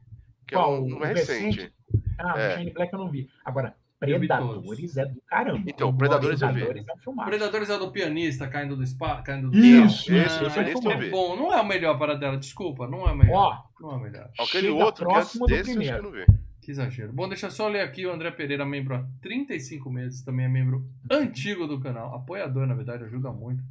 Que 0.47 0.55
Qual? 0.55 0.75
é 0.75 0.79
um, 0.79 0.95
um 0.95 0.99
recente. 0.99 1.59
recente. 1.59 1.73
Ah, 2.17 2.39
é. 2.39 2.47
o 2.47 2.57
Shane 2.57 2.71
Black 2.71 2.93
eu 2.93 2.99
não 2.99 3.11
vi. 3.11 3.29
Agora, 3.43 3.75
Predadores 3.99 4.95
é 4.95 5.05
do 5.05 5.21
caramba. 5.21 5.63
Então, 5.67 5.95
Predadores, 5.95 6.39
Predadores 6.39 6.85
é 6.87 7.09
um 7.09 7.15
Predadores 7.15 7.69
é 7.69 7.79
do 7.79 7.91
pianista 7.91 8.47
caindo 8.47 8.75
do 8.75 8.85
spa, 8.85 9.21
caindo 9.23 9.49
do 9.49 9.57
Isso, 9.57 10.13
isso, 10.13 10.45
ah, 10.45 10.69
isso 10.69 10.91
é 10.91 11.09
bom. 11.09 11.35
Não 11.35 11.51
é 11.51 11.59
o 11.59 11.65
melhor 11.65 11.97
para 11.97 12.15
dela, 12.15 12.37
desculpa, 12.37 12.87
não 12.87 13.07
é 13.07 13.11
o 13.11 13.17
melhor. 13.17 13.35
Ó, 13.35 13.81
não 13.81 13.91
é 13.91 13.95
o 13.95 13.99
melhor. 13.99 14.29
Aquele 14.39 14.69
outro 14.69 15.07
que 15.07 15.15
antes 15.15 15.39
desse, 15.47 15.71
acho 15.71 15.79
que 15.79 15.89
eu 15.89 16.03
não 16.03 16.11
vi. 16.11 16.25
Que 16.61 16.71
exagero. 16.71 17.11
Bom, 17.11 17.27
deixa 17.27 17.47
eu 17.47 17.51
só 17.51 17.67
ler 17.67 17.81
aqui 17.81 18.05
o 18.05 18.11
André 18.11 18.29
Pereira, 18.29 18.65
membro 18.65 18.95
há 18.95 19.05
35 19.21 19.89
meses, 19.89 20.21
também 20.21 20.45
é 20.45 20.49
membro 20.49 20.85
antigo 21.09 21.65
do 21.65 21.79
canal, 21.79 22.13
apoiador, 22.13 22.67
na 22.67 22.75
verdade, 22.75 23.03
ajuda 23.03 23.31
muito. 23.31 23.63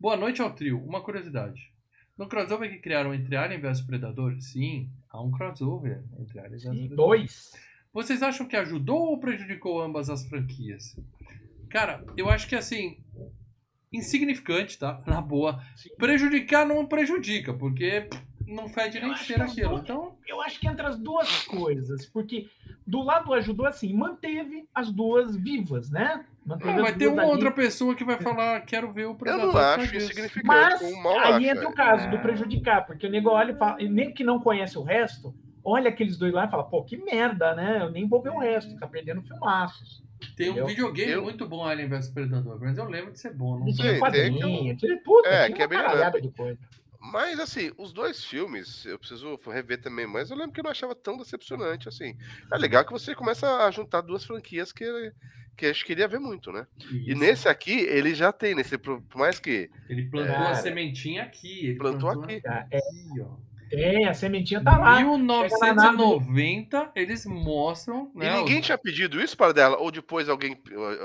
Boa 0.00 0.16
noite 0.16 0.40
ao 0.40 0.52
trio. 0.52 0.82
Uma 0.82 1.02
curiosidade. 1.02 1.72
No 2.16 2.28
crossover 2.28 2.70
que 2.70 2.78
criaram 2.78 3.12
entre 3.12 3.36
Alien 3.36 3.60
vs 3.60 3.82
Predador, 3.82 4.40
sim, 4.40 4.88
há 5.14 5.22
um 5.22 5.30
crossover 5.30 6.02
entre 6.18 6.40
vs 6.40 6.64
Predador. 6.64 6.96
Dois. 6.96 7.52
Vocês 7.92 8.22
acham 8.22 8.46
que 8.46 8.56
ajudou 8.56 9.10
ou 9.10 9.20
prejudicou 9.20 9.80
ambas 9.80 10.10
as 10.10 10.26
franquias? 10.26 10.98
Cara, 11.70 12.04
eu 12.16 12.28
acho 12.28 12.48
que 12.48 12.56
assim. 12.56 12.98
Insignificante, 13.92 14.76
tá? 14.76 15.00
Na 15.06 15.22
boa. 15.22 15.62
Prejudicar 15.96 16.66
não 16.66 16.84
prejudica, 16.84 17.54
porque 17.54 18.08
não 18.46 18.68
fede 18.68 19.00
nem 19.00 19.14
cheiro 19.16 19.42
aquilo. 19.42 19.70
Duas, 19.70 19.82
então... 19.82 20.16
Eu 20.26 20.40
acho 20.40 20.58
que 20.60 20.68
entre 20.68 20.86
as 20.86 20.98
duas 20.98 21.44
coisas, 21.44 22.06
porque 22.06 22.48
do 22.86 23.02
lado 23.02 23.32
ajudou 23.32 23.66
assim, 23.66 23.92
manteve 23.92 24.66
as 24.74 24.90
duas 24.90 25.36
vivas, 25.36 25.90
né? 25.90 26.24
Manteve 26.44 26.78
ah, 26.78 26.82
vai 26.82 26.94
ter 26.94 27.08
uma 27.08 27.22
ali. 27.22 27.30
outra 27.30 27.50
pessoa 27.50 27.94
que 27.94 28.04
vai 28.04 28.18
falar, 28.18 28.60
quero 28.62 28.92
ver 28.92 29.06
o 29.06 29.14
predador. 29.14 29.46
Eu 29.46 29.52
não 29.52 29.60
acho 29.60 29.96
insignificante. 29.96 30.44
Mas 30.46 30.82
aí 31.24 31.48
entra 31.48 31.68
o 31.68 31.72
caso 31.72 32.06
é. 32.06 32.10
do 32.10 32.18
prejudicar, 32.18 32.86
porque 32.86 33.06
o 33.06 33.10
nego 33.10 33.30
olha 33.30 33.52
e 33.52 33.56
fala, 33.56 33.78
nem 33.78 34.12
que 34.12 34.22
não 34.22 34.38
conhece 34.38 34.76
o 34.76 34.82
resto, 34.82 35.34
olha 35.64 35.88
aqueles 35.88 36.18
dois 36.18 36.32
lá 36.32 36.44
e 36.44 36.50
fala, 36.50 36.64
pô, 36.64 36.84
que 36.84 36.96
merda, 36.96 37.54
né? 37.54 37.78
Eu 37.82 37.90
nem 37.90 38.06
vou 38.06 38.20
ver 38.20 38.30
o 38.30 38.38
resto, 38.38 38.78
tá 38.78 38.86
perdendo 38.86 39.22
filmaços. 39.22 40.04
Tem 40.36 40.50
um 40.50 40.66
videogame 40.66 41.12
eu... 41.12 41.22
muito 41.22 41.46
bom, 41.46 41.64
Alien 41.64 41.88
vs 41.88 42.08
Predador, 42.08 42.58
mas 42.60 42.78
eu 42.78 42.88
lembro 42.88 43.12
de 43.12 43.20
ser 43.20 43.32
bom. 43.32 43.58
Não 43.58 43.72
tinha 43.72 43.98
quadrinho, 43.98 44.76
tinha 44.76 44.96
puta, 44.98 45.28
é, 45.28 45.50
que 45.50 45.62
é 45.62 45.66
bem 45.66 45.78
de 46.20 46.30
coisa. 46.30 46.58
Mas, 47.12 47.38
assim, 47.38 47.70
os 47.76 47.92
dois 47.92 48.24
filmes, 48.24 48.86
eu 48.86 48.98
preciso 48.98 49.38
rever 49.46 49.80
também, 49.80 50.06
mas 50.06 50.30
eu 50.30 50.36
lembro 50.36 50.52
que 50.52 50.60
eu 50.60 50.64
não 50.64 50.70
achava 50.70 50.94
tão 50.94 51.18
decepcionante, 51.18 51.86
assim. 51.86 52.16
É 52.50 52.56
legal 52.56 52.84
que 52.84 52.92
você 52.92 53.14
começa 53.14 53.66
a 53.66 53.70
juntar 53.70 54.00
duas 54.00 54.24
franquias 54.24 54.72
que, 54.72 55.12
que 55.54 55.66
a 55.66 55.72
gente 55.72 55.84
queria 55.84 56.08
ver 56.08 56.18
muito, 56.18 56.50
né? 56.50 56.66
Isso. 56.78 57.10
E 57.10 57.14
nesse 57.14 57.46
aqui, 57.46 57.72
ele 57.72 58.14
já 58.14 58.32
tem, 58.32 58.54
nesse, 58.54 58.78
por 58.78 59.02
mais 59.14 59.38
que... 59.38 59.70
Ele 59.88 60.04
plantou 60.06 60.34
é, 60.34 60.50
a 60.50 60.54
sementinha 60.54 61.24
aqui. 61.24 61.66
Ele 61.66 61.76
plantou, 61.76 62.10
plantou 62.10 62.24
aqui. 62.24 62.42
É, 62.70 62.80
ó. 63.20 63.36
Tem, 63.68 64.08
a 64.08 64.14
sementinha 64.14 64.62
tá 64.62 64.78
lá. 64.78 65.00
1990, 65.00 66.92
eles 66.94 67.26
mostram. 67.26 68.10
Né, 68.14 68.28
e 68.28 68.36
ninguém 68.38 68.62
tinha 68.62 68.78
pedido 68.78 69.20
isso 69.20 69.36
para 69.36 69.52
dela? 69.52 69.76
Ou 69.76 69.90
depois 69.90 70.28
alguém, 70.28 70.56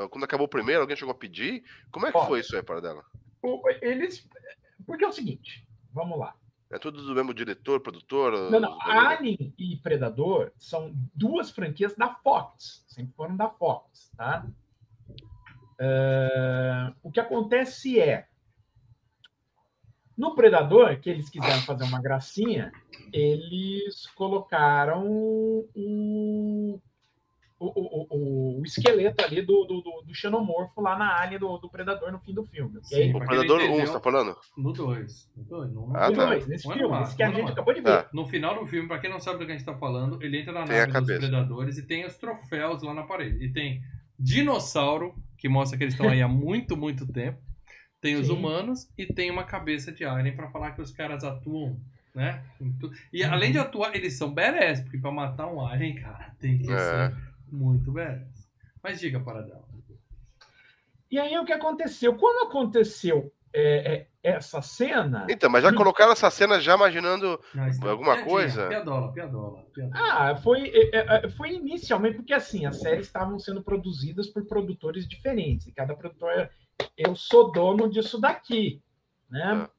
quando 0.10 0.24
acabou 0.24 0.46
o 0.46 0.50
primeiro, 0.50 0.82
alguém 0.82 0.96
chegou 0.96 1.12
a 1.12 1.18
pedir? 1.18 1.64
Como 1.92 2.08
é 2.08 2.12
que 2.12 2.18
Ó, 2.18 2.26
foi 2.26 2.40
isso 2.40 2.56
aí 2.56 2.64
para 2.64 2.80
dela? 2.80 3.04
Eles. 3.82 4.26
Porque 4.86 5.04
é 5.04 5.08
o 5.08 5.12
seguinte, 5.12 5.66
Vamos 5.94 6.20
lá. 6.20 6.36
É 6.72 6.78
tudo 6.78 7.02
do 7.02 7.16
mesmo 7.16 7.34
diretor, 7.34 7.80
produtor? 7.80 8.52
Não, 8.52 8.60
não. 8.60 8.80
Alien 8.82 9.54
e 9.58 9.76
Predador 9.78 10.52
são 10.56 10.94
duas 11.16 11.50
franquias 11.50 11.96
da 11.96 12.14
Fox. 12.14 12.86
Sempre 12.88 13.14
foram 13.16 13.36
da 13.36 13.50
Fox, 13.50 14.12
tá? 14.16 14.46
Uh, 15.82 16.94
o 17.02 17.12
que 17.12 17.20
acontece 17.20 18.00
é. 18.00 18.28
No 20.16 20.36
Predador, 20.36 21.00
que 21.00 21.10
eles 21.10 21.30
quiseram 21.30 21.62
fazer 21.62 21.86
uma 21.86 22.02
gracinha, 22.02 22.72
eles 23.12 24.06
colocaram 24.08 25.08
o 25.08 26.80
o, 27.60 27.68
o, 27.68 28.60
o, 28.60 28.64
esqueleto 28.64 29.24
ali 29.24 29.42
do, 29.42 29.66
do, 29.66 29.82
do, 29.82 30.16
xenomorfo 30.16 30.80
lá 30.82 30.98
na 30.98 31.14
área 31.14 31.38
do, 31.38 31.58
do 31.58 31.70
Predador 31.70 32.10
no 32.10 32.20
fim 32.20 32.34
do 32.34 32.46
filme. 32.46 32.80
Sim, 32.84 33.14
o 33.14 33.20
Predador 33.20 33.62
1, 33.62 33.80
você 33.82 33.94
tá 33.94 34.00
falando? 34.00 34.38
No 34.58 34.72
2. 34.72 35.32
No 35.36 35.44
2, 35.44 35.74
no 35.74 35.92
ah, 35.94 36.12
tá. 36.12 36.30
nesse 36.48 36.64
filme, 36.64 36.88
lá, 36.88 37.02
esse 37.04 37.18
que 37.18 37.24
a 37.24 37.32
gente 37.32 37.52
acabou 37.52 37.74
de 37.74 37.82
ver. 37.82 38.04
Tá. 38.04 38.10
No 38.14 38.26
final 38.26 38.58
do 38.58 38.66
filme, 38.66 38.88
pra 38.88 39.00
quem 39.00 39.10
não 39.10 39.20
sabe 39.20 39.40
do 39.40 39.46
que 39.46 39.52
a 39.52 39.56
gente 39.56 39.66
tá 39.66 39.76
falando, 39.76 40.24
ele 40.24 40.40
entra 40.40 40.54
na 40.54 40.64
tem 40.64 40.78
nave 40.78 40.92
dos 40.94 41.18
Predadores 41.18 41.78
e 41.78 41.86
tem 41.86 42.06
os 42.06 42.16
troféus 42.16 42.82
lá 42.82 42.94
na 42.94 43.04
parede. 43.04 43.44
E 43.44 43.52
tem 43.52 43.82
dinossauro, 44.18 45.14
que 45.38 45.50
mostra 45.50 45.78
que 45.78 45.84
eles 45.84 45.94
estão 45.94 46.10
aí 46.10 46.22
há 46.22 46.28
muito, 46.30 46.78
muito 46.78 47.06
tempo. 47.12 47.40
Tem 48.00 48.16
os 48.16 48.28
Sim. 48.28 48.34
humanos 48.34 48.90
e 48.98 49.06
tem 49.06 49.30
uma 49.30 49.44
cabeça 49.44 49.92
de 49.92 50.06
alien 50.06 50.34
para 50.34 50.50
falar 50.50 50.72
que 50.72 50.82
os 50.82 50.92
caras 50.92 51.26
atuam 51.26 51.78
né? 52.14 52.44
E 53.14 53.24
além 53.24 53.52
de 53.52 53.60
atuar, 53.60 53.96
eles 53.96 54.18
são 54.18 54.34
badass, 54.34 54.82
porque 54.82 54.98
pra 54.98 55.12
matar 55.12 55.48
um 55.48 55.66
alien, 55.66 55.96
cara, 55.96 56.34
tem 56.40 56.58
que 56.58 56.72
é. 56.72 56.78
ser 56.78 57.29
muito 57.56 57.92
velhas. 57.92 58.50
Mas 58.82 59.00
diga, 59.00 59.20
para 59.20 59.42
dela. 59.42 59.68
E 61.12 61.18
aí 61.18 61.38
o 61.38 61.46
que 61.46 61.54
aconteceu? 61.54 62.16
Quando 62.16 62.48
aconteceu 62.48 63.34
é, 63.54 63.94
é, 63.94 64.08
essa 64.22 64.62
cena. 64.62 65.26
Então, 65.30 65.50
mas 65.50 65.64
já 65.64 65.74
colocaram 65.74 66.12
essa 66.12 66.30
cena 66.30 66.60
já 66.60 66.76
imaginando 66.76 67.40
ah, 67.56 67.90
alguma 67.90 68.14
piadinha, 68.14 68.26
coisa? 68.26 68.68
Piadola, 68.68 69.12
piadola, 69.12 69.66
piadola. 69.74 70.00
Ah, 70.00 70.36
foi, 70.36 70.70
é, 70.70 71.26
é, 71.26 71.30
foi 71.30 71.54
inicialmente, 71.54 72.18
porque 72.18 72.34
assim, 72.34 72.66
as 72.66 72.80
séries 72.80 73.08
estavam 73.08 73.40
sendo 73.40 73.64
produzidas 73.64 74.28
por 74.28 74.46
produtores 74.46 75.08
diferentes, 75.08 75.68
e 75.68 75.72
cada 75.72 75.96
produtor. 75.96 76.50
Eu 76.96 77.16
sou 77.16 77.52
dono 77.52 77.90
disso 77.90 78.20
daqui. 78.20 78.82
Né? 79.30 79.44
Ah. 79.44 79.70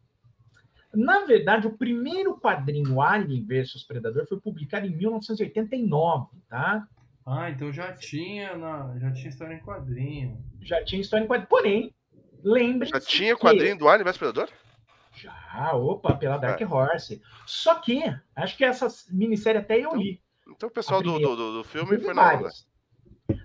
Na 0.92 1.24
verdade, 1.24 1.68
o 1.68 1.76
primeiro 1.76 2.36
quadrinho 2.40 3.00
Alien 3.00 3.44
versus 3.44 3.84
Predador 3.84 4.26
foi 4.26 4.40
publicado 4.40 4.86
em 4.86 4.90
1989, 4.90 6.36
tá? 6.48 6.88
Ah, 7.26 7.50
então 7.50 7.72
já 7.72 7.92
tinha, 7.92 8.56
na, 8.56 8.98
já 8.98 9.12
tinha 9.12 9.28
história 9.28 9.54
em 9.54 9.60
quadrinho. 9.60 10.42
Já 10.62 10.82
tinha 10.84 11.00
história 11.00 11.24
em 11.24 11.28
quadrinho. 11.28 11.48
Porém, 11.48 11.94
lembre-se. 12.42 12.92
Já 12.92 13.00
tinha 13.00 13.36
quadrinho 13.36 13.72
que... 13.72 13.78
do 13.78 13.88
Alien 13.88 14.04
vs 14.04 14.18
Predador? 14.18 14.48
Já, 15.14 15.74
opa, 15.74 16.16
pela 16.16 16.38
Dark 16.38 16.60
é. 16.60 16.66
Horse. 16.66 17.20
Só 17.46 17.74
que, 17.76 18.02
acho 18.34 18.56
que 18.56 18.64
essa 18.64 18.88
minissérie 19.10 19.60
até 19.60 19.76
eu 19.76 19.90
então, 19.90 19.96
li. 19.96 20.22
Então 20.48 20.68
o 20.68 20.72
pessoal 20.72 21.02
do, 21.02 21.18
do, 21.18 21.36
do, 21.58 21.64
filme 21.64 21.98
foi 21.98 22.14
na 22.14 22.34
onda. 22.34 22.48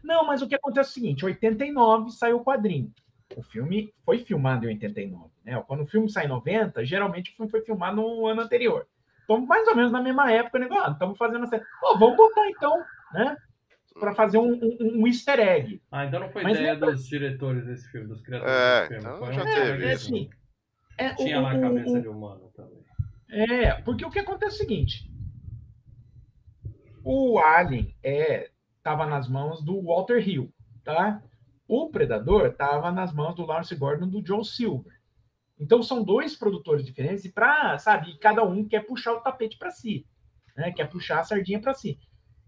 Não, 0.04 0.26
mas 0.26 0.42
o 0.42 0.48
que 0.48 0.56
acontece 0.56 0.90
é 0.90 0.92
o 0.92 0.94
seguinte: 0.94 1.22
em 1.24 1.26
89 1.26 2.12
saiu 2.12 2.38
o 2.38 2.44
quadrinho. 2.44 2.92
O 3.36 3.44
filme 3.44 3.94
foi 4.06 4.20
filmado 4.20 4.66
em 4.66 4.70
89. 4.70 5.30
Né? 5.44 5.62
Quando 5.68 5.84
o 5.84 5.88
filme 5.88 6.10
sai 6.10 6.26
em 6.26 6.30
90, 6.30 6.86
geralmente 6.86 7.32
o 7.32 7.36
filme 7.36 7.52
foi 7.52 7.62
filmado 7.62 7.98
no 7.98 8.28
ano 8.28 8.42
anterior. 8.42 8.88
Então, 9.24 9.44
mais 9.46 9.68
ou 9.68 9.76
menos 9.76 9.92
na 9.92 10.02
mesma 10.02 10.32
época, 10.32 10.60
né? 10.60 10.68
Ah, 10.72 10.92
estamos 10.92 11.18
fazendo 11.18 11.44
a 11.44 11.48
série. 11.48 11.64
Oh, 11.84 11.98
vamos 11.98 12.16
botar 12.16 12.48
então, 12.48 12.84
né? 13.14 13.36
Para 14.00 14.14
fazer 14.14 14.38
um, 14.38 14.54
um, 14.54 14.78
um, 15.02 15.08
easter 15.08 15.39
egg. 15.39 15.82
Ah, 15.91 16.06
então 16.06 16.20
não 16.20 16.30
foi 16.30 16.43
Mas 16.43 16.58
ideia 16.58 16.76
não... 16.76 16.91
dos 16.91 17.08
diretores 17.08 17.66
desse 17.66 17.89
filme, 17.91 18.08
dos 18.08 18.22
criadores 18.22 18.54
é, 18.54 18.88
desse 18.89 19.02
filme. 19.02 19.16
Então 19.16 19.34
já 19.34 19.43
teve 19.43 19.86
é, 19.86 19.93
isso. 19.93 20.06
Assim, 20.06 20.30
é, 20.98 21.14
Tinha 21.16 21.39
o, 21.39 21.43
lá 21.43 21.52
a 21.54 21.60
cabeça 21.60 22.02
de 22.02 22.08
humano 22.08 22.52
também. 22.56 22.84
É, 23.30 23.82
porque 23.82 24.06
o 24.06 24.10
que 24.10 24.20
acontece 24.20 24.54
é 24.54 24.56
o 24.56 24.60
seguinte: 24.60 25.12
o 27.04 27.39
Alien 27.39 27.96
é 28.04 28.50
estava 28.78 29.06
nas 29.06 29.28
mãos 29.28 29.64
do 29.64 29.82
Walter 29.82 30.28
Hill, 30.28 30.54
tá? 30.84 31.24
O 31.68 31.89
Predador 31.89 32.48
estava 32.48 32.91
nas 32.91 33.12
mãos 33.12 33.34
do 33.34 33.46
Lawrence 33.46 33.76
Gordon 33.76 34.08
do 34.08 34.24
Joe 34.26 34.46
Silver. 34.46 34.93
Então 35.60 35.82
são 35.82 36.04
dois 36.04 36.36
produtores 36.36 36.86
diferentes 36.86 37.26
e 37.26 37.32
para, 37.32 37.80
sabe, 37.80 38.18
cada 38.20 38.43
um 38.43 38.68
quer 38.68 38.86
puxar 38.86 39.14
o 39.14 39.22
tapete 39.22 39.58
para 39.58 39.72
si, 39.72 40.06
né? 40.56 40.72
Quer 40.72 40.89
puxar 40.89 41.22
a 41.22 41.24
sardinha 41.24 41.60
para 41.60 41.74
si. 41.74 41.98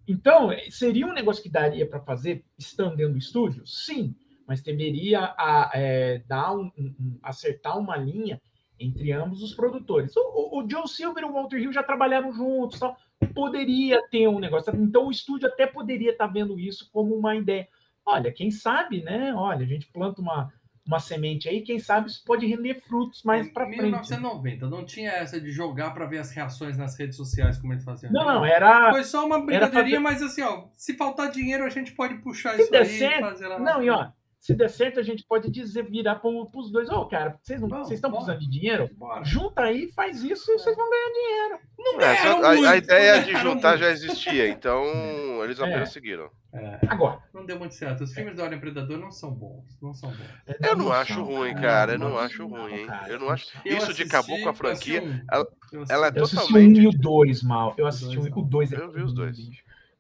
Então, 0.08 0.50
seria 0.70 1.06
um 1.06 1.14
negócio 1.14 1.44
que 1.44 1.50
daria 1.50 1.88
para 1.88 2.00
fazer 2.00 2.46
estando 2.58 2.96
dentro 2.96 3.14
do 3.14 3.20
estúdio? 3.20 3.66
Sim, 3.68 4.16
mas 4.48 4.62
deveria 4.62 5.36
a, 5.38 5.72
é, 5.74 6.20
dar 6.26 6.56
um, 6.56 6.72
um, 6.78 7.20
acertar 7.22 7.78
uma 7.78 7.98
linha 7.98 8.42
entre 8.80 9.12
ambos 9.12 9.44
os 9.44 9.54
produtores. 9.54 10.16
O, 10.16 10.22
o, 10.22 10.60
o 10.60 10.70
Joe 10.70 10.88
Silver 10.88 11.24
e 11.24 11.28
o 11.28 11.34
Walter 11.34 11.58
Hill 11.58 11.74
já 11.74 11.84
trabalharam 11.84 12.32
juntos, 12.32 12.80
tal. 12.80 12.96
poderia 13.34 14.02
ter 14.10 14.28
um 14.28 14.40
negócio. 14.40 14.74
Então, 14.76 15.08
o 15.08 15.12
estúdio 15.12 15.48
até 15.50 15.68
poderia 15.68 16.12
estar 16.12 16.28
tá 16.28 16.34
vendo 16.34 16.58
isso 16.60 16.90
como 16.92 17.14
uma 17.16 17.36
ideia. 17.36 17.68
Olha, 18.06 18.32
quem 18.32 18.50
sabe, 18.50 19.02
né? 19.04 19.34
Olha, 19.34 19.66
a 19.66 19.68
gente 19.68 19.88
planta 19.88 20.22
uma, 20.22 20.54
uma 20.88 21.00
semente 21.00 21.50
aí, 21.50 21.62
quem 21.62 21.80
sabe 21.80 22.10
isso 22.10 22.24
pode 22.26 22.46
render 22.46 22.82
frutos 22.88 23.24
mais 23.24 23.50
para 23.52 23.66
frente. 23.66 23.82
1990, 23.82 24.70
não 24.70 24.86
tinha 24.86 25.12
essa 25.12 25.40
de 25.40 25.52
jogar 25.52 25.92
para 25.92 26.06
ver 26.06 26.20
as 26.20 26.32
reações 26.32 26.78
nas 26.78 26.98
redes 26.98 27.18
sociais 27.18 27.58
como 27.58 27.74
eles 27.74 27.84
faziam. 27.84 28.12
Não, 28.12 28.26
não, 28.26 28.46
era. 28.46 28.92
Foi 28.92 29.04
só 29.04 29.26
uma 29.26 29.46
brincadeirinha, 29.46 30.02
fazer... 30.02 30.20
mas 30.20 30.24
assim, 30.24 30.42
ó, 30.42 30.66
se 30.76 30.96
faltar 30.96 31.30
dinheiro 31.30 31.64
a 31.64 31.70
gente 31.70 31.92
pode 31.92 32.16
puxar 32.16 32.56
se 32.56 32.64
isso 32.64 32.76
aí 32.76 32.86
certo, 32.86 33.18
e 33.18 33.30
fazer 33.30 33.48
lá. 33.48 33.60
Não, 33.60 33.84
e 33.84 33.90
ó, 33.90 34.10
se 34.40 34.54
der 34.54 34.70
certo, 34.70 35.00
a 35.00 35.04
gente 35.04 35.26
pode 35.28 35.50
dizer, 35.52 35.84
virar 35.90 36.16
para 36.16 36.30
os 36.30 36.72
dois, 36.72 36.90
ô, 36.90 37.02
oh, 37.02 37.06
cara, 37.06 37.38
vocês, 37.42 37.60
não, 37.60 37.68
vocês 37.68 37.98
estão 37.98 38.12
precisando 38.12 38.40
de 38.40 38.50
dinheiro? 38.50 38.90
Bora. 38.96 39.24
Junta 39.26 39.64
aí, 39.64 39.92
faz 39.92 40.24
isso 40.24 40.52
e 40.52 40.58
vocês 40.58 40.76
vão 40.76 40.90
ganhar 40.90 41.12
dinheiro. 41.12 41.60
Não 41.78 42.02
é, 42.02 42.18
a, 42.18 42.54
muito, 42.54 42.68
a, 42.68 42.78
ideia 42.78 43.22
de 43.24 43.36
juntar 43.36 43.72
muito. 43.72 43.82
já 43.82 43.92
existia, 43.92 44.48
então 44.48 44.84
eles 45.44 45.60
apenas 45.60 45.90
é. 45.90 45.92
seguiram. 45.92 46.30
É. 46.58 46.80
Agora. 46.88 47.20
Não 47.34 47.46
deu 47.46 47.60
muito 47.60 47.76
certo. 47.76 48.04
Os 48.04 48.14
filmes 48.14 48.36
do 48.36 48.44
Alien 48.44 48.60
Predador 48.60 48.98
não 48.98 49.12
são 49.12 49.32
bons. 49.32 49.78
Não 49.82 49.94
são 49.94 50.10
bons. 50.10 50.58
Eu 50.62 50.76
não, 50.76 50.86
não 50.86 50.92
acho 50.92 51.14
são, 51.14 51.24
ruim, 51.24 51.54
cara. 51.54 51.94
Eu 51.94 52.00
não, 52.00 52.10
não 52.10 52.20
acho 52.20 52.48
ruim, 52.48 52.74
hein? 52.74 52.88
Eu 53.08 53.20
não 53.20 53.30
acho. 53.30 53.46
Eu 53.64 53.78
Isso 53.78 53.94
de 53.94 54.04
acabou 54.04 54.42
com 54.42 54.50
a 54.50 54.54
franquia. 54.54 55.04
Um. 55.04 55.22
Ela, 55.32 55.48
ela, 55.90 56.08
é 56.08 56.10
eu 56.10 56.28
totalmente. 56.28 56.32
Eu 56.34 56.36
assisti 56.36 56.80
um 56.80 56.82
e 56.82 56.88
o 56.88 56.92
dois, 56.92 57.44
mal. 57.44 57.76
Eu 57.78 57.88
assisti 57.88 58.20
um, 58.20 58.24
o 58.24 58.42
dois. 58.42 58.74
É 58.74 58.78
eu 58.78 58.92
vi 58.92 59.02
os 59.02 59.14
dois. 59.14 59.38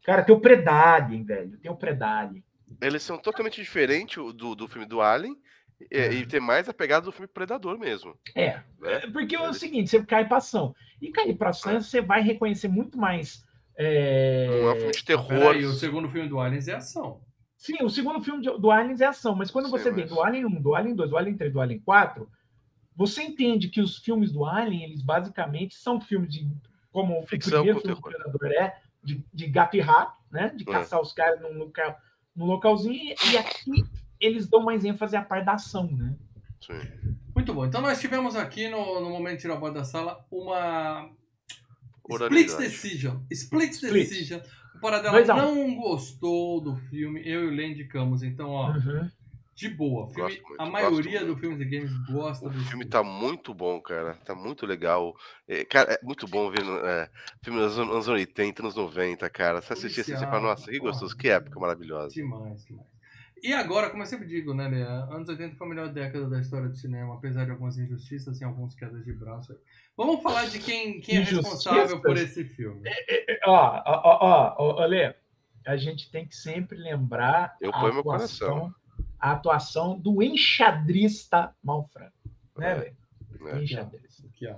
Cara, 0.03 0.23
tem 0.23 0.33
o 0.33 0.39
Predalien, 0.39 1.23
velho. 1.23 1.57
Tem 1.57 1.69
o 1.69 1.75
Predalien. 1.75 2.43
Eles 2.81 3.03
são 3.03 3.17
totalmente 3.17 3.61
diferentes 3.61 4.17
do, 4.33 4.55
do 4.55 4.67
filme 4.67 4.87
do 4.87 5.01
Alien. 5.01 5.37
E, 5.91 5.99
e, 5.99 6.25
tem 6.25 6.39
mais 6.39 6.67
a 6.67 6.73
pegada 6.73 7.05
do 7.05 7.11
filme 7.11 7.27
Predador 7.27 7.77
mesmo. 7.77 8.17
É. 8.33 8.61
Né? 8.79 8.99
Porque 9.13 9.35
é 9.35 9.49
o 9.49 9.53
seguinte, 9.53 9.89
você 9.89 10.03
cai 10.03 10.27
pra 10.27 10.37
ação. 10.37 10.73
E 10.99 11.11
cair 11.11 11.35
pra 11.37 11.51
ação, 11.51 11.73
é. 11.73 11.79
você 11.79 12.01
vai 12.01 12.21
reconhecer 12.21 12.67
muito 12.67 12.97
mais. 12.97 13.45
É... 13.77 14.47
Não 14.47 14.69
é 14.69 14.73
um 14.73 14.77
filme 14.77 14.91
de 14.91 15.05
terror. 15.05 15.55
E 15.55 15.65
o 15.65 15.73
segundo 15.73 16.09
filme 16.09 16.27
do 16.27 16.39
Aliens 16.39 16.67
é 16.67 16.73
ação. 16.73 17.21
Sim, 17.55 17.83
o 17.83 17.89
segundo 17.89 18.21
filme 18.21 18.43
do 18.43 18.71
Aliens 18.71 19.01
é 19.01 19.05
ação, 19.05 19.35
mas 19.35 19.49
quando 19.49 19.65
Sim, 19.65 19.71
você 19.71 19.91
mas... 19.91 19.95
vê 19.95 20.05
do 20.05 20.21
Alien 20.21 20.45
1, 20.45 20.61
do 20.61 20.75
Alien 20.75 20.95
2, 20.95 21.09
do 21.09 21.17
Alien 21.17 21.37
3, 21.37 21.53
do 21.53 21.61
Alien 21.61 21.79
4, 21.79 22.29
você 22.95 23.23
entende 23.23 23.69
que 23.69 23.81
os 23.81 23.97
filmes 23.97 24.31
do 24.31 24.45
Alien, 24.45 24.83
eles 24.83 25.01
basicamente 25.01 25.75
são 25.75 26.01
filmes 26.01 26.33
de. 26.33 26.47
Como 26.91 27.21
Ficção 27.27 27.59
o 27.59 27.63
primeiro 27.63 27.81
filme 27.81 27.95
do 27.95 28.01
Predador 28.01 28.51
é, 28.53 28.79
de, 29.03 29.23
de 29.31 29.47
gato 29.47 29.75
e 29.75 29.81
rato, 29.81 30.17
né? 30.31 30.51
De 30.55 30.65
caçar 30.65 30.97
é. 30.97 31.01
os 31.01 31.13
caras 31.13 31.39
no, 31.39 31.53
no, 31.53 31.71
no 32.35 32.45
localzinho, 32.45 33.15
e 33.31 33.37
aqui 33.37 33.85
eles 34.19 34.47
dão 34.47 34.63
mais 34.63 34.83
ênfase 34.83 35.15
à 35.15 35.21
parte 35.21 35.45
da 35.45 35.53
ação, 35.53 35.87
né? 35.91 36.15
Sim. 36.59 36.79
Muito 37.35 37.53
bom. 37.53 37.65
Então 37.65 37.81
nós 37.81 38.01
tivemos 38.01 38.35
aqui 38.35 38.67
no, 38.67 38.99
no 38.99 39.09
momento 39.11 39.35
de 39.35 39.41
tirar 39.41 39.55
a 39.55 39.59
voz 39.59 39.73
da 39.73 39.83
sala 39.83 40.25
uma 40.31 41.07
Split. 42.09 42.57
Decision. 42.57 43.17
Split, 43.31 43.71
Split. 43.73 43.93
Decision. 43.93 44.39
O 44.75 44.79
Paradela 44.79 45.17
um. 45.19 45.35
não 45.35 45.75
gostou 45.75 46.61
do 46.61 46.75
filme. 46.75 47.21
Eu 47.25 47.45
e 47.45 47.47
o 47.47 47.51
Len 47.51 47.71
indicamos. 47.71 48.21
Então, 48.23 48.49
ó, 48.49 48.71
Uhum. 48.71 49.09
de 49.55 49.69
boa. 49.69 50.07
Filme, 50.13 50.39
muito, 50.47 50.61
a 50.61 50.65
maioria 50.67 51.25
do 51.25 51.35
filme 51.35 51.57
de 51.57 51.65
games 51.65 51.91
gosta 52.11 52.45
O 52.45 52.49
do 52.51 52.59
filme 52.65 52.85
tá 52.85 53.01
muito 53.01 53.53
bom, 53.55 53.81
cara. 53.81 54.13
Tá 54.23 54.35
muito 54.35 54.65
legal. 54.67 55.15
É, 55.47 55.65
cara, 55.65 55.93
é 55.93 55.99
muito 56.05 56.27
bom 56.27 56.51
ver 56.51 56.61
é, 56.63 57.09
filme 57.43 57.59
dos 57.59 57.77
anos 57.79 57.91
anos 57.91 58.07
80, 58.07 58.61
anos 58.61 58.75
90, 58.75 59.27
cara. 59.31 59.61
Você 59.61 59.73
assistir 59.73 60.01
assim, 60.01 60.15
você 60.15 60.25
fala, 60.25 60.41
nossa, 60.41 60.69
que 60.69 60.77
gostoso, 60.77 61.17
que 61.17 61.27
época 61.29 61.59
maravilhosa. 61.59 62.13
Demais, 62.13 62.63
demais. 62.65 62.96
E 63.43 63.53
agora, 63.53 63.89
como 63.89 64.03
eu 64.03 64.07
sempre 64.07 64.27
digo, 64.27 64.53
né, 64.53 64.67
Lea? 64.67 65.07
Anos 65.11 65.29
80 65.29 65.55
foi 65.55 65.67
a 65.67 65.69
melhor 65.69 65.89
década 65.89 66.29
da 66.29 66.39
história 66.39 66.67
do 66.67 66.75
cinema, 66.75 67.15
apesar 67.15 67.45
de 67.45 67.51
algumas 67.51 67.77
injustiças 67.77 68.41
e 68.41 68.43
alguns 68.43 68.73
quedas 68.73 69.03
de 69.03 69.13
braço 69.13 69.51
aí. 69.51 69.57
Vamos 69.95 70.21
falar 70.21 70.45
de 70.45 70.59
quem, 70.59 70.99
quem 70.99 71.17
é 71.17 71.19
responsável 71.21 72.01
por 72.01 72.17
esse 72.17 72.43
filme. 72.43 72.89
Ó, 73.45 73.81
ó, 73.85 74.01
ó, 74.03 74.55
ó, 74.57 74.81
ó, 74.81 74.85
Lê, 74.85 75.13
a 75.65 75.77
gente 75.77 76.09
tem 76.11 76.27
que 76.27 76.35
sempre 76.35 76.77
lembrar 76.77 77.55
Eu 77.61 77.73
a 77.73 77.87
atuação, 77.87 78.73
a 79.19 79.31
atuação 79.31 79.99
do 79.99 80.21
enxadrista 80.23 81.53
Malfranco, 81.63 82.13
né, 82.57 82.75
velho? 82.75 82.97
É. 83.53 83.63
Enxadrista. 83.63 84.27
Aqui, 84.27 84.47
ó. 84.47 84.55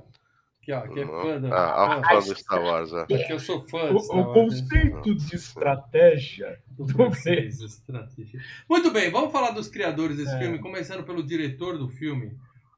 Aqui, 0.72 0.90
ó. 0.90 0.94
Que 0.94 1.00
é 1.02 1.06
fã 1.06 1.42
da... 1.42 1.56
Ah, 1.56 2.00
a 2.00 2.04
fã 2.04 2.20
do 2.28 2.40
Star 2.40 2.62
Wars, 2.64 2.94
ó. 2.94 3.00
Aqui 3.02 3.32
eu 3.32 3.40
sou 3.40 3.68
fã 3.68 3.92
O, 3.92 4.00
Star 4.00 4.18
o 4.18 4.28
né? 4.28 4.34
conceito 4.34 5.16
de 5.16 5.36
estratégia 5.36 6.60
Do 6.70 6.86
do 6.86 6.94
francês, 6.94 7.60
estratégia. 7.62 8.40
Muito 8.70 8.92
bem, 8.92 9.10
vamos 9.12 9.32
falar 9.32 9.52
dos 9.52 9.68
criadores 9.68 10.18
desse 10.18 10.34
É. 10.36 10.40
filme, 10.40 10.60
começando 10.60 11.04
pelo 11.04 11.24
diretor 11.24 11.78
do 11.78 11.90
filme, 11.90 12.32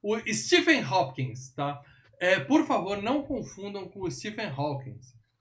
o 0.03 0.17
Stephen 0.33 0.83
Hopkins, 0.85 1.53
tá? 1.53 1.79
É, 2.19 2.39
por 2.39 2.65
favor, 2.65 3.01
não 3.01 3.23
confundam 3.23 3.87
com 3.87 4.01
o 4.01 4.11
Stephen 4.11 4.47
Hawking, 4.47 4.97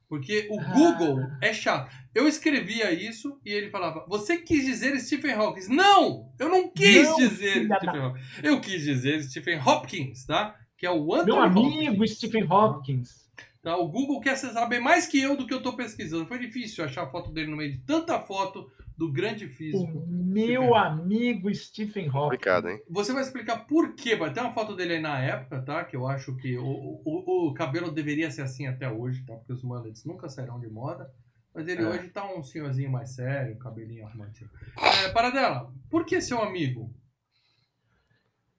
porque 0.08 0.48
o 0.50 0.58
Ah. 0.58 0.64
Google 0.72 1.18
é 1.42 1.52
chato. 1.52 1.90
Eu 2.14 2.26
escrevia 2.26 2.90
isso 2.92 3.38
e 3.44 3.50
ele 3.52 3.70
falava: 3.70 4.04
Você 4.08 4.38
quis 4.38 4.64
dizer 4.64 4.98
Stephen 4.98 5.32
Hawking? 5.32 5.68
Não! 5.74 6.32
Eu 6.38 6.48
não 6.48 6.68
quis 6.72 7.06
Não, 7.06 7.16
dizer 7.16 7.64
Stephen 7.66 8.00
Hawking. 8.00 8.20
Eu 8.42 8.60
quis 8.60 8.82
dizer 8.82 9.22
Stephen 9.24 9.58
Hopkins, 9.60 10.24
tá? 10.26 10.56
Que 10.80 10.86
é 10.86 10.90
o 10.90 11.14
Anthony 11.14 11.26
Meu 11.26 11.42
amigo 11.42 11.92
Hopkins. 12.02 12.16
Stephen 12.16 12.44
Hopkins. 12.50 13.30
Tá? 13.62 13.76
O 13.76 13.86
Google 13.88 14.18
quer 14.22 14.36
saber 14.36 14.80
mais 14.80 15.06
que 15.06 15.20
eu 15.20 15.36
do 15.36 15.46
que 15.46 15.52
eu 15.52 15.62
tô 15.62 15.74
pesquisando. 15.74 16.24
Foi 16.24 16.38
difícil 16.38 16.82
achar 16.82 17.02
a 17.02 17.10
foto 17.10 17.30
dele 17.30 17.50
no 17.50 17.56
meio 17.58 17.72
de 17.72 17.78
tanta 17.80 18.18
foto 18.18 18.66
do 18.96 19.12
grande 19.12 19.44
O 19.44 19.50
físico. 19.50 20.02
meu 20.08 20.74
amigo 20.74 21.54
Stephen 21.54 22.06
Hopkins. 22.08 22.22
Complicado, 22.22 22.68
hein? 22.70 22.80
Você 22.88 23.12
vai 23.12 23.22
explicar 23.22 23.66
por 23.66 23.94
quê. 23.94 24.16
Vai 24.16 24.32
ter 24.32 24.40
uma 24.40 24.54
foto 24.54 24.74
dele 24.74 24.94
aí 24.94 25.00
na 25.02 25.20
época, 25.20 25.60
tá? 25.60 25.84
Que 25.84 25.94
eu 25.96 26.06
acho 26.06 26.34
que 26.36 26.56
o, 26.56 26.64
o, 27.04 27.48
o 27.48 27.52
cabelo 27.54 27.90
deveria 27.90 28.30
ser 28.30 28.40
assim 28.40 28.66
até 28.66 28.90
hoje, 28.90 29.22
tá? 29.26 29.34
Porque 29.34 29.52
os 29.52 29.62
mullets 29.62 30.06
nunca 30.06 30.30
sairão 30.30 30.58
de 30.58 30.68
moda. 30.70 31.12
Mas 31.54 31.68
ele 31.68 31.82
É. 31.82 31.86
hoje 31.86 32.08
tá 32.08 32.24
um 32.32 32.42
senhorzinho 32.42 32.90
mais 32.90 33.10
sério, 33.10 33.58
cabelinho 33.58 34.06
arrumadinho. 34.06 34.48
É, 35.04 35.10
Paradela, 35.10 35.70
por 35.90 36.06
que 36.06 36.20
seu 36.22 36.40
amigo? 36.42 36.90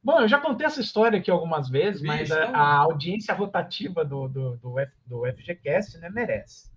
Bom, 0.03 0.19
eu 0.21 0.27
já 0.27 0.39
contei 0.39 0.65
essa 0.65 0.81
história 0.81 1.19
aqui 1.19 1.29
algumas 1.29 1.69
vezes, 1.69 2.01
mas 2.01 2.29
Vixe, 2.29 2.33
a, 2.33 2.45
então- 2.45 2.55
a 2.55 2.75
audiência 2.77 3.33
rotativa 3.33 4.03
do, 4.03 4.27
do, 4.27 4.57
do, 4.57 4.79
F, 4.79 4.91
do 5.05 5.25
FGCast 5.25 5.97
né, 5.99 6.09
merece. 6.09 6.71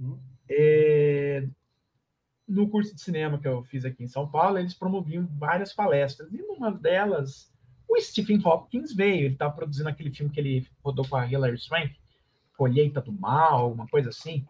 Uhum. 0.00 0.18
É, 0.48 1.46
no 2.46 2.68
curso 2.68 2.94
de 2.94 3.00
cinema 3.00 3.38
que 3.38 3.46
eu 3.46 3.62
fiz 3.64 3.84
aqui 3.84 4.04
em 4.04 4.08
São 4.08 4.28
Paulo, 4.28 4.58
eles 4.58 4.74
promoviam 4.74 5.26
várias 5.38 5.72
palestras, 5.72 6.32
e 6.32 6.38
numa 6.38 6.70
delas 6.70 7.50
o 7.88 8.00
Stephen 8.00 8.40
Hopkins 8.44 8.94
veio. 8.94 9.24
Ele 9.26 9.34
estava 9.34 9.54
produzindo 9.54 9.88
aquele 9.88 10.10
filme 10.14 10.32
que 10.32 10.38
ele 10.38 10.66
rodou 10.82 11.06
com 11.08 11.16
a 11.16 11.26
Hilary 11.26 11.58
Swank, 11.58 11.96
Colheita 12.56 13.00
do 13.00 13.12
Mal, 13.12 13.72
uma 13.72 13.88
coisa 13.88 14.10
assim. 14.10 14.46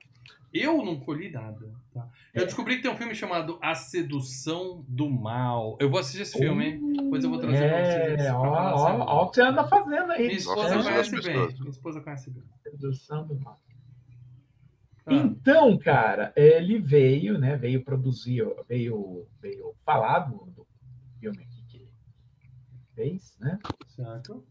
Eu 0.52 0.84
não 0.84 0.98
colhi 0.98 1.30
nada. 1.30 1.70
Tá? 1.94 2.08
Eu 2.34 2.44
descobri 2.44 2.76
que 2.76 2.82
tem 2.82 2.90
um 2.90 2.96
filme 2.96 3.14
chamado 3.14 3.58
A 3.62 3.74
Sedução 3.74 4.84
do 4.88 5.08
Mal. 5.08 5.76
Eu 5.80 5.88
vou 5.90 6.00
assistir 6.00 6.22
esse 6.22 6.38
filme, 6.38 6.66
hein? 6.66 6.92
Depois 6.92 7.22
eu 7.22 7.30
vou 7.30 7.38
trazer 7.38 7.68
pra 7.68 7.84
vocês. 7.84 8.20
É, 8.20 8.30
pra 8.30 8.38
ó, 8.38 8.78
sobre. 8.78 9.02
ó 9.02 9.22
o 9.24 9.30
que 9.30 9.34
você 9.36 9.42
anda 9.42 9.68
fazendo 9.68 10.12
aí. 10.12 10.26
Minha 10.26 10.38
esposa 10.38 10.74
Nossa, 10.76 10.90
conhece 10.90 11.22
bem. 11.22 11.48
Minha 11.58 11.70
esposa 11.70 12.00
conhece 12.00 12.30
bem. 12.30 12.42
Sedução 12.62 13.26
do 13.26 13.38
Mal. 13.40 13.58
Ah, 15.06 15.14
Então, 15.14 15.78
cara, 15.78 16.32
ele 16.36 16.78
veio, 16.78 17.38
né? 17.38 17.56
Veio 17.56 17.84
produzir, 17.84 18.44
veio, 18.68 19.26
veio 19.40 19.74
falar 19.84 20.20
do, 20.20 20.36
do 20.56 20.66
filme 21.18 21.38
aqui 21.38 21.64
que 21.68 21.76
ele 21.78 21.90
fez, 22.94 23.36
né? 23.40 23.58
certo. 23.88 24.44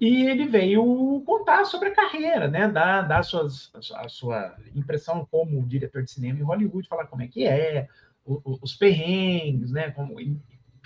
E 0.00 0.26
ele 0.26 0.46
veio 0.46 1.22
contar 1.26 1.64
sobre 1.66 1.90
a 1.90 1.94
carreira, 1.94 2.48
né? 2.48 2.66
Dar, 2.68 3.02
dar 3.02 3.22
suas, 3.22 3.70
a 3.96 4.08
sua 4.08 4.56
impressão 4.74 5.26
como 5.30 5.66
diretor 5.66 6.02
de 6.02 6.10
cinema 6.10 6.38
em 6.38 6.42
Hollywood, 6.42 6.88
falar 6.88 7.06
como 7.06 7.22
é 7.22 7.28
que 7.28 7.46
é, 7.46 7.86
o- 8.24 8.40
o- 8.44 8.58
os 8.62 8.74
perrengues, 8.74 9.70
né? 9.72 9.90
Como, 9.90 10.16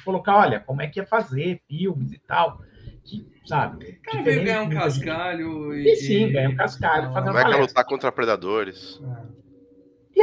colocar, 0.04 0.36
olha, 0.38 0.58
como 0.58 0.82
é 0.82 0.88
que 0.88 0.98
é 0.98 1.06
fazer 1.06 1.60
filmes 1.68 2.12
e 2.12 2.18
tal. 2.18 2.60
Que, 3.04 3.26
sabe? 3.46 3.84
O 3.84 4.02
cara 4.02 4.22
veio 4.22 4.44
ganhar 4.44 4.62
um 4.62 4.68
cascalho 4.70 5.74
e. 5.76 5.88
E 5.92 5.96
sim, 5.96 6.32
ganha 6.32 6.48
um 6.50 6.56
cascalho, 6.56 7.12
fazendo 7.12 7.32
Como 7.32 7.38
é 7.38 7.44
que 7.44 7.54
é 7.54 7.56
lutar 7.56 7.84
contra 7.84 8.10
predadores? 8.10 9.00
É. 9.02 9.43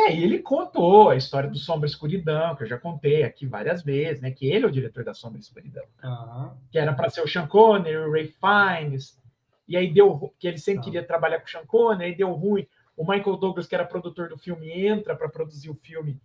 E 0.02 0.08
aí 0.08 0.24
ele 0.24 0.40
contou 0.40 1.10
a 1.10 1.16
história 1.16 1.50
do 1.50 1.58
Sombra 1.58 1.88
e 1.88 1.90
Escuridão, 1.92 2.56
que 2.56 2.64
eu 2.64 2.68
já 2.68 2.78
contei 2.78 3.24
aqui 3.24 3.46
várias 3.46 3.84
vezes, 3.84 4.22
né? 4.22 4.32
Que 4.32 4.48
ele 4.48 4.66
é 4.66 4.68
o 4.68 4.72
diretor 4.72 5.04
da 5.04 5.14
Sombra 5.14 5.38
e 5.38 5.42
Escuridão. 5.42 5.84
Aham. 6.04 6.58
Que 6.72 6.80
era 6.80 6.92
para 6.94 7.10
ser 7.10 7.22
o 7.22 7.28
Sean 7.28 7.46
Connery, 7.48 7.98
o 7.98 8.12
Ray 8.12 8.28
Fiennes. 8.40 9.20
E 9.68 9.78
aí 9.78 9.94
deu 9.94 10.34
que 10.40 10.48
ele 10.48 10.58
sempre 10.58 10.80
Tá. 10.80 10.86
queria 10.86 11.04
trabalhar 11.04 11.40
com 11.40 11.46
o 11.46 11.50
Sean 11.50 11.66
Connery, 11.66 12.06
aí 12.12 12.16
deu 12.16 12.32
ruim. 12.34 12.66
O 12.98 13.04
Michael 13.10 13.38
Douglas, 13.38 13.68
que 13.68 13.76
era 13.76 13.86
produtor 13.86 14.28
do 14.30 14.38
filme, 14.38 14.70
entra 14.88 15.16
para 15.16 15.30
produzir 15.30 15.70
o 15.70 15.76
filme. 15.76 16.20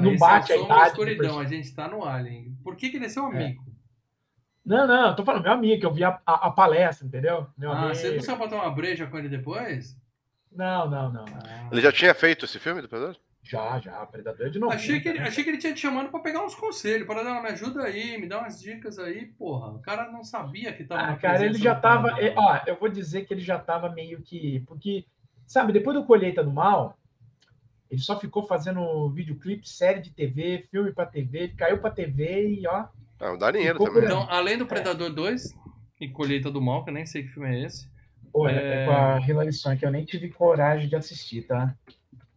Não 0.00 0.16
bate 0.18 0.52
é 0.52 0.56
a 0.56 0.58
da 0.58 0.64
idade 0.64 0.88
escuridão, 0.88 1.38
a 1.40 1.44
gente 1.46 1.74
tá 1.74 1.88
no 1.88 2.04
Alien. 2.04 2.54
Por 2.62 2.76
que, 2.76 2.90
que 2.90 2.96
ele 2.96 3.06
é 3.06 3.08
seu 3.08 3.24
amigo? 3.24 3.64
Não, 4.64 4.86
não, 4.86 5.08
eu 5.10 5.16
tô 5.16 5.24
falando, 5.24 5.44
meu 5.44 5.52
amigo, 5.52 5.80
que 5.80 5.86
eu 5.86 5.92
vi 5.94 6.02
a, 6.04 6.20
a- 6.26 6.48
a 6.48 6.50
palestra, 6.50 7.06
entendeu? 7.06 7.46
Meu 7.56 7.70
ah, 7.70 7.84
amigo. 7.84 7.94
você 7.94 8.30
não 8.32 8.36
pra 8.36 8.48
tomar 8.48 8.64
uma 8.64 8.74
breja 8.74 9.06
com 9.06 9.16
ele 9.16 9.28
depois? 9.28 9.96
Não, 10.56 10.90
não, 10.90 11.12
não. 11.12 11.24
Ah. 11.26 11.68
Ele 11.70 11.80
já 11.80 11.92
tinha 11.92 12.14
feito 12.14 12.44
esse 12.44 12.58
filme 12.58 12.80
do 12.82 12.88
predador? 12.88 13.16
Já, 13.42 13.78
já, 13.78 14.04
Predador 14.06 14.50
de 14.50 14.58
novo. 14.58 14.72
Achei 14.72 14.98
que, 14.98 15.08
ele, 15.08 15.20
achei 15.20 15.44
que 15.44 15.50
ele 15.50 15.58
tinha 15.58 15.72
te 15.72 15.78
chamando 15.80 16.08
pra 16.10 16.18
pegar 16.18 16.44
uns 16.44 16.54
conselhos. 16.56 17.06
Paradela, 17.06 17.40
me 17.40 17.48
ajuda 17.50 17.84
aí, 17.84 18.18
me 18.18 18.26
dá 18.28 18.40
umas 18.40 18.60
dicas 18.60 18.98
aí, 18.98 19.26
porra. 19.26 19.68
O 19.68 19.78
cara 19.78 20.10
não 20.10 20.24
sabia 20.24 20.72
que 20.72 20.82
tava 20.82 21.12
Ah, 21.12 21.16
cara, 21.16 21.44
ele 21.44 21.56
já 21.56 21.74
tava. 21.76 22.08
Paradela. 22.08 22.28
é, 22.28 22.34
Ó, 22.36 22.60
eu 22.66 22.76
vou 22.76 22.88
dizer 22.88 23.24
que 23.24 23.32
ele 23.32 23.40
já 23.42 23.56
tava 23.56 23.88
meio 23.90 24.20
que. 24.20 24.60
Porque, 24.66 25.04
sabe, 25.46 25.72
depois 25.72 25.96
do 25.96 26.04
Colheita 26.04 26.42
do 26.42 26.50
Mal, 26.50 26.98
ele 27.88 28.00
só 28.00 28.18
ficou 28.18 28.42
fazendo 28.42 29.08
videoclipe, 29.10 29.68
série 29.68 30.00
de 30.00 30.10
TV, 30.10 30.66
filme 30.68 30.92
pra 30.92 31.06
TV, 31.06 31.38
ele 31.38 31.52
caiu 31.54 31.78
pra 31.78 31.90
TV 31.90 32.48
e 32.60 32.66
ó. 32.66 32.86
Ah, 33.20 33.36
dá 33.36 33.52
dinheiro 33.52 33.78
também. 33.78 33.92
por- 33.94 34.02
Então, 34.04 34.26
além 34.28 34.58
do 34.58 34.66
Predador 34.66 35.10
2 35.10 35.54
e 36.00 36.08
Colheita 36.08 36.50
do 36.50 36.60
Mal, 36.60 36.82
que 36.82 36.90
eu 36.90 36.94
nem 36.94 37.06
sei 37.06 37.22
que 37.22 37.28
filme 37.28 37.48
é 37.48 37.64
esse, 37.64 37.88
Pô, 38.36 38.48
É. 38.48 38.82
é... 38.82 38.86
com 38.86 38.92
a 38.92 39.20
Hilary 39.26 39.52
Swank, 39.52 39.82
eu 39.82 39.90
nem 39.90 40.04
tive 40.04 40.28
coragem 40.28 40.88
de 40.88 40.94
assistir, 40.96 41.42
tá? 41.46 41.74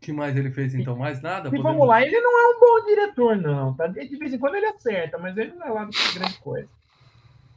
que 0.02 0.14
mais 0.14 0.38
ele 0.38 0.50
fez 0.50 0.74
então? 0.74 0.96
Mais 0.96 1.22
nada? 1.22 1.50
E 1.50 1.52
Podemos- 1.52 1.72
vamos 1.74 1.86
lá, 1.88 2.02
ele 2.02 2.18
não 2.22 2.40
é 2.40 2.56
um 2.56 2.60
bom 2.62 2.86
diretor, 2.86 3.36
não, 3.36 3.74
tá? 3.76 3.86
De 3.88 4.18
vez 4.18 4.34
em 4.34 4.38
quando 4.40 4.56
ele 4.56 4.66
acerta, 4.68 5.18
mas 5.18 5.36
ele 5.36 5.52
não 5.56 5.68
é 5.68 5.70
lá 5.72 5.84
de 5.84 6.14
grande 6.18 6.40
coisa. 6.40 6.70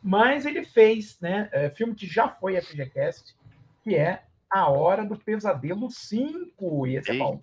Mas 0.02 0.44
ele 0.44 0.64
fez, 0.64 1.16
né, 1.20 1.48
é, 1.52 1.70
filme 1.70 1.94
que 1.94 2.04
já 2.04 2.28
foi 2.28 2.60
FGCast, 2.60 3.36
que 3.84 3.94
é 3.94 4.22
A 4.50 4.68
Hora 4.68 5.04
do 5.04 5.16
Pesadelo 5.16 5.88
5. 5.88 6.84
E 6.88 6.96
esse 6.96 7.12
é 7.12 7.16
bom. 7.16 7.38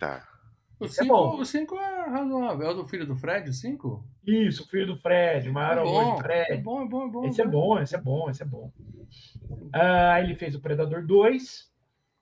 O 0.80 0.86
Esse 0.86 1.00
é 1.00 1.02
5 1.04 1.14
bom. 1.14 1.36
o 1.38 1.44
cinco 1.44 1.76
é 1.76 2.08
razoável. 2.08 2.66
É 2.66 2.70
o 2.70 2.74
do 2.74 2.88
filho 2.88 3.06
do 3.06 3.14
Fred, 3.14 3.50
o 3.50 3.52
5? 3.52 4.02
Isso, 4.26 4.66
filho 4.68 4.86
do 4.86 4.96
Fred, 4.96 5.48
o 5.48 5.52
maior 5.52 5.76
É 5.78 5.80
amor 5.82 6.04
bom, 6.04 6.14
de 6.14 6.20
é 6.20 6.22
Fred. 6.22 6.62
bom, 6.62 6.82
é 6.82 6.88
bom, 6.88 7.06
é 7.06 7.10
bom. 7.10 7.24
Esse 7.26 7.42
é 7.42 7.46
bom, 7.46 7.78
esse 7.78 7.94
é 7.94 7.98
bom, 8.00 8.30
esse 8.30 8.42
é 8.42 8.46
bom. 8.46 8.72
Ah, 9.72 10.20
ele 10.20 10.34
fez 10.34 10.54
o 10.54 10.60
Predador 10.60 11.04
2, 11.06 11.70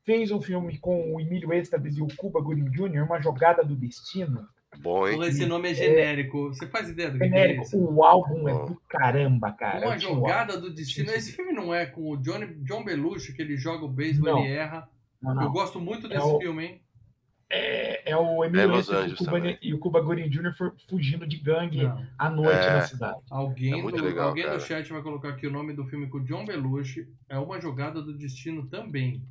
fez 0.05 0.31
um 0.31 0.41
filme 0.41 0.79
com 0.79 1.15
o 1.15 1.21
Emílio 1.21 1.53
Esteves 1.53 1.97
e 1.97 2.03
o 2.03 2.09
Cuba 2.17 2.41
Gooding 2.41 2.71
Jr., 2.71 3.03
Uma 3.05 3.21
Jogada 3.21 3.63
do 3.65 3.77
Destino. 3.77 4.47
Bom, 4.81 5.09
hein? 5.09 5.21
Esse 5.23 5.47
nome 5.47 5.71
é 5.71 5.75
genérico. 5.75 6.49
Você 6.49 6.67
faz 6.67 6.89
ideia 6.91 7.11
do 7.11 7.19
que, 7.19 7.21
que 7.21 7.25
é 7.35 7.39
Genérico, 7.39 7.63
isso? 7.63 7.79
o 7.79 8.05
álbum 8.05 8.49
é 8.49 8.53
do 8.67 8.81
caramba, 8.89 9.51
cara. 9.53 9.79
Uma 9.79 9.85
Eu 9.87 9.89
o 9.89 9.93
álbum. 9.93 10.21
jogada 10.21 10.61
do 10.61 10.71
destino. 10.71 11.11
Esse 11.11 11.33
filme 11.33 11.53
não 11.53 11.73
é 11.75 11.87
com 11.87 12.11
o 12.11 12.17
Johnny, 12.19 12.47
John 12.65 12.85
Belushi, 12.85 13.33
que 13.33 13.41
ele 13.41 13.57
joga 13.57 13.85
o 13.85 13.89
beisebol 13.89 14.45
e 14.45 14.53
erra. 14.53 14.89
Não, 15.23 15.31
Eu 15.33 15.37
não. 15.37 15.53
gosto 15.53 15.81
muito 15.81 16.07
É 16.07 16.11
desse 16.11 16.27
o- 16.27 16.39
filme, 16.39 16.65
hein? 16.65 16.81
É, 17.51 18.11
é 18.13 18.17
o 18.17 18.45
É 18.45 18.47
Emílio 18.47 18.79
Esteves 18.79 19.19
e 19.21 19.59
e 19.63 19.73
o 19.75 19.79
Cuba 19.79 20.01
Gooding 20.03 20.29
Jr. 20.29 20.53
fu- 20.55 20.73
fugindo 20.89 21.27
de 21.27 21.39
gangue 21.39 21.83
Não. 21.85 22.07
à 22.19 22.29
noite 22.29 22.59
É. 22.67 22.75
na 22.75 22.83
cidade. 22.83 23.19
Alguém, 23.31 23.79
É 23.79 23.83
muito 23.83 23.97
do, 23.97 24.05
legal, 24.05 24.29
alguém 24.29 24.45
chat 24.61 24.93
vai 24.93 25.01
colocar 25.03 25.31
aqui 25.31 25.47
o 25.47 25.51
nome 25.51 25.73
do 25.73 25.87
filme 25.87 26.07
com 26.09 26.19
o 26.19 26.25
John 26.25 26.45
Belushi. 26.45 27.09
É 27.29 27.39
uma 27.39 27.59
jogada 27.61 28.03
do 28.03 28.13
destino 28.13 28.67
também. 28.67 29.23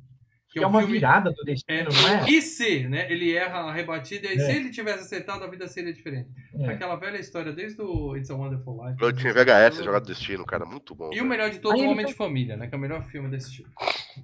Que, 0.48 0.58
é, 0.58 0.62
é 0.62 0.66
uma 0.66 0.80
filme... 0.80 0.94
virada 0.94 1.30
do 1.30 1.44
destino, 1.44 1.78
é, 1.78 1.84
não 1.84 2.08
é? 2.08 2.30
E 2.30 2.40
se, 2.40 2.88
né? 2.88 3.10
Ele 3.12 3.34
erra 3.34 3.58
a 3.58 3.72
rebatida, 3.72 4.28
e 4.28 4.36
é. 4.36 4.38
se 4.38 4.50
ele 4.50 4.70
tivesse 4.70 5.00
acertado, 5.00 5.44
a 5.44 5.46
vida 5.46 5.68
seria 5.68 5.92
diferente. 5.92 6.30
É. 6.54 6.68
Aquela 6.68 6.96
velha 6.96 7.18
história 7.18 7.52
desde 7.52 7.82
o 7.82 8.16
It's 8.16 8.30
a 8.30 8.34
Wonderful 8.34 8.82
Life. 8.82 9.02
Eu 9.02 9.12
tinha 9.12 9.32
VHS 9.34 9.84
jogado 9.84 10.06
Destino, 10.06 10.46
cara, 10.46 10.64
muito 10.64 10.94
bom. 10.94 11.10
E 11.12 11.20
o 11.20 11.24
melhor 11.24 11.50
de 11.50 11.58
todos, 11.58 11.80
o 11.80 11.84
Homem 11.84 12.06
de 12.06 12.14
Família, 12.14 12.56
né? 12.56 12.66
Que 12.66 12.74
é 12.74 12.78
o 12.78 12.80
melhor 12.80 13.04
filme 13.04 13.28
desse 13.28 13.52
tipo. 13.52 13.68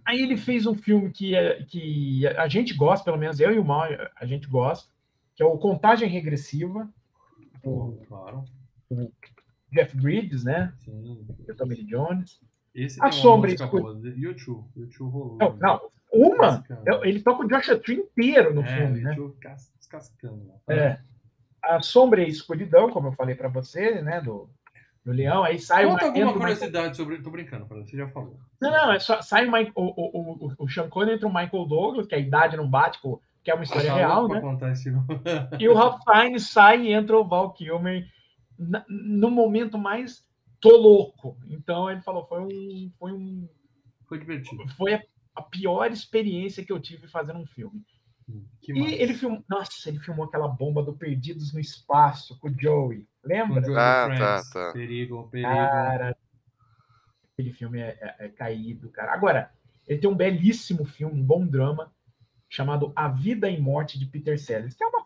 Aí 0.05 0.21
ele 0.23 0.37
fez 0.37 0.67
um 0.67 0.75
filme 0.75 1.11
que, 1.11 1.35
é, 1.35 1.63
que 1.63 2.27
a 2.27 2.49
gente 2.49 2.75
gosta, 2.75 3.05
pelo 3.05 3.19
menos 3.19 3.39
eu 3.39 3.53
e 3.53 3.59
o 3.59 3.65
Mal, 3.65 3.87
a 4.17 4.25
gente 4.25 4.49
gosta, 4.49 4.89
que 5.37 5.43
é 5.43 5.47
o 5.47 5.59
Contagem 5.59 6.09
Regressiva. 6.09 6.89
Oh, 7.63 7.99
claro. 8.09 8.45
O 8.89 9.11
Jeff 9.73 9.95
Bridges, 9.97 10.45
né? 10.45 10.73
Sim. 10.85 11.27
O 11.49 11.55
Tommy 11.55 11.85
Jones. 11.85 12.41
Esse 12.75 12.99
a 13.05 13.13
sombra 13.13 13.53
escura. 13.53 13.99
YouTube, 14.17 14.67
YouTube 14.75 15.11
rolou. 15.11 15.39
Não, 15.39 15.57
não, 15.57 15.81
uma, 16.15 16.65
ele 17.03 17.23
toca 17.23 17.45
o 17.45 17.49
Joshua 17.49 17.79
Tree 17.79 17.99
inteiro 17.99 18.55
no 18.55 18.63
é, 18.63 18.77
filme, 18.77 19.01
né? 19.01 19.17
Descascando. 19.79 20.51
É. 20.69 20.99
A 21.63 21.81
Sombra 21.81 22.23
e 22.23 22.27
a 22.27 22.29
Escuridão, 22.29 22.91
como 22.91 23.09
eu 23.09 23.13
falei 23.13 23.35
para 23.35 23.49
você, 23.49 24.03
né? 24.03 24.21
Do, 24.21 24.49
do 25.05 25.13
Leão, 25.13 25.45
aí 25.45 25.59
sai 25.59 25.85
Conta 25.87 26.05
uma, 26.05 26.09
alguma 26.09 26.33
curiosidade 26.33 26.73
Michael... 26.73 26.95
sobre. 26.95 27.23
Tô 27.23 27.31
brincando, 27.31 27.67
você 27.67 27.97
já 27.97 28.09
falou. 28.09 28.39
Não, 28.61 28.71
não, 28.71 28.93
é 28.93 28.99
só 28.99 29.21
sai 29.23 29.47
o, 29.47 29.51
o, 29.51 29.83
o, 29.87 30.47
o, 30.47 30.55
o 30.59 30.69
Sean 30.69 30.89
Connery 30.89 31.15
entre 31.15 31.27
o 31.27 31.35
Michael 31.35 31.67
Douglas, 31.67 32.07
que 32.07 32.15
a 32.15 32.19
idade 32.19 32.57
não 32.57 32.69
bate, 32.69 33.01
que 33.43 33.51
é 33.51 33.55
uma 33.55 33.65
história 33.65 33.91
tá 33.91 33.97
real, 33.97 34.29
né? 34.29 34.41
e 35.59 35.69
o 35.69 35.75
Ralph 35.75 36.01
Fiennes 36.05 36.49
sai 36.49 36.83
e 36.83 36.93
entra 36.93 37.17
o 37.19 37.27
Val 37.27 37.53
Kilmer 37.53 38.07
no 38.89 39.31
momento 39.31 39.77
mais 39.77 40.25
tô 40.65 40.77
louco. 40.79 41.37
Então 41.51 41.91
ele 41.91 42.01
falou, 42.01 42.25
foi 42.27 42.41
um. 42.41 42.91
Foi 42.99 43.13
um. 43.13 43.49
Foi 44.09 44.19
divertido. 44.19 44.67
Foi 44.77 44.95
a 45.35 45.43
pior 45.43 45.91
experiência 45.91 46.65
que 46.65 46.73
eu 46.73 46.81
tive 46.81 47.09
fazendo 47.09 47.41
um 47.41 47.47
filme. 47.47 47.85
Hum, 48.29 48.45
e 48.69 48.95
ele 48.95 49.15
filmou, 49.15 49.45
nossa, 49.49 49.89
ele 49.89 49.99
filmou 49.99 50.25
aquela 50.25 50.49
bomba 50.49 50.83
do 50.83 50.95
Perdidos 50.95 51.53
no 51.53 51.61
Espaço 51.61 52.39
com 52.39 52.49
o 52.49 52.55
Joey, 52.59 53.07
lembra? 53.23 53.61
Com 53.61 53.73
ah, 53.77 54.09
tá, 54.17 54.43
tá. 54.51 54.73
Perigo, 54.73 55.29
perigo. 55.29 55.53
Cara, 55.53 56.17
aquele 57.33 57.53
filme 57.53 57.81
é, 57.81 57.99
é, 58.01 58.27
é, 58.27 58.29
caído, 58.29 58.89
cara. 58.91 59.13
Agora, 59.13 59.51
ele 59.87 59.99
tem 59.99 60.09
um 60.09 60.17
belíssimo 60.17 60.87
filme, 60.87 61.21
um 61.21 61.25
bom 61.25 61.47
drama, 61.47 61.93
chamado 62.49 62.93
A 62.97 63.09
Vida 63.09 63.51
e 63.51 63.61
Morte 63.61 63.99
de 63.99 64.07
Peter 64.07 64.39
Sellers, 64.39 64.75
que 64.75 64.85
é 64.85 64.87
uma, 64.87 65.05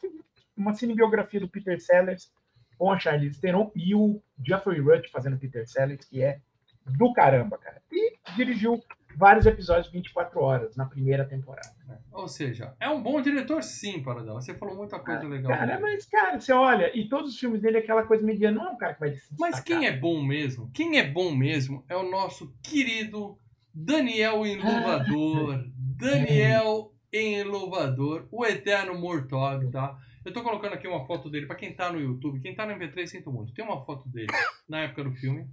uma 0.56 0.74
cinebiografia 0.74 1.40
do 1.40 1.48
Peter 1.48 1.80
Sellers 1.80 2.30
com 2.76 2.92
a 2.92 2.98
Charlize 2.98 3.40
Theron 3.40 3.72
e 3.74 3.94
o 3.94 4.22
Jeffrey 4.46 4.80
Rush 4.80 5.10
fazendo 5.10 5.38
Peter 5.38 5.66
Sellers, 5.66 6.04
que 6.04 6.22
é 6.22 6.40
do 6.86 7.12
caramba, 7.12 7.58
cara. 7.58 7.82
E 7.90 8.16
dirigiu 8.36 8.80
vários 9.16 9.46
episódios 9.46 9.90
24 9.90 10.40
horas 10.40 10.76
na 10.76 10.86
primeira 10.86 11.24
temporada. 11.24 11.74
Ou 12.12 12.28
seja, 12.28 12.74
é 12.80 12.88
um 12.88 13.02
bom 13.02 13.20
diretor, 13.20 13.62
sim, 13.62 14.02
para 14.02 14.22
dela. 14.22 14.40
Você 14.40 14.54
falou 14.54 14.76
muita 14.76 14.98
coisa 14.98 15.24
ah, 15.24 15.28
legal. 15.28 15.52
Cara, 15.52 15.80
mas, 15.80 16.06
cara, 16.06 16.40
você 16.40 16.52
olha, 16.52 16.96
e 16.96 17.08
todos 17.08 17.32
os 17.32 17.38
filmes 17.38 17.60
dele 17.60 17.78
é 17.78 17.80
aquela 17.80 18.02
coisa 18.02 18.24
mediana, 18.24 18.58
não 18.58 18.68
é 18.68 18.70
um 18.72 18.76
cara 18.76 18.94
que 18.94 19.00
vai 19.00 19.12
se 19.12 19.34
Mas 19.38 19.60
quem 19.60 19.86
é 19.86 19.96
bom 19.96 20.22
mesmo? 20.22 20.70
Quem 20.72 20.98
é 20.98 21.06
bom 21.06 21.34
mesmo 21.34 21.84
é 21.88 21.96
o 21.96 22.08
nosso 22.10 22.52
querido 22.62 23.38
Daniel 23.74 24.44
Enluvador. 24.44 25.64
Daniel 25.98 26.92
Enluvador, 27.12 28.28
o 28.30 28.44
eterno 28.44 28.98
Mortog, 28.98 29.70
tá? 29.70 29.98
Eu 30.24 30.32
tô 30.32 30.42
colocando 30.42 30.74
aqui 30.74 30.86
uma 30.86 31.06
foto 31.06 31.30
dele 31.30 31.46
para 31.46 31.56
quem 31.56 31.72
tá 31.72 31.90
no 31.90 32.00
YouTube. 32.00 32.40
Quem 32.40 32.54
tá 32.54 32.66
no 32.66 32.74
MP3, 32.74 33.06
sinto 33.06 33.32
muito. 33.32 33.54
Tem 33.54 33.64
uma 33.64 33.84
foto 33.84 34.08
dele 34.08 34.28
na 34.68 34.80
época 34.80 35.04
do 35.04 35.12
filme. 35.12 35.48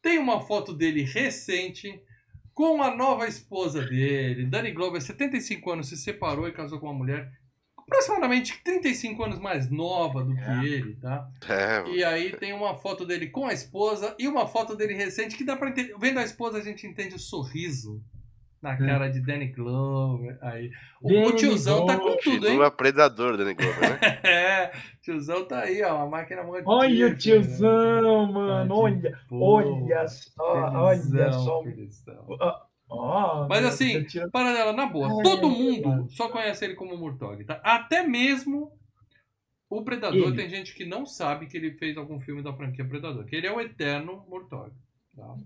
Tem 0.00 0.18
uma 0.18 0.40
foto 0.40 0.72
dele 0.72 1.02
recente 1.02 2.00
com 2.58 2.82
a 2.82 2.92
nova 2.92 3.28
esposa 3.28 3.84
dele. 3.84 4.44
Danny 4.44 4.72
Glover, 4.72 5.00
75 5.00 5.70
anos, 5.70 5.88
se 5.90 5.96
separou 5.96 6.48
e 6.48 6.52
casou 6.52 6.80
com 6.80 6.86
uma 6.86 6.92
mulher 6.92 7.30
aproximadamente 7.76 8.60
35 8.64 9.22
anos 9.22 9.38
mais 9.38 9.70
nova 9.70 10.24
do 10.24 10.34
que 10.34 10.40
é. 10.40 10.64
ele, 10.64 10.96
tá? 10.96 11.30
É, 11.48 11.88
e 11.88 12.02
aí 12.02 12.32
tem 12.36 12.52
uma 12.52 12.74
foto 12.74 13.06
dele 13.06 13.28
com 13.28 13.46
a 13.46 13.52
esposa 13.52 14.12
e 14.18 14.26
uma 14.26 14.44
foto 14.44 14.74
dele 14.74 14.92
recente 14.94 15.36
que 15.36 15.44
dá 15.44 15.54
pra 15.54 15.68
entender. 15.68 15.94
Vendo 16.00 16.18
a 16.18 16.24
esposa, 16.24 16.58
a 16.58 16.60
gente 16.60 16.84
entende 16.84 17.14
o 17.14 17.18
sorriso 17.20 18.02
na 18.62 18.74
hum. 18.74 18.78
cara 18.78 19.08
de 19.08 19.20
Danny 19.20 19.48
Glover. 19.48 20.38
Aí. 20.40 20.70
O, 21.00 21.28
o 21.28 21.32
tiozão 21.32 21.86
tá 21.86 21.96
com 21.98 22.16
tudo, 22.16 22.48
hein? 22.48 22.60
O 22.60 22.70
predador, 22.70 23.36
Danny 23.36 23.54
Glover, 23.54 23.80
né? 23.80 23.98
é, 24.24 24.72
tiozão 25.00 25.44
tá 25.44 25.60
aí, 25.60 25.82
ó. 25.82 26.02
A 26.02 26.06
máquina 26.06 26.42
muito 26.42 26.68
Olha 26.68 27.06
o 27.06 27.16
tiozão, 27.16 28.26
né? 28.26 28.32
mano. 28.32 28.74
Olha, 28.74 29.18
olha 29.30 30.08
só, 30.08 30.70
olha 30.74 31.32
só. 31.32 31.64
Oh, 32.90 33.46
Mas 33.48 33.64
assim, 33.66 34.02
tira... 34.04 34.30
Paradela, 34.30 34.72
na 34.72 34.86
boa, 34.86 35.08
Ai, 35.08 35.22
todo 35.22 35.50
mundo 35.50 36.08
só 36.10 36.30
conhece 36.30 36.64
ele 36.64 36.74
como 36.74 36.96
Murtog, 36.96 37.44
tá? 37.44 37.60
Até 37.62 38.02
mesmo 38.02 38.72
o 39.68 39.82
Predador, 39.82 40.28
ele. 40.28 40.36
tem 40.36 40.48
gente 40.48 40.74
que 40.74 40.86
não 40.86 41.04
sabe 41.04 41.46
que 41.46 41.58
ele 41.58 41.72
fez 41.72 41.98
algum 41.98 42.18
filme 42.18 42.42
da 42.42 42.54
franquia 42.54 42.86
Predador, 42.86 43.26
que 43.26 43.36
ele 43.36 43.46
é 43.46 43.52
o 43.52 43.60
eterno 43.60 44.24
Murtog. 44.26 44.72
Tá? 45.14 45.36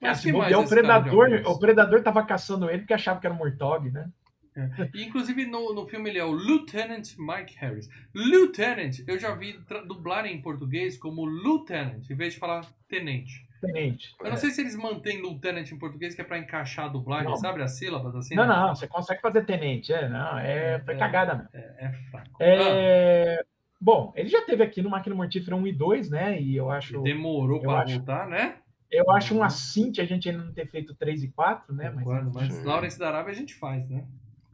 É. 0.00 0.08
Mas 0.08 0.18
se 0.18 0.32
bobear, 0.32 0.60
o 0.60 0.68
predador, 0.68 1.42
o 1.46 1.58
predador 1.58 2.02
tava 2.02 2.24
caçando 2.24 2.70
ele 2.70 2.78
porque 2.80 2.94
achava 2.94 3.20
que 3.20 3.26
era 3.26 3.34
um 3.34 3.38
Mortog, 3.38 3.90
né? 3.90 4.08
É. 4.56 4.90
E, 4.94 5.04
inclusive 5.04 5.46
no, 5.46 5.72
no 5.72 5.86
filme 5.86 6.10
ele 6.10 6.18
é 6.18 6.24
o 6.24 6.34
Lieutenant 6.34 7.04
Mike 7.16 7.56
Harris. 7.58 7.88
Lieutenant, 8.14 8.98
eu 9.06 9.18
já 9.18 9.34
vi 9.34 9.58
dublar 9.86 10.26
em 10.26 10.40
português 10.40 10.98
como 10.98 11.26
Lieutenant, 11.26 12.08
em 12.10 12.14
vez 12.14 12.34
de 12.34 12.40
falar 12.40 12.66
tenente. 12.88 13.46
Tenente. 13.60 14.14
Eu 14.20 14.26
não 14.26 14.34
é. 14.34 14.36
sei 14.36 14.50
se 14.50 14.60
eles 14.60 14.76
mantêm 14.76 15.20
Lieutenant 15.20 15.70
em 15.70 15.78
português, 15.78 16.14
que 16.14 16.20
é 16.20 16.24
para 16.24 16.38
encaixar 16.38 16.86
a 16.86 16.88
dublagem, 16.88 17.28
não. 17.28 17.36
sabe 17.36 17.62
as 17.62 17.76
sílabas 17.76 18.14
assim? 18.14 18.34
Não, 18.34 18.46
né? 18.46 18.54
não, 18.54 18.74
você 18.74 18.86
consegue 18.86 19.20
fazer 19.20 19.44
tenente, 19.44 19.92
é, 19.92 20.08
não, 20.08 20.38
é, 20.38 20.80
foi 20.84 20.94
é, 20.94 20.98
cagada 20.98 21.34
mesmo. 21.34 21.50
É, 21.52 21.86
é 21.86 21.92
fraco. 22.10 22.36
É... 22.40 23.38
Ah. 23.40 23.44
Bom, 23.80 24.12
ele 24.16 24.28
já 24.28 24.42
teve 24.42 24.62
aqui 24.62 24.82
no 24.82 24.90
Máquina 24.90 25.14
Mortífera 25.14 25.54
1 25.54 25.66
e 25.68 25.72
2, 25.72 26.10
né? 26.10 26.40
E 26.40 26.56
eu 26.56 26.68
acho. 26.68 27.00
Demorou 27.02 27.60
para 27.60 27.84
voltar, 27.84 28.26
né? 28.26 28.56
Eu 28.90 29.10
acho 29.10 29.34
um 29.34 29.42
assinte 29.42 30.00
a 30.00 30.04
gente 30.04 30.28
ainda 30.28 30.44
não 30.44 30.52
ter 30.52 30.66
feito 30.66 30.94
3 30.94 31.24
e 31.24 31.28
4, 31.28 31.74
né? 31.74 31.90
Mas, 31.90 32.32
mas 32.32 32.64
Lawrence 32.64 32.98
da 32.98 33.08
Arábia 33.08 33.32
a 33.32 33.36
gente 33.36 33.54
faz, 33.54 33.88
né? 33.88 34.06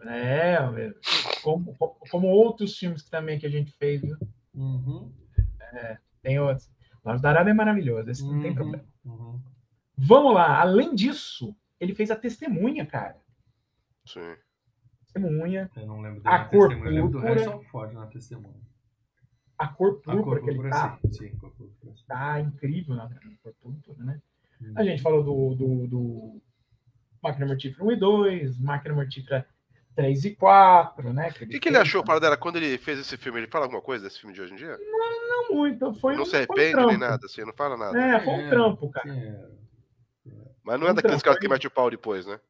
É, 0.07 0.59
como, 1.43 1.75
como 2.11 2.27
outros 2.27 2.77
filmes 2.77 3.03
que 3.03 3.11
também 3.11 3.39
que 3.39 3.47
a 3.47 3.51
gente 3.51 3.73
fez, 3.73 4.03
viu? 4.03 4.17
Uhum. 4.55 5.11
É, 5.61 5.99
tem 6.21 6.39
outros. 6.39 6.71
Lawrence 7.05 7.23
da 7.23 7.31
Arábia 7.31 7.53
é 7.53 7.55
maravilhoso, 7.55 8.11
esse 8.11 8.23
não 8.25 8.41
tem 8.41 8.51
uhum. 8.51 8.57
problema. 8.57 8.85
Uhum. 9.05 9.41
Vamos 9.97 10.35
lá, 10.35 10.61
além 10.61 10.95
disso, 10.95 11.57
ele 11.79 11.95
fez 11.95 12.11
a 12.11 12.17
testemunha, 12.17 12.85
cara. 12.85 13.17
Sim. 14.05 14.35
Testemunha. 15.01 15.71
Eu 15.77 15.87
não 15.87 16.01
lembro 16.01 16.21
a 16.25 16.45
cor 16.45 16.69
testemunha. 16.69 16.91
Eu 16.91 17.05
lembro 17.05 17.11
do 17.13 17.19
Harrison 17.21 17.63
Ford 17.71 17.93
na 17.93 18.07
testemunha. 18.07 18.64
A 19.59 19.69
cor 19.69 20.01
púrpura 20.01 20.41
que 20.43 20.51
ele 20.51 20.69
tá. 20.69 20.99
Sim, 21.05 21.13
sim, 21.13 21.37
cor 21.37 21.51
púrpura. 21.53 21.95
Tá 22.07 22.41
incrível 22.41 22.95
na 22.95 23.09
cor 23.43 23.55
púrpura, 23.63 24.05
né? 24.05 24.21
Hum. 24.61 24.73
A 24.77 24.85
gente 24.85 25.03
falou 25.03 25.23
do, 25.23 25.55
do, 25.55 25.87
do 25.87 26.43
Máquina 27.23 27.47
Mortífera 27.47 27.85
1 27.85 27.93
e 27.93 27.97
2, 27.97 28.59
Máquina 28.61 28.95
Mortífera 28.95 29.47
3 29.97 30.25
e 30.25 30.37
4, 30.37 31.13
né? 31.13 31.29
O 31.29 31.33
que, 31.33 31.47
que, 31.47 31.61
que, 31.61 31.69
ele 31.69 31.79
achou, 31.79 32.05
Paradela, 32.05 32.37
quando 32.37 32.57
ele 32.57 32.77
fez 32.79 32.99
esse 32.99 33.17
filme? 33.17 33.41
Ele 33.41 33.47
fala 33.47 33.65
alguma 33.65 33.81
coisa 33.81 34.05
desse 34.05 34.21
filme 34.21 34.35
de 34.35 34.43
hoje 34.43 34.53
em 34.53 34.57
dia? 34.57 34.77
Não, 34.79 35.29
não 35.29 35.55
muito. 35.55 35.95
Foi 35.95 36.17
não 36.17 36.23
um, 36.23 36.27
se 36.27 36.37
arrepende 36.37 36.77
um 36.77 36.87
nem 36.89 36.99
nada, 36.99 37.25
assim, 37.27 37.43
não 37.43 37.53
fala 37.53 37.77
nada. 37.77 37.99
É, 37.99 38.21
foi 38.21 38.33
um 38.33 38.41
é, 38.41 38.51
trampo, 38.51 38.91
cara. 38.91 39.11
É. 39.11 39.65
Mas 40.65 40.81
não 40.81 40.89
é 40.89 40.95
daqueles 40.95 41.23
caras 41.23 41.39
que 41.39 41.49
mete 41.49 41.67
o 41.67 41.71
pau 41.71 41.91
depois, 41.91 42.27
né? 42.27 42.41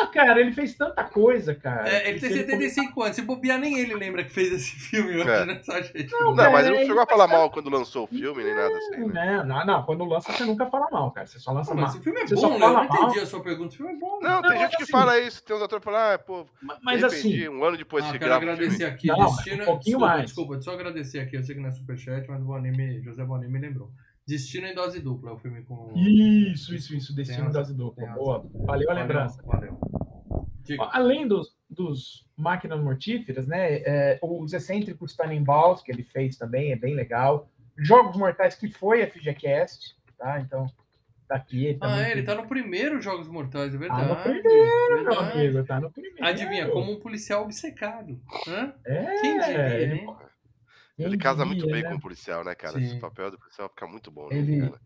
Ah, 0.00 0.06
cara, 0.06 0.40
ele 0.40 0.52
fez 0.52 0.74
tanta 0.74 1.04
coisa, 1.04 1.54
cara. 1.54 1.88
É, 1.88 2.10
ele 2.10 2.20
tem 2.20 2.30
75 2.30 2.92
ele... 2.92 3.04
anos. 3.04 3.16
Se 3.16 3.22
bobear, 3.22 3.58
nem 3.58 3.78
ele 3.78 3.94
lembra 3.94 4.24
que 4.24 4.30
fez 4.30 4.52
esse 4.52 4.70
filme 4.70 5.16
hoje, 5.16 5.28
é. 5.28 5.44
né? 5.44 5.60
Só 5.62 5.80
gente. 5.80 6.10
Não, 6.12 6.34
não 6.34 6.52
mas 6.52 6.66
ele 6.66 6.78
não 6.78 6.86
chegou 6.86 7.02
a 7.02 7.06
falar 7.06 7.28
mal 7.28 7.50
quando 7.50 7.70
lançou 7.70 8.04
o 8.04 8.06
filme, 8.06 8.42
nem 8.42 8.54
nada 8.54 8.76
assim. 8.76 9.06
Né? 9.06 9.42
Não, 9.44 9.66
não, 9.66 9.82
quando 9.84 10.04
lança, 10.04 10.32
você 10.32 10.44
nunca 10.44 10.66
fala 10.66 10.88
mal, 10.90 11.10
cara. 11.12 11.26
Você 11.26 11.38
só 11.38 11.52
lança 11.52 11.70
não, 11.70 11.82
mal. 11.82 11.90
Mas 11.90 12.00
o 12.00 12.02
filme 12.02 12.20
é 12.20 12.26
você 12.26 12.34
bom, 12.34 12.58
né? 12.58 12.66
Eu 12.66 12.72
não 12.72 12.84
entendi 12.84 13.20
a 13.20 13.26
sua 13.26 13.42
pergunta. 13.42 13.74
O 13.74 13.76
filme 13.76 13.92
é 13.92 13.96
bom. 13.96 14.18
Não, 14.20 14.40
né? 14.40 14.48
tem 14.48 14.58
gente 14.58 14.76
que 14.76 14.82
assim, 14.82 14.92
fala 14.92 15.18
isso. 15.20 15.42
Tem 15.44 15.56
uns 15.56 15.62
atores 15.62 15.84
que 15.84 15.90
falam, 15.90 16.14
ah, 16.14 16.18
pô, 16.18 16.46
mas 16.82 17.04
assim, 17.04 17.48
um 17.48 17.64
ano 17.64 17.76
depois 17.76 18.04
ah, 18.04 18.10
se 18.10 18.18
grava. 18.18 18.40
Quero 18.40 18.52
agradecer 18.52 18.84
aqui, 18.84 19.08
não, 19.08 19.26
Destino. 19.26 19.62
Um 19.62 19.66
pouquinho 19.66 19.98
desculpa, 19.98 20.06
mais. 20.06 20.24
Desculpa, 20.26 20.60
só 20.60 20.72
agradecer 20.72 21.20
aqui. 21.20 21.36
Eu 21.36 21.42
sei 21.42 21.54
que 21.54 21.60
não 21.60 21.68
é 21.68 21.72
superchat, 21.72 22.28
mas 22.28 22.40
o 22.40 22.44
Bonet, 22.44 23.02
José 23.02 23.24
Bonet 23.24 23.50
me 23.50 23.58
lembrou. 23.58 23.90
Destino 24.26 24.66
em 24.66 24.74
dose 24.74 25.00
dupla 25.00 25.30
é 25.30 25.32
o 25.34 25.38
filme 25.38 25.62
com. 25.62 25.92
Isso, 25.94 26.74
isso, 26.74 26.94
isso. 26.94 27.14
Destino 27.14 27.48
em 27.48 27.52
dose 27.52 27.74
dupla. 27.74 28.06
Boa. 28.08 28.44
Valeu 28.64 28.90
a 28.90 28.94
lembrança. 28.94 29.42
Valeu. 29.42 29.78
Além 30.92 31.28
dos, 31.28 31.54
dos 31.68 32.26
máquinas 32.36 32.80
mortíferas, 32.80 33.46
né? 33.46 33.82
É, 33.84 34.18
os 34.22 34.52
excêntricos 34.52 35.14
Tannenbaums, 35.14 35.82
que 35.82 35.92
ele 35.92 36.02
fez 36.02 36.36
também, 36.36 36.72
é 36.72 36.76
bem 36.76 36.94
legal. 36.94 37.50
Jogos 37.76 38.16
Mortais, 38.16 38.54
que 38.54 38.68
foi 38.68 39.02
a 39.02 39.10
FGCast, 39.10 39.96
tá? 40.16 40.40
Então, 40.40 40.66
tá 41.28 41.36
aqui. 41.36 41.76
Ah, 41.80 42.00
é, 42.00 42.12
ele 42.12 42.22
tá 42.22 42.34
no 42.34 42.46
primeiro 42.46 43.02
Jogos 43.02 43.28
Mortais, 43.28 43.74
é 43.74 43.78
verdade. 43.78 44.08
Tá 44.08 44.14
no 44.14 44.22
primeiro, 44.22 44.94
verdade. 44.94 45.04
meu 45.04 45.20
amigo, 45.20 45.64
tá 45.64 45.80
no 45.80 45.90
primeiro. 45.90 46.24
Adivinha, 46.24 46.68
como 46.68 46.92
um 46.92 47.00
policial 47.00 47.42
obcecado. 47.42 48.18
Hã? 48.48 48.72
É, 48.86 49.20
Quem 49.20 49.38
diria, 49.38 49.80
ele, 49.80 50.06
ele 50.98 51.18
casa 51.18 51.44
muito 51.44 51.66
bem 51.66 51.82
né? 51.82 51.90
com 51.90 51.96
o 51.96 52.00
policial, 52.00 52.44
né, 52.44 52.54
cara? 52.54 52.78
Sim. 52.78 52.84
Esse 52.84 53.00
papel 53.00 53.30
do 53.30 53.38
policial 53.38 53.68
fica 53.68 53.86
muito 53.86 54.10
bom, 54.10 54.28
né, 54.28 54.36
ele, 54.36 54.60
cara? 54.60 54.80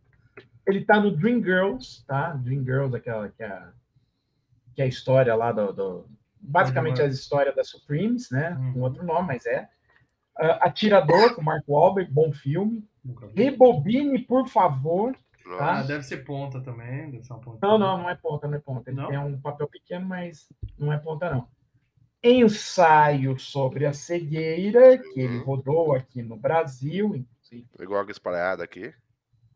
Ele 0.66 0.84
tá 0.84 1.00
no 1.00 1.10
Dream 1.10 1.42
Girls, 1.42 2.04
tá? 2.06 2.32
Dream 2.34 2.64
Girls, 2.64 2.96
aquela 2.96 3.28
que 3.28 3.42
é 3.42 3.46
a 3.46 3.72
que 4.78 4.82
é 4.82 4.84
a 4.84 4.88
história 4.88 5.34
lá 5.34 5.50
do. 5.50 5.72
do 5.72 6.08
basicamente, 6.40 7.02
a 7.02 7.06
história 7.06 7.52
da 7.52 7.64
Supremes, 7.64 8.30
né? 8.30 8.56
Uhum. 8.56 8.72
Com 8.74 8.80
outro 8.82 9.04
nome, 9.04 9.26
mas 9.26 9.44
é. 9.44 9.68
Uh, 10.38 10.54
Atirador, 10.60 11.34
com 11.34 11.42
Mark 11.42 11.64
Wahlberg, 11.68 12.12
bom 12.12 12.32
filme. 12.32 12.88
Rebobine, 13.34 14.20
por 14.20 14.46
favor. 14.46 15.16
Ah, 15.58 15.78
Nossa. 15.78 15.88
deve 15.88 16.04
ser 16.04 16.18
ponta 16.18 16.60
também. 16.60 17.10
Deve 17.10 17.24
ser 17.24 17.32
uma 17.32 17.40
ponta. 17.40 17.66
Não, 17.66 17.76
não, 17.76 17.98
não 17.98 18.08
é 18.08 18.14
ponta, 18.14 18.46
não 18.46 18.54
é 18.54 18.60
ponta. 18.60 18.88
Ele 18.88 19.00
Não? 19.00 19.08
tem 19.08 19.18
um 19.18 19.40
papel 19.40 19.66
pequeno, 19.66 20.06
mas 20.06 20.46
não 20.78 20.92
é 20.92 20.98
ponta, 20.98 21.28
não. 21.28 21.48
Ensaio 22.22 23.38
sobre 23.38 23.86
a 23.86 23.92
cegueira, 23.92 24.98
que 24.98 25.20
ele 25.20 25.38
Uhum. 25.38 25.44
rodou 25.44 25.94
aqui 25.94 26.22
no 26.22 26.36
Brasil. 26.36 27.14
inclusive. 27.14 27.66
Igual 27.80 28.06
a 28.06 28.10
espalhada 28.10 28.62
aqui. 28.64 28.92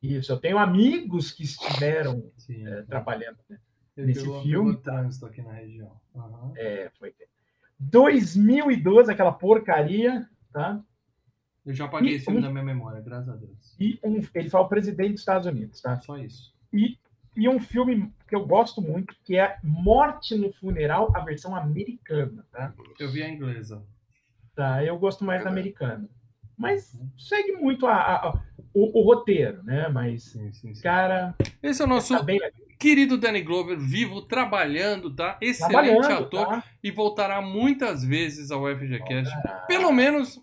Isso, 0.03 0.33
eu 0.33 0.39
tenho 0.39 0.59
amigos 0.59 1.31
que 1.33 1.43
estiveram 1.45 2.25
Sim. 2.39 2.67
é, 2.67 2.83
trabalhando. 2.83 3.39
né? 3.49 3.59
Nesse 3.97 4.25
filme, 4.43 4.77
trânsito 4.79 5.27
aqui 5.27 5.43
na 5.43 5.53
região. 5.53 5.93
Aham. 6.17 6.53
É, 6.57 6.91
foi. 6.99 7.13
2012, 7.79 9.11
aquela 9.13 9.33
porcaria, 9.33 10.27
tá? 10.53 10.81
Eu 11.67 11.75
já 11.75 11.85
apaguei 11.85 12.13
E 12.13 12.15
esse 12.17 12.25
filme 12.25 12.39
um- 12.41 12.43
da 12.43 12.51
minha 12.51 12.65
memória, 12.65 13.01
graças 13.01 13.29
a 13.29 13.37
Deus. 13.37 13.77
E 13.79 13.99
um, 14.03 14.21
ele 14.35 14.49
fala 14.51 14.65
o 14.65 14.69
presidente 14.69 15.13
dos 15.13 15.21
Estados 15.21 15.47
Unidos, 15.47 15.81
tá? 15.81 16.01
Só 16.01 16.17
isso. 16.17 16.55
E, 16.73 16.99
e 17.37 17.49
um 17.49 17.61
filme 17.61 18.13
que 18.33 18.37
eu 18.37 18.47
gosto 18.47 18.81
muito, 18.81 19.15
que 19.25 19.37
é 19.37 19.59
Morte 19.63 20.35
no 20.35 20.51
Funeral, 20.55 21.13
a 21.15 21.21
versão 21.21 21.55
americana, 21.55 22.47
tá? 22.51 22.73
Eu 22.99 23.11
vi 23.11 23.23
a 23.23 23.29
inglesa. 23.29 23.83
Tá, 24.57 24.83
eu 24.83 24.99
gosto 24.99 25.23
mais 25.23 25.45
da 25.45 25.51
americana. 25.51 26.09
Mas 26.57 26.99
segue 27.19 27.53
muito 27.53 27.87
a, 27.87 27.93
a- 27.95 28.29
a- 28.29 28.43
o, 28.73 29.01
o 29.01 29.05
roteiro, 29.05 29.63
né? 29.65 29.87
Mas, 29.89 30.23
Sim, 30.25 30.51
sim, 30.51 30.75
sim. 30.75 30.83
cara, 30.83 31.35
Esse 31.63 31.83
é 31.83 31.85
o 31.85 31.89
nosso 31.89 32.17
tá 32.17 32.23
bem 32.23 32.41
querido 32.79 33.19
Danny 33.19 33.43
Glover, 33.43 33.79
vivo, 33.79 34.23
trabalhando, 34.23 35.15
tá? 35.15 35.37
Excelente 35.39 36.01
trabalhando, 36.01 36.25
ator 36.25 36.47
tá? 36.47 36.65
e 36.83 36.91
voltará 36.91 37.43
muitas 37.43 38.03
vezes 38.03 38.51
ao 38.51 38.67
FGCast. 38.67 39.31
Voltará. 39.35 39.67
Pelo 39.67 39.93
menos 39.93 40.41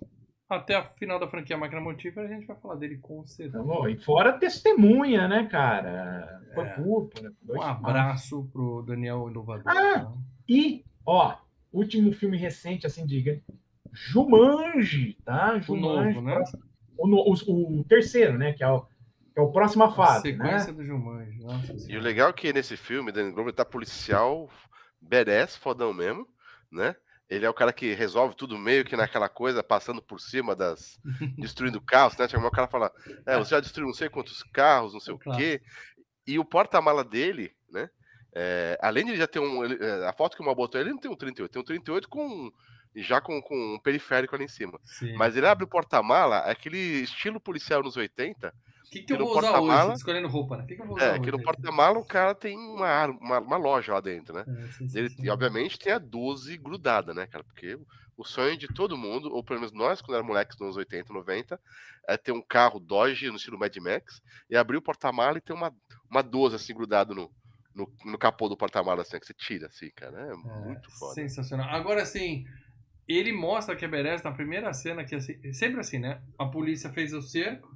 até 0.49 0.75
a 0.75 0.83
final 0.83 1.19
da 1.19 1.27
franquia 1.27 1.57
Máquina 1.57 1.79
Mortífera, 1.79 2.27
a 2.27 2.29
gente 2.31 2.47
vai 2.47 2.55
falar 2.57 2.75
dele 2.75 2.97
com 2.97 3.25
certeza. 3.25 3.59
Então, 3.63 3.87
e 3.87 3.95
fora 3.97 4.33
testemunha, 4.33 5.27
né, 5.27 5.47
cara? 5.49 6.41
Foi 6.55 6.65
É. 6.65 6.69
púrpura. 6.73 7.31
Um 7.47 7.61
abraço 7.61 8.49
pro 8.51 8.81
Daniel 8.81 9.29
Inovador. 9.29 9.63
Ah! 9.67 9.99
tá? 10.05 10.13
E, 10.47 10.83
ó, 11.05 11.35
último 11.71 12.11
filme 12.11 12.35
recente, 12.37 12.87
assim, 12.87 13.05
diga. 13.05 13.39
Jumanji, 13.93 15.17
tá? 15.23 15.55
O 15.55 15.61
Jumanji. 15.61 16.15
novo, 16.15 16.21
né? 16.27 16.43
O, 16.97 17.07
no- 17.07 17.17
o- 17.23 17.79
o 17.79 17.83
terceiro, 17.83 18.37
né? 18.37 18.53
Que 18.53 18.63
é 18.63 18.67
o, 18.69 18.81
que 18.81 19.37
é 19.37 19.41
o 19.41 19.51
próxima 19.51 19.85
A 19.85 19.91
fase, 19.91 20.33
né? 20.33 20.45
sequência 20.45 20.73
do 20.73 20.83
Jumanji. 20.83 21.39
Nossa 21.43 21.75
E 21.87 21.95
o 21.97 22.01
legal 22.01 22.29
é 22.29 22.33
que 22.33 22.51
nesse 22.51 22.75
filme, 22.75 23.11
Danny 23.11 23.31
Glover 23.31 23.53
tá 23.53 23.63
policial, 23.63 24.49
badass, 25.01 25.55
fodão 25.55 25.93
mesmo, 25.93 26.27
né? 26.71 26.95
Ele 27.29 27.45
é 27.45 27.49
o 27.49 27.53
cara 27.53 27.71
que 27.71 27.93
resolve 27.93 28.35
tudo 28.35 28.57
meio 28.57 28.83
que 28.83 28.95
naquela 28.95 29.29
coisa, 29.29 29.61
passando 29.63 30.01
por 30.01 30.19
cima 30.19 30.55
das. 30.55 30.99
destruindo 31.37 31.79
carros, 31.79 32.17
né? 32.17 32.27
Chega 32.27 32.45
o 32.45 32.51
cara 32.51 32.67
fala: 32.67 32.91
É, 33.25 33.37
você 33.37 33.51
já 33.51 33.59
destruiu 33.59 33.87
não 33.87 33.93
sei 33.93 34.09
quantos 34.09 34.41
carros, 34.43 34.93
não 34.93 34.99
sei 34.99 35.13
o 35.13 35.19
Claro. 35.19 35.37
quê. 35.39 35.61
E 36.25 36.39
o 36.39 36.45
porta-mala 36.45 37.03
dele, 37.03 37.53
né? 37.71 37.89
é, 38.35 38.77
além 38.81 39.03
de 39.05 39.11
ele 39.11 39.17
já 39.17 39.27
ter 39.27 39.39
um. 39.39 39.63
ele- 39.63 39.83
é, 39.83 40.07
a 40.07 40.13
foto 40.13 40.35
que 40.35 40.41
o 40.41 40.45
Mal 40.45 40.55
botou, 40.55 40.79
ele 40.81 40.91
não 40.91 40.97
tem 40.99 41.09
um 41.11 41.15
38, 41.15 41.51
tem 41.51 41.61
um 41.61 41.65
38 41.65 42.09
com. 42.09 42.51
Já 42.95 43.21
com, 43.21 43.39
com 43.43 43.75
um 43.75 43.79
periférico 43.79 44.33
ali 44.35 44.45
em 44.45 44.47
cima. 44.47 44.79
Sim. 44.83 45.13
Mas 45.13 45.37
ele 45.37 45.45
abre 45.45 45.63
o 45.63 45.67
porta-mala, 45.67 46.37
é 46.47 46.51
aquele 46.51 46.77
estilo 46.77 47.39
policial 47.39 47.83
nos 47.83 47.95
80. 47.95 48.51
O 48.89 48.91
que, 48.91 49.03
que 49.03 49.13
eu 49.13 49.17
vou 49.19 49.33
usar 49.33 49.55
hoje? 49.55 49.91
Escolhendo 49.91 50.27
roupa, 50.27 50.57
né? 50.57 50.63
O 50.63 50.67
que, 50.67 50.75
que 50.75 50.81
eu 50.81 50.85
vou 50.87 50.97
usar 50.97 51.11
É, 51.11 51.17
hoje? 51.17 51.19
que 51.19 51.31
no 51.31 51.39
porta-mala 51.39 51.97
o 51.99 52.05
cara 52.05 52.35
tem 52.35 52.57
uma, 52.57 53.05
uma, 53.07 53.39
uma 53.39 53.57
loja 53.57 53.93
lá 53.93 54.01
dentro, 54.01 54.33
né? 54.35 54.47
É, 54.47 54.69
sim, 54.71 54.87
sim, 54.89 54.89
Ele, 54.93 55.09
sim. 55.09 55.23
e 55.23 55.29
obviamente 55.29 55.79
tem 55.79 55.93
a 55.93 55.97
12 55.99 56.57
grudada, 56.57 57.13
né, 57.13 57.25
cara? 57.27 57.43
Porque 57.43 57.75
o- 58.17 58.25
sonho 58.25 58.57
de 58.57 58.67
todo 58.67 58.97
mundo, 58.97 59.31
ou 59.33 59.43
pelo 59.43 59.59
menos 59.61 59.73
nós, 59.73 60.01
quando 60.01 60.15
éramos 60.15 60.29
moleques 60.29 60.57
nos 60.59 60.67
anos 60.67 60.77
80, 60.77 61.13
90, 61.13 61.59
é 62.07 62.17
ter 62.17 62.31
um 62.33 62.41
carro 62.41 62.79
Dodge 62.79 63.29
no 63.29 63.37
estilo 63.37 63.57
Mad 63.59 63.75
Max 63.77 64.21
e 64.49 64.57
abrir 64.57 64.77
o 64.77 64.81
porta-mala 64.81 65.37
e 65.37 65.41
ter 65.41 65.53
uma, 65.53 65.73
uma 66.09 66.21
12 66.23 66.55
assim 66.55 66.73
grudado 66.73 67.15
no, 67.15 67.33
no, 67.73 67.91
no 68.05 68.17
capô 68.17 68.49
do 68.49 68.57
porta-mala, 68.57 69.01
assim, 69.03 69.19
que 69.19 69.25
você 69.25 69.33
tira, 69.33 69.67
assim, 69.67 69.89
cara. 69.95 70.19
É, 70.31 70.35
É, 70.45 70.49
muito 70.59 70.89
foda. 70.91 71.21
Sensacional. 71.21 71.69
Agora, 71.69 72.01
assim, 72.01 72.45
ele 73.07 73.33
mostra 73.33 73.75
que 73.75 73.85
a 73.85 73.89
Beres 73.89 74.23
na 74.23 74.31
primeira 74.33 74.73
cena, 74.73 75.05
que 75.05 75.15
assim, 75.15 75.53
sempre 75.53 75.81
assim, 75.81 75.99
né? 75.99 76.23
A 76.39 76.47
polícia 76.47 76.91
fez 76.91 77.13
o 77.13 77.21
cerco, 77.21 77.69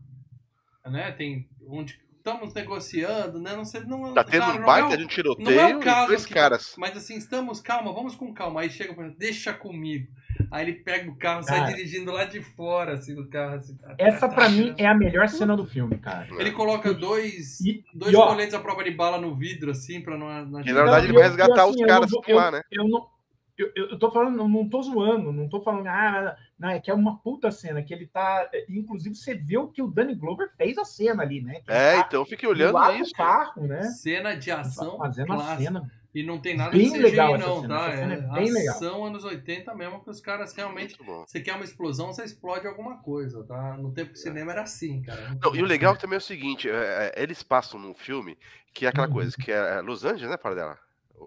né? 0.86 1.12
Tem 1.12 1.48
onde 1.68 2.02
estamos 2.18 2.54
negociando, 2.54 3.38
né? 3.42 3.54
Não 3.56 3.66
sei, 3.66 3.82
não, 3.82 4.14
Tá 4.14 4.24
tendo 4.24 4.46
cara, 4.46 4.62
um 4.62 4.66
baita 4.66 4.92
é 4.92 4.94
o- 4.94 4.98
de 4.98 5.04
um 5.04 5.08
não 5.08 5.08
tiroteio 5.10 5.60
é 5.60 5.76
o 5.76 5.80
e 5.82 5.84
caso 5.84 6.08
dois 6.08 6.26
que- 6.26 6.34
caras. 6.34 6.74
Mas 6.78 6.96
assim, 6.96 7.16
estamos, 7.18 7.60
calma, 7.60 7.92
vamos 7.94 8.16
com 8.16 8.34
calma. 8.34 8.62
Aí 8.62 8.70
chega, 8.70 8.94
deixa 9.18 9.54
comigo. 9.54 10.08
Aí 10.50 10.64
ele 10.66 10.74
pega 10.74 11.10
o 11.12 11.16
carro, 11.18 11.44
sai 11.44 11.60
Cara. 11.60 11.74
dirigindo 11.74 12.12
lá 12.12 12.24
de 12.26 12.42
fora, 12.42 12.94
assim, 12.94 13.14
do 13.14 13.28
carro. 13.28 13.56
Assim, 13.56 13.78
Essa, 13.98 14.30
pra 14.30 14.48
mim, 14.50 14.74
é 14.78 14.86
a 14.86 14.94
melhor 14.96 15.28
cena 15.28 15.56
do 15.58 15.66
filme, 15.66 15.98
cara. 15.98 16.28
Ele 16.40 16.52
coloca 16.52 16.94
dois, 16.94 17.60
E, 17.60 17.84
dois 17.94 18.14
e, 18.14 18.16
ó, 18.16 18.28
coletes 18.28 18.54
à 18.54 18.60
prova 18.60 18.84
de 18.84 18.92
bala 18.92 19.20
no 19.20 19.36
vidro, 19.36 19.72
assim, 19.72 20.00
pra 20.02 20.18
não. 20.18 20.28
não 20.46 20.62
E 20.62 20.72
na 20.72 20.84
verdade 20.84 20.90
Não, 20.92 21.04
ele 21.06 21.14
vai 21.14 21.24
eu- 21.24 21.28
resgatar 21.28 21.62
eu, 21.62 21.66
os 21.68 21.72
assim, 21.76 21.82
eu 21.82 21.88
caras 21.88 22.10
que 22.10 22.18
estão 22.18 22.36
lá, 22.36 22.44
vou- 22.44 22.52
né? 22.54 22.62
eu 22.72 22.88
não. 22.88 23.13
Eu, 23.58 23.72
eu, 23.76 24.00
tô 24.00 24.12
falando, 24.12 24.36
não, 24.48 24.68
tô 24.68 24.82
zoando, 24.82 25.32
não 25.32 25.48
tô 25.48 25.62
falando, 25.62 25.86
ah, 25.88 26.36
não, 26.58 26.70
é 26.70 26.80
que 26.80 26.90
é 26.90 26.94
uma 26.94 27.20
puta 27.20 27.52
cena, 27.52 27.84
que 27.84 27.94
ele 27.94 28.08
tá. 28.08 28.50
Inclusive, 28.68 29.16
você 29.16 29.36
vê 29.36 29.58
o 29.58 29.68
que 29.68 29.82
o 29.82 29.88
Danny 29.88 30.16
Glover 30.16 30.50
fez 30.58 30.78
a 30.78 30.86
cena 30.86 31.22
ali, 31.22 31.40
né? 31.42 31.62
Que 31.62 31.72
É, 31.72 32.02
tá 32.02 32.06
então 32.08 32.26
fique 32.26 32.46
do 32.46 32.50
olhando 32.50 32.92
isso. 32.94 33.14
carro, 33.14 33.68
né? 33.68 33.84
Cena 33.84 34.36
de 34.36 34.50
ação 34.52 34.98
Fazendo 34.98 35.34
a 35.34 35.58
cena. 35.58 35.92
E 36.16 36.22
não 36.22 36.40
tem 36.40 36.56
nada 36.56 36.70
Bem 36.72 36.84
de 36.84 36.92
CGI, 36.92 37.02
legal 37.02 37.38
não, 37.40 37.62
cena, 37.62 37.76
tá? 37.80 37.90
é 37.92 38.02
é 38.04 38.22
bem 38.34 38.52
legal. 38.52 38.76
ação 38.76 39.04
anos 39.04 39.24
80 39.24 39.74
mesmo, 39.74 40.04
que 40.04 40.12
os 40.12 40.22
caras 40.22 40.54
realmente. 40.56 40.96
Você 41.26 41.42
quer 41.42 41.56
uma 41.56 41.64
explosão, 41.64 42.14
você 42.14 42.24
explode 42.24 42.68
alguma 42.68 42.98
coisa, 43.02 43.44
tá? 43.44 43.76
No 43.78 43.92
tempo 43.92 44.12
que 44.12 44.20
cinema 44.20 44.52
era 44.52 44.62
assim, 44.62 45.02
cara. 45.02 45.36
Não, 45.42 45.56
e 45.56 45.62
o 45.64 45.66
legal 45.66 45.98
também 45.98 46.16
é 46.16 46.20
o 46.20 46.22
seguinte, 46.22 46.70
é, 46.70 47.12
é, 47.16 47.22
eles 47.24 47.42
passam 47.42 47.80
num 47.80 47.96
filme 47.96 48.38
que 48.74 48.86
é 48.86 48.90
aquela 48.90 49.08
Uhum. 49.08 49.14
coisa, 49.14 49.36
que 49.36 49.52
é 49.52 49.56
é 49.78 49.82
Los 49.82 50.04
Angeles, 50.06 50.30
né, 50.30 50.38
para 50.38 50.54
dela? 50.56 50.80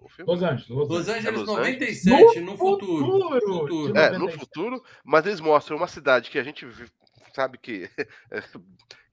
O 0.02 0.08
filme? 0.08 0.32
Los 0.32 0.42
Angeles. 0.42 0.68
Los 0.68 0.88
Los 0.88 1.08
Angeles. 1.08 1.26
Angeles 1.26 1.26
É 1.26 1.44
Los 1.44 1.58
Angeles? 1.58 2.04
97, 2.04 2.40
no, 2.40 2.56
futuro. 2.56 3.04
futuro, 3.04 3.40
Futuro. 3.40 3.96
É, 3.98 4.10
no 4.10 4.18
97. 4.20 4.38
futuro, 4.38 4.82
mas 5.04 5.26
eles 5.26 5.40
mostram 5.40 5.76
uma 5.76 5.88
cidade 5.88 6.30
que 6.30 6.38
a 6.38 6.42
gente 6.42 6.66
sabe 7.34 7.58
que 7.58 7.88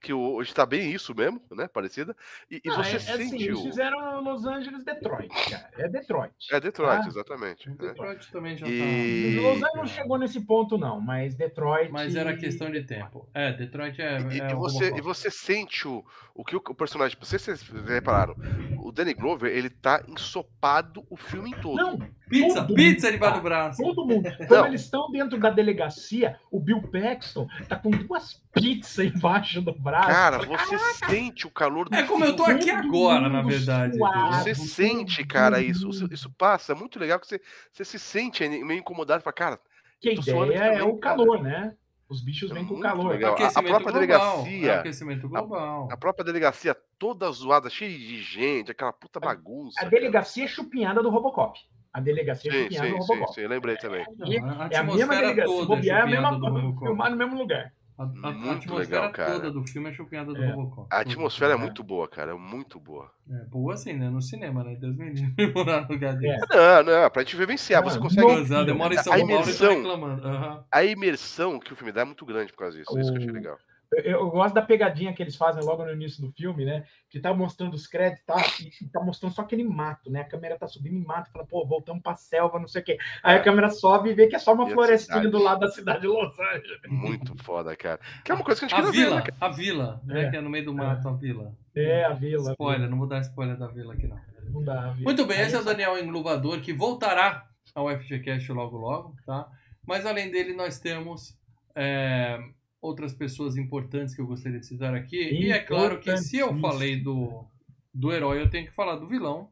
que 0.04 0.12
hoje 0.12 0.50
está 0.50 0.66
bem 0.66 0.92
isso 0.92 1.14
mesmo, 1.14 1.40
né, 1.50 1.66
parecida. 1.66 2.14
E, 2.50 2.60
e 2.62 2.68
você 2.68 2.90
é, 2.90 2.92
é 2.92 2.96
assim, 2.96 3.28
sentiu 3.30 3.54
eles 3.54 3.62
fizeram 3.62 4.20
Los 4.20 4.44
Angeles 4.44 4.84
Detroit, 4.84 5.28
cara. 5.50 5.70
É 5.78 5.88
Detroit. 5.88 6.34
É 6.52 6.60
Detroit, 6.60 7.04
Ah. 7.06 7.08
exatamente. 7.08 7.70
né? 7.70 7.76
Detroit 7.78 8.30
também 8.30 8.54
já 8.54 8.66
E- 8.68 9.36
tá. 9.36 9.42
Los 9.48 9.56
Angeles 9.56 9.74
não 9.76 9.86
chegou 9.86 10.18
nesse 10.18 10.40
ponto, 10.42 10.76
não, 10.76 11.00
mas 11.00 11.34
Detroit. 11.34 11.90
Mas 11.90 12.14
era 12.14 12.36
questão 12.36 12.70
de 12.70 12.82
tempo. 12.82 13.26
É, 13.32 13.50
Detroit 13.54 13.98
é. 14.02 14.18
E, 14.30 14.40
é 14.42 14.50
e 14.50 14.54
você, 14.54 14.94
e 14.94 15.00
você 15.00 15.30
sente 15.30 15.88
o, 15.88 16.04
o 16.34 16.44
que 16.44 16.54
o, 16.54 16.58
o 16.58 16.74
personagem. 16.74 17.16
Vocês, 17.18 17.40
vocês 17.40 17.62
repararam? 17.86 18.36
O 18.82 18.92
Danny 18.92 19.14
Glover, 19.14 19.50
ele 19.50 19.70
tá 19.70 20.04
ensopado 20.06 21.02
o 21.08 21.16
filme 21.16 21.54
todo. 21.62 21.76
Não, 21.76 21.98
Pizza, 22.28 22.62
todo 22.62 22.74
pizza 22.74 23.06
mundo 23.06 23.12
debaixo 23.12 23.34
tá. 23.34 23.40
do 23.40 23.44
braço. 23.44 23.82
todo 23.82 24.06
mundo. 24.06 24.28
Quando 24.48 24.50
Não. 24.50 24.66
eles 24.66 24.80
estão 24.82 25.10
dentro 25.10 25.38
da 25.38 25.50
delegacia, 25.50 26.38
o 26.50 26.58
Bill 26.58 26.82
Paxton 26.82 27.46
tá 27.68 27.76
com 27.76 27.90
duas 27.90 28.42
pizzas 28.52 29.06
embaixo 29.14 29.60
do 29.60 29.72
braço. 29.72 29.93
Cara, 30.02 30.38
você 30.38 30.78
sente 31.06 31.46
o 31.46 31.50
calor 31.50 31.88
do 31.88 31.94
É 31.94 32.02
como 32.04 32.24
eu 32.24 32.34
tô 32.34 32.44
aqui 32.44 32.70
agora, 32.70 33.28
na 33.28 33.42
verdade. 33.42 33.96
suado. 33.96 34.34
Você 34.36 34.54
sente, 34.54 35.24
cara, 35.24 35.60
isso, 35.60 35.88
isso, 36.12 36.30
passa. 36.36 36.72
É 36.72 36.74
muito 36.74 36.98
legal 36.98 37.18
que 37.20 37.26
você, 37.26 37.40
você 37.72 37.84
se 37.84 37.98
sente 37.98 38.46
meio 38.48 38.78
incomodado. 38.80 39.22
Fala, 39.22 39.34
cara, 39.34 39.60
Que 40.00 40.10
a 40.10 40.12
ideia 40.14 40.54
é 40.58 40.70
também, 40.78 40.82
o 40.82 40.98
cara. 40.98 41.16
calor, 41.16 41.42
né? 41.42 41.74
Os 42.08 42.22
bichos 42.22 42.50
É 42.50 42.54
vêm 42.54 42.66
com 42.66 42.78
calor. 42.80 43.12
legal. 43.12 43.34
a- 43.34 43.46
a 43.46 43.50
própria 43.62 43.78
global. 43.78 43.92
delegacia- 43.92 44.70
É 44.72 44.78
aquecimento 44.78 45.28
global. 45.28 45.88
a 45.90 45.96
própria 45.96 46.24
delegacia 46.24 46.76
toda 46.98 47.30
zoada, 47.32 47.70
cheia 47.70 47.96
de 47.96 48.22
gente, 48.22 48.70
aquela 48.70 48.92
puta 48.92 49.18
bagunça. 49.18 49.78
A 49.80 49.84
cara. 49.84 49.90
delegacia 49.90 50.44
é 50.44 50.46
chupinhada 50.48 51.02
do 51.02 51.08
Robocop. 51.08 51.58
A 51.92 52.00
delegacia 52.00 52.50
é 52.50 52.54
Sim, 52.54 52.62
chupinhada 52.64 52.88
do 52.88 52.94
sim, 52.96 53.00
sim, 53.00 53.08
Robocop. 53.14 53.34
sim, 53.34 53.40
eu 53.40 53.48
lembrei 53.48 53.76
também. 53.76 54.02
A 54.04 54.68
É 54.70 54.76
a 54.76 54.82
mesma 54.82 55.14
delegacia. 55.16 55.44
Toda 55.54 55.66
bobear, 55.76 55.98
é 55.98 56.02
a 56.02 56.06
mesma 56.06 56.30
do 56.38 56.46
Robocop. 56.46 56.86
filmar 56.86 57.10
no 57.10 57.16
mesmo 57.16 57.38
lugar. 57.38 57.72
A, 57.96 58.02
a- 58.02 58.06
a 58.06 58.52
atmosfera 58.54 58.76
legal, 58.78 59.12
cara. 59.12 59.32
toda 59.34 59.50
do 59.52 59.64
filme 59.64 59.88
é 59.88 59.92
chupinhada 59.92 60.34
do 60.34 60.42
É. 60.42 60.50
Robocop. 60.50 60.88
A 60.90 60.98
atmosfera 61.00 61.54
é 61.54 61.56
muito 61.56 61.84
boa, 61.84 62.08
cara, 62.08 62.32
é 62.32 62.34
muito 62.34 62.80
boa. 62.80 63.08
É, 63.30 63.44
boa 63.44 63.74
assim, 63.74 63.92
né? 63.92 64.10
No 64.10 64.20
cinema, 64.20 64.64
né? 64.64 64.74
Deus 64.74 64.96
me 64.96 65.10
livre 65.10 65.52
morar 65.54 65.82
no 65.82 65.92
lugar 65.92 66.16
desse. 66.16 66.44
Não, 66.50 66.82
não, 66.82 67.10
pra 67.10 67.22
gente 67.22 67.36
vivenciar, 67.36 67.84
você 67.84 67.96
Não, 67.96 68.02
consegue. 68.02 68.72
moro 68.72 68.94
em 68.94 68.98
São 68.98 69.12
A 69.12 69.16
Paulo 69.16 69.30
e 69.30 69.34
imersão. 69.34 69.74
reclamando. 69.76 70.26
Aham. 70.26 70.64
A 70.72 70.84
imersão 70.84 71.60
que 71.60 71.72
o 71.72 71.76
filme 71.76 71.92
dá 71.92 72.00
é 72.00 72.04
muito 72.04 72.26
grande 72.26 72.52
por 72.52 72.58
causa 72.58 72.76
disso. 72.76 72.98
Isso 72.98 73.12
que 73.12 73.18
eu 73.18 73.22
achei 73.22 73.30
O- 73.30 73.34
legal. 73.34 73.58
Eu, 74.04 74.30
gosto 74.30 74.54
da 74.54 74.62
pegadinha 74.62 75.12
que 75.12 75.22
eles 75.22 75.36
fazem 75.36 75.62
logo 75.62 75.84
no 75.84 75.92
início 75.92 76.20
do 76.20 76.32
filme, 76.32 76.64
né? 76.64 76.84
Que 77.10 77.20
tá 77.20 77.32
mostrando 77.34 77.74
os 77.74 77.86
créditos 77.86 78.24
tá, 78.24 78.36
e 78.82 78.88
tá 78.88 79.00
mostrando 79.00 79.32
só 79.34 79.42
aquele 79.42 79.62
mato, 79.64 80.10
né? 80.10 80.22
A 80.22 80.24
câmera 80.24 80.58
tá 80.58 80.66
subindo 80.66 80.96
em 80.96 81.04
mato, 81.04 81.30
fala, 81.30 81.46
pô, 81.46 81.66
voltamos 81.66 82.02
pra 82.02 82.14
selva, 82.14 82.58
não 82.58 82.66
sei 82.66 82.82
o 82.82 82.84
quê. 82.84 82.98
Aí 83.22 83.36
a 83.36 83.42
câmera 83.42 83.68
sobe 83.70 84.10
e 84.10 84.14
vê 84.14 84.26
que 84.26 84.36
é 84.36 84.38
só 84.38 84.54
uma 84.54 84.68
E 84.68 84.72
a 84.72 84.74
florestinha 84.74 85.28
do 85.28 85.38
lado 85.38 85.60
da 85.60 85.68
cidade 85.68 86.00
de 86.00 86.06
Los 86.06 86.38
Angeles. 86.38 86.80
Muito 86.88 87.34
foda, 87.44 87.76
cara. 87.76 88.00
Que 88.24 88.32
é 88.32 88.34
uma 88.34 88.44
coisa 88.44 88.58
que 88.60 88.66
a 88.66 88.68
gente 88.68 88.78
A 88.78 88.84
queria 88.86 88.92
ver, 88.92 89.04
vila, 89.06 89.16
né, 89.16 89.22
cara? 89.22 89.36
a 89.40 89.48
vila, 89.48 90.00
né? 90.04 90.24
É. 90.24 90.30
Que 90.30 90.36
é 90.36 90.40
no 90.40 90.50
meio 90.50 90.64
do 90.64 90.74
mato, 90.74 91.08
a 91.08 91.12
vila. 91.12 91.52
É, 91.74 92.04
a 92.04 92.12
vila. 92.12 92.52
Spoiler, 92.52 92.88
não 92.88 92.98
vou 92.98 93.06
dar 93.06 93.20
spoiler 93.20 93.56
da 93.56 93.66
vila 93.66 93.94
aqui, 93.94 94.06
não. 94.06 94.18
Não 94.50 94.62
dá. 94.62 94.90
viu? 94.90 95.04
Muito 95.04 95.24
bem, 95.26 95.38
Aí 95.38 95.44
esse 95.46 95.54
é 95.54 95.58
o 95.58 95.62
só- 95.62 95.70
Daniel 95.70 95.98
Engluvador, 95.98 96.60
que 96.60 96.72
voltará 96.72 97.46
ao 97.74 97.88
FGCast 97.90 98.52
logo 98.52 98.76
logo, 98.76 99.16
tá? 99.26 99.48
Mas 99.86 100.06
além 100.06 100.30
dele, 100.30 100.52
nós 100.54 100.78
temos 100.78 101.36
é, 101.74 102.38
outras 102.84 103.14
pessoas 103.14 103.56
importantes 103.56 104.14
que 104.14 104.20
eu 104.20 104.26
gostaria 104.26 104.60
de 104.60 104.66
citar 104.66 104.94
aqui. 104.94 105.16
E 105.16 105.50
é 105.50 105.58
claro 105.58 105.98
que 106.00 106.16
se 106.18 106.36
eu 106.36 106.54
falei 106.56 107.00
do, 107.00 107.44
do 107.92 108.12
herói, 108.12 108.40
eu 108.42 108.50
tenho 108.50 108.66
que 108.66 108.72
falar 108.74 108.96
do 108.96 109.06
vilão, 109.08 109.50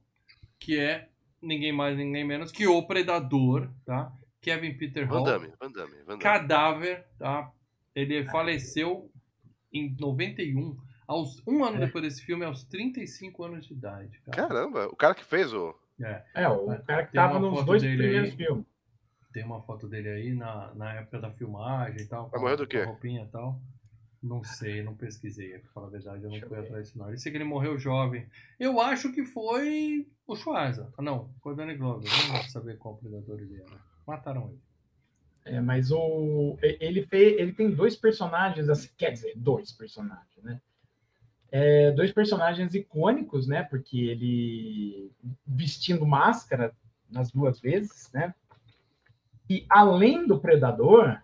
que 0.58 0.78
é 0.78 1.08
ninguém 1.40 1.72
mais, 1.72 1.96
ninguém 1.96 2.24
menos 2.24 2.52
que 2.52 2.66
o 2.66 2.82
Predador, 2.86 3.70
tá? 3.84 4.12
Kevin 4.40 4.74
Peter 4.74 5.06
Van 5.06 5.16
Hall. 5.16 5.24
Damme, 5.24 5.52
Van 5.60 5.70
Damme, 5.70 5.94
Van 6.00 6.18
Damme. 6.18 6.22
Cadáver, 6.22 7.06
tá? 7.18 7.50
Ele 7.94 8.24
faleceu 8.26 9.10
em 9.72 9.96
91, 9.98 10.76
aos, 11.06 11.40
um 11.46 11.64
ano 11.64 11.76
É. 11.76 11.86
depois 11.86 12.04
desse 12.04 12.22
filme, 12.22 12.44
aos 12.44 12.64
35 12.64 13.44
anos 13.44 13.66
de 13.66 13.72
idade. 13.72 14.20
cara. 14.26 14.48
Caramba, 14.48 14.86
o 14.88 14.96
cara 14.96 15.14
que 15.14 15.24
fez 15.24 15.52
o. 15.54 15.74
É. 16.00 16.22
É, 16.34 16.48
o 16.48 16.66
cara 16.84 17.06
que 17.06 17.12
Tem 17.12 17.20
tava 17.20 17.38
nos 17.38 17.64
dois 17.64 17.82
primeiros 17.82 18.30
aí. 18.30 18.36
filmes. 18.36 18.64
Tem 19.32 19.44
uma 19.44 19.62
foto 19.62 19.88
dele 19.88 20.08
aí 20.08 20.34
na, 20.34 20.74
na 20.74 20.92
época 20.94 21.18
da 21.20 21.30
filmagem 21.30 22.02
e 22.02 22.06
tal. 22.06 22.24
Vai 22.28 22.32
com 22.32 22.40
morrer 22.40 22.52
a- 22.54 22.56
do 22.56 22.66
quê? 22.66 22.82
roupinha 22.82 23.22
e 23.24 23.28
tal. 23.28 23.60
Não 24.22 24.44
sei, 24.44 24.82
não 24.84 24.94
pesquisei, 24.94 25.58
pra 25.58 25.70
falar 25.72 25.86
a 25.88 25.90
verdade, 25.90 26.18
eu 26.18 26.22
não 26.24 26.30
Deixa 26.30 26.46
fui 26.46 26.58
atrás 26.58 26.86
disso 26.86 26.98
não. 26.98 27.10
Eu 27.10 27.18
sei 27.18 27.32
que 27.32 27.38
ele 27.38 27.44
morreu 27.44 27.76
jovem. 27.76 28.24
Eu 28.60 28.80
acho 28.80 29.10
que 29.12 29.24
foi 29.24 30.06
o 30.26 30.36
Schwarza. 30.36 30.92
Ah, 30.96 31.02
não, 31.02 31.28
foi 31.42 31.54
o 31.54 31.56
Danny 31.56 31.74
Glover. 31.76 32.08
Não 32.08 32.34
dá 32.34 32.38
pra 32.40 32.48
saber 32.48 32.78
qual 32.78 32.96
predador 32.96 33.40
ele 33.40 33.56
era. 33.56 33.76
Mataram 34.06 34.48
ele. 34.48 34.60
É, 35.44 35.60
mas 35.60 35.90
o 35.90 36.56
ele 36.62 37.04
fez, 37.06 37.36
ele 37.40 37.52
tem 37.52 37.68
dois 37.68 37.96
personagens, 37.96 38.68
assim, 38.68 38.88
quer 38.96 39.10
dizer, 39.10 39.32
dois 39.36 39.72
personagens, 39.72 40.36
né? 40.44 40.60
É, 41.50 41.90
dois 41.90 42.12
personagens 42.12 42.74
icônicos, 42.74 43.48
né? 43.48 43.64
Porque 43.64 43.98
ele 43.98 45.10
vestindo 45.44 46.06
máscara 46.06 46.72
nas 47.10 47.32
duas 47.32 47.58
vezes, 47.60 48.08
né? 48.12 48.32
E 49.52 49.66
além 49.68 50.26
do 50.26 50.40
Predador, 50.40 51.20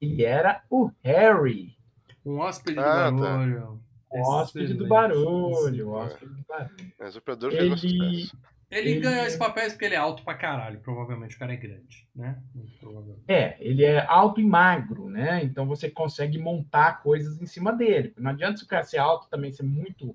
ele 0.00 0.24
era 0.24 0.62
o 0.68 0.90
Harry, 1.04 1.76
Um 2.26 2.38
hóspede 2.40 2.78
Ah, 2.78 3.08
do 3.10 3.16
tá. 3.22 3.22
barulho. 3.36 3.80
o 4.10 4.20
hóspede 4.28 4.74
do 4.74 4.88
barulho, 4.88 5.88
hóspede 5.90 6.26
do 6.34 6.44
barulho. 6.48 6.92
Mas 6.98 7.14
o 7.16 7.20
Predador 7.22 7.52
fez 7.52 7.62
Ele- 7.62 7.76
sucesso. 7.78 8.36
Ele, 8.70 8.90
Ele- 8.90 9.00
ganhou 9.00 9.24
esse 9.26 9.38
papel 9.38 9.68
porque 9.70 9.84
ele 9.84 9.94
é 9.94 9.98
alto 9.98 10.22
pra 10.24 10.34
caralho. 10.34 10.80
Provavelmente 10.80 11.34
o 11.34 11.38
cara 11.38 11.52
é 11.52 11.56
grande, 11.56 12.06
né? 12.14 12.40
É, 13.28 13.56
ele 13.60 13.84
é 13.84 14.04
alto 14.06 14.40
e 14.40 14.44
magro, 14.44 15.08
né? 15.08 15.42
Então 15.44 15.66
você 15.66 15.88
consegue 15.90 16.36
montar 16.38 17.00
coisas 17.02 17.40
em 17.40 17.46
cima 17.46 17.72
dele. 17.72 18.12
Não 18.18 18.30
adianta 18.32 18.58
se 18.58 18.64
o 18.64 18.68
cara 18.68 18.82
ser 18.84 18.98
alto 18.98 19.28
também 19.28 19.50
ser 19.52 19.62
muito. 19.64 20.14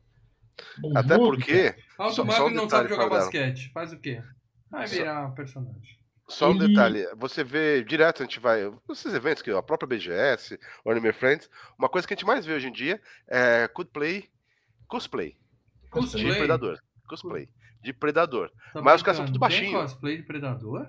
Até 0.95 1.18
porque, 1.18 1.76
Alto 1.97 2.16
Só- 2.16 2.24
magro 2.24 2.43
só 2.43 2.47
um 2.47 2.53
não 2.53 2.70
sabe 2.70 2.88
jogar 2.89 3.09
basquete. 3.09 3.72
Faz 3.74 3.91
o 3.93 3.99
quê? 3.99 4.22
Vai 4.70 4.88
Só- 4.88 4.95
virar 4.95 5.32
personagem. 5.32 5.97
Só 6.28 6.49
um 6.49 6.55
Ele- 6.55 6.69
detalhe, 6.69 7.07
você 7.15 7.43
vê 7.43 7.84
direto, 7.84 8.21
a 8.23 8.26
gente 8.26 8.39
vai. 8.39 8.61
Esses 8.89 9.13
eventos 9.13 9.41
que 9.43 9.51
a 9.51 9.61
própria 9.61 9.88
BGS, 9.88 10.59
o 10.84 10.91
Anime 10.91 11.13
Friends, 11.13 11.49
uma 11.78 11.88
coisa 11.89 12.07
que 12.07 12.13
a 12.13 12.17
gente 12.17 12.26
mais 12.26 12.45
vê 12.45 12.53
hoje 12.53 12.67
em 12.67 12.71
dia 12.71 12.99
é 13.28 13.67
cosplay, 13.67 14.28
cosplay 14.88 15.32
de 15.84 15.89
Cosplay. 15.89 16.36
Predador. 16.38 16.80
Cosplay. 17.07 17.49
De 17.82 17.93
Predador. 17.93 18.49
Tá 18.73 18.82
Mas 18.82 18.95
os 18.95 19.03
caras 19.03 19.17
são 19.17 19.26
tudo 19.26 19.34
Tem 19.36 19.39
baixinho. 19.39 19.80
cosplay 19.80 20.17
de 20.17 20.23
predador? 20.23 20.88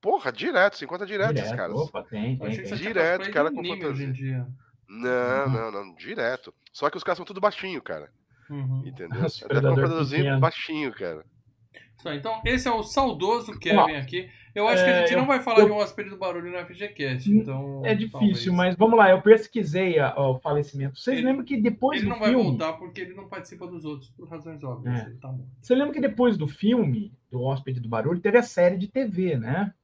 Porra, 0.00 0.30
direto, 0.30 0.76
se 0.76 0.84
encontra 0.84 1.06
direto, 1.06 1.32
esses 1.38 1.44
Direto, 1.50 1.56
caras. 1.56 1.76
Opa, 1.76 2.02
tem, 2.04 2.38
tem, 2.38 2.62
tem. 2.62 2.74
Direto, 2.76 3.30
cara 3.32 3.48
de 3.50 3.56
com 3.56 3.62
fantasia. 3.64 3.88
hoje 3.88 4.04
em 4.04 4.12
dia. 4.12 4.46
Não, 4.88 5.46
Uhum. 5.46 5.50
não, 5.52 5.72
não, 5.86 5.94
direto. 5.96 6.54
Só 6.72 6.88
que 6.90 6.96
os 6.96 7.02
caras 7.02 7.16
são 7.16 7.26
tudo 7.26 7.40
baixinho, 7.40 7.82
cara. 7.82 8.12
Uhum. 8.48 8.84
Entendeu? 8.86 9.08
Os 9.26 9.38
Até 9.38 9.48
predador 9.48 9.72
o 9.72 9.74
predadorzinho 9.80 10.22
pequeno. 10.22 10.40
baixinho, 10.40 10.92
cara. 10.92 11.24
Só, 12.08 12.14
então, 12.14 12.40
esse 12.44 12.68
é 12.68 12.70
o 12.72 12.82
saudoso 12.82 13.58
Kevin 13.58 13.96
aqui. 13.96 14.28
Eu 14.54 14.66
acho 14.68 14.82
que 14.82 14.88
a 14.88 14.92
É, 14.94 15.00
gente 15.00 15.12
eu- 15.12 15.18
não 15.18 15.26
vai 15.26 15.40
falar 15.42 15.58
eu- 15.60 15.66
de 15.66 15.72
um 15.72 15.76
hóspede 15.76 16.08
do 16.08 16.16
barulho 16.16 16.50
no 16.50 16.56
FGCast, 16.56 17.30
então... 17.30 17.82
É 17.84 17.94
difícil, 17.94 18.10
talvez. 18.20 18.46
mas 18.46 18.74
vamos 18.76 18.96
lá, 18.96 19.10
eu 19.10 19.20
pesquisei 19.20 19.98
a- 19.98 20.14
o 20.18 20.38
falecimento. 20.38 20.98
Vocês 20.98 21.18
Ele- 21.18 21.26
lembram 21.26 21.44
que 21.44 21.60
depois 21.60 21.98
Ele 22.00 22.06
do 22.08 22.12
não 22.14 22.18
vai 22.18 22.30
filme. 22.30 22.44
voltar 22.44 22.72
porque 22.74 23.02
ele 23.02 23.12
não 23.14 23.28
participa 23.28 23.66
dos 23.66 23.84
outros, 23.84 24.08
por 24.10 24.26
razões 24.28 24.62
óbvias. 24.64 25.02
É. 25.02 25.06
Ele 25.08 25.16
tá 25.16 25.28
morto. 25.28 25.46
Você 25.60 25.74
lembra 25.74 25.92
que 25.92 26.00
depois 26.00 26.38
do 26.38 26.48
filme, 26.48 27.12
do 27.30 27.42
Hóspede 27.42 27.80
do 27.80 27.88
Barulho, 27.88 28.18
teve 28.20 28.38
a 28.38 28.42
série 28.42 28.78
de 28.78 28.88
TV, 28.88 29.36
né? 29.36 29.74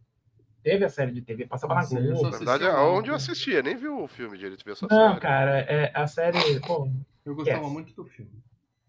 Teve 0.62 0.84
a 0.84 0.88
série 0.88 1.12
de 1.12 1.20
TV, 1.20 1.44
passava 1.46 1.74
na 1.74 1.80
eu 1.80 1.86
só 1.86 1.96
Globo. 1.96 2.22
Na 2.22 2.30
verdade, 2.30 2.64
é 2.64 2.68
assistia 2.68 2.82
onde 2.88 3.10
eu 3.10 3.14
assistia, 3.16 3.62
nem 3.62 3.76
vi 3.76 3.88
o 3.88 4.06
filme 4.06 4.38
direito, 4.38 4.64
vi 4.64 4.74
só 4.76 4.86
a 4.88 4.94
Não, 4.94 5.08
série. 5.08 5.20
cara, 5.20 5.58
é, 5.68 5.90
a 5.92 6.06
série. 6.06 6.60
Pô, 6.60 6.88
Eu 7.26 7.34
gostava 7.36 7.62
Yes. 7.62 7.72
muito 7.72 7.94
do 7.94 8.04
filme. 8.04 8.30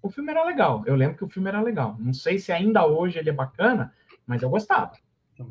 O 0.04 0.10
filme 0.10 0.30
era 0.32 0.44
legal. 0.44 0.84
Eu 0.86 0.96
lembro 0.96 1.18
que 1.18 1.24
o 1.24 1.30
filme 1.30 1.48
era 1.50 1.62
legal. 1.62 1.96
Não 1.98 2.14
sei 2.14 2.38
se 2.38 2.52
ainda 2.52 2.86
hoje 2.86 3.18
ele 3.18 3.30
é 3.30 3.34
bacana, 3.34 3.92
mas 4.28 4.44
eu 4.44 4.50
gostava. 4.50 4.92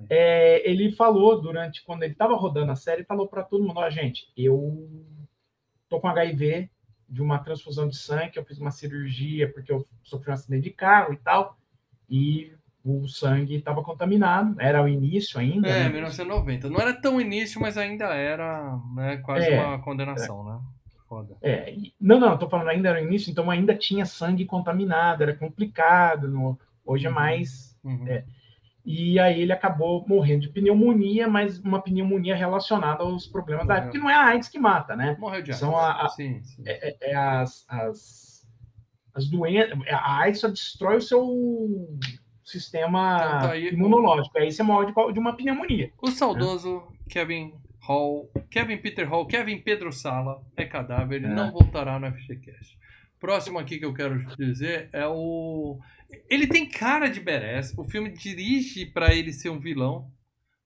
É, 0.09 0.68
ele 0.70 0.92
falou 0.92 1.40
durante, 1.40 1.82
quando 1.84 2.03
ele 2.05 2.12
estava 2.12 2.36
rodando 2.36 2.70
a 2.70 2.76
série, 2.76 3.03
falou 3.03 3.26
para 3.26 3.42
todo 3.42 3.64
mundo: 3.64 3.80
ó, 3.80 3.90
gente, 3.90 4.30
eu 4.36 4.88
tô 5.88 5.98
com 5.98 6.07
HIV 6.07 6.70
de 7.09 7.20
uma 7.20 7.38
transfusão 7.38 7.88
de 7.88 7.96
sangue, 7.96 8.36
eu 8.36 8.44
fiz 8.44 8.59
uma 8.59 8.70
cirurgia 8.70 9.53
porque 9.53 9.72
eu 9.72 9.86
sofri 10.03 10.30
um 10.30 10.34
acidente 10.34 10.64
de 10.64 10.70
carro 10.70 11.12
e 11.12 11.16
tal, 11.16 11.59
e 12.09 12.53
o 12.84 13.07
sangue 13.07 13.57
estava 13.57 13.82
contaminado, 13.82 14.55
era 14.61 14.82
o 14.82 14.88
início 14.88 15.38
ainda. 15.38 15.68
É, 15.68 15.84
né? 15.84 15.88
1990. 15.88 16.70
Não 16.70 16.80
era 16.80 16.92
tão 16.92 17.20
início, 17.20 17.61
mas 17.61 17.76
ainda 17.76 18.07
era 18.14 18.78
né, 18.94 19.16
quase 19.18 19.46
É. 19.48 19.61
uma 19.62 19.80
condenação, 19.80 20.44
né? 20.44 20.61
Foda. 21.12 21.36
É, 21.42 21.74
não, 22.00 22.18
não, 22.18 22.38
tô 22.38 22.48
falando 22.48 22.68
ainda 22.68 22.88
era 22.88 22.98
o 22.98 23.04
início, 23.04 23.30
então 23.30 23.50
ainda 23.50 23.74
tinha 23.74 24.06
sangue 24.06 24.46
contaminado, 24.46 25.22
era 25.22 25.36
complicado, 25.36 26.26
no- 26.26 26.58
hoje 26.86 27.04
é 27.04 27.10
Uhum. 27.10 27.14
mais. 27.14 27.78
Uhum. 27.84 28.08
É. 28.08 28.24
E 28.82 29.18
aí 29.20 29.42
ele 29.42 29.52
acabou 29.52 30.04
morrendo 30.08 30.40
de 30.40 30.48
pneumonia, 30.48 31.28
mas 31.28 31.58
uma 31.58 31.82
pneumonia 31.82 32.34
relacionada 32.34 33.02
aos 33.02 33.26
problemas 33.26 33.66
da 33.66 33.74
Uhum. 33.74 33.78
época, 33.80 33.92
que 33.92 33.98
não 33.98 34.08
é 34.08 34.14
a 34.14 34.24
AIDS 34.24 34.48
que 34.48 34.58
mata, 34.58 34.96
né? 34.96 35.14
Morreu 35.20 35.42
de 35.42 35.50
AIDS. 35.50 35.58
São 35.60 35.76
a- 35.76 36.02
a- 36.02 36.08
Sim, 36.08 36.42
sim. 36.42 36.62
É, 36.66 36.96
é 37.10 37.14
as, 37.14 37.66
as, 37.68 38.48
as 39.14 39.28
doenças. 39.28 39.78
A 39.90 40.18
AIDS 40.20 40.40
só 40.40 40.48
destrói 40.48 40.96
o 40.96 41.02
seu 41.02 41.28
sistema 42.42 43.16
Então 43.18 43.38
tá 43.40 43.50
aí 43.50 43.68
imunológico. 43.68 44.38
Aí 44.38 44.50
você 44.50 44.62
morre 44.62 44.86
de, 44.86 45.12
de 45.12 45.18
uma 45.20 45.36
pneumonia. 45.36 45.92
O 46.00 46.10
saudoso 46.10 46.82
Kevin 47.08 47.52
Hall, 47.83 48.30
Kevin 48.51 48.78
Peter 48.78 49.09
Hall, 49.09 49.26
Kevin 49.26 49.59
Pedro 49.59 49.93
Sala 49.93 50.41
é 50.57 50.64
cadáver, 50.64 51.16
ele 51.16 51.26
É. 51.26 51.35
não 51.35 51.51
voltará 51.53 51.99
no 51.99 52.07
FGCast. 52.07 52.78
Próximo 53.18 53.59
aqui 53.59 53.78
que 53.78 53.85
eu 53.85 53.95
quero 53.95 54.24
dizer 54.37 54.89
é 54.93 55.07
o. 55.07 55.78
Ele 56.28 56.47
tem 56.47 56.68
cara 56.68 57.09
de 57.09 57.20
badass, 57.20 57.72
o 57.78 57.85
filme 57.85 58.11
dirige 58.11 58.87
pra 58.87 59.14
ele 59.14 59.33
ser 59.33 59.49
um 59.49 59.59
vilão, 59.61 60.11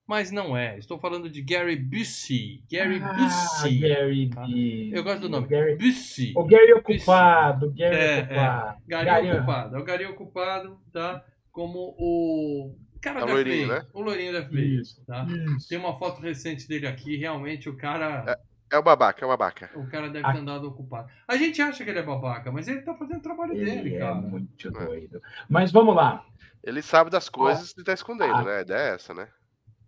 mas 0.07 0.31
não 0.31 0.57
é. 0.57 0.79
Estou 0.79 0.99
falando 0.99 1.29
de 1.29 1.43
Gary 1.43 1.77
Busey. 1.77 2.62
Gary 2.71 3.01
ah, 3.03 3.12
Busey. 3.12 3.79
Gary 3.79 4.31
tá? 4.31 4.47
Eu 4.93 5.05
gosto 5.05 5.21
do 5.23 5.29
nome. 5.29 5.47
Gary, 5.49 5.77
Busey. 5.77 6.33
o 6.37 6.45
Gary 6.45 6.73
ocupado, 6.73 7.73
Gary 7.73 7.97
É, 7.97 8.21
ocupado. 8.23 8.79
Gary 8.87 9.05
Gary- 9.07 9.31
ocupado. 9.33 9.77
É 9.77 9.79
o 9.79 9.85
Gary 9.85 10.07
ocupado, 10.07 10.79
tá? 10.93 11.25
Como 11.53 11.95
o 11.99 12.75
cara 13.01 13.20
É 13.20 13.24
da 13.24 13.26
o 13.26 13.34
loirinho, 13.34 13.66
FBI. 13.66 13.78
né? 13.80 13.86
O 13.92 14.01
loirinho 14.01 14.32
da 14.32 14.42
FBI. 14.42 14.80
Isso, 14.80 15.05
Tá? 15.07 15.26
isso. 15.57 15.68
Tem 15.68 15.78
uma 15.78 15.99
foto 15.99 16.20
recente 16.20 16.66
dele 16.68 16.86
aqui, 16.86 17.16
realmente 17.16 17.68
o 17.68 17.76
cara, 17.76 18.38
É 18.70 18.78
o 18.78 18.82
babaca, 18.82 19.22
é 19.22 19.26
o 19.26 19.28
babaca. 19.28 19.70
o 19.74 19.86
cara 19.88 20.09
deve 20.09 20.26
Ah. 20.26 20.32
ter 20.32 20.38
andado 20.38 20.66
ocupado. 20.68 21.09
A 21.28 21.36
gente 21.36 21.61
acha 21.62 21.84
que 21.84 21.90
ele 21.90 21.99
é 22.01 22.03
babaca, 22.03 22.51
mas 22.51 22.66
ele 22.68 22.82
tá 22.82 22.94
fazendo 22.94 23.18
o 23.18 23.22
trabalho 23.22 23.53
Ele 23.55 23.64
dele, 23.64 23.94
é 23.97 23.99
cara. 24.01 24.14
muito 24.16 24.70
doido. 24.70 25.22
Mas 25.49 25.70
vamos 25.70 25.94
lá. 25.94 26.24
Ele 26.64 26.82
sabe 26.82 27.11
das 27.11 27.28
coisas 27.28 27.70
e 27.78 27.84
tá 27.84 27.92
escondendo, 27.92 28.34
Ah. 28.34 28.42
né? 28.44 28.57
A 28.59 28.61
ideia 28.62 28.90
é 28.90 28.94
essa, 28.94 29.14
né? 29.14 29.28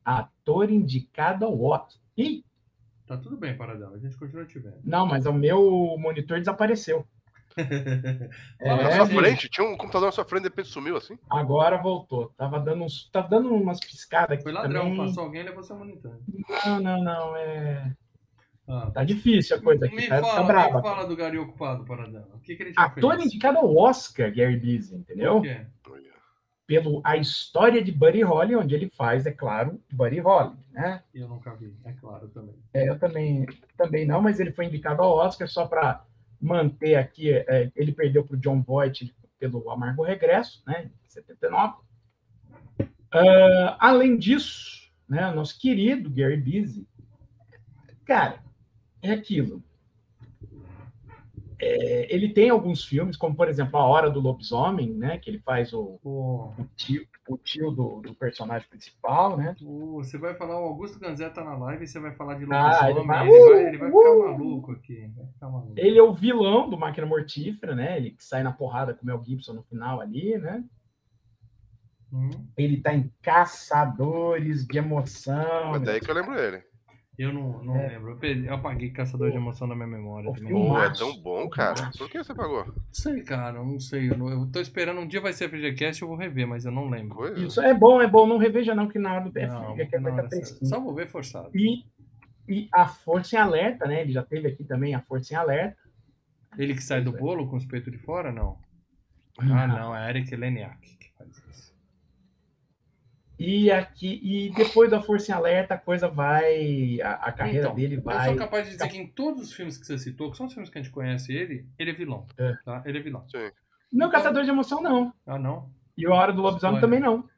Ator 0.04 0.70
indicado 0.70 1.44
ao 1.44 1.60
Oscar. 1.62 2.00
Ih, 2.16 2.44
Tá 3.06 3.16
tudo 3.16 3.38
bem, 3.38 3.56
Paradela, 3.56 3.96
a 3.96 3.98
gente 3.98 4.18
continua 4.18 4.44
te 4.44 4.58
vendo. 4.58 4.80
não, 4.84 5.06
mas 5.06 5.24
o 5.24 5.32
meu 5.32 5.96
monitor 5.98 6.38
desapareceu. 6.38 7.06
Fala 8.58 8.82
Na 8.82 8.88
É, 8.88 8.96
sua 8.96 9.06
gente. 9.06 9.18
frente, 9.18 9.48
tinha 9.48 9.66
um 9.66 9.76
computador 9.76 10.06
na 10.06 10.12
sua 10.12 10.24
frente 10.24 10.42
e 10.42 10.48
depois 10.48 10.68
sumiu 10.68 10.96
assim. 10.96 11.18
Agora 11.30 11.76
voltou. 11.76 12.32
Tava 12.36 12.58
dando 12.60 12.84
uns, 12.84 13.08
tá 13.10 13.20
dando 13.20 13.52
umas 13.54 13.80
piscadas 13.80 14.32
aqui 14.32 14.42
Foi 14.44 14.52
ladrão, 14.52 14.82
também. 14.84 14.96
passou 14.98 15.24
alguém 15.24 15.40
e 15.42 15.44
levou 15.44 15.62
seu 15.62 15.76
monitor. 15.76 16.18
Não, 16.66 16.80
não, 16.80 17.02
não. 17.02 17.36
É... 17.36 17.92
Ah. 18.68 18.90
Tá 18.92 19.02
difícil 19.02 19.56
a 19.56 19.60
coisa 19.62 19.86
aqui. 19.86 19.96
Me 19.96 20.08
tá, 20.08 20.20
tá 20.20 20.26
fala, 20.26 20.46
brava. 20.46 20.76
me 20.76 20.82
fala 20.82 21.06
do 21.06 21.16
Gary 21.16 21.38
ocupado, 21.38 21.84
Paradela. 21.84 22.28
O 22.34 22.40
que, 22.40 22.54
que 22.54 22.62
ele 22.62 22.72
tinha 22.72 22.84
Ator 22.86 23.18
indicado 23.20 23.58
ao 23.58 23.74
Oscar, 23.76 24.30
Gary 24.34 24.56
Busey, 24.58 24.98
entendeu? 24.98 25.34
Por 25.34 25.42
quê? 25.42 25.66
Pelo 26.66 27.00
A 27.02 27.16
História 27.16 27.82
de 27.82 27.90
Buddy 27.90 28.20
Holly, 28.20 28.54
onde 28.54 28.74
ele 28.74 28.90
faz, 28.90 29.24
é 29.24 29.32
claro, 29.32 29.80
Buddy 29.90 30.18
Holly, 30.18 30.54
né? 30.70 31.02
Eu 31.14 31.26
nunca 31.26 31.54
vi, 31.54 31.74
é 31.82 31.92
claro 31.94 32.28
também. 32.28 32.54
É, 32.74 32.90
eu 32.90 32.98
também, 32.98 33.46
também 33.74 34.06
não, 34.06 34.20
mas 34.20 34.38
ele 34.38 34.52
foi 34.52 34.66
indicado 34.66 35.00
ao 35.00 35.16
Oscar 35.16 35.48
só 35.48 35.66
para 35.66 36.04
manter 36.40 36.94
aqui. 36.96 37.30
é, 37.30 37.70
ele 37.74 37.92
perdeu 37.92 38.24
para 38.24 38.36
o 38.36 38.38
John 38.38 38.62
Voight 38.62 39.14
pelo 39.38 39.70
Amargo 39.70 40.02
Regresso, 40.02 40.62
né? 40.66 40.90
Em 41.06 41.08
79. 41.08 41.76
Ah, 43.10 43.76
além 43.80 44.16
disso, 44.16 44.90
né, 45.08 45.30
nosso 45.32 45.58
querido 45.58 46.10
Gary 46.10 46.36
Busey, 46.36 46.86
cara, 48.04 48.42
é 49.02 49.12
aquilo. 49.12 49.62
É, 51.60 51.66
é, 52.04 52.14
ele 52.14 52.28
tem 52.32 52.50
alguns 52.50 52.84
filmes, 52.84 53.16
como 53.16 53.34
por 53.34 53.48
exemplo 53.48 53.78
A 53.78 53.84
Hora 53.86 54.08
do 54.10 54.20
Lobisomem, 54.20 54.90
né? 54.94 55.18
Que 55.18 55.28
ele 55.30 55.40
faz 55.40 55.72
o, 55.72 55.98
Pô, 56.02 56.52
o 56.58 56.64
tio, 56.76 57.06
o 57.28 57.36
tio 57.36 57.70
do, 57.72 58.00
do 58.00 58.14
personagem 58.14 58.68
principal, 58.68 59.36
né? 59.36 59.56
pô, 59.58 59.96
você 60.02 60.16
vai 60.16 60.34
falar, 60.34 60.60
o 60.60 60.64
Augusto 60.64 60.98
Ganzé 61.00 61.28
tá 61.30 61.42
na 61.42 61.56
live 61.56 61.84
e 61.84 61.88
você 61.88 61.98
vai 61.98 62.12
falar 62.14 62.34
de 62.34 62.46
Ah, 62.50 62.88
ele 62.90 63.00
lobisomem. 63.00 63.06
vai- 63.06 63.28
ele, 63.28 63.44
vai, 63.44 63.66
ele 63.66 63.78
vai 63.78 63.90
ficar 63.90 64.10
Uh, 64.10 64.18
maluco 64.28 64.72
aqui. 64.72 65.10
Vai 65.16 65.26
ficar 65.26 65.48
maluco. 65.50 65.72
Ele 65.76 65.98
é 65.98 66.02
o 66.02 66.14
vilão 66.14 66.70
do 66.70 66.78
Máquina 66.78 67.06
Mortífera, 67.06 67.74
né? 67.74 67.96
Ele 67.96 68.10
que 68.12 68.24
sai 68.24 68.42
na 68.42 68.52
porrada 68.52 68.94
com 68.94 69.02
o 69.02 69.06
Mel 69.06 69.22
Gibson 69.24 69.52
no 69.54 69.62
final 69.64 70.00
ali, 70.00 70.38
né? 70.38 70.64
Hum, 72.12 72.30
Ele 72.56 72.80
tá 72.80 72.94
em 72.94 73.12
Caçadores 73.20 74.66
de 74.66 74.78
Emoção. 74.78 75.72
Mas 75.72 75.82
daí 75.82 76.00
que 76.00 76.10
eu 76.10 76.14
lembro 76.14 76.38
ele. 76.38 76.62
Eu 77.18 77.32
não, 77.32 77.62
não 77.64 77.76
É. 77.76 77.88
lembro. 77.88 78.12
Eu, 78.12 78.16
perdi- 78.16 78.46
eu 78.46 78.54
apaguei 78.54 78.90
Caçador 78.90 79.30
de 79.30 79.36
Emoção 79.36 79.68
da 79.68 79.74
minha 79.74 79.88
memória 79.88 80.30
O 80.30 80.32
também. 80.34 80.48
filme- 80.48 80.68
Pô, 80.68 80.80
é 80.80 80.92
tão 80.92 81.16
bom, 81.20 81.48
cara. 81.48 81.90
Por 81.98 82.08
que 82.08 82.18
você 82.18 82.32
pagou? 82.34 82.64
Não 82.66 82.74
sei, 82.92 83.22
cara, 83.22 83.58
eu 83.58 83.64
não 83.66 83.80
sei. 83.80 84.10
Eu, 84.10 84.16
não- 84.16 84.28
eu 84.30 84.46
tô 84.50 84.60
esperando, 84.60 85.00
um 85.00 85.06
dia 85.06 85.20
vai 85.20 85.32
ser 85.32 85.46
FGCast, 85.48 86.00
eu 86.02 86.08
vou 86.08 86.16
rever, 86.16 86.46
mas 86.46 86.64
eu 86.64 86.70
não 86.72 86.88
lembro. 86.88 87.16
Coisa. 87.16 87.38
Isso 87.44 87.60
é 87.60 87.74
bom, 87.74 88.00
é 88.00 88.06
bom. 88.06 88.26
Não 88.26 88.38
reveja 88.38 88.74
não, 88.74 88.86
que 88.88 88.98
na 88.98 89.14
hora 89.14 89.24
do 89.24 89.32
vai 89.32 90.26
essa- 90.26 90.28
fresquinho. 90.36 90.68
só 90.68 90.80
vou 90.80 90.94
ver 90.94 91.08
forçado. 91.08 91.50
E, 91.54 91.84
e 92.48 92.68
a 92.72 92.86
Força 92.86 93.36
em 93.36 93.38
Alerta, 93.38 93.86
né? 93.86 94.00
Ele 94.02 94.12
já 94.12 94.22
teve 94.22 94.48
aqui 94.48 94.64
também 94.64 94.94
a 94.94 95.00
Força 95.00 95.34
em 95.34 95.36
Alerta. 95.36 95.76
Ele 96.56 96.74
que 96.74 96.82
sai 96.82 97.02
do 97.02 97.12
bolo 97.12 97.46
com 97.48 97.56
os 97.56 97.64
peitos 97.66 97.92
de 97.92 97.98
fora, 97.98 98.32
não? 98.32 98.58
Ah, 99.38 99.66
não, 99.68 99.94
é 99.94 100.08
Eric 100.10 100.34
Leniak 100.34 100.96
que 100.96 101.10
faz 101.16 101.30
isso. 101.50 101.67
E 103.38 103.70
aqui 103.70 104.20
e 104.22 104.50
depois 104.50 104.90
da 104.90 105.00
Força 105.00 105.30
em 105.30 105.34
Alerta, 105.34 105.74
a 105.74 105.78
coisa 105.78 106.08
vai. 106.08 107.00
A, 107.00 107.12
a 107.14 107.32
carreira 107.32 107.66
Então, 107.66 107.74
dele 107.76 107.96
Eu 107.96 108.02
vai. 108.02 108.26
sou 108.26 108.36
capaz 108.36 108.66
de 108.66 108.72
dizer 108.72 108.88
que 108.88 108.98
em 108.98 109.06
todos 109.06 109.42
os 109.44 109.52
filmes 109.52 109.78
que 109.78 109.86
você 109.86 109.96
citou, 109.98 110.30
que 110.30 110.36
são 110.36 110.46
os 110.46 110.52
filmes 110.52 110.68
que 110.70 110.78
a 110.78 110.82
gente 110.82 110.92
conhece 110.92 111.32
ele, 111.32 111.64
ele 111.78 111.90
é 111.90 111.94
vilão. 111.94 112.26
É. 112.36 112.54
Tá? 112.64 112.82
Ele 112.84 112.98
é 112.98 113.00
vilão. 113.00 113.24
Sim. 113.28 113.50
Não, 113.92 114.10
Caçador 114.10 114.42
de 114.44 114.50
Emoção, 114.50 114.82
não. 114.82 115.12
Ah, 115.24 115.38
não? 115.38 115.70
E 115.96 116.06
o 116.06 116.12
A 116.12 116.16
Hora 116.16 116.32
do 116.32 116.42
Lobisomem 116.42 116.80
também 116.80 116.98
não. 117.00 117.28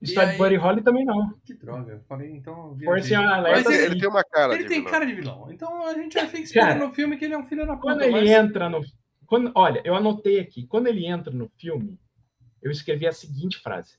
História 0.00 0.32
de 0.32 0.38
Buddy 0.38 0.56
Holly 0.56 0.82
também 0.82 1.06
não. 1.06 1.32
Que 1.44 1.54
droga. 1.54 1.92
Eu 1.94 2.00
falei, 2.06 2.30
então. 2.30 2.76
eu 2.78 2.84
Força 2.84 3.12
em. 3.14 3.16
Alerta. 3.16 3.62
Mas 3.70 3.78
Ele, 3.78 3.86
ele, 3.92 4.00
tem 4.00 4.08
uma 4.10 4.22
cara 4.24 4.52
ele 4.54 4.62
de 4.64 4.68
tem 4.68 4.78
vilão. 4.80 4.92
cara 4.92 5.06
de 5.06 5.14
vilão. 5.14 5.48
Então 5.50 5.86
a 5.86 5.94
gente 5.94 6.12
já 6.14 6.26
fica 6.26 6.42
esperando 6.44 6.86
no 6.86 6.92
filme 6.94 7.16
que 7.16 7.24
ele 7.24 7.32
é 7.34 7.38
um 7.38 7.46
filho 7.46 7.66
da 7.66 7.72
puta. 7.76 7.82
Quando 7.94 8.02
ele 8.02 8.12
mas- 8.12 8.30
entra 8.30 8.68
no. 8.68 8.82
Quando, 9.26 9.50
olha, 9.54 9.80
eu 9.84 9.94
anotei 9.96 10.38
aqui. 10.38 10.66
Quando 10.66 10.86
ele 10.86 11.06
entra 11.06 11.32
no 11.32 11.48
filme, 11.58 11.98
eu 12.62 12.70
escrevi 12.70 13.06
a 13.06 13.12
seguinte 13.12 13.58
frase: 13.58 13.94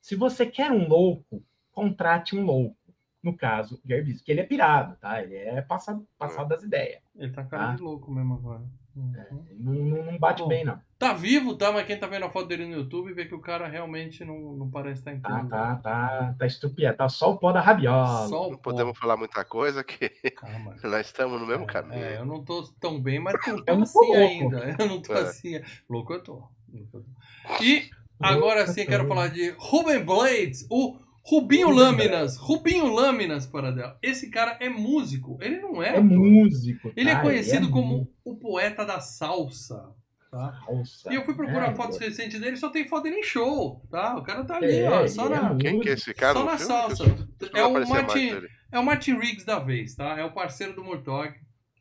Se 0.00 0.14
você 0.16 0.46
quer 0.46 0.70
um 0.70 0.88
louco, 0.88 1.42
contrate 1.72 2.36
um 2.36 2.44
louco. 2.44 2.76
No 3.22 3.36
caso, 3.36 3.78
Jervis, 3.84 4.22
que 4.22 4.32
ele 4.32 4.40
é 4.40 4.44
pirado, 4.46 4.96
tá? 4.98 5.22
Ele 5.22 5.34
é 5.36 5.60
passado, 5.60 6.06
passado 6.18 6.48
das 6.48 6.62
ideias. 6.62 7.02
Ele 7.14 7.30
tá 7.30 7.44
cara 7.44 7.72
Ah. 7.72 7.74
de 7.74 7.82
louco 7.82 8.10
mesmo 8.10 8.32
agora. 8.34 8.62
Uhum. 8.96 9.12
Ele 9.50 9.62
Não, 9.62 9.72
não, 10.04 10.18
bate 10.18 10.40
Bom. 10.42 10.48
bem, 10.48 10.64
não. 10.64 10.80
Tá 10.98 11.12
vivo, 11.12 11.54
tá? 11.54 11.70
Mas 11.70 11.86
quem 11.86 11.98
tá 11.98 12.06
vendo 12.06 12.24
a 12.24 12.30
foto 12.30 12.48
dele 12.48 12.64
no 12.66 12.72
YouTube 12.76 13.12
vê 13.12 13.26
que 13.26 13.34
o 13.34 13.40
cara 13.40 13.68
realmente 13.68 14.24
não, 14.24 14.54
não 14.56 14.70
parece 14.70 15.00
estar 15.00 15.12
Tá, 15.20 15.32
inteiro. 15.34 15.48
tá, 15.50 15.76
tá, 15.76 16.34
tá 16.38 16.46
estrupiado. 16.46 16.96
Tá 16.96 17.08
só 17.10 17.30
o 17.30 17.36
pó 17.38 17.52
da 17.52 17.60
rabiola. 17.60 18.22
Não 18.28 18.50
pó. 18.52 18.56
podemos 18.56 18.98
falar 18.98 19.18
muita 19.18 19.44
coisa 19.44 19.84
que 19.84 20.08
Calma. 20.34 20.74
nós 20.82 21.06
estamos 21.06 21.38
no 21.38 21.46
mesmo 21.46 21.64
É, 21.64 21.66
caminho. 21.66 22.02
é, 22.02 22.16
eu 22.18 22.24
não 22.24 22.42
tô 22.42 22.62
tão 22.80 22.98
bem, 23.00 23.20
mas 23.20 23.34
não 23.46 23.56
tô 23.58 23.64
Eu 23.66 23.76
não 23.76 23.82
assim 23.82 23.92
tô 23.98 24.06
louco. 24.06 24.18
ainda. 24.18 24.76
Eu 24.82 24.88
não 24.88 25.02
tô 25.02 25.12
É. 25.12 25.20
assim. 25.20 25.60
Louco 25.88 26.12
eu 26.14 26.22
tô. 26.22 26.32
Louco 26.72 26.96
eu 26.96 27.02
tô. 27.02 27.62
E 27.62 27.90
agora 28.20 28.66
sim 28.66 28.84
quero 28.86 29.06
falar 29.08 29.28
de 29.28 29.54
Ruben 29.58 30.04
Blades, 30.04 30.66
o 30.70 30.98
Rubinho 31.22 31.68
Ruben 31.68 31.80
Lâminas. 31.84 32.36
Rubinho 32.36 32.86
Lâminas, 32.92 33.46
para 33.46 33.70
dela. 33.70 33.98
Esse 34.02 34.30
cara 34.30 34.56
é 34.60 34.68
músico. 34.68 35.38
Ele 35.40 35.60
não 35.60 35.82
é. 35.82 35.96
É 35.96 36.00
músico. 36.00 36.92
Ele 36.96 37.10
é 37.10 37.16
conhecido 37.20 37.68
é 37.68 37.70
como 37.70 38.08
o 38.24 38.36
poeta 38.36 38.84
da 38.84 39.00
salsa. 39.00 39.94
Tá? 40.30 40.60
Nossa, 40.68 41.12
E 41.12 41.16
eu 41.16 41.24
fui 41.24 41.34
procurar 41.34 41.72
é, 41.72 41.74
fotos 41.74 41.98
recentes 41.98 42.40
dele, 42.40 42.56
só 42.56 42.68
tem 42.68 42.86
foto 42.88 43.02
dele 43.02 43.16
em 43.16 43.22
show, 43.24 43.82
tá? 43.90 44.16
O 44.16 44.22
cara 44.22 44.44
tá 44.44 44.56
ali, 44.58 44.78
É, 44.78 44.88
ó, 44.88 45.06
só 45.08 45.26
é 45.26 45.28
na. 45.28 45.56
Quem 45.56 45.80
que 45.80 45.88
é 45.88 45.92
esse 45.94 46.14
cara? 46.14 46.34
só 46.34 46.44
na 46.44 46.56
filme? 46.56 46.66
salsa. 46.72 47.04
É 47.52 47.64
o 47.64 47.88
Martin, 47.88 48.30
é 48.70 48.78
o 48.78 48.84
Martin 48.84 49.18
Riggs 49.18 49.44
da 49.44 49.58
vez, 49.58 49.96
tá? 49.96 50.16
É 50.16 50.24
o 50.24 50.30
parceiro 50.32 50.72
do 50.72 50.84
Murtaugh. 50.84 51.32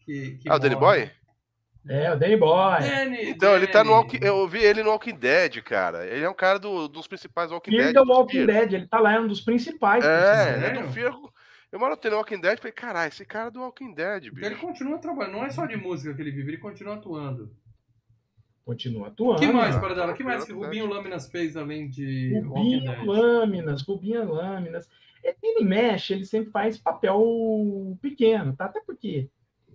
Que, 0.03 0.39
que 0.41 0.49
Ah, 0.49 0.55
o 0.55 0.59
Danny. 0.59 0.75
Boy? 0.75 1.11
É, 1.89 2.13
o 2.13 2.19
Danny 2.19 2.37
Boy. 2.37 2.79
Danny, 2.81 3.29
Então, 3.31 3.55
ele 3.55 3.65
tá 3.65 3.83
no 3.83 3.89
Danny. 3.89 4.01
Walking... 4.03 4.19
Eu 4.21 4.47
vi 4.47 4.59
ele 4.59 4.83
no 4.83 4.91
Walking 4.91 5.15
Dead, 5.15 5.61
cara. 5.63 6.05
Ele 6.05 6.23
é 6.23 6.29
um 6.29 6.33
cara 6.35 6.59
do- 6.59 6.87
dos 6.87 7.07
principais 7.07 7.51
Walking 7.51 7.71
Dead. 7.71 7.93
do 7.93 8.05
do 8.05 8.11
Walking 8.11 8.45
Fear. 8.45 8.47
Dead, 8.47 8.73
ele 8.73 8.87
tá 8.87 8.99
lá, 8.99 9.13
é 9.15 9.19
um 9.19 9.27
dos 9.27 9.41
principais. 9.41 10.05
É, 10.05 10.55
ele 10.55 10.65
é 10.67 10.81
do 10.83 10.87
Fear. 10.91 11.13
Eu 11.71 11.79
marotei 11.79 12.09
no 12.11 12.17
Walking 12.17 12.39
Dead 12.41 12.53
e 12.57 12.61
falei, 12.61 12.71
caralho, 12.73 13.09
esse 13.09 13.25
cara 13.25 13.47
é 13.47 13.51
do 13.51 13.61
Walking 13.61 13.93
Dead, 13.93 14.25
Então 14.27 14.39
ele 14.39 14.55
bicho. 14.55 14.61
continua 14.67 14.97
trabalhando, 14.99 15.33
não 15.33 15.45
é 15.45 15.49
só 15.49 15.65
de 15.65 15.75
música 15.77 16.13
que 16.13 16.21
ele 16.21 16.31
vive, 16.31 16.51
ele 16.51 16.57
continua 16.57 16.95
atuando. 16.95 17.51
Continua 18.65 19.03
O 19.03 19.05
atuando. 19.07 19.39
que 19.39 19.47
mais, 19.51 19.73
né? 19.75 19.81
para 19.81 19.93
dela? 19.95 20.11
O 20.11 20.15
que 20.15 20.23
mais 20.23 20.43
que. 20.45 20.51
Rubinho 20.53 20.85
Lâminas 20.87 21.27
fez 21.29 21.57
além 21.57 21.89
de 21.89 22.33
Walking 22.45 22.47
Rubinho 22.47 22.81
Dead? 22.91 23.05
Lâminas, 23.05 23.81
Rubinho 23.81 24.31
Lâminas. 24.31 24.87
É, 25.23 25.35
Ele 25.41 25.63
mexe, 25.65 26.13
ele 26.13 26.25
sempre 26.25 26.51
faz 26.51 26.77
papel 26.77 27.97
pequeno, 28.01 28.55
tá? 28.55 28.65
Até 28.65 28.79
porque 28.81 29.27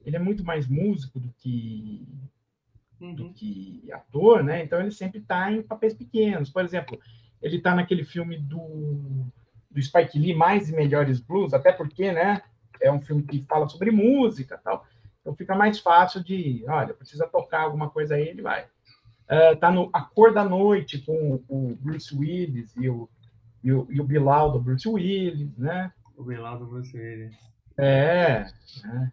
ele 0.05 0.17
é 0.17 0.19
muito 0.19 0.45
mais 0.45 0.67
músico 0.67 1.19
do 1.19 1.33
que, 1.39 2.07
do 3.01 3.25
Uhum. 3.25 3.33
que 3.33 3.91
ator, 3.93 4.43
né? 4.43 4.63
Então 4.63 4.81
ele 4.81 4.91
sempre 4.91 5.21
tá 5.21 5.51
em 5.51 5.63
papéis 5.63 5.95
pequenos. 5.95 6.51
Por 6.51 6.65
exemplo, 6.65 6.99
ele 7.43 7.61
tá 7.61 7.75
naquele 7.75 8.05
filme 8.05 8.39
do, 8.39 9.27
do 9.71 9.83
Spike 9.83 10.19
Lee, 10.19 10.35
Mais 10.35 10.69
e 10.69 10.75
Melhores 10.75 11.21
Blues, 11.21 11.53
até 11.53 11.73
porque, 11.73 12.13
né? 12.13 12.43
É 12.81 12.91
um 12.91 13.01
filme 13.01 13.23
que 13.23 13.43
fala 13.43 13.69
sobre 13.69 13.91
música 13.91 14.59
e 14.61 14.65
tal. 14.65 14.87
Então 15.21 15.35
fica 15.35 15.55
mais 15.55 15.79
fácil 15.79 16.23
de, 16.23 16.65
olha, 16.69 16.93
precisa 16.93 17.27
tocar 17.27 17.63
alguma 17.63 17.89
coisa 17.89 18.15
aí, 18.15 18.29
ele 18.29 18.43
vai. 18.43 18.67
Ah, 19.29 19.57
tá 19.57 19.71
no 19.71 19.89
A 19.93 20.03
Cor 20.03 20.33
da 20.33 20.45
Noite 20.45 20.99
com 20.99 21.43
o 21.49 21.77
Bruce 21.81 22.15
Willis 22.15 22.75
e 22.77 22.89
o, 22.89 23.09
e 23.63 23.73
o, 23.73 23.87
e 23.91 24.01
o 24.01 24.05
Bilal 24.05 24.53
do 24.53 24.61
Bruce 24.61 24.87
Willis, 24.89 25.57
né? 25.57 25.93
O 26.17 26.23
Belado 26.23 26.67
Bruce 26.67 26.97
Willis. 26.97 27.35
É, 27.79 28.47
né? 28.85 29.13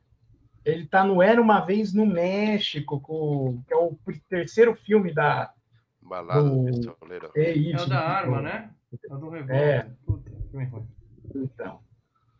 Ele 0.63 0.85
tá 0.85 1.03
no 1.03 1.21
Era 1.21 1.41
Uma 1.41 1.59
Vez 1.61 1.93
no 1.93 2.05
México, 2.05 2.99
com, 2.99 3.61
que 3.67 3.73
é 3.73 3.77
o 3.77 3.97
terceiro 4.29 4.75
filme 4.75 5.13
da... 5.13 5.51
Balada 6.01 6.43
do 6.49 6.63
Do- 6.63 6.65
pistoleiro. 6.65 7.31
É, 7.35 7.43
É 7.45 7.53
isso, 7.53 7.85
o 7.85 7.89
da 7.89 7.99
do- 7.99 8.03
arma, 8.07 8.41
né? 8.41 8.69
É 9.09 9.13
o 9.13 9.17
do 9.17 9.29
revólver. 9.29 9.55
É. 9.55 9.87
Puta, 10.05 10.31
filme 10.49 10.65
ruim. 10.65 10.87
Então. 11.35 11.79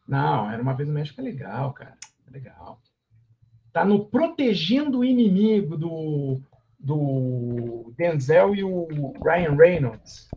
Não, 0.07 0.51
Era 0.51 0.61
Uma 0.61 0.73
Vez 0.73 0.87
no 0.89 0.93
México 0.95 1.21
é 1.21 1.23
legal, 1.23 1.71
cara. 1.73 1.97
É 2.27 2.31
legal. 2.31 2.79
Tá 3.71 3.85
no 3.85 4.05
Protegendo 4.05 4.99
o 4.99 5.05
Inimigo 5.05 5.77
do, 5.77 6.41
do 6.77 7.93
Denzel 7.97 8.53
e 8.55 8.63
o 8.63 8.87
Ryan 9.23 9.55
Reynolds. 9.55 10.27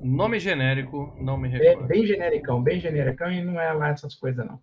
Nome 0.00 0.38
genérico, 0.38 1.16
não 1.20 1.36
me 1.36 1.48
É 1.48 1.58
recordo. 1.58 1.88
bem 1.88 2.06
genericão, 2.06 2.62
bem 2.62 2.78
genericão 2.78 3.32
e 3.32 3.42
não 3.42 3.60
é 3.60 3.72
lá 3.72 3.88
essas 3.88 4.14
coisas, 4.14 4.46
não. 4.46 4.60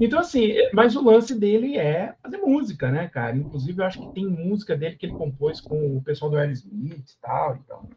Então, 0.00 0.18
assim, 0.18 0.54
mas 0.72 0.96
o 0.96 1.04
lance 1.04 1.38
dele 1.38 1.76
é 1.76 2.14
fazer 2.22 2.38
música, 2.38 2.90
né, 2.90 3.06
cara? 3.08 3.36
Inclusive, 3.36 3.80
eu 3.80 3.84
acho 3.84 4.00
que 4.00 4.14
tem 4.14 4.26
música 4.26 4.74
dele 4.76 4.96
que 4.96 5.04
ele 5.06 5.12
compôs 5.12 5.60
com 5.60 5.96
o 5.96 6.02
pessoal 6.02 6.30
do 6.30 6.38
Aerosmith 6.38 7.10
e 7.10 7.20
tal. 7.20 7.56
Então, 7.56 7.88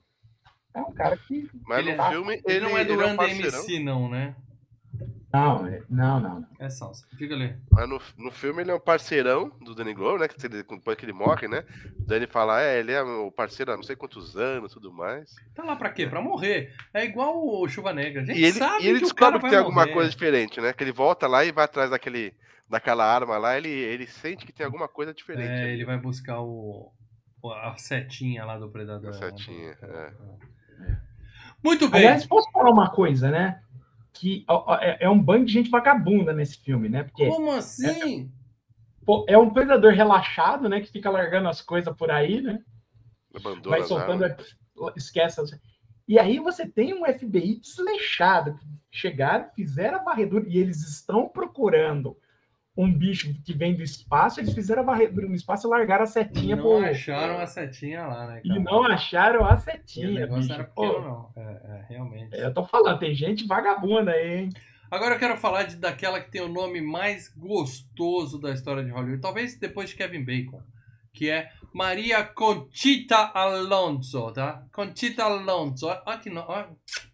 é 0.74 0.82
um 0.82 0.92
cara 0.92 1.16
que. 1.16 1.50
Mas 1.66 1.80
Ele 1.80 1.96
no 1.96 2.04
é- 2.04 2.10
filme, 2.10 2.34
Ele, 2.34 2.44
ele, 2.46 2.60
não 2.66 2.78
é 2.78 2.84
do 2.84 3.02
é 3.02 3.08
Run. 3.12 3.16
DMC, 3.16 3.80
não, 3.80 4.10
né? 4.10 4.36
Não, 5.34 5.66
é- 5.66 5.82
não, 5.90 6.20
não. 6.20 6.40
não. 6.42 6.48
É 6.60 6.70
salsa. 6.70 7.08
Fica 7.18 7.34
ali. 7.34 7.56
Mas 7.72 7.90
no, 7.90 8.00
no 8.18 8.32
filme 8.32 8.62
ele 8.62 8.70
é 8.70 8.76
um 8.76 8.80
parceirão 8.80 9.50
do 9.62 9.74
Danny 9.74 9.94
Glover, 9.94 10.20
né? 10.20 10.28
Que 10.28 10.46
ele- 10.46 10.62
depois 10.62 10.96
que 10.96 11.04
ele 11.06 11.14
morre, 11.14 11.48
né? 11.48 11.66
O 11.98 12.04
Danny 12.06 12.28
fala, 12.28 12.62
é, 12.62 12.80
ele 12.80 12.92
é 12.92 13.04
meu 13.04 13.32
parceiro 13.32 13.72
há 13.72 13.76
não 13.76 13.82
sei 13.84 13.96
quantos 13.96 14.38
anos 14.38 14.72
e 14.72 14.74
tudo 14.76 14.94
mais. 14.94 15.34
Tá 15.56 15.64
lá 15.64 15.76
pra 15.76 15.90
quê? 15.90 16.06
Pra 16.06 16.22
morrer. 16.22 16.72
É 16.94 17.04
igual 17.04 17.44
o 17.44 17.68
Chuva 17.68 17.92
Negra. 17.94 18.22
A 18.22 18.26
gente 18.26 18.40
E 18.40 18.44
ele, 18.46 18.60
sabe 18.60 18.84
e 18.84 18.88
ele 18.88 19.00
que 19.00 19.06
o 19.06 19.16
cara 19.16 19.32
descobre 19.32 19.40
que 19.42 19.50
tem 19.50 19.58
alguma 19.58 19.82
morrer. 19.82 19.94
coisa 19.94 20.10
diferente, 20.12 20.62
né? 20.62 20.72
Que 20.72 20.84
ele 20.84 20.92
volta 20.92 21.26
lá 21.26 21.44
e 21.44 21.52
vai 21.52 21.66
atrás 21.66 21.90
daquele, 21.90 22.36
daquela 22.70 23.04
arma 23.04 23.36
lá, 23.40 23.58
ele, 23.58 23.70
ele 23.70 24.06
sente 24.06 24.46
que 24.46 24.54
tem 24.54 24.66
alguma 24.68 24.88
coisa 24.88 25.16
diferente. 25.16 25.50
É, 25.50 25.64
ali. 25.64 25.72
ele 25.72 25.86
vai 25.86 25.98
buscar 25.98 26.40
o, 26.42 26.92
o- 27.42 27.52
a 27.52 27.76
setinha 27.78 28.46
lá 28.46 28.60
do 28.60 28.70
Predador. 28.70 29.10
A 29.10 29.14
setinha, 29.14 29.76
né? 29.82 30.14
é. 30.90 30.98
Muito 31.64 31.90
bem. 31.90 32.02
Aliás, 32.02 32.26
posso 32.28 32.52
falar 32.52 32.70
uma 32.70 32.92
coisa, 32.92 33.32
né? 33.32 33.60
Que 34.14 34.46
é 34.82 35.06
é 35.06 35.10
um 35.10 35.22
bando 35.22 35.46
de 35.46 35.54
gente 35.54 35.70
vagabunda 35.70 36.32
nesse 36.34 36.58
filme, 36.60 36.88
né? 36.88 37.04
Porque 37.04 37.28
Como 37.28 37.52
assim? 37.52 38.32
pô, 39.06 39.26
é 39.28 39.38
um 39.38 39.50
predador 39.50 39.92
relaxado, 39.94 40.70
né? 40.70 40.80
Que 40.82 40.92
fica 40.92 41.10
largando 41.10 41.50
as 41.50 41.62
coisas 41.62 41.96
por 41.96 42.12
aí, 42.12 42.42
né? 42.42 42.60
Abandona 43.36 43.78
vai 43.78 43.84
soltando, 43.84 44.24
esquece. 44.96 45.42
as- 45.42 45.60
E 46.08 46.20
aí 46.20 46.38
você 46.40 46.68
tem 46.68 46.94
um 46.94 47.06
FBI 47.06 47.60
desleixado, 47.60 48.56
que 48.56 48.68
chegaram, 48.92 49.50
fizeram 49.56 50.00
a 50.00 50.04
varredura, 50.04 50.46
e 50.48 50.58
eles 50.58 50.88
estão 50.88 51.28
procurando 51.28 52.16
um 52.76 52.92
bicho 52.92 53.34
que 53.44 53.54
vem 53.54 53.76
do 53.76 53.84
espaço, 53.84 54.40
eles 54.40 54.54
fizeram 54.54 54.82
a 54.84 54.86
varredura 54.86 55.28
no 55.28 55.36
espaço 55.36 55.68
e 55.68 55.70
largaram 55.70 56.04
a 56.04 56.08
E 56.08 56.08
setinha 56.08 56.56
não 56.56 56.64
pro... 56.64 56.78
acharam 56.80 57.40
a 57.40 57.46
setinha 57.48 58.06
lá, 58.08 58.28
né? 58.28 58.42
E 58.44 58.50
cara? 58.50 58.62
não 58.62 58.84
acharam 58.84 59.46
a 59.46 59.58
E 60.02 60.08
o 60.08 60.12
setinha, 60.12 60.12
negócio 60.12 60.42
bicho. 60.48 60.54
era 60.54 60.64
Pô, 60.64 60.82
pequeno, 60.88 61.02
não. 61.02 61.34
É, 61.36 61.52
é, 61.52 61.86
realmente. 61.90 62.36
é, 62.36 62.46
eu 62.46 62.54
tô 62.54 62.64
falando, 62.66 63.00
tem 63.00 63.14
gente 63.16 63.46
vagabunda 63.48 64.12
aí, 64.12 64.38
hein? 64.40 64.50
Agora 64.90 65.16
eu 65.16 65.20
quero 65.20 65.38
falar 65.38 65.64
de, 65.64 65.76
daquela 65.78 66.22
que 66.22 66.30
tem 66.32 66.42
o 66.42 66.48
nome 66.50 66.82
mais 66.82 67.28
gostoso 67.36 68.40
da 68.40 68.52
história 68.52 68.84
de 68.84 68.92
Hollywood. 68.92 69.22
Talvez 69.22 69.58
depois 69.60 69.90
de 69.90 69.96
Kevin 69.96 70.24
Bacon. 70.24 70.62
que 71.14 71.30
é 71.30 71.52
Maria 71.74 72.24
Conchita 72.24 73.32
Alonso, 73.34 74.32
tá? 74.34 74.64
Conchita 74.72 75.24
Alonso. 75.24 75.88
Olha 75.88 76.18
que, 76.20 76.30
no... 76.30 76.42
Olha 76.48 76.70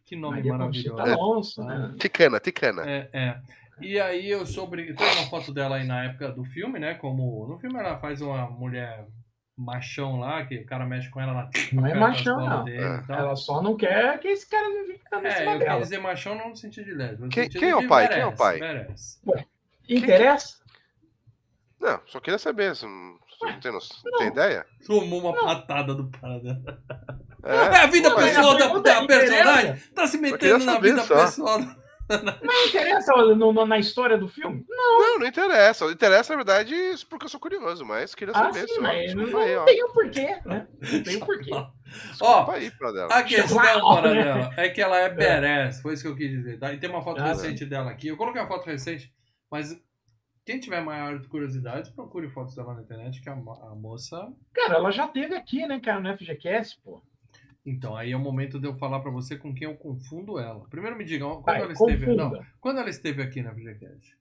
que 0.05 0.15
nome 0.15 0.37
Maria 0.37 0.51
maravilhoso. 0.53 0.95
Conchita 0.97 1.03
Alonso, 1.03 1.63
né? 1.63 1.95
Ticana, 1.99 2.39
ticana. 2.39 2.83
É, 2.89 3.09
é. 3.13 3.41
E 3.81 3.99
aí 3.99 4.29
eu 4.29 4.45
sobre. 4.45 4.93
Tem 4.93 5.07
uma 5.17 5.29
foto 5.29 5.53
dela 5.53 5.77
aí 5.77 5.85
na 5.87 6.05
época 6.05 6.29
do 6.31 6.43
filme, 6.43 6.79
né? 6.79 6.93
Como. 6.95 7.47
No 7.47 7.57
filme 7.59 7.77
ela 7.79 7.97
faz 7.99 8.21
uma 8.21 8.49
mulher 8.49 9.05
machão 9.57 10.19
lá, 10.19 10.45
que 10.45 10.55
o 10.57 10.65
cara 10.65 10.85
mexe 10.85 11.09
com 11.09 11.19
ela 11.21 11.33
na. 11.33 11.49
Não 11.73 11.85
é 11.85 11.93
machão, 11.93 12.39
não. 12.45 12.63
dele 12.63 13.01
tal. 13.07 13.19
Ela 13.19 13.35
só 13.35 13.61
não 13.61 13.75
quer 13.75 14.17
que 14.19 14.27
esse 14.29 14.49
cara 14.49 14.67
não 14.69 14.85
fique 14.85 15.01
dando 15.11 15.25
em 15.25 15.27
É, 15.27 15.31
cima 15.31 15.51
eu 15.53 15.59
dela. 15.59 15.81
dizer 15.81 15.97
machão 15.99 16.35
não 16.35 16.49
no 16.49 16.55
sentido 16.55 16.85
de 16.85 16.93
lésbica. 16.93 17.23
no 17.25 17.29
Quem- 17.29 17.43
sentido 17.43 17.59
quem 17.59 17.69
é 17.69 17.75
o 17.75 17.87
pai? 17.87 18.07
Quem 18.07 18.17
é 18.19 18.25
o 18.25 18.29
merece, 18.29 18.37
pai? 18.37 18.59
merece. 18.59 19.19
Interessa? 19.89 20.59
Não, 21.79 21.99
só 22.05 22.19
queria 22.19 22.37
saber. 22.39 22.75
se- 22.75 22.81
se 22.81 23.45
Não 23.45 23.59
tem, 23.61 23.71
não 23.71 23.79
tem 24.19 24.27
ideia? 24.27 24.65
Tomou 24.85 25.21
uma 25.21 25.33
patada 25.33 25.95
do 25.95 26.09
cara 26.09 26.39
dela. 26.39 26.81
É 27.43 27.55
É. 27.79 27.83
a 27.83 27.87
vida 27.87 28.09
Não, 28.09 28.17
pessoal 28.17 28.57
da, 28.57 28.67
da 28.67 29.07
personagem. 29.07 29.65
interessa? 29.71 29.91
Tá 29.93 30.07
se 30.07 30.17
metendo 30.17 30.65
na 30.65 30.73
saber 30.73 30.89
vida 30.89 31.03
só. 31.03 31.15
pessoal. 31.25 31.59
Não 32.09 32.65
interessa 32.67 33.11
no- 33.13 33.53
no- 33.53 33.65
na 33.65 33.77
história 33.77 34.17
do 34.17 34.27
filme? 34.27 34.65
Não, 34.67 35.19
não 35.19 35.27
interessa. 35.27 35.85
Interessa, 35.91 36.33
na 36.33 36.37
verdade, 36.37 36.73
isso 36.73 37.05
porque 37.07 37.25
eu 37.25 37.29
sou 37.29 37.39
curioso, 37.39 37.85
mas 37.85 38.15
queria 38.15 38.33
Ah, 38.35 38.51
saber 38.51 38.67
sim, 38.67 38.75
só. 38.75 38.81
mas 38.81 39.13
não, 39.13 39.39
aí, 39.39 39.55
ó. 39.55 39.65
tem 39.65 39.83
um 39.83 39.93
porquê, 39.93 40.39
né? 40.45 40.67
Não 40.91 41.03
tem 41.03 41.17
um 41.17 41.19
porquê. 41.19 41.51
Desculpa 42.09 42.53
aí, 42.53 42.71
dela. 42.79 43.07
A 43.13 43.23
questão, 43.23 43.57
para 43.57 44.13
né? 44.13 44.23
dela, 44.23 44.53
é 44.57 44.69
que 44.69 44.81
ela 44.81 44.97
é 44.97 45.09
badass, 45.09 45.81
foi 45.81 45.93
isso 45.93 46.03
que 46.03 46.09
eu 46.09 46.15
quis 46.15 46.29
dizer. 46.29 46.59
Tá? 46.59 46.73
E 46.73 46.79
tem 46.79 46.89
uma 46.89 47.01
foto 47.01 47.21
Ah, 47.21 47.27
recente 47.27 47.65
dela 47.65 47.91
aqui. 47.91 48.07
Eu 48.07 48.17
coloquei 48.17 48.41
a 48.41 48.47
foto 48.47 48.65
recente, 48.65 49.11
mas 49.51 49.79
quem 50.45 50.59
tiver 50.59 50.81
maiores 50.81 51.27
curiosidades, 51.27 51.91
procure 51.91 52.27
fotos 52.29 52.55
dela 52.55 52.73
na 52.73 52.81
internet, 52.81 53.21
que 53.21 53.29
a, 53.29 53.33
a 53.33 53.75
moça. 53.75 54.31
Cara, 54.53 54.75
ela 54.75 54.91
já 54.91 55.07
teve 55.07 55.35
aqui, 55.35 55.65
né, 55.67 55.79
cara, 55.79 55.99
no 55.99 56.09
FGCast, 56.17 56.79
pô. 56.83 57.01
Então, 57.65 57.95
aí 57.95 58.11
é 58.11 58.15
o 58.17 58.19
momento 58.19 58.59
de 58.59 58.67
eu 58.67 58.75
falar 58.77 58.99
pra 59.01 59.11
você 59.11 59.37
com 59.37 59.53
quem 59.53 59.67
eu 59.67 59.75
confundo 59.75 60.39
ela. 60.39 60.65
Primeiro 60.69 60.97
me 60.97 61.03
diga, 61.03 61.25
quando 61.25 61.43
Vai, 61.43 61.61
ela 61.61 61.73
esteve. 61.73 62.05
confunda. 62.05 62.29
Não, 62.29 62.45
quando 62.59 62.79
ela 62.79 62.89
esteve 62.89 63.21
aqui 63.21 63.41
na 63.41 63.51
VGCast? 63.51 64.17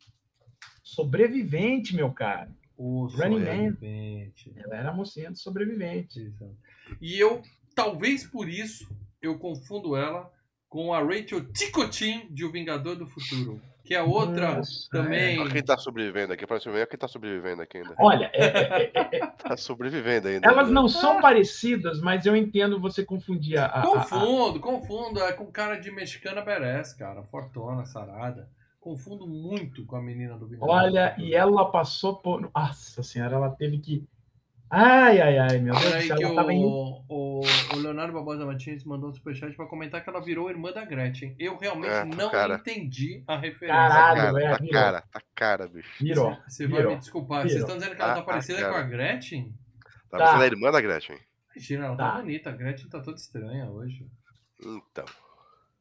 Sobrevivente, 0.83 1.95
meu 1.95 2.13
cara. 2.13 2.51
O 2.77 3.07
Running 3.07 3.41
Man. 3.41 3.73
sobrevivente. 3.73 4.53
Ela 4.57 4.77
era 4.77 4.91
a 4.91 4.95
mocinha 4.95 5.31
do 5.31 5.39
sobrevivente. 5.39 6.33
E 7.01 7.19
eu, 7.19 7.43
talvez 7.75 8.25
por 8.27 8.49
isso, 8.49 8.89
eu 9.21 9.39
confundo 9.39 9.97
ela 9.97 10.33
com 10.69 10.93
a 10.93 11.03
Rachel 11.03 11.45
Ticotin 11.53 12.27
de 12.31 12.45
O 12.45 12.53
Vingador 12.53 12.97
do 12.97 13.07
Futuro. 13.07 13.61
Que 13.89 13.95
é 13.95 14.03
outra 14.03 14.57
Nossa, 14.57 14.87
também. 14.91 15.39
Olha 15.41 15.51
Quem 15.51 15.63
tá 15.63 15.79
sobrevivendo 15.79 16.35
aqui, 16.35 16.47
parece 16.47 16.71
ver 16.71 16.87
quem 16.87 16.99
tá 16.99 17.09
sobrevivendo 17.09 17.63
aqui 17.63 17.79
ainda. 17.79 17.95
Olha, 17.99 18.31
é- 18.35 18.91
é- 18.93 19.17
é- 19.17 19.27
Tá 19.43 19.57
sobrevivendo 19.57 20.29
ainda. 20.29 20.47
elas 20.47 20.71
não 20.71 20.87
são 20.87 21.23
parecidas, 21.23 21.99
mas 22.03 22.27
eu 22.27 22.37
entendo 22.37 22.79
você 22.79 23.03
confundir 23.03 23.57
a. 23.57 23.65
a- 23.65 23.81
a- 23.81 23.83
Confundo, 23.87 24.61
confundo. 24.61 25.21
É 25.21 25.33
com 25.33 25.47
cara 25.47 25.77
de 25.77 25.91
mexicana 25.91 26.43
Beres, 26.43 26.93
cara. 26.93 27.23
Fortona, 27.23 27.87
sarada. 27.87 28.51
Confundo 28.79 29.27
muito 29.27 29.87
com 29.87 29.97
a 29.97 30.03
menina 30.03 30.37
do 30.37 30.47
Vingador. 30.47 30.69
Olha, 30.69 31.15
e 31.17 31.35
ela 31.35 31.65
passou 31.71 32.17
por. 32.17 32.51
Nossa 32.55 33.03
senhora, 33.03 33.37
ela 33.37 33.49
teve 33.49 33.79
que. 33.79 34.07
Ai, 34.71 35.21
ai, 35.21 35.39
ai, 35.39 35.59
meu 35.59 35.73
Deus 35.75 35.85
do 35.95 36.01
céu. 36.03 36.17
que 36.17 36.25
Ela 36.25 36.35
tava 36.35 36.53
em... 36.53 36.63
o, 36.65 37.03
o, 37.09 37.41
o 37.73 37.77
Leonardo 37.77 38.13
Barbosa 38.13 38.45
Martins 38.45 38.85
mandou 38.85 39.09
um 39.09 39.13
superchat 39.15 39.55
pra 39.57 39.67
comentar 39.67 40.03
que 40.05 40.11
ela 40.11 40.21
virou 40.21 40.51
irmã 40.51 40.71
da 40.73 40.85
Gretchen. 40.85 41.35
Eu 41.39 41.57
realmente 41.57 41.91
É, 41.91 42.01
tá 42.01 42.05
não 42.05 42.31
cara. 42.31 42.55
entendi 42.57 43.23
a 43.27 43.37
referência. 43.37 43.69
Caralho, 43.89 44.17
Tá 44.21 44.27
cara, 44.33 44.43
é, 44.45 44.51
tá 44.51 44.57
virou. 44.59 44.73
cara, 44.73 45.01
tá 45.11 45.23
cara, 45.35 45.69
bicho. 45.69 45.89
Virou. 46.05 46.37
Você 46.47 46.67
vai 46.67 46.77
virou, 46.79 46.93
me 46.93 46.99
desculpar. 46.99 47.39
virou. 47.45 47.51
Vocês 47.51 47.63
estão 47.63 47.79
dizendo 47.79 47.97
que 47.97 48.03
ela 48.03 48.15
tá 48.15 48.21
Ah, 48.21 48.25
parecida 48.25 48.61
cara. 48.61 48.73
com 48.73 48.79
a 48.79 48.83
Gretchen? 48.83 49.55
Tá, 50.11 50.19
Tá. 50.19 50.37
Você 50.39 50.45
é 50.45 50.47
irmã 50.47 50.71
da 50.71 50.81
Gretchen. 50.81 51.19
Imagina, 51.55 51.87
ela 51.87 51.97
tá. 51.97 52.13
Tá. 52.13 52.19
bonita. 52.21 52.51
A 52.51 52.53
Gretchen 52.53 52.89
tá 52.91 53.01
toda 53.01 53.17
estranha 53.17 53.71
hoje. 53.71 54.07
Então. 54.61 55.05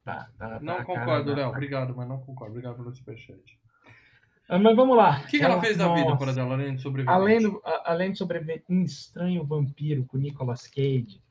Tá, 0.05 0.29
tá, 0.37 0.59
Não 0.61 0.77
tá, 0.77 0.85
concordo, 0.85 1.25
cara, 1.31 1.35
Léo. 1.41 1.49
tá. 1.49 1.49
Obrigado, 1.49 1.93
mas 1.95 2.07
não 2.07 2.19
concordo. 2.21 2.51
Obrigado 2.53 2.77
pelo 2.77 2.95
superchat. 2.95 3.59
Ah, 4.49 4.57
Mas 4.59 4.75
vamos 4.75 4.95
lá. 4.95 5.19
O 5.23 5.27
que, 5.27 5.39
que 5.39 5.43
ela, 5.43 5.59
fez 5.59 5.75
da 5.77 5.93
vida 5.93 6.15
para 6.15 6.31
dela, 6.33 6.53
além 6.53 6.75
de 6.75 6.81
sobreviver? 6.81 7.13
Além, 7.13 7.41
do, 7.41 7.61
a- 7.65 7.91
além 7.91 8.11
de 8.13 8.17
sobreviver, 8.17 8.63
um 8.69 8.81
estranho 8.83 9.43
vampiro 9.43 10.05
com 10.05 10.17
Nicolas 10.17 10.67
Cage. 10.67 11.21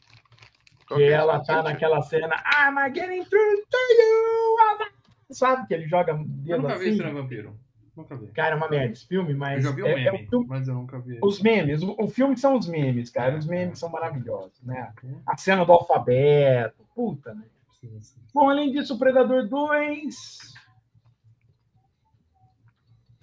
Qual 0.87 0.99
Que 0.99 1.05
é 1.07 1.11
ela 1.13 1.41
tá 1.43 1.63
naquela 1.63 2.01
cena. 2.03 2.37
I'm 2.37 2.95
getting 2.95 3.25
through 3.25 3.57
to 3.71 3.79
you. 3.99 4.57
I'm-" 4.85 4.91
Sabe 5.31 5.67
que 5.67 5.75
ele 5.75 5.89
joga 5.89 6.15
o 6.15 6.19
Eu 6.19 6.25
dedo 6.25 6.63
nunca 6.63 6.75
vi 6.79 6.81
assim? 6.85 6.91
Estranho 6.91 7.15
Vampiro. 7.15 7.59
Nunca 7.97 8.15
vi. 8.17 8.27
Cara, 8.29 8.55
é 8.55 8.57
uma 8.59 8.69
merda 8.69 8.93
esse 8.93 9.07
filme, 9.07 9.33
Eu 9.33 9.39
mas. 9.39 9.65
já 9.65 9.71
vi 9.71 9.83
o 9.83 9.87
é, 9.87 9.93
é 9.93 9.95
meme, 10.13 10.27
o 10.27 10.29
filme- 10.29 10.47
mas 10.47 10.69
eu 10.69 10.75
nunca 10.75 10.99
vi. 10.99 11.19
os 11.23 11.41
memes. 11.41 11.83
O, 11.83 11.97
o 11.99 12.09
filme 12.09 12.37
são 12.37 12.57
os 12.59 12.69
memes, 12.69 13.09
cara. 13.11 13.39
Os 13.39 13.47
memes 13.47 13.79
são 13.79 13.89
maravilhosos, 13.89 14.61
né? 14.63 14.93
Hum. 15.03 15.17
A 15.27 15.37
cena 15.39 15.65
do 15.65 15.73
alfabeto. 15.73 16.85
Puta, 16.95 17.33
né? 17.35 17.43
Sim, 17.81 17.99
sim. 18.03 18.21
Bom, 18.35 18.51
além 18.51 18.71
disso, 18.71 18.95
o 18.95 18.99
Predador 18.99 19.49
2. 19.49 20.55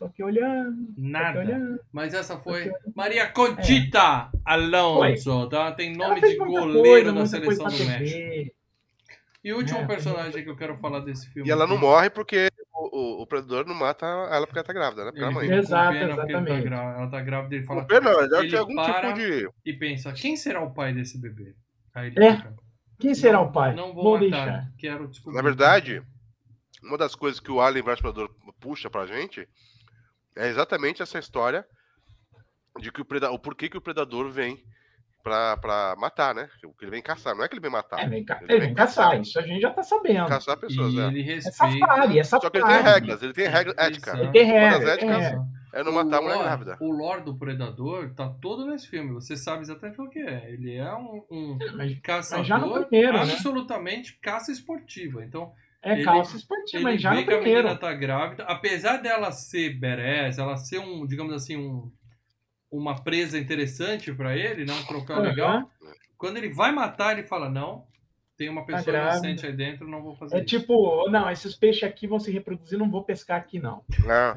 Tô 0.04 0.08
aqui 0.10 0.24
olhando. 0.24 0.86
Tô 0.86 0.92
aqui 0.92 1.02
Nada. 1.02 1.40
olhando. 1.40 1.80
Mas 1.92 2.14
essa 2.14 2.38
foi 2.38 2.72
Maria 2.96 3.28
Conchita 3.32 4.30
Alonso, 4.46 5.48
tá? 5.50 5.72
Tem 5.72 5.94
Ela 5.96 6.10
nome 6.10 6.22
de 6.22 6.36
goleiro 6.36 6.74
coisa, 6.82 7.06
da 7.06 7.12
muita 7.14 7.26
seleção 7.28 7.66
do 7.68 7.86
México. 7.86 8.56
E 9.44 9.52
o 9.54 9.58
último 9.58 9.80
É, 9.80 9.86
personagem 9.86 10.44
que 10.44 10.50
eu 10.50 10.56
quero 10.56 10.78
falar 10.78 11.00
desse 11.02 11.30
filme. 11.30 11.48
E 11.48 11.52
ela 11.52 11.68
não 11.68 11.78
morre 11.78 12.10
porque 12.10 12.50
o, 12.74 12.98
o, 13.20 13.22
o 13.24 13.28
predador 13.28 13.66
não 13.66 13.76
mata 13.76 14.06
ela 14.06 14.46
porque 14.48 14.58
ela 14.60 14.66
tá 14.66 14.72
grávida, 14.74 15.06
né? 15.06 15.12
Ela 15.16 15.28
é 15.28 15.34
mãe. 15.34 15.52
Exato, 15.52 15.92
pena 15.94 16.16
tá 16.16 16.24
exatamente. 16.24 16.64
grá- 16.64 16.96
ela 16.98 17.10
tá 17.10 17.22
grávida 17.22 17.56
e 17.56 17.58
ele 17.58 17.66
fala. 17.66 17.86
Não, 17.90 18.12
ela 18.22 18.40
ele 18.40 18.50
tem 18.50 18.60
algum 18.60 18.76
para- 18.76 19.14
tipo 19.14 19.20
de. 19.20 19.50
E 19.66 19.74
pensa, 19.74 20.14
quem 20.14 20.38
será 20.38 20.62
o 20.64 20.74
pai 20.74 20.94
desse 20.94 21.18
bebê? 21.20 21.56
Aí 21.94 22.08
ele 22.08 22.24
É. 22.24 22.38
fica, 22.38 22.54
Quem 23.00 23.14
será 23.14 23.40
não, 23.40 23.46
o 23.48 23.52
pai? 23.52 23.76
Não 23.76 23.94
vou, 23.94 24.04
Vou 24.04 24.14
matar, 24.14 24.46
deixar. 24.46 24.72
quero 24.78 25.08
descobrir. 25.10 25.36
Na 25.36 25.42
verdade, 25.44 26.02
uma 26.82 26.98
das 26.98 27.14
coisas 27.14 27.42
que 27.42 27.52
o 27.52 27.60
Alien 27.60 27.84
vs 27.84 28.00
Predador 28.00 28.30
puxa 28.62 28.90
pra 28.90 29.06
gente 29.06 29.46
é 30.38 30.48
exatamente 30.50 31.02
essa 31.02 31.20
história 31.20 31.66
de 32.80 32.92
que 32.92 33.02
o, 33.02 33.06
preda... 33.06 33.32
o 33.32 33.40
porquê 33.40 33.70
que 33.70 33.78
o 33.78 33.82
predador 33.82 34.30
vem 34.30 34.58
pra, 35.24 35.56
pra 35.58 35.96
matar, 35.98 36.34
né? 36.36 36.50
Que 36.78 36.84
ele 36.86 36.92
vem 36.92 37.02
caçar, 37.02 37.36
não 37.36 37.44
é 37.44 37.48
que 37.48 37.54
ele 37.54 37.62
vem 37.62 37.72
matar. 37.72 38.00
É, 38.00 38.08
vem, 38.08 38.26
ca... 38.26 38.36
Ele 38.42 38.46
ele 38.52 38.60
vem 38.60 38.68
vem 38.70 38.76
caçar, 38.76 39.20
isso 39.22 39.38
a 39.40 39.42
gente 39.42 39.62
já 39.62 39.72
tá 39.72 39.84
sabendo. 39.84 40.28
Caçar 40.28 40.58
pessoas, 40.58 40.94
e 40.94 40.98
né? 40.98 41.08
ele 41.08 41.22
É 41.22 41.36
respeita. 41.36 41.78
safari, 41.80 42.20
é 42.20 42.24
Só 42.24 42.40
que 42.40 42.58
ele 42.58 42.66
tem 42.66 42.82
regras, 42.82 43.24
ele 43.24 43.34
tem 43.34 43.48
regra 43.48 43.74
ética. 43.78 44.12
Exato. 44.12 44.24
Ele 44.24 44.32
tem 44.32 44.52
Uma 44.52 44.70
das 44.70 44.80
regra. 44.80 44.94
éticas 44.94 45.24
é. 45.74 45.80
é 45.80 45.84
não 45.84 45.92
matar 45.94 46.18
a 46.18 46.22
mulher 46.22 46.36
lore- 46.36 46.46
grávida. 46.48 46.78
O 46.82 46.92
lore 46.92 47.22
do 47.22 47.38
Predador 47.38 48.14
tá 48.16 48.28
todo 48.42 48.66
nesse 48.66 48.88
filme. 48.88 49.14
Você 49.14 49.38
sabe 49.38 49.62
exatamente 49.62 50.02
o 50.02 50.10
que 50.10 50.20
é. 50.20 50.52
Ele 50.52 50.76
é 50.76 50.94
um, 50.94 51.26
um 51.32 51.58
Mas 51.78 51.98
caçador 52.02 52.44
já 52.46 52.58
no 52.58 52.86
primeiro, 52.86 53.14
né? 53.14 53.22
absolutamente 53.34 54.20
caça 54.20 54.52
esportiva. 54.52 55.24
Então, 55.24 55.54
é 55.84 55.94
Ele- 55.94 56.04
calça 56.04 56.38
esportiva, 56.38 56.78
ele 56.78 56.84
mas 56.84 57.02
já 57.02 57.10
vê 57.14 57.22
no 57.22 57.28
que 57.28 57.34
a 57.34 57.38
menina 57.40 57.56
primeiro. 57.62 57.80
tá 57.80 57.94
grávida. 57.94 58.44
Apesar 58.46 58.98
dela 58.98 59.32
ser 59.32 59.78
berés, 59.78 60.38
ela 60.38 60.56
ser 60.58 60.80
um, 60.80 61.06
digamos 61.06 61.34
assim, 61.34 61.58
um, 61.58 61.92
uma 62.72 63.04
presa 63.04 63.38
interessante 63.38 64.12
pra 64.14 64.36
ele, 64.36 64.66
né? 64.66 64.74
um 64.74 64.86
troféu 64.86 65.20
legal. 65.20 65.70
Quando 66.18 66.38
ele 66.38 66.54
vai 66.54 66.72
matar, 66.72 67.12
ele 67.18 67.28
fala, 67.28 67.50
não, 67.50 67.86
tem 68.38 68.50
uma 68.50 68.66
pessoa 68.66 68.84
grávida. 68.84 69.28
inocente 69.28 69.46
aí 69.46 69.54
dentro, 69.54 69.88
não 69.88 70.02
vou 70.02 70.16
fazer 70.16 70.38
É 70.38 70.40
isso. 70.40 70.48
tipo, 70.48 71.08
não, 71.10 71.30
esses 71.30 71.56
peixes 71.56 71.84
aqui 71.84 72.08
vão 72.08 72.20
se 72.20 72.32
reproduzir, 72.32 72.80
não 72.80 72.90
vou 72.90 73.04
pescar 73.04 73.38
aqui, 73.38 73.60
não. 73.60 73.84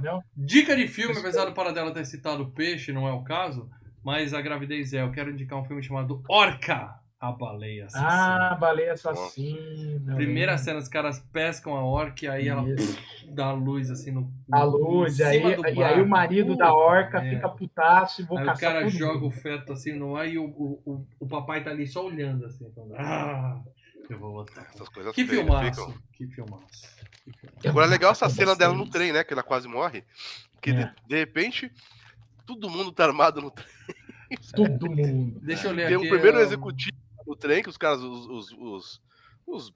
Não. 0.02 0.22
Dica 0.36 0.74
de 0.76 0.86
filme, 0.88 1.16
apesar 1.16 1.44
do 1.46 1.54
Paradela 1.54 1.92
ter 1.94 2.04
citado 2.04 2.42
o 2.42 2.50
peixe, 2.50 2.92
não 2.92 3.06
é 3.08 3.12
o 3.12 3.22
caso, 3.22 3.70
mas 4.04 4.34
a 4.34 4.40
gravidez 4.42 4.92
é. 4.92 5.00
Eu 5.02 5.12
quero 5.12 5.30
indicar 5.30 5.58
um 5.58 5.64
filme 5.64 5.82
chamado 5.82 6.22
Orca, 6.28 6.94
a 7.18 7.32
baleia 7.32 7.86
assassina. 7.86 8.50
Ah, 8.50 8.54
baleia 8.54 8.92
assassina. 8.92 10.14
Primeira 10.16 10.58
cena, 10.58 10.78
os 10.78 10.88
caras 10.88 11.18
pescam 11.32 11.74
a 11.74 11.82
orca 11.84 12.24
e 12.26 12.28
aí 12.28 12.48
ela 12.48 12.68
Isso. 12.68 12.98
dá 13.34 13.46
a 13.46 13.52
luz 13.52 13.90
assim 13.90 14.10
no. 14.10 14.30
A 14.52 14.62
luz, 14.62 15.18
e 15.18 15.24
aí, 15.24 15.42
e 15.74 15.82
aí 15.82 16.00
o 16.00 16.08
marido 16.08 16.56
da 16.56 16.74
orca 16.74 17.20
merda. 17.20 17.36
fica 17.36 17.48
putaço 17.48 18.20
e 18.20 18.24
vou 18.24 18.36
Aí 18.38 18.44
o 18.44 18.46
caçar 18.46 18.72
cara 18.72 18.84
todo 18.84 18.90
joga 18.90 19.24
o 19.24 19.30
feto 19.30 19.72
assim 19.72 19.92
no 19.92 20.14
ar 20.16 20.28
e 20.28 20.38
o, 20.38 20.44
o, 20.44 20.82
o, 20.84 21.06
o 21.20 21.26
papai 21.26 21.64
tá 21.64 21.70
ali 21.70 21.86
só 21.86 22.04
olhando 22.06 22.44
assim. 22.44 22.70
Falando, 22.74 22.94
ah, 22.96 23.62
eu 24.10 24.18
vou 24.18 24.32
botar. 24.32 24.62
Essas 24.74 24.88
coisas 24.90 25.14
Que 25.14 25.26
filmaço. 25.26 25.94
Que 26.12 26.26
filmaço. 26.26 26.96
Que 27.24 27.32
filmaço. 27.32 27.68
Agora 27.68 27.86
é 27.86 27.90
legal 27.90 28.12
essa 28.12 28.28
cena 28.28 28.54
dela 28.54 28.74
no 28.74 28.88
trem, 28.90 29.12
né? 29.12 29.24
Que 29.24 29.32
ela 29.32 29.42
quase 29.42 29.66
morre. 29.66 30.04
Que 30.60 30.70
de, 30.72 30.82
É. 30.82 30.94
de 31.08 31.16
repente, 31.16 31.72
todo 32.44 32.68
mundo 32.68 32.92
tá 32.92 33.04
armado 33.04 33.40
no 33.40 33.50
trem. 33.50 33.66
Todo 34.54 34.90
mundo. 34.90 35.40
Deixa 35.40 35.68
eu 35.68 35.72
ler 35.72 35.86
Tem 35.86 35.96
aqui. 35.96 36.06
o 36.06 36.10
primeiro 36.10 36.36
ó, 36.38 36.40
executivo 36.40 36.96
no 37.26 37.36
trem, 37.36 37.62
que 37.62 37.68
os 37.68 37.76
caras, 37.76 38.00
os, 38.00 38.26
os, 38.26 38.52
os, 38.52 39.02
os- 39.46 39.72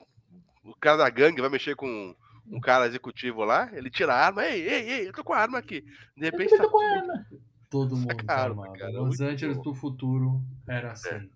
o 0.64 0.74
cara 0.81 0.98
da 0.98 1.10
gangue 1.10 1.40
vai 1.40 1.51
mexer 1.51 1.74
com 1.74 2.14
um 2.47 2.60
cara 2.60 2.86
executivo 2.86 3.44
lá, 3.44 3.70
ele 3.72 3.90
tira 3.90 4.12
a 4.12 4.27
arma, 4.27 4.44
ei, 4.47 4.60
ei, 4.68 4.90
ei, 4.90 5.09
eu 5.09 5.12
tô 5.12 5.22
com 5.24 5.32
a 5.32 5.39
arma 5.39 5.59
aqui. 5.59 5.82
De 6.16 6.24
repente 6.27 6.51
tá 6.51 6.56
Fica 6.56 6.68
com 6.68 6.78
tudo- 6.78 6.85
ela. 6.93 7.27
Todo 7.70 7.97
mundo 7.97 8.09
tá 8.09 8.14
Sacaram, 8.16 8.60
armado. 8.62 8.72
cara, 8.78 8.93
Los 8.93 9.18
muito 9.18 9.22
Angeles 9.24 9.56
bom. 9.59 9.62
do 9.62 9.74
futuro 9.74 10.43
era 10.68 10.93
assim. 10.93 11.31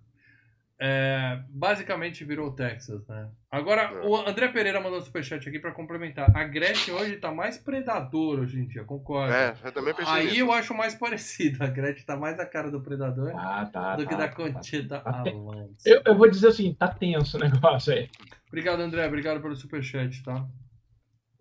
É, 0.81 1.41
basicamente 1.51 2.25
virou 2.25 2.51
Texas, 2.53 3.07
né? 3.07 3.31
Agora, 3.51 3.83
É. 3.83 4.07
o 4.07 4.17
André 4.17 4.49
Pereira 4.49 4.81
mandou 4.81 4.99
um 4.99 5.03
superchat 5.03 5.49
aqui 5.49 5.59
pra 5.61 5.71
complementar. 5.73 6.31
A 6.37 6.45
Gretchen 6.45 6.93
hoje 6.95 7.17
tá 7.17 7.31
mais 7.33 7.57
predador 7.57 8.41
hoje 8.41 8.59
em 8.61 8.67
dia, 8.67 8.83
concordo. 8.85 9.33
É, 9.33 9.55
eu 9.65 9.73
também 9.73 9.95
pensei 9.95 10.13
Aí 10.13 10.25
nisso. 10.27 10.39
eu 10.41 10.53
acho 10.53 10.75
mais 10.75 10.95
parecido. 10.95 11.63
A 11.63 11.69
Gretchen 11.69 12.05
tá 12.05 12.17
mais 12.17 12.39
a 12.41 12.47
cara 12.47 12.71
do 12.71 12.81
predador 12.83 13.33
Ah, 13.37 13.65
tá. 13.73 13.95
do 13.97 14.05
que 14.05 14.11
tá, 14.11 14.17
da 14.17 14.29
tá. 14.29 14.35
Conchita 14.35 14.99
Tá 15.01 15.21
Alonso. 15.21 15.77
Eu, 15.87 16.03
eu 16.05 16.17
vou 16.19 16.29
dizer 16.29 16.49
assim, 16.49 16.75
tá 16.75 16.89
tenso 16.89 17.37
o 17.37 17.41
negócio 17.41 17.93
aí. 17.93 18.11
Obrigado, 18.49 18.81
André. 18.81 19.07
Obrigado 19.07 19.41
pelo 19.41 19.55
superchat, 19.57 20.23
tá? 20.25 20.45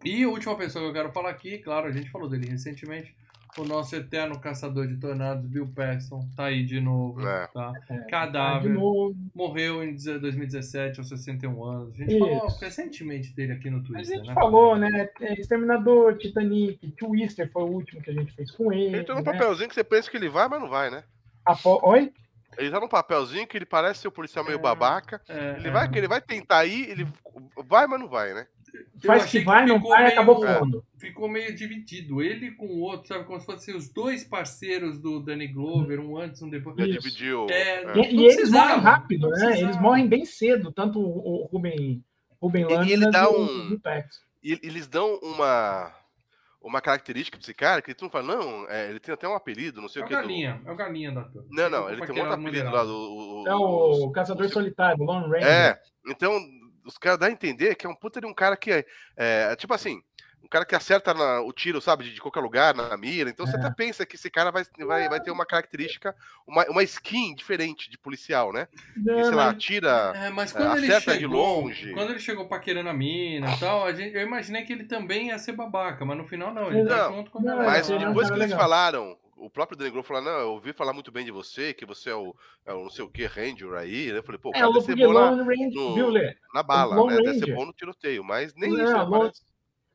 E 0.05 0.23
a 0.23 0.27
última 0.29 0.55
pessoa 0.57 0.83
que 0.83 0.89
eu 0.89 0.93
quero 0.93 1.11
falar 1.13 1.29
aqui, 1.29 1.57
claro, 1.59 1.87
a 1.87 1.91
gente 1.91 2.09
falou 2.11 2.27
dele 2.29 2.47
recentemente, 2.49 3.15
o 3.57 3.63
nosso 3.63 3.95
eterno 3.95 4.39
caçador 4.39 4.87
de 4.87 4.97
tornados, 4.97 5.45
Bill 5.45 5.67
Paxton, 5.67 6.27
tá 6.35 6.45
aí 6.45 6.65
de 6.65 6.79
novo, 6.81 7.25
É. 7.27 7.47
tá? 7.47 7.71
É, 7.89 7.97
De 7.99 8.07
Cadáver, 8.07 8.73
novo. 8.73 9.15
morreu 9.35 9.83
em 9.83 9.95
2017 9.95 10.99
aos 10.99 11.09
61 11.09 11.63
anos. 11.63 11.93
A 11.93 11.97
gente 11.97 12.09
Isso. 12.15 12.19
falou 12.19 12.47
recentemente 12.59 13.33
dele 13.35 13.53
aqui 13.53 13.69
no 13.69 13.79
A 13.79 13.83
Twitter, 13.83 14.05
gente 14.05 14.27
né? 14.27 14.33
falou, 14.33 14.77
né? 14.77 15.09
é, 15.21 15.33
Exterminador, 15.39 16.17
Titanic, 16.17 16.91
Twister 16.97 17.49
foi 17.51 17.63
o 17.63 17.67
último 17.67 18.01
que 18.01 18.09
a 18.09 18.13
gente 18.13 18.31
fez 18.33 18.49
com 18.51 18.71
ele. 18.73 18.95
Ele 18.97 19.03
tá 19.03 19.13
num 19.13 19.21
né? 19.21 19.31
papelzinho 19.31 19.69
que 19.69 19.75
você 19.75 19.83
pensa 19.83 20.09
que 20.09 20.17
ele 20.17 20.29
vai, 20.29 20.47
mas 20.47 20.59
não 20.61 20.69
vai, 20.69 20.89
né? 20.89 21.03
Apo- 21.45 21.79
Oi? 21.83 22.11
Ele 22.57 22.69
tá 22.69 22.79
num 22.79 22.87
papelzinho 22.87 23.47
que 23.47 23.57
ele 23.57 23.65
parece 23.65 24.01
ser 24.01 24.07
o 24.07 24.11
policial 24.11 24.45
meio 24.45 24.59
babaca. 24.59 25.19
É, 25.27 25.55
Ele 25.57 25.69
é. 25.69 25.71
vai, 25.71 25.89
que 25.89 25.97
ele 25.97 26.07
vai 26.07 26.21
tentar 26.21 26.65
ir, 26.65 26.87
ele 26.89 27.07
vai, 27.65 27.87
mas 27.87 27.99
não 27.99 28.07
vai, 28.07 28.31
né? 28.33 28.45
Eu 28.73 29.07
Faz 29.07 29.25
que 29.25 29.39
vai, 29.41 29.65
não 29.65 29.75
ficou 29.75 29.89
vai, 29.91 30.03
meio- 30.03 30.13
acabou 30.13 30.45
É. 30.47 30.59
fundo. 30.59 30.85
Ficou 30.97 31.29
meio 31.29 31.53
dividido. 31.55 32.21
Ele 32.21 32.51
com 32.51 32.65
o 32.65 32.79
outro, 32.79 33.07
sabe? 33.07 33.25
Como 33.25 33.39
se 33.39 33.45
fossem 33.45 33.75
os 33.75 33.91
dois 33.91 34.23
parceiros 34.23 34.97
do 34.97 35.19
Danny 35.19 35.47
Glover, 35.47 35.99
um 35.99 36.17
antes, 36.17 36.41
um 36.41 36.49
depois. 36.49 36.75
Já 36.77 36.85
dividiu. 36.85 37.47
É, 37.49 37.83
é. 37.83 37.91
E, 37.91 38.13
Não 38.15 38.23
e 38.23 38.25
eles 38.25 38.49
morrem 38.49 38.79
rápido, 38.79 39.21
não 39.21 39.29
né? 39.29 39.35
precisava. 39.45 39.61
Eles 39.71 39.81
morrem 39.81 40.07
bem 40.07 40.25
cedo, 40.25 40.71
tanto 40.71 40.99
o, 40.99 41.43
o 41.43 41.45
Ruben, 41.51 42.03
Ruben 42.41 42.63
E- 42.63 42.73
e 42.87 42.93
ele 42.93 43.05
Landa 43.05 43.11
dá 43.11 43.23
e 43.25 43.27
o- 43.27 43.39
um- 43.41 43.73
o 43.73 43.79
Pax. 43.79 44.21
E 44.43 44.59
eles 44.63 44.87
dão 44.87 45.19
uma 45.21 45.91
uma 46.61 46.79
característica 46.79 47.37
pra 47.37 47.43
esse 47.43 47.53
cara 47.53 47.81
que 47.81 47.93
tu 47.93 48.05
não 48.05 48.09
fala, 48.09 48.37
não, 48.37 48.69
é, 48.69 48.89
ele 48.89 48.97
tem 48.97 49.13
até 49.13 49.27
um 49.27 49.35
apelido, 49.35 49.81
não 49.81 49.89
sei 49.89 50.01
É 50.01 50.05
o 50.05 50.05
o 50.05 50.09
que. 50.09 50.15
do- 50.15 50.21
Galinha, 50.21 50.61
é 50.65 50.71
o 50.71 50.75
Galinha 50.77 51.11
da 51.11 51.23
turma. 51.23 51.45
Não, 51.51 51.69
não, 51.69 51.89
ele 51.89 52.05
tem 52.05 52.15
um 52.15 52.19
outro 52.19 52.33
apelido 52.35 52.71
lá 52.71 52.83
do. 52.85 52.95
o- 52.95 53.43
É 53.45 53.53
o 53.53 54.11
Caçador 54.11 54.45
os- 54.45 54.53
Solitário, 54.53 55.01
o 55.01 55.05
Lone 55.05 55.25
Ranger. 55.25 55.45
É, 55.45 55.77
então 56.07 56.39
os 56.85 56.97
caras 56.97 57.19
dão 57.19 57.29
a 57.29 57.31
entender 57.31 57.75
que 57.75 57.85
é 57.85 57.89
um 57.89 57.95
puta 57.95 58.19
de 58.21 58.27
um 58.27 58.33
cara 58.33 58.55
que 58.57 58.71
é, 58.71 58.85
é, 59.15 59.55
tipo 59.55 59.73
assim, 59.73 60.01
um 60.43 60.47
cara 60.49 60.65
que 60.65 60.75
acerta 60.75 61.13
na- 61.13 61.39
o 61.41 61.53
tiro, 61.53 61.79
sabe, 61.79 62.03
de, 62.03 62.13
de 62.13 62.19
qualquer 62.21 62.41
lugar, 62.41 62.75
na, 62.75 62.95
mira. 62.97 63.29
Então 63.29 63.45
você 63.47 63.55
É. 63.55 63.59
até 63.59 63.71
pensa 63.71 64.05
que 64.05 64.17
esse 64.17 64.29
cara 64.29 64.51
vai, 64.51 64.63
vai, 64.79 65.07
vai 65.07 65.19
ter 65.21 65.31
uma 65.31 65.45
característica, 65.45 66.13
uma, 66.45 66.65
uma 66.69 66.83
skin 66.83 67.33
diferente 67.33 67.89
de 67.89 67.97
policial, 67.97 68.51
né? 68.51 68.67
Não, 68.97 69.15
Que, 69.15 69.23
sei 69.23 69.33
lá, 69.35 69.49
atira. 69.49 70.11
É, 70.13 70.29
mas 70.29 70.51
quando 70.51 70.75
ele 70.77 70.87
acerta 70.87 71.13
de 71.13 71.21
chegou, 71.21 71.61
longe. 71.61 71.93
quando 71.93 72.09
ele 72.09 72.19
chegou 72.19 72.45
paquerando 72.45 72.89
a 72.89 72.93
mina 72.93 73.49
e 73.55 73.57
tal, 73.59 73.85
a 73.85 73.93
gente, 73.93 74.13
eu 74.13 74.21
imaginei 74.21 74.63
que 74.63 74.73
ele 74.73 74.83
também 74.83 75.27
ia 75.27 75.39
ser 75.39 75.53
babaca, 75.53 76.03
mas 76.03 76.17
no 76.17 76.27
final 76.27 76.53
não, 76.53 76.69
ele 76.69 76.87
tá 76.89 77.07
Não, 77.09 77.15
junto 77.15 77.31
com 77.31 77.39
a. 77.49 77.55
Mas 77.55 77.89
ele 77.89 78.03
é 78.03 78.07
um 78.07 78.09
depois 78.09 78.27
que 78.27 78.33
cara 78.33 78.43
eles 78.43 78.55
falaram, 78.55 79.17
o 79.45 79.49
próprio 79.49 79.77
Danny 79.77 79.91
Glover 79.91 80.07
falou, 80.07 80.23
não, 80.23 80.39
eu 80.39 80.49
ouvi 80.51 80.73
falar 80.73 80.93
muito 80.93 81.11
bem 81.11 81.25
de 81.25 81.31
você, 81.31 81.73
que 81.73 81.85
você 81.85 82.09
é 82.09 82.15
o, 82.15 82.33
é 82.65 82.73
o 82.73 82.83
não 82.83 82.89
sei 82.89 83.03
o 83.03 83.09
que, 83.09 83.25
Ranger 83.25 83.73
aí, 83.73 84.11
né? 84.11 84.19
Eu 84.19 84.23
falei, 84.23 84.39
pô, 84.39 84.49
É, 84.49 84.59
cara 84.59 84.67
deve 84.71 84.81
ser 84.81 84.95
bom 84.95 85.13
na, 85.13 85.29
Ranger, 85.31 85.71
no- 85.73 85.95
viu, 85.95 86.09
Lê? 86.09 86.35
na 86.53 86.63
bala, 86.63 86.95
Lone 86.95 87.15
né? 87.15 87.21
Deve 87.21 87.33
ser 87.33 87.39
Ranger. 87.41 87.55
bom 87.55 87.65
no 87.65 87.73
tiroteio, 87.73 88.23
mas 88.23 88.53
nem 88.55 88.71
Não, 88.71 88.83
isso 88.83 88.97
Lone- 88.97 89.15
aparece. 89.15 89.41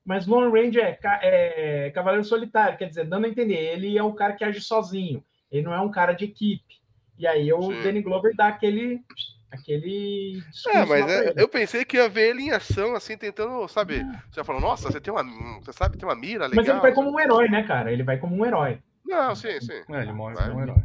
Mas 0.05 0.27
Lone 0.27 0.51
Ranger 0.51 0.85
é, 0.85 0.93
ca- 0.93 1.21
é 1.23 1.91
Cavaleiro 1.91 2.25
Solitário, 2.25 2.79
quer 2.79 2.89
dizer, 2.89 3.05
dando 3.05 3.27
a 3.27 3.29
entender, 3.29 3.57
ele 3.57 3.97
é 3.97 4.03
o 4.03 4.13
cara 4.15 4.33
que 4.35 4.45
age 4.45 4.61
sozinho, 4.61 5.25
ele 5.51 5.63
não 5.63 5.75
é 5.75 5.81
um 5.81 5.91
cara 5.91 6.13
de 6.13 6.25
equipe. 6.25 6.79
E 7.19 7.27
aí 7.27 7.53
o 7.53 7.61
Sim. 7.61 7.83
Danny 7.83 8.01
Glover 8.01 8.35
dá 8.37 8.49
aquele, 8.49 9.01
aquele 9.51 10.41
É, 10.69 10.85
mas 10.85 11.09
é, 11.11 11.35
eu 11.37 11.49
pensei 11.49 11.85
que 11.85 11.97
ia 11.97 12.09
ver 12.09 12.31
ele 12.31 12.43
em 12.43 12.51
ação, 12.53 12.95
assim, 12.95 13.17
tentando, 13.17 13.67
sabe? 13.69 14.03
Você 14.31 14.45
falou, 14.45 14.61
nossa, 14.61 14.91
você 14.91 15.01
tem 15.01 15.13
uma. 15.13 15.25
Você 15.61 15.73
sabe 15.73 15.97
ter 15.99 16.05
uma 16.05 16.15
mira 16.15 16.47
legal. 16.47 16.65
Mas 16.65 16.69
ele 16.69 16.81
vai 16.81 16.95
como 16.95 17.11
um 17.11 17.19
herói, 17.21 17.49
né, 17.49 17.63
cara? 17.65 17.93
Ele 17.93 18.03
vai 18.03 18.19
como 18.19 18.37
um 18.37 18.45
herói. 18.47 18.81
Não, 19.09 19.35
sim, 19.35 19.61
sim. 19.61 19.83
É, 19.91 20.03
ele 20.03 20.13
morre 20.13 20.35
Vai. 20.35 20.49
como 20.49 20.59
um 20.61 20.63
herói. 20.63 20.83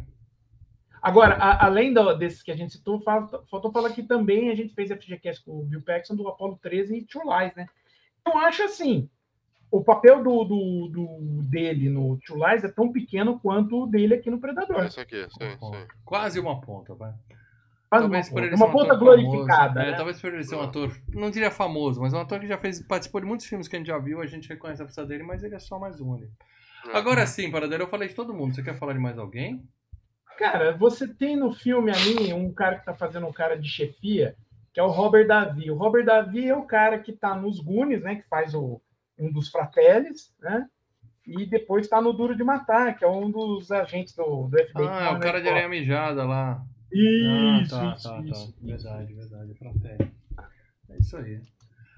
Agora, 1.01 1.35
a- 1.35 1.65
além 1.65 1.93
do- 1.93 2.13
desses 2.13 2.41
que 2.41 2.51
a 2.51 2.55
gente 2.55 2.71
citou, 2.73 3.01
falta- 3.01 3.41
faltou 3.51 3.71
falar 3.71 3.89
que 3.89 4.01
também 4.03 4.49
a 4.49 4.55
gente 4.55 4.73
fez 4.73 4.89
FGCast 4.89 5.43
com 5.43 5.59
o 5.59 5.63
Bill 5.65 5.81
Paxton 5.81 6.15
do 6.15 6.27
Apollo 6.29 6.57
13 6.61 6.95
e 6.97 7.03
True 7.05 7.23
Lies, 7.25 7.53
né? 7.55 7.67
Eu 8.25 8.37
acho 8.37 8.63
assim, 8.63 9.09
o 9.69 9.83
papel 9.83 10.23
do, 10.23 10.45
do- 10.45 10.87
do- 10.87 11.41
dele 11.43 11.89
no 11.89 12.17
True 12.25 12.39
Lies 12.49 12.63
é 12.63 12.69
tão 12.69 12.89
pequeno 12.93 13.37
quanto 13.37 13.83
o 13.83 13.87
dele 13.87 14.13
aqui 14.13 14.31
no 14.31 14.39
Predador. 14.39 14.85
Isso 14.85 15.01
aqui, 15.01 15.27
sim, 15.29 15.57
sim. 15.59 15.87
Quase 16.05 16.39
uma 16.39 16.61
ponta, 16.61 16.95
vai. 16.95 17.09
Uma 17.91 17.99
Talvez 17.99 18.29
por 18.29 18.35
ponta, 18.35 18.45
ele 18.47 18.55
uma 18.55 18.65
ser 18.65 18.69
um 18.69 18.71
ponta 18.73 18.93
ator 18.93 18.99
glorificada. 18.99 19.73
famoso. 19.73 19.79
É, 19.79 19.91
né? 19.91 19.97
talvez 19.97 20.21
por 20.21 20.33
ele 20.33 20.43
ser 20.45 20.55
um 20.55 20.61
ator, 20.61 20.97
não 21.09 21.29
diria 21.29 21.51
famoso, 21.51 21.99
mas 22.01 22.13
um 22.13 22.17
ator 22.19 22.39
que 22.39 22.47
já 22.47 22.57
fez, 22.57 22.81
participou 22.81 23.19
de 23.19 23.27
muitos 23.27 23.45
filmes 23.45 23.67
que 23.67 23.75
a 23.75 23.79
gente 23.79 23.87
já 23.87 23.97
viu, 23.99 24.21
a 24.21 24.25
gente 24.25 24.47
reconhece 24.47 24.81
a 24.81 24.85
força 24.85 25.05
dele, 25.05 25.21
mas 25.23 25.43
ele 25.43 25.53
é 25.53 25.59
só 25.59 25.77
mais 25.77 25.99
um 25.99 26.13
ali. 26.15 26.29
É. 26.87 26.97
Agora 26.97 27.25
sim, 27.25 27.49
Paradeiro, 27.49 27.83
eu 27.83 27.89
falei 27.89 28.07
de 28.07 28.15
todo 28.15 28.33
mundo. 28.33 28.53
Você 28.53 28.63
quer 28.63 28.77
falar 28.77 28.93
de 28.93 28.99
mais 28.99 29.17
alguém? 29.17 29.63
Cara, 30.37 30.75
você 30.75 31.07
tem 31.07 31.35
no 31.35 31.53
filme 31.53 31.91
ali 31.91 32.33
um 32.33 32.51
cara 32.51 32.79
que 32.79 32.85
tá 32.85 32.93
fazendo 32.93 33.27
um 33.27 33.31
cara 33.31 33.55
de 33.57 33.69
chefia, 33.69 34.35
que 34.73 34.79
é 34.79 34.83
o 34.83 34.89
Robert 34.89 35.27
Davi. 35.27 35.69
O 35.69 35.75
Robert 35.75 36.05
Davi 36.05 36.47
é 36.47 36.55
o 36.55 36.63
cara 36.63 36.99
que 36.99 37.13
tá 37.13 37.35
nos 37.35 37.59
Goonies, 37.59 38.01
né? 38.01 38.15
Que 38.15 38.27
faz 38.27 38.53
o, 38.55 38.81
um 39.17 39.31
dos 39.31 39.49
fratellis, 39.49 40.33
né? 40.41 40.67
E 41.25 41.45
depois 41.45 41.87
tá 41.87 42.01
no 42.01 42.11
Duro 42.11 42.35
de 42.35 42.43
Matar, 42.43 42.97
que 42.97 43.05
é 43.05 43.07
um 43.07 43.31
dos 43.31 43.71
agentes 43.71 44.13
do, 44.13 44.47
do 44.47 44.57
FBI. 44.57 44.87
Ah, 44.89 45.11
é 45.13 45.15
o 45.15 45.19
cara 45.19 45.41
de 45.41 45.47
areia 45.47 45.69
mijada 45.69 46.25
lá. 46.25 46.61
Isso, 46.91 47.75
ah, 47.75 47.79
tá, 47.79 47.95
isso, 47.95 48.09
tá, 48.09 48.21
isso, 48.21 48.53
tá. 48.53 48.57
Verdade, 48.61 49.13
verdade, 49.13 49.53
Fratelli. 49.55 50.11
É 50.89 50.97
isso 50.99 51.17
aí. 51.17 51.41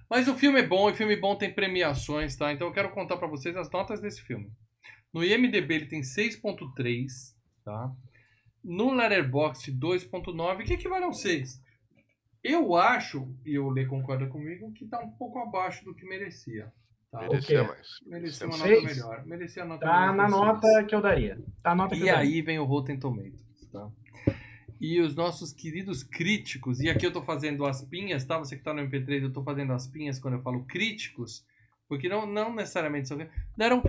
Mas 0.10 0.28
o 0.28 0.36
filme 0.36 0.60
é 0.60 0.68
bom, 0.68 0.90
e 0.90 0.94
filme 0.94 1.16
bom 1.16 1.36
tem 1.36 1.52
premiações, 1.52 2.36
tá? 2.36 2.53
Então 2.53 2.68
eu 2.68 2.74
quero 2.74 2.91
contar 2.91 3.18
pra 3.18 3.28
vocês 3.28 3.56
as 3.57 3.70
notas 3.72 3.99
desse 3.99 4.22
filme. 4.22 4.52
No 5.16 5.24
IMDB 5.24 5.76
ele 5.76 5.86
tem 5.86 6.02
6.3, 6.02 7.08
tá? 7.64 7.90
No 8.62 8.94
Letterboxd 8.94 9.72
2.9, 9.72 10.64
que 10.66 10.74
equivale 10.74 11.06
a 11.06 11.08
um 11.08 11.14
6. 11.14 11.62
Eu 12.44 12.76
acho, 12.76 13.34
e 13.46 13.58
o 13.58 13.70
Lê 13.70 13.86
concorda 13.86 14.28
comigo, 14.28 14.74
que 14.74 14.86
tá 14.86 15.00
um 15.00 15.12
pouco 15.12 15.40
abaixo 15.40 15.86
do 15.86 15.96
que 15.96 16.06
merecia. 16.06 16.70
Tá? 17.10 17.22
Merecia 17.22 17.64
mais. 17.64 17.88
Merecia 18.06 18.46
uma 18.46 18.58
Seis? 18.58 18.84
nota 18.84 18.94
melhor. 18.94 19.26
Merecia 19.26 19.64
a 19.64 19.66
nota 19.66 19.86
Tá 19.86 20.00
melhor 20.12 20.16
na 20.18 20.28
nota 20.28 20.68
seis. 20.68 20.88
que 20.88 20.96
eu 20.96 21.02
daria. 21.02 21.40
Tá 21.64 21.72
a 21.72 21.76
nota 21.76 21.96
que 21.96 22.02
eu 22.02 22.08
E 22.08 22.12
daria. 22.12 22.22
aí 22.34 22.42
vem 22.42 22.60
o 22.60 22.66
Rotten 22.66 23.00
Tomatoes, 23.00 23.70
tá? 23.72 23.90
E 24.82 25.00
os 25.00 25.16
nossos 25.16 25.54
queridos 25.54 26.04
críticos, 26.04 26.82
e 26.82 26.90
aqui 26.90 27.06
eu 27.06 27.14
tô 27.14 27.22
fazendo 27.22 27.66
as 27.66 27.82
pinhas, 27.86 28.26
tá? 28.26 28.38
Você 28.38 28.58
que 28.58 28.64
tá 28.64 28.74
no 28.74 28.82
MP3, 28.82 29.22
eu 29.22 29.32
tô 29.32 29.42
fazendo 29.42 29.72
as 29.72 29.88
pinhas 29.88 30.20
quando 30.20 30.34
eu 30.34 30.42
falo 30.42 30.66
críticos, 30.66 31.46
porque 31.88 32.10
não, 32.10 32.26
não 32.26 32.53
necessariamente 32.53 33.07
são 33.07 33.18
deram 33.56 33.82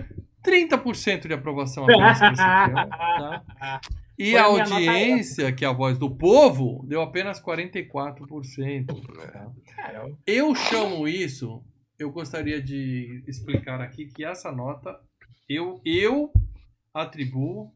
30% 0.43 1.27
de 1.27 1.33
aprovação 1.33 1.83
apenas 1.83 2.19
pra 2.19 2.31
esse 2.31 2.43
filme, 2.43 2.89
tá? 2.89 3.81
E 4.17 4.31
Foi 4.31 4.39
a 4.39 4.45
audiência, 4.45 5.53
que 5.53 5.63
é 5.63 5.67
a 5.67 5.73
voz 5.73 5.99
do 5.99 6.09
povo, 6.09 6.83
deu 6.87 7.01
apenas 7.01 7.39
44%. 7.39 8.85
Tá? 9.75 10.07
Eu 10.25 10.55
chamo 10.55 11.07
isso, 11.07 11.63
eu 11.99 12.09
gostaria 12.11 12.59
de 12.59 13.23
explicar 13.27 13.79
aqui 13.79 14.07
que 14.07 14.25
essa 14.25 14.51
nota 14.51 14.99
eu, 15.47 15.79
eu 15.85 16.31
atribuo 16.91 17.71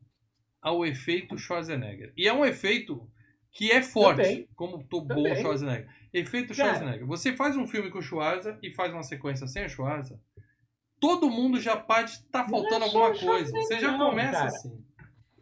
ao 0.59 0.83
efeito 0.83 1.37
Schwarzenegger. 1.37 2.11
E 2.17 2.27
é 2.27 2.33
um 2.33 2.43
efeito 2.43 3.07
que 3.51 3.71
é 3.71 3.81
forte, 3.81 4.17
Também. 4.21 4.47
como 4.55 4.83
tô 4.83 5.01
bom 5.01 5.15
Também. 5.15 5.35
Schwarzenegger. 5.41 5.89
Efeito 6.13 6.55
Cara. 6.55 6.69
Schwarzenegger. 6.69 7.05
Você 7.07 7.33
faz 7.35 7.55
um 7.57 7.67
filme 7.67 7.89
com 7.89 7.99
o 7.99 8.01
Schwarza 8.01 8.57
e 8.63 8.71
faz 8.73 8.93
uma 8.93 9.03
sequência 9.03 9.45
sem 9.47 9.65
o 9.65 9.69
Schwarza, 9.69 10.19
todo 10.99 11.29
mundo 11.29 11.59
já 11.59 11.75
pode 11.75 12.11
estar 12.11 12.47
Não 12.47 12.57
é 12.57 12.61
faltando 12.61 12.85
só 12.89 13.03
alguma 13.05 13.19
coisa. 13.19 13.51
Você 13.51 13.79
já 13.79 13.97
começa 13.97 14.31
cara. 14.31 14.45
assim. 14.47 14.83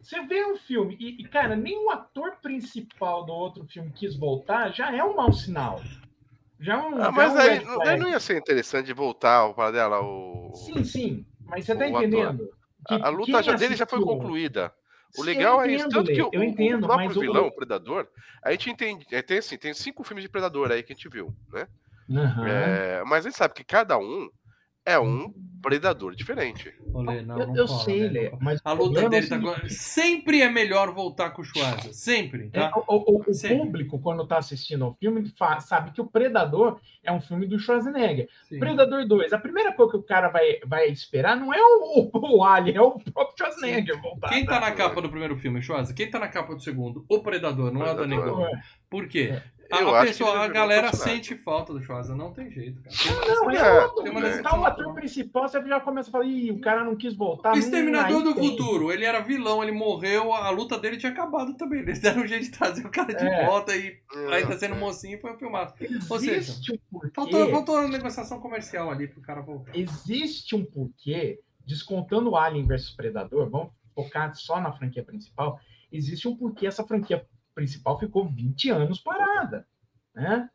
Você 0.00 0.20
vê 0.26 0.44
um 0.46 0.56
filme 0.56 0.96
e, 0.98 1.20
e, 1.22 1.28
cara, 1.28 1.54
nem 1.54 1.76
o 1.84 1.90
ator 1.90 2.36
principal 2.42 3.24
do 3.26 3.32
outro 3.32 3.66
filme 3.66 3.92
quis 3.92 4.16
voltar, 4.16 4.70
já 4.72 4.94
é 4.96 5.04
um 5.04 5.14
mau 5.14 5.32
sinal. 5.32 5.80
Já 6.58 6.74
é 6.74 6.76
um. 6.78 7.02
Ah, 7.02 7.12
mas 7.12 7.34
é 7.34 7.36
um 7.36 7.40
aí, 7.40 7.64
não- 7.64 7.82
aí 7.82 7.98
não 7.98 8.08
ia 8.08 8.18
ser 8.20 8.38
interessante 8.38 8.92
voltar 8.94 9.52
para 9.54 9.70
dela. 9.70 10.00
O, 10.00 10.52
Sim, 10.54 10.84
sim. 10.84 11.26
Mas 11.46 11.64
você 11.66 11.74
tá 11.76 11.86
entendendo? 11.86 12.48
que 12.88 12.94
a, 12.94 13.06
a 13.06 13.08
luta 13.10 13.42
já, 13.42 13.54
dele 13.56 13.76
já 13.76 13.84
foi 13.86 14.00
concluída. 14.02 14.72
O 15.18 15.22
legal 15.22 15.56
eu 15.56 15.60
é 15.62 15.72
isso. 15.72 15.86
entendo, 15.86 15.92
Tanto 15.92 16.12
que 16.12 16.22
o, 16.22 16.30
eu 16.32 16.42
entendo, 16.42 16.84
o 16.84 16.86
próprio 16.86 17.08
mas 17.08 17.16
vilão, 17.18 17.46
o 17.46 17.52
Predador, 17.54 18.06
a 18.42 18.50
gente 18.52 18.70
entende. 18.70 19.06
é, 19.10 19.20
tem 19.22 19.38
assim, 19.38 19.56
tem 19.56 19.74
cinco 19.74 20.04
filmes 20.04 20.22
de 20.22 20.28
Predador 20.28 20.70
aí 20.70 20.82
que 20.82 20.92
a 20.92 20.96
gente 20.96 21.08
viu, 21.08 21.34
né? 21.52 21.66
Aham. 22.10 22.46
É, 22.48 23.04
mas 23.04 23.24
a 23.24 23.28
gente 23.28 23.38
sabe 23.38 23.54
que 23.54 23.64
cada 23.64 23.98
um 23.98 24.28
é 24.84 24.98
um 24.98 25.32
predador 25.62 26.14
diferente. 26.14 26.72
Olê, 26.94 27.20
não, 27.20 27.38
eu 27.38 27.46
não 27.48 27.54
eu 27.56 27.68
fala, 27.68 27.80
sei, 27.84 28.00
né? 28.04 28.08
Lê, 28.08 28.32
mas 28.40 28.60
A 28.64 28.72
luta 28.72 29.00
é 29.02 29.08
dele 29.10 29.26
tá. 29.28 29.36
agora- 29.36 29.68
Sempre 29.68 30.40
é 30.40 30.48
melhor 30.48 30.90
voltar 30.94 31.30
com 31.30 31.42
o 31.42 31.44
Schwarza. 31.44 31.92
Sempre, 31.92 32.46
é, 32.54 32.60
tá? 32.60 32.72
o, 32.88 32.94
o- 33.18 33.22
o 33.28 33.34
Sempre. 33.34 33.58
público, 33.58 33.98
quando 33.98 34.22
está 34.22 34.38
assistindo 34.38 34.86
ao 34.86 34.94
filme, 34.94 35.22
sabe 35.60 35.90
que 35.92 36.00
o 36.00 36.06
Predador 36.06 36.80
é 37.04 37.12
um 37.12 37.20
filme 37.20 37.46
do 37.46 37.58
Schwarzenegger. 37.58 38.26
Sim. 38.48 38.58
Predador 38.58 39.06
2, 39.06 39.34
a 39.34 39.38
primeira 39.38 39.70
coisa 39.74 39.92
que 39.92 39.98
o 39.98 40.02
cara 40.02 40.28
vai, 40.30 40.60
vai 40.64 40.88
esperar 40.88 41.36
não 41.36 41.52
é 41.52 41.60
o, 41.60 42.10
o, 42.10 42.38
o 42.38 42.42
Alien, 42.42 42.76
é 42.78 42.80
o 42.82 42.92
próprio 42.98 43.36
Schwarzenegger 43.36 44.00
voltar. 44.00 44.30
Quem 44.30 44.46
tá 44.46 44.58
na 44.60 44.68
É. 44.68 44.72
capa 44.74 45.02
do 45.02 45.10
primeiro 45.10 45.36
filme, 45.36 45.60
Schwarza? 45.60 45.92
Quem 45.92 46.08
tá 46.10 46.18
na 46.18 46.28
capa 46.28 46.54
do 46.54 46.62
segundo? 46.62 47.04
O 47.06 47.20
Predador, 47.22 47.70
não 47.70 47.84
é 47.84 47.92
o 47.92 47.96
Danny 47.96 48.14
Predador. 48.14 48.34
Glover. 48.38 48.60
Por 48.88 49.06
quê? 49.08 49.34
A, 49.36 49.59
Eu 49.70 49.94
a 49.94 49.98
acho 50.00 50.06
pessoa, 50.08 50.38
a 50.40 50.48
galera 50.48 50.92
sente 50.92 51.36
falta 51.36 51.72
do 51.72 51.80
Schwarza. 51.82 52.14
Não 52.16 52.32
tem 52.32 52.50
jeito, 52.50 52.82
cara. 52.82 52.96
Não, 53.26 53.50
é, 53.50 53.56
É, 53.56 53.80
outro. 53.84 54.02
tem 54.02 54.10
uma 54.12 54.42
tá 54.42 54.58
o 54.58 54.64
ator 54.64 54.94
principal, 54.94 55.48
você 55.48 55.62
já 55.66 55.80
começa 55.80 56.08
a 56.08 56.12
falar, 56.12 56.24
ih, 56.24 56.50
o 56.50 56.60
cara 56.60 56.82
não 56.84 56.96
quis 56.96 57.14
voltar. 57.14 57.54
O 57.54 57.58
Exterminador 57.58 58.22
do 58.22 58.34
tem. 58.34 58.50
Futuro, 58.50 58.90
ele 58.90 59.04
era 59.04 59.20
vilão, 59.20 59.62
ele 59.62 59.72
morreu, 59.72 60.32
a 60.32 60.50
luta 60.50 60.76
dele 60.78 60.96
tinha 60.96 61.12
acabado 61.12 61.54
também. 61.54 61.80
Eles 61.80 62.00
deram 62.00 62.22
um 62.22 62.26
jeito 62.26 62.44
de 62.44 62.50
trazer 62.50 62.84
o 62.84 62.90
cara 62.90 63.14
de 63.14 63.24
É. 63.24 63.46
volta 63.46 63.76
e 63.76 63.98
aí 64.32 64.46
tá 64.46 64.54
É. 64.54 64.58
sendo 64.58 64.74
mocinho 64.76 65.18
e 65.18 65.20
foi 65.20 65.36
filmado. 65.36 65.72
Ou 66.08 66.18
seja, 66.18 66.36
Existe 66.36 66.72
um 66.72 66.78
porquê. 66.90 67.10
Faltou, 67.14 67.50
faltou 67.50 67.76
a 67.76 67.88
negociação 67.88 68.40
comercial 68.40 68.90
ali 68.90 69.06
pro 69.06 69.20
cara 69.20 69.40
voltar. 69.40 69.70
existe 69.76 70.54
um 70.56 70.64
porquê, 70.64 71.38
descontando 71.66 72.30
o 72.30 72.36
Alien 72.36 72.66
versus 72.66 72.90
Predador, 72.90 73.48
vamos 73.48 73.70
focar 73.94 74.34
só 74.34 74.60
na 74.60 74.72
franquia 74.72 75.04
principal, 75.04 75.60
existe 75.92 76.26
um 76.26 76.36
porquê 76.36 76.66
essa 76.66 76.82
franquia 76.84 77.24
principal 77.54 77.98
ficou 77.98 78.28
20 78.28 78.70
anos 78.70 79.00
parada, 79.00 79.66
né? 80.14 80.48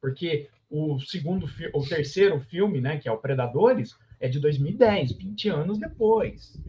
Porque 0.00 0.48
o 0.70 0.98
segundo, 1.00 1.48
o 1.74 1.86
terceiro 1.86 2.40
filme, 2.40 2.80
né, 2.80 2.98
que 2.98 3.08
é 3.08 3.12
o 3.12 3.18
Predadores, 3.18 3.96
é 4.20 4.28
de 4.28 4.40
2010, 4.40 5.12
20 5.12 5.48
anos 5.48 5.78
depois, 5.78 6.60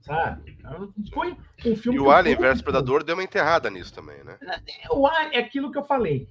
sabe? 0.00 0.56
Então, 0.58 0.92
Foi 1.12 1.36
um 1.66 1.76
filme 1.76 1.98
E 1.98 2.00
o 2.00 2.10
Alien 2.10 2.36
vs 2.36 2.62
Predador 2.62 3.04
deu 3.04 3.14
uma 3.16 3.24
enterrada 3.24 3.70
nisso 3.70 3.92
também, 3.92 4.22
né? 4.24 4.38
o 4.90 5.06
Alien, 5.06 5.36
é 5.36 5.40
aquilo 5.40 5.70
que 5.70 5.78
eu 5.78 5.84
falei. 5.84 6.28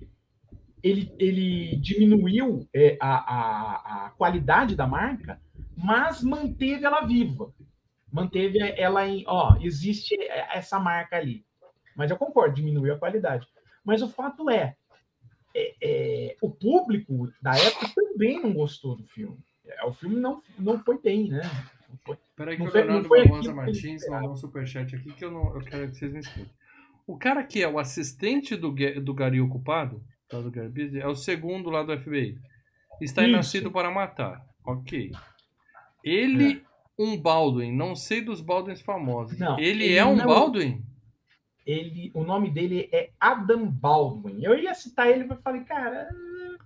Ele, 0.84 1.14
ele 1.20 1.76
diminuiu 1.76 2.68
é, 2.74 2.98
a, 3.00 3.16
a, 3.16 4.06
a 4.06 4.10
qualidade 4.12 4.76
da 4.76 4.88
marca, 4.88 5.40
mas 5.78 6.24
manteve 6.24 6.86
ela 6.86 7.02
viva. 7.02 7.54
Manteve 8.12 8.60
ela 8.60 9.08
em. 9.08 9.24
Ó, 9.28 9.58
existe 9.62 10.16
essa 10.52 10.80
marca 10.80 11.16
ali. 11.16 11.46
Mas 11.96 12.10
eu 12.12 12.18
concordo, 12.18 12.56
diminuiu 12.56 12.94
a 12.94 12.98
qualidade. 12.98 13.48
Mas 13.84 14.02
o 14.02 14.10
fato 14.10 14.50
é, 14.50 14.76
é, 15.56 15.76
é, 15.82 16.36
o 16.42 16.50
público 16.50 17.32
da 17.42 17.56
época 17.56 17.88
também 17.96 18.42
não 18.42 18.54
gostou 18.54 18.96
do 18.96 19.04
filme. 19.04 19.38
É, 19.66 19.86
O 19.86 19.94
filme 19.94 20.16
não, 20.18 20.42
não 20.58 20.80
foi 20.80 20.98
bem, 21.00 21.30
né? 21.30 21.42
Não 21.90 21.98
foi- 22.06 22.18
Peraí 22.36 22.56
que 22.58 22.64
o 22.64 22.72
Leonardo 22.72 23.08
Barbosa 23.10 23.54
Martins 23.54 24.08
mandou 24.10 24.32
um 24.32 24.36
superchat 24.36 24.96
aqui 24.96 25.12
que 25.14 25.24
eu, 25.26 25.32
não, 25.32 25.56
eu 25.56 25.62
quero 25.62 25.90
que 25.90 25.98
vocês 25.98 26.12
me 26.14 26.20
expliquem. 26.20 26.52
O 27.06 27.18
cara 27.18 27.44
que 27.44 27.62
é 27.62 27.68
o 27.68 27.78
assistente 27.80 28.56
do, 28.56 28.72
do 28.72 29.14
Gary 29.14 29.42
ocupado, 29.42 30.02
tá, 30.30 30.40
do 30.40 30.50
Gary 30.50 31.00
é 31.00 31.08
o 31.08 31.16
segundo 31.16 31.70
lá 31.70 31.84
do 31.84 31.98
FBI. 31.98 32.38
Está 33.02 33.24
Isso. 33.24 33.32
nascido 33.32 33.72
para 33.72 33.92
matar. 33.92 34.46
Ok. 34.64 35.12
Ele, 36.04 36.64
um 36.98 37.18
Baldwin, 37.20 37.72
não 37.76 37.96
sei 37.96 38.22
dos 38.22 38.42
Baldwins 38.42 38.82
famosos. 38.82 39.38
Não, 39.38 39.58
ele, 39.60 39.86
ele 39.86 39.96
é 39.96 40.06
um 40.06 40.16
não- 40.16 40.26
Baldwin? 40.26 40.84
Ele, 41.66 42.12
o 42.14 42.24
nome 42.24 42.50
dele 42.50 42.90
é 42.92 43.10
Adam 43.20 43.66
Baldwin. 43.68 44.40
Eu 44.44 44.58
ia 44.58 44.74
citar 44.74 45.10
ele, 45.10 45.24
mas 45.26 45.40
falei, 45.42 45.62
cara, 45.62 46.08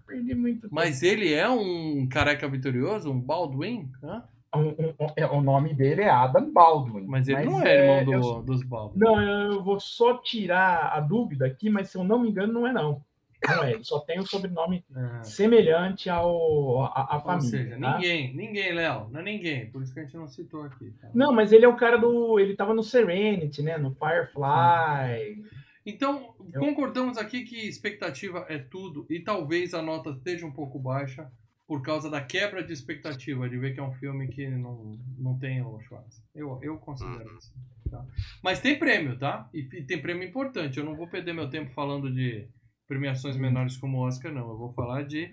perdi 0.07 0.33
muito 0.35 0.61
tempo. 0.63 0.75
Mas 0.75 1.03
ele 1.03 1.33
é 1.33 1.49
um 1.49 2.07
careca 2.07 2.47
vitorioso? 2.47 3.11
Um 3.11 3.19
Baldwin? 3.19 3.89
Hã? 4.03 4.23
Um- 4.55 4.69
um- 4.69 4.93
um- 5.01 5.07
é, 5.17 5.25
o 5.25 5.41
nome 5.41 5.73
dele 5.73 6.01
é 6.03 6.09
Adam 6.09 6.49
Baldwin. 6.51 7.05
Mas 7.07 7.27
ele 7.27 7.43
não 7.45 7.61
é 7.61 7.77
irmão 7.99 8.05
do, 8.05 8.13
eu- 8.13 8.41
dos 8.43 8.63
Baldwin. 8.63 8.99
não, 8.99 9.21
eu 9.21 9.61
vou 9.63 9.79
só 9.79 10.17
tirar 10.19 10.93
a 10.93 10.99
dúvida 11.01 11.45
aqui, 11.45 11.69
mas 11.69 11.89
se 11.89 11.97
eu 11.97 12.03
não 12.05 12.19
me 12.19 12.29
engano, 12.29 12.53
não 12.53 12.65
é 12.67 12.71
não. 12.71 13.01
Não 13.47 13.63
é, 13.63 13.73
ele 13.73 13.83
só 13.83 13.99
tem 13.99 14.19
o 14.19 14.25
sobrenome 14.25 14.83
Ah. 14.95 15.23
semelhante 15.23 16.09
ao 16.09 16.83
a, 16.85 17.13
a 17.13 17.15
Ou 17.17 17.21
família. 17.23 17.49
seja, 17.49 17.79
tá? 17.79 17.93
ninguém, 17.95 18.35
ninguém, 18.35 18.73
Léo, 18.73 19.09
não 19.11 19.19
é 19.19 19.23
ninguém, 19.23 19.69
por 19.71 19.81
isso 19.83 19.93
que 19.93 19.99
a 19.99 20.03
gente 20.03 20.15
não 20.17 20.27
citou 20.27 20.63
aqui. 20.63 20.91
tá? 21.01 21.09
Não, 21.13 21.33
mas 21.33 21.51
ele 21.51 21.65
é 21.65 21.67
o 21.67 21.75
cara 21.75 21.97
do. 21.97 22.39
Ele 22.39 22.55
tava 22.55 22.73
no 22.73 22.83
Serenity, 22.83 23.61
né? 23.61 23.77
No 23.77 23.91
Firefly. 23.95 25.43
Então, 25.85 26.33
Eu- 26.53 26.59
concordamos 26.61 27.17
aqui 27.17 27.43
que 27.43 27.67
expectativa 27.67 28.45
é 28.49 28.57
tudo 28.57 29.05
e 29.09 29.19
talvez 29.19 29.73
a 29.73 29.81
nota 29.81 30.09
esteja 30.11 30.45
um 30.45 30.51
pouco 30.51 30.79
baixa 30.79 31.29
por 31.67 31.81
causa 31.81 32.09
da 32.09 32.21
quebra 32.21 32.63
de 32.63 32.71
expectativa, 32.73 33.49
de 33.49 33.57
ver 33.57 33.73
que 33.73 33.79
é 33.79 33.83
um 33.83 33.91
filme 33.93 34.27
que 34.27 34.47
não, 34.47 34.99
não 35.17 35.37
tem 35.37 35.61
o 35.63 35.79
Schwarz. 35.81 36.21
Eu, 36.33 36.59
eu 36.61 36.77
considero 36.77 37.35
isso. 37.37 37.51
Tá? 37.89 38.03
Mas 38.43 38.59
tem 38.59 38.77
prêmio, 38.77 39.17
tá? 39.17 39.49
E, 39.53 39.59
e 39.73 39.83
tem 39.83 39.99
prêmio 40.01 40.27
importante. 40.27 40.77
Eu 40.77 40.85
não 40.85 40.95
vou 40.95 41.07
perder 41.07 41.33
meu 41.33 41.49
tempo 41.49 41.71
falando 41.71 42.11
de 42.13 42.47
premiações 42.87 43.35
menores 43.35 43.77
como 43.77 43.97
o 43.97 44.01
Oscar, 44.01 44.31
não. 44.31 44.49
Eu 44.49 44.57
vou 44.57 44.71
falar 44.73 45.03
de 45.03 45.31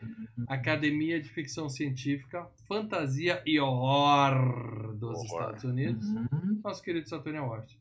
Academia 0.48 1.20
de 1.20 1.28
Ficção 1.28 1.68
Científica, 1.68 2.46
Fantasia 2.66 3.42
e 3.46 3.60
Horror 3.60 4.94
dos 4.96 5.10
Horror. 5.18 5.24
Estados 5.24 5.64
Unidos 5.64 6.06
Uhum. 6.08 6.60
nosso 6.64 6.82
querido 6.82 7.08
Saturn 7.08 7.38
Award. 7.38 7.78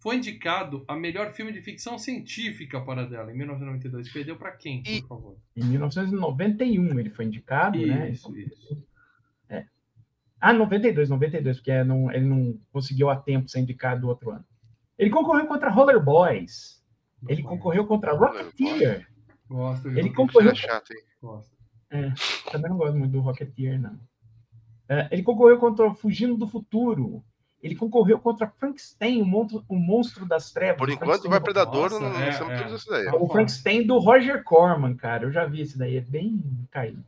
Foi 0.00 0.16
indicado 0.16 0.84
a 0.86 0.94
melhor 0.94 1.32
filme 1.32 1.52
de 1.52 1.60
ficção 1.60 1.98
científica 1.98 2.80
para 2.80 3.04
dela, 3.04 3.32
em 3.32 3.36
1992. 3.36 4.12
Perdeu 4.12 4.36
para 4.36 4.52
quem, 4.52 4.82
por 4.82 4.90
E- 4.90 5.02
favor? 5.02 5.36
Em 5.56 5.64
1991 5.64 6.98
ele 7.00 7.10
foi 7.10 7.24
indicado, 7.24 7.78
né? 7.84 8.10
Isso, 8.10 8.36
isso. 8.38 8.86
Ah, 10.40 10.52
92, 10.52 11.08
92, 11.10 11.56
porque 11.56 11.72
é, 11.72 11.82
não, 11.82 12.12
ele 12.12 12.24
não 12.24 12.56
conseguiu 12.72 13.10
a 13.10 13.16
tempo 13.16 13.48
ser 13.48 13.58
indicado 13.58 14.02
do 14.02 14.06
outro 14.08 14.30
ano. 14.30 14.44
Ele 14.96 15.10
concorreu 15.10 15.46
contra 15.48 15.68
Roller 15.68 16.00
Boys. 16.00 16.77
Ele 17.26 17.42
concorreu 17.42 17.86
contra 17.86 18.12
Rocketeer. 18.12 19.08
Gosto 19.48 19.88
Ele 19.88 20.10
concorreu- 20.10 20.50
É 20.52 20.54
chato, 20.54 20.92
hein? 20.92 21.02
gosto. 21.22 21.50
Também 22.52 22.70
não 22.70 22.76
gosto 22.76 22.96
muito 22.96 23.12
do 23.12 23.20
Rocketeer, 23.20 23.80
não. 23.80 23.98
É, 24.88 25.08
ele 25.10 25.22
concorreu 25.22 25.58
contra 25.58 25.92
Fugindo 25.94 26.36
do 26.36 26.46
Futuro. 26.46 27.22
Ele 27.62 27.74
concorreu 27.74 28.18
contra 28.20 28.46
Frankenstein, 28.46 29.20
o 29.20 29.24
monstro, 29.26 29.64
o 29.68 29.74
monstro 29.76 30.24
das 30.26 30.52
trevas. 30.52 30.78
Por 30.78 30.90
enquanto 30.90 31.28
vai 31.28 31.40
do- 31.40 31.42
Predador, 31.44 31.90
Nossa, 31.90 32.00
não, 32.00 32.20
é, 32.20 32.28
é. 32.28 32.58
todos 32.62 32.80
isso 32.80 32.88
daí. 32.90 33.06
O 33.08 33.26
Frankenstein 33.26 33.84
do 33.84 33.98
Roger 33.98 34.44
Corman, 34.44 34.94
cara. 34.94 35.24
Eu 35.24 35.32
já 35.32 35.44
vi 35.44 35.62
esse 35.62 35.76
daí, 35.76 35.96
é 35.96 36.00
bem 36.00 36.40
caído. 36.70 37.04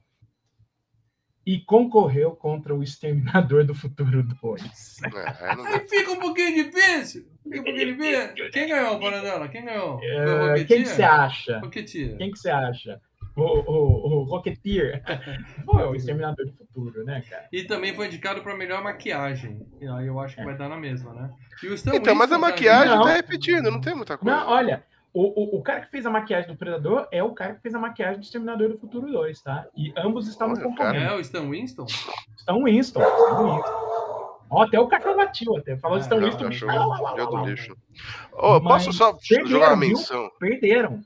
E 1.47 1.59
concorreu 1.61 2.33
contra 2.33 2.75
o 2.75 2.83
Exterminador 2.83 3.65
do 3.65 3.75
Futuro 3.75 4.23
2. 4.23 4.99
É, 5.03 5.47
aí 5.49 5.57
não 5.57 5.65
dá. 5.65 5.71
Aí 5.71 5.89
fica 5.89 6.13
um 6.13 6.19
pouquinho 6.19 6.65
difícil. 6.65 7.27
Fica 7.43 7.61
um 7.61 7.65
pouquinho 7.65 7.97
difícil. 7.97 8.51
Quem 8.53 8.69
ganhou, 8.69 9.01
Paradela? 9.01 9.49
Quem 9.49 9.65
ganhou? 9.65 9.95
Rocketeer? 9.95 10.67
quem 10.67 10.83
que 10.83 10.89
você 10.89 11.03
acha? 11.03 11.59
Rocketeer. 11.61 12.17
Quem 12.19 12.31
que 12.31 12.39
você 12.39 12.51
acha? 12.51 13.01
O, 13.37 13.43
o, 13.43 14.21
o 14.21 14.25
Rocketeer. 14.25 15.03
Pô, 15.65 15.79
é 15.79 15.87
o 15.87 15.95
Exterminador 15.95 16.45
do 16.45 16.53
Futuro, 16.53 17.05
né, 17.05 17.23
cara? 17.29 17.49
E 17.51 17.65
também 17.65 17.95
foi 17.95 18.07
indicado 18.07 18.43
para 18.43 18.57
melhor 18.57 18.83
maquiagem. 18.83 19.67
E 19.81 19.89
aí 19.89 20.07
eu 20.07 20.21
acho 20.21 20.37
que 20.37 20.45
vai 20.45 20.57
dar 20.57 20.69
na 20.69 20.77
mesma, 20.77 21.15
né? 21.15 21.31
E 21.63 21.97
Então, 21.97 22.15
mas 22.15 22.31
a 22.33 22.39
maquiagem 22.39 22.97
Não. 22.97 23.05
tá 23.05 23.15
repetindo, 23.15 23.71
não 23.71 23.81
tem 23.81 23.95
muita 23.95 24.19
coisa. 24.19 24.37
Não, 24.37 24.49
olha, 24.49 24.85
o, 25.13 25.57
o, 25.57 25.59
o 25.59 25.63
cara 25.63 25.81
que 25.81 25.91
fez 25.91 26.07
a 26.07 26.11
maquiagem 26.11 26.51
do 26.51 26.57
Predador 26.57 27.09
é 27.11 27.23
o 27.23 27.33
cara 27.35 27.55
que 27.55 27.63
fez 27.63 27.75
a 27.75 27.79
maquiagem 27.79 28.21
do 28.21 28.23
Exterminador 28.25 28.69
do 28.69 28.79
Futuro 28.79 29.11
2, 29.11 29.43
tá? 29.43 29.67
E 29.77 29.93
ambos 29.97 30.29
estavam 30.29 30.55
Olha, 30.55 30.63
concorrendo. 30.65 31.05
É, 31.05 31.15
o 31.17 31.21
Stan 31.21 31.49
Winston? 31.51 31.87
Estão 32.37 32.63
Winston. 32.65 33.01
Stan 33.03 33.43
Winston. 33.45 34.41
Ó, 34.53 34.63
até 34.65 34.81
o 34.81 34.89
cachorro 34.89 35.17
latiu, 35.17 35.57
até. 35.57 35.77
Falou 35.79 35.97
Ah, 35.97 36.01
Stan 36.01 36.17
não, 36.17 36.25
Winston. 36.25 36.45
cachorro 36.45 37.15
deu 37.17 37.27
do 37.29 37.45
lixo. 37.45 37.77
Ô, 38.33 38.61
Mas 38.61 38.85
posso 38.85 38.93
só 38.93 39.17
jogar 39.47 39.69
uma 39.75 39.77
viu? 39.81 39.89
menção? 39.91 40.31
Perderam. 40.39 41.01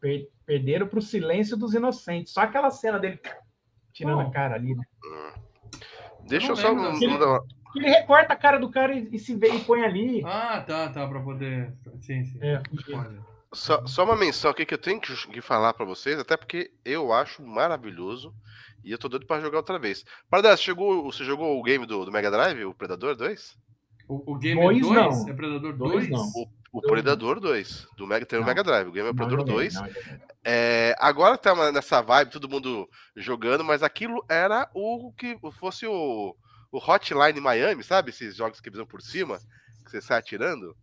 Per- 0.00 0.28
perderam 0.44 0.86
pro 0.88 1.00
silêncio 1.00 1.56
dos 1.56 1.74
inocentes. 1.74 2.32
Só 2.32 2.40
aquela 2.42 2.70
cena 2.70 2.98
dele 2.98 3.20
tirando 3.92 4.18
Oh. 4.18 4.28
a 4.28 4.30
cara 4.30 4.54
ali, 4.56 4.74
né? 4.74 4.84
Deixa 6.26 6.46
Eu 6.46 6.50
eu 6.50 6.56
só. 6.56 6.72
não 6.74 6.92
Ele 7.74 7.88
recorta 7.88 8.32
a 8.32 8.36
cara 8.36 8.58
do 8.58 8.70
cara 8.70 8.94
e, 8.94 9.08
e 9.12 9.18
se 9.18 9.34
vê 9.34 9.48
e 9.54 9.60
põe 9.64 9.82
ali. 9.84 10.22
Ah, 10.24 10.60
tá, 10.66 10.88
tá, 10.90 11.06
pra 11.06 11.20
poder. 11.20 11.72
Sim, 12.00 12.24
sim. 12.24 12.38
É, 12.40 12.60
Olha. 12.94 13.31
Só, 13.52 13.86
só 13.86 14.04
uma 14.04 14.16
menção 14.16 14.50
aqui 14.50 14.64
que 14.64 14.74
eu 14.74 14.78
tenho 14.78 15.00
que, 15.00 15.14
que 15.28 15.40
falar 15.40 15.74
pra 15.74 15.84
vocês, 15.84 16.18
até 16.18 16.36
porque 16.36 16.72
eu 16.84 17.12
acho 17.12 17.42
maravilhoso 17.42 18.34
e 18.82 18.90
eu 18.90 18.98
tô 18.98 19.08
doido 19.08 19.26
pra 19.26 19.40
jogar 19.40 19.58
outra 19.58 19.78
vez. 19.78 20.04
Paradela, 20.30 20.56
você 20.56 20.64
jogou, 20.64 21.04
você 21.04 21.24
jogou 21.24 21.58
o 21.58 21.62
game 21.62 21.86
do, 21.86 22.04
do 22.04 22.10
Mega 22.12 22.30
Drive, 22.30 22.64
o 22.64 22.74
Predador 22.74 23.14
2? 23.14 23.56
O, 24.08 24.32
o 24.32 24.38
Gamer 24.38 24.64
Dois 24.64 24.80
2? 24.80 24.94
não. 24.94 25.28
É 25.28 25.32
Predador 25.34 25.76
Dois 25.76 26.08
2? 26.08 26.10
não. 26.10 26.26
O, 26.34 26.48
o 26.72 26.80
Dois. 26.80 26.92
Predador 26.92 27.40
2, 27.40 27.86
do 27.96 28.06
Mega, 28.06 28.24
tem 28.24 28.38
o 28.38 28.40
Não. 28.40 28.48
Mega 28.48 28.64
Drive, 28.64 28.88
o 28.88 28.92
game 28.92 29.08
é 29.08 29.10
o 29.10 29.14
Predador 29.14 29.40
joguei, 29.40 29.54
2. 29.54 29.74
não 29.74 29.86
joguei. 29.86 30.20
É, 30.44 30.96
agora 30.98 31.38
tá 31.38 31.70
nessa 31.70 32.00
vibe, 32.00 32.32
todo 32.32 32.48
mundo 32.48 32.88
jogando, 33.14 33.62
mas 33.62 33.82
aquilo 33.82 34.24
era 34.28 34.68
o 34.74 35.12
que 35.12 35.38
fosse 35.52 35.86
o, 35.86 36.34
o 36.72 36.78
Hotline 36.78 37.40
Miami, 37.40 37.84
sabe? 37.84 38.10
Esses 38.10 38.34
jogos 38.34 38.60
que 38.60 38.70
vão 38.70 38.86
por 38.86 39.02
cima, 39.02 39.38
que 39.84 39.90
você 39.90 40.00
sai 40.00 40.18
atirando. 40.18 40.74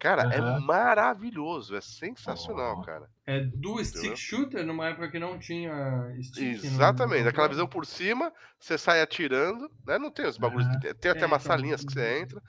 Cara, 0.00 0.22
é 0.34 0.40
maravilhoso, 0.60 1.76
é 1.76 1.80
sensacional, 1.82 2.78
Oh. 2.78 2.82
cara. 2.82 3.06
É 3.26 3.40
do 3.40 3.78
stick 3.84 3.98
Entendeu? 3.98 4.16
shooter 4.16 4.66
numa 4.66 4.86
época 4.88 5.10
que 5.10 5.18
não 5.18 5.38
tinha 5.38 6.10
stick. 6.22 6.64
Exatamente, 6.64 7.22
no 7.24 7.28
aquela 7.28 7.48
visão 7.48 7.66
por 7.66 7.84
cima, 7.84 8.32
você 8.58 8.78
sai 8.78 9.02
atirando, 9.02 9.70
né? 9.86 9.98
Não 9.98 10.10
tem 10.10 10.26
os 10.26 10.38
bagulhos, 10.38 10.66
Aham. 10.66 10.80
tem- 10.80 10.94
tem 10.94 11.10
até 11.10 11.20
É, 11.22 11.26
umas 11.26 11.42
então. 11.44 11.54
salinhas 11.54 11.84
que 11.84 11.92
você 11.92 12.18
entra, 12.18 12.40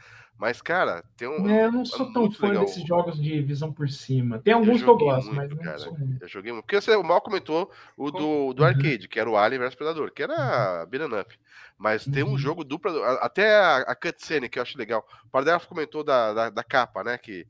mas, 0.41 0.59
cara, 0.59 1.03
tem 1.15 1.27
um. 1.27 1.47
É, 1.47 1.65
eu 1.65 1.71
não 1.71 1.85
sou 1.85 2.11
tão 2.11 2.31
fã 2.31 2.47
legal. 2.47 2.65
desses 2.65 2.83
jogos 2.83 3.21
de 3.21 3.39
visão 3.43 3.71
por 3.71 3.87
cima. 3.87 4.39
Tem 4.39 4.55
alguns 4.55 4.81
que 4.81 4.89
eu 4.89 4.97
gosto, 4.97 5.31
muito, 5.31 5.37
mas 5.37 5.49
não 5.51 5.63
cara. 5.63 5.77
sou 5.77 5.95
muito. 5.95 6.19
Eu 6.19 6.27
joguei 6.27 6.51
muito. 6.51 6.63
Porque 6.65 6.81
você, 6.81 6.95
o 6.95 7.03
Mal 7.03 7.21
comentou 7.21 7.71
o 7.95 8.09
do, 8.09 8.51
do 8.51 8.63
Uhum. 8.63 8.67
arcade, 8.67 9.07
que 9.07 9.19
era 9.19 9.29
o 9.29 9.37
Alien 9.37 9.61
vs 9.61 9.75
Predador, 9.75 10.11
que 10.11 10.23
era 10.23 10.83
beat'em 10.87 11.13
up. 11.19 11.37
Mas 11.77 12.05
tem 12.05 12.23
um 12.23 12.31
Uhum. 12.31 12.37
jogo 12.39 12.63
duplo, 12.63 13.03
a- 13.03 13.23
até 13.23 13.55
a, 13.55 13.77
a 13.81 13.95
cutscene 13.95 14.49
que 14.49 14.57
eu 14.57 14.63
acho 14.63 14.79
legal. 14.79 15.05
O 15.27 15.29
Paradela 15.29 15.59
comentou 15.59 16.03
da, 16.03 16.33
da, 16.33 16.49
da 16.49 16.63
capa, 16.63 17.03
né? 17.03 17.19
Que 17.19 17.45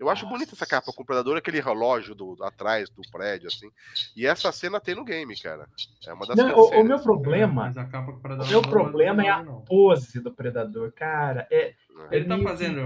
eu 0.00 0.10
acho 0.10 0.26
bonita 0.26 0.52
essa 0.52 0.66
capa 0.66 0.92
com 0.92 1.04
o 1.04 1.06
Predador, 1.06 1.36
aquele 1.36 1.60
relógio 1.60 2.12
do, 2.12 2.36
atrás 2.42 2.90
do 2.90 3.02
prédio, 3.12 3.46
assim. 3.46 3.70
E 4.16 4.26
essa 4.26 4.50
cena 4.50 4.80
tem 4.80 4.96
no 4.96 5.04
game, 5.04 5.40
cara. 5.40 5.68
É 6.04 6.12
uma 6.12 6.26
das 6.26 6.36
Não, 6.36 6.58
o, 6.58 6.80
o 6.80 6.82
meu 6.84 6.98
problema, 6.98 7.66
Mas 7.66 7.76
a 7.76 7.84
capa 7.84 8.12
para 8.14 8.34
dar 8.34 8.46
o 8.46 8.48
meu 8.48 8.62
problema 8.62 9.24
é 9.24 9.28
a 9.30 9.44
pose 9.44 10.20
do 10.20 10.34
predador, 10.34 10.90
cara. 10.92 11.46
É, 11.52 11.72
Ele 12.10 12.24
tá 12.26 12.38
fazendo. 12.38 12.80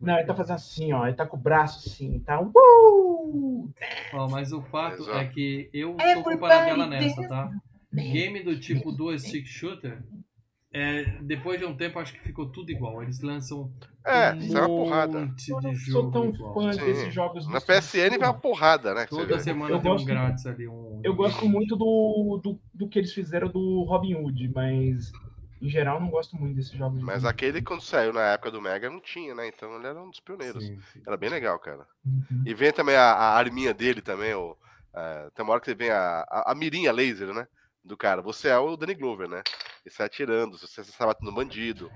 Não, 0.00 0.16
ele 0.16 0.26
tá 0.26 0.34
fazendo 0.34 0.54
assim, 0.56 0.92
ó. 0.92 1.06
Ele 1.06 1.16
tá 1.16 1.26
com 1.26 1.36
o 1.36 1.40
braço 1.40 1.88
assim, 1.88 2.20
tá? 2.20 2.40
Uh! 2.40 3.70
Ó, 4.14 4.28
mas 4.28 4.52
o 4.52 4.62
fato 4.62 5.02
Exato. 5.02 5.18
é 5.18 5.24
que 5.26 5.68
eu 5.72 5.94
tô 5.94 6.02
Everybody 6.02 6.34
com 6.34 6.38
paradela 6.38 6.86
nessa, 6.86 7.26
tá? 7.28 7.50
Game 7.92 8.42
do 8.42 8.58
tipo 8.60 8.92
dual 8.92 9.18
stick 9.18 9.46
shooter, 9.46 10.02
é, 10.72 11.04
depois 11.22 11.58
de 11.58 11.64
um 11.64 11.74
tempo 11.74 11.98
acho 11.98 12.12
que 12.12 12.20
ficou 12.20 12.50
tudo 12.50 12.70
igual. 12.70 13.02
Eles 13.02 13.20
lançam 13.22 13.72
É, 14.04 14.32
um 14.32 14.36
isso 14.38 14.56
é 14.56 14.60
uma 14.60 14.68
porrada. 14.68 15.20
monte 15.20 15.48
Eu 15.50 15.58
de 15.58 15.66
não 15.66 15.74
jogo 15.74 16.00
sou 16.02 16.10
tão 16.12 16.28
igual. 16.28 16.54
fã 16.54 16.72
Sim. 16.72 16.84
desses 16.84 17.12
jogos. 17.14 17.48
Na 17.48 17.60
PSN 17.60 18.18
vai 18.18 18.28
uma 18.28 18.34
porrada, 18.34 18.94
né? 18.94 19.06
Toda 19.06 19.38
semana 19.40 19.74
Eu 19.74 19.80
tem 19.80 19.90
um 19.90 19.94
gosto- 19.94 20.06
grátis 20.06 20.46
ali. 20.46 20.68
Um, 20.68 21.00
Eu 21.02 21.14
gosto 21.16 21.48
muito 21.48 21.74
do, 21.76 22.40
do, 22.42 22.60
do 22.74 22.88
que 22.88 22.98
eles 22.98 23.12
fizeram 23.12 23.48
do 23.48 23.84
Robin 23.88 24.14
Hood, 24.14 24.48
mas 24.54 25.10
em 25.60 25.68
geral 25.68 25.96
eu 25.96 26.00
não 26.02 26.10
gosto 26.10 26.36
muito 26.36 26.54
desses 26.54 26.72
jogos. 26.72 26.98
de 26.98 27.04
Mas 27.04 27.24
aquele, 27.24 27.60
quando 27.62 27.82
saiu 27.82 28.12
na 28.12 28.32
época 28.32 28.50
do 28.50 28.60
Mega, 28.62 28.88
não 28.90 29.00
tinha, 29.00 29.34
né? 29.34 29.48
Então 29.48 29.76
ele 29.76 29.86
era 29.86 30.00
um 30.00 30.10
dos 30.10 30.20
pioneiros. 30.20 30.64
Sim, 30.64 30.78
sim. 30.92 31.02
Era 31.06 31.16
bem 31.16 31.30
legal, 31.30 31.58
cara. 31.58 31.86
Uhum. 32.04 32.42
E 32.44 32.54
vem 32.54 32.72
também 32.72 32.96
a, 32.96 33.12
a 33.12 33.36
arminha 33.36 33.74
dele 33.74 34.00
também, 34.00 34.34
o, 34.34 34.56
é, 34.94 35.30
tem 35.34 35.44
uma 35.44 35.52
hora 35.52 35.60
que 35.60 35.74
vem 35.74 35.90
a, 35.90 36.24
a, 36.28 36.52
a 36.52 36.54
mirinha 36.54 36.92
laser, 36.92 37.32
né? 37.32 37.46
Do 37.84 37.96
cara. 37.96 38.20
Você 38.22 38.48
é 38.48 38.58
o 38.58 38.76
Danny 38.76 38.94
Glover, 38.94 39.28
né? 39.28 39.42
E 39.84 39.90
sai 39.90 40.06
atirando, 40.06 40.58
você 40.58 40.84
sai 40.84 41.06
batendo 41.06 41.32
bandido. 41.32 41.90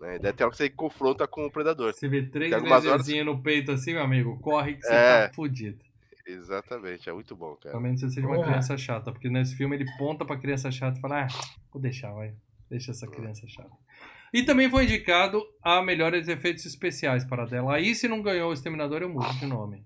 Né? 0.00 0.16
E 0.16 0.18
daí 0.18 0.32
tem 0.32 0.44
hora 0.44 0.50
que 0.50 0.56
você 0.56 0.70
confronta 0.70 1.26
com 1.26 1.46
o 1.46 1.50
predador. 1.50 1.92
Você 1.92 2.08
vê 2.08 2.22
três 2.22 2.52
algumas 2.52 2.84
horas- 2.84 2.98
laserzinhas 3.00 3.26
no 3.26 3.42
peito 3.42 3.72
assim, 3.72 3.92
meu 3.94 4.02
amigo, 4.02 4.38
corre 4.40 4.74
que 4.74 4.82
você 4.82 4.94
É. 4.94 5.28
tá 5.28 5.34
fudido. 5.34 5.84
Exatamente, 6.26 7.08
é 7.08 7.12
muito 7.12 7.34
bom, 7.34 7.56
cara. 7.56 7.72
Pelo 7.72 7.82
menos 7.82 8.00
você 8.00 8.08
seja 8.10 8.26
uma 8.26 8.40
criança 8.40 8.76
chata, 8.78 9.10
porque 9.10 9.28
nesse 9.28 9.56
filme 9.56 9.74
ele 9.76 9.86
ponta 9.98 10.24
pra 10.24 10.36
criança 10.36 10.70
chata 10.70 10.98
e 10.98 11.00
fala, 11.00 11.24
ah, 11.24 11.28
vou 11.72 11.82
deixar, 11.82 12.12
vai. 12.12 12.32
Deixa 12.72 12.90
essa 12.90 13.06
criança 13.06 13.46
chata. 13.46 13.76
E 14.32 14.42
também 14.42 14.70
foi 14.70 14.84
indicado 14.84 15.42
a 15.62 15.82
melhores 15.82 16.26
efeitos 16.26 16.64
especiais 16.64 17.22
para 17.22 17.44
dela. 17.44 17.74
Aí 17.74 17.94
se 17.94 18.08
não 18.08 18.22
ganhou 18.22 18.48
o 18.48 18.54
Exterminador, 18.54 19.02
eu 19.02 19.10
mudo 19.10 19.28
de 19.38 19.44
nome. 19.44 19.84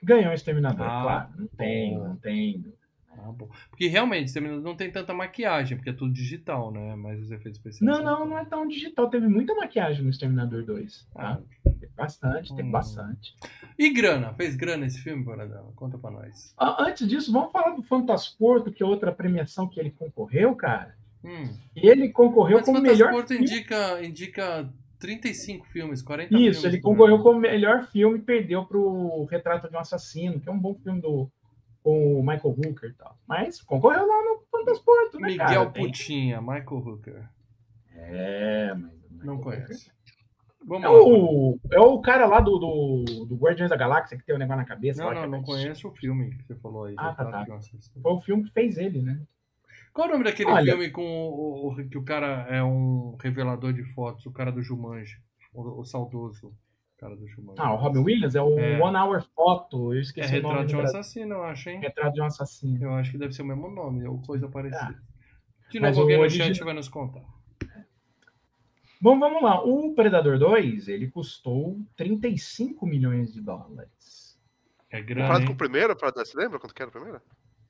Ganhou 0.00 0.30
o 0.30 0.34
Exterminador, 0.34 0.86
Ah, 0.86 1.02
claro. 1.02 1.28
Não 1.36 1.48
tem, 1.48 1.98
não 1.98 2.16
tem. 2.16 2.64
Ah, 3.10 3.32
bom. 3.32 3.48
Porque 3.70 3.88
realmente, 3.88 4.26
Exterminador 4.26 4.62
não 4.62 4.76
tem 4.76 4.88
tanta 4.92 5.12
maquiagem, 5.12 5.76
porque 5.76 5.90
é 5.90 5.92
tudo 5.92 6.12
digital, 6.12 6.70
né? 6.70 6.94
Mas 6.94 7.20
os 7.20 7.32
efeitos 7.32 7.58
especiais. 7.58 7.80
Não, 7.80 8.04
não, 8.04 8.24
não 8.24 8.38
é 8.38 8.44
tão 8.44 8.68
digital. 8.68 9.10
Teve 9.10 9.26
muita 9.26 9.52
maquiagem 9.56 10.04
no 10.04 10.10
Exterminador 10.10 10.64
2. 10.64 11.08
Ah. 11.16 11.34
Tá? 11.64 11.70
Teve 11.80 11.92
bastante, 11.96 12.54
teve 12.54 12.68
Hum. 12.68 12.70
bastante. 12.70 13.34
E 13.76 13.92
grana? 13.92 14.32
Fez 14.34 14.54
grana 14.54 14.86
esse 14.86 15.00
filme, 15.02 15.24
Boradão? 15.24 15.72
Conta 15.74 15.98
pra 15.98 16.12
nós. 16.12 16.54
Ah, 16.56 16.84
Antes 16.84 17.08
disso, 17.08 17.32
vamos 17.32 17.50
falar 17.50 17.70
do 17.74 17.82
Fantasporto, 17.82 18.70
que 18.70 18.80
é 18.84 18.86
outra 18.86 19.10
premiação 19.10 19.66
que 19.68 19.80
ele 19.80 19.90
concorreu, 19.90 20.54
cara. 20.54 20.96
Hum. 21.24 21.52
E 21.74 21.88
ele 21.88 22.10
concorreu 22.10 22.58
Mas 22.58 22.66
como 22.66 22.80
melhor 22.80 23.10
Fantasporto 23.12 23.28
filme. 23.28 23.44
indica, 23.44 24.02
indica 24.04 24.72
35 25.00 25.66
filmes, 25.66 26.02
40 26.02 26.34
Isso, 26.34 26.60
filmes. 26.60 26.64
ele 26.64 26.80
concorreu 26.80 27.18
como 27.22 27.38
melhor 27.40 27.86
filme 27.88 28.18
e 28.18 28.22
perdeu 28.22 28.64
pro 28.66 29.24
Retrato 29.24 29.68
de 29.68 29.76
um 29.76 29.80
Assassino, 29.80 30.40
que 30.40 30.48
é 30.48 30.52
um 30.52 30.58
bom 30.58 30.74
filme 30.74 31.00
do 31.00 31.30
com 31.82 32.14
o 32.18 32.22
Michael 32.22 32.54
Hooker 32.58 32.90
e 32.90 32.94
tal. 32.94 33.16
Mas 33.26 33.62
concorreu 33.62 34.06
lá 34.06 34.22
no 34.24 34.42
Fantasporto, 34.50 35.18
né, 35.20 35.36
cara? 35.36 35.48
Miguel 35.50 35.70
Tem- 35.72 35.86
Putinha, 35.86 36.40
Michael 36.40 36.64
Hooker. 36.86 37.28
É, 37.94 38.74
mas... 38.74 38.92
Não 39.24 39.38
conheço. 39.38 39.72
Hooker- 39.72 39.98
Vamos 40.66 40.84
É 40.84 40.88
lá. 40.88 41.00
o, 41.02 41.60
é 41.72 41.80
o 41.80 42.00
cara 42.00 42.26
lá 42.26 42.40
do, 42.40 42.58
do, 42.58 43.24
do 43.26 43.36
Guardiões 43.36 43.70
da 43.70 43.76
Galáxia 43.76 44.18
que 44.18 44.24
tem 44.26 44.34
o 44.34 44.38
negócio 44.38 44.60
na 44.60 44.66
cabeça. 44.68 45.00
Não, 45.00 45.08
lá, 45.08 45.14
não, 45.14 45.20
que 45.22 45.26
é 45.28 45.30
não 45.30 45.42
conheço 45.42 45.88
o 45.88 45.92
filme 45.94 46.30
que 46.36 46.42
você 46.44 46.54
falou 46.56 46.84
aí. 46.84 46.94
Ah, 46.98 47.14
tá, 47.14 47.24
tá. 47.24 47.46
um. 47.54 48.02
Foi 48.02 48.12
o 48.12 48.20
filme 48.20 48.44
que 48.44 48.52
fez 48.52 48.76
ele, 48.76 49.00
né? 49.00 49.20
Qual 49.92 50.08
o 50.08 50.12
nome 50.12 50.24
daquele 50.24 50.50
Olha- 50.50 50.72
filme 50.72 50.90
com 50.90 51.02
o, 51.02 51.68
o- 51.72 51.88
que 51.88 51.98
o 51.98 52.04
cara 52.04 52.46
é 52.48 52.62
um 52.62 53.16
revelador 53.20 53.72
de 53.72 53.82
fotos, 53.94 54.24
o 54.26 54.30
cara 54.32 54.50
do 54.52 54.62
Jumanji, 54.62 55.16
o, 55.52 55.80
o 55.80 55.84
saudoso 55.84 56.52
cara 56.98 57.14
do 57.16 57.26
Jumanji. 57.28 57.60
Ah, 57.60 57.72
o 57.72 57.76
Robin 57.76 58.00
Williams 58.00 58.34
é 58.34 58.42
o 58.42 58.58
É. 58.58 58.80
One 58.82 58.96
Hour 58.96 59.22
Photo. 59.34 59.92
Eu 59.92 59.98
é 59.98 60.02
esqueci 60.02 60.38
o 60.38 60.42
nome 60.42 60.48
Retrato 60.48 60.66
de 60.68 60.74
do 60.74 60.80
um. 60.80 60.84
Assassino, 60.84 61.34
eu 61.36 61.44
acho, 61.44 61.70
hein? 61.70 61.80
Retrato 61.80 62.12
de 62.14 62.20
um 62.20 62.24
Assassino. 62.24 62.84
Eu 62.86 62.94
acho 62.94 63.10
que 63.12 63.18
deve 63.18 63.32
ser 63.32 63.42
o 63.42 63.46
mesmo 63.46 63.70
nome, 63.70 64.04
ou 64.06 64.20
coisa 64.22 64.48
parecida. 64.48 65.00
De 65.70 65.78
Mas 65.78 65.90
novo, 65.96 66.02
alguém 66.02 66.16
o 66.16 66.18
no 66.18 66.24
origi- 66.24 66.38
chat 66.38 66.64
vai 66.64 66.74
nos 66.74 66.88
contar. 66.88 67.22
Bom, 69.00 69.18
vamos 69.18 69.40
lá. 69.42 69.62
O 69.64 69.94
Predador 69.94 70.38
2, 70.38 70.88
ele 70.88 71.08
custou 71.08 71.78
35 71.96 72.84
milhões 72.84 73.32
de 73.32 73.40
dólares. 73.40 74.36
É 74.90 75.00
grande, 75.00 75.20
Comparado 75.22 75.46
com 75.46 75.52
o 75.52 75.56
primeiro, 75.56 75.94
você 75.96 76.36
lembra 76.36 76.58
quanto 76.58 76.74
que 76.74 76.82
era 76.82 76.88
o 76.88 76.92
primeiro? 76.92 77.20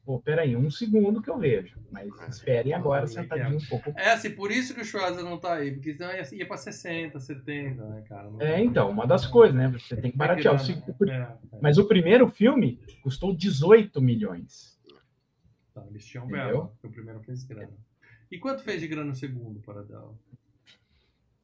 Pô, 0.09 0.19
peraí, 0.19 0.57
um 0.57 0.71
segundo 0.71 1.21
que 1.21 1.29
eu 1.29 1.37
vejo. 1.39 1.77
Mas 1.91 2.11
esperem 2.31 2.73
agora 2.73 3.07
sentadinho 3.07 3.59
um 3.59 3.67
pouco. 3.67 3.93
É 3.95 4.13
assim, 4.13 4.31
por 4.31 4.51
isso 4.51 4.75
que 4.75 4.81
o 4.81 4.85
Schwarzer 4.85 5.23
não 5.23 5.37
tá 5.39 5.53
aí, 5.57 5.71
porque 5.71 5.93
senão 5.93 6.11
ia, 6.11 6.27
ia 6.35 6.47
pra 6.49 6.57
60, 6.57 7.21
70, 7.21 7.85
né, 7.85 8.03
cara? 8.09 8.31
Não- 8.31 8.41
É, 8.41 8.59
então, 8.59 8.89
uma 8.89 9.07
das 9.07 9.27
coisas, 9.27 9.55
né? 9.55 9.69
Você 9.69 9.95
tem 9.97 10.11
que 10.11 10.17
baratear. 10.17 10.55
O 10.55 10.59
seg- 10.59 10.83
né? 11.01 11.37
É, 11.53 11.57
é. 11.57 11.59
Mas 11.61 11.77
o 11.77 11.87
primeiro 11.87 12.27
filme 12.31 12.81
custou 13.03 13.37
18 13.37 14.01
milhões. 14.01 14.81
Tá, 15.75 15.85
eles 15.91 16.07
tinham 16.07 16.27
porque 16.27 16.87
o 16.87 16.91
primeiro 16.91 17.21
fez 17.21 17.45
grana. 17.45 17.77
E 18.31 18.39
quanto 18.39 18.63
fez 18.63 18.81
de 18.81 18.89
grana 18.89 19.13
o 19.13 19.15
segundo, 19.15 19.61
para 19.61 19.83
dela? 19.83 20.15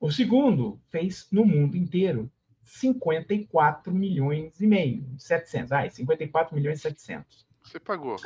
O 0.01 0.11
segundo 0.11 0.81
fez 0.89 1.29
no 1.31 1.45
mundo 1.45 1.77
inteiro 1.77 2.33
54 2.63 3.93
milhões 3.93 4.59
e 4.59 4.67
meio, 4.67 5.05
700. 5.19 5.71
Ai, 5.71 5.91
54 5.91 6.55
milhões 6.57 6.79
e 6.79 6.81
700. 6.81 7.45
Você 7.63 7.79
pagou. 7.81 8.17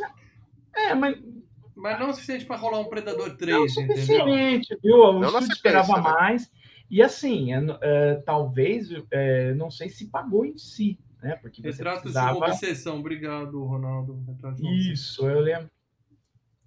É, 0.86 0.94
mas 0.94 1.16
Mas 1.74 1.98
não 2.00 2.10
o 2.10 2.12
suficiente 2.12 2.44
pra 2.44 2.56
rolar 2.56 2.80
um 2.80 2.88
Predador 2.88 3.26
não 3.28 3.34
é 3.34 3.36
3, 3.36 3.58
o 3.76 3.80
entendeu? 3.80 3.96
suficiente, 3.96 4.76
viu? 4.82 4.96
O 4.96 5.12
Não 5.20 5.28
estúdio 5.28 5.52
esperava 5.52 5.96
né? 5.96 6.00
mais. 6.02 6.50
E 6.90 7.02
assim, 7.02 7.52
é, 7.52 7.60
é, 7.82 8.14
talvez, 8.24 8.88
é, 9.10 9.54
não 9.54 9.70
sei 9.70 9.88
se 9.88 10.06
pagou 10.10 10.44
em 10.44 10.58
si, 10.58 10.98
né? 11.22 11.36
Porque 11.36 11.60
você 11.62 11.68
Retratos 11.68 11.98
de 11.98 12.02
precisava... 12.04 12.36
uma 12.38 12.46
obsessão. 12.48 12.98
Obrigado, 12.98 13.62
Ronaldo. 13.62 14.18
De. 14.56 14.92
Isso, 14.92 15.28
eu 15.28 15.38
lembro. 15.40 15.70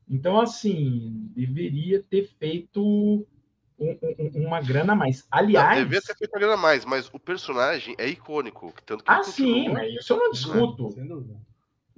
Então, 0.08 0.40
assim, 0.40 1.30
deveria 1.36 2.04
ter 2.04 2.28
feito 2.38 2.82
um- 3.80 3.98
um- 4.34 4.48
uma 4.48 4.62
grana 4.62 4.94
a 4.94 4.96
mais. 4.96 5.22
Não, 5.22 5.40
Aliás, 5.40 5.80
devia 5.80 6.02
ter 6.02 6.16
feito 6.18 6.32
uma 6.34 6.40
grana 6.40 6.54
a 6.54 6.58
mais, 6.58 6.86
mas 6.86 7.10
o 7.14 7.20
personagem 7.20 7.96
é 7.98 8.08
icônico. 8.08 8.74
Tanto 8.86 9.04
que 9.04 9.12
ah, 9.12 9.24
sim, 9.24 9.70
mas 9.70 9.94
isso 9.94 10.14
eu 10.14 10.18
não 10.18 10.32
discuto. 10.32 10.92
Sem 10.92 11.08
dúvida. 11.08 11.36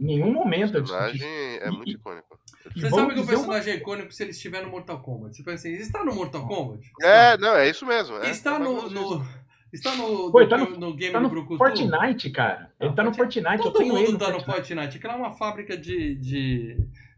Em 0.03 0.07
nenhum 0.07 0.33
momento 0.33 0.75
eu 0.75 0.81
personagem 0.81 1.13
discuti. 1.19 1.59
é 1.63 1.71
muito 1.71 1.89
e- 1.89 1.93
icônico. 1.93 2.39
E 2.75 2.81
Você 2.81 2.89
vamos 2.89 2.95
sabe 2.99 3.13
que 3.13 3.19
o 3.19 3.21
dizer 3.23 3.35
uma- 3.35 3.39
personagem 3.45 3.73
é 3.73 3.77
icônico 3.77 4.11
se 4.13 4.23
ele 4.23 4.31
estiver 4.31 4.63
no 4.63 4.69
Mortal 4.69 5.01
Kombat. 5.01 5.35
Você 5.35 5.43
pensa 5.43 5.67
assim, 5.67 5.77
está 5.77 6.03
no 6.03 6.13
Mortal 6.15 6.45
Kombat? 6.47 6.91
É, 7.01 7.37
não, 7.37 7.55
é 7.55 7.69
isso 7.69 7.85
mesmo. 7.85 8.17
É, 8.17 8.29
Está 8.29 8.55
é 8.55 8.59
no, 8.59 8.89
no- 8.89 9.43
Está 9.71 9.95
no, 9.95 10.31
Pô, 10.31 10.39
no, 10.41 10.47
tá 10.49 10.57
no- 10.57 10.69
no 10.77 10.93
game 10.95 11.11
Tá 11.13 11.17
do 11.17 11.23
no 11.23 11.29
Brucutu? 11.29 11.57
Fortnite, 11.57 12.29
cara. 12.29 12.71
Ele 12.79 12.91
Ah, 12.91 12.93
tá 12.93 13.03
no 13.03 13.11
Fortnite, 13.13 13.57
eu 13.57 13.63
Todo 13.63 13.77
tenho 13.79 13.97
ele 13.97 14.05
mundo 14.05 14.11
no 14.13 14.19
tá 14.19 14.25
no 14.31 14.33
Fortnite. 14.41 14.67
Fortnite. 14.75 14.97
Aquilo 14.97 15.13
é 15.13 15.15
uma 15.15 15.31
fábrica 15.33 15.75
de, 15.75 16.13
de, 16.15 16.77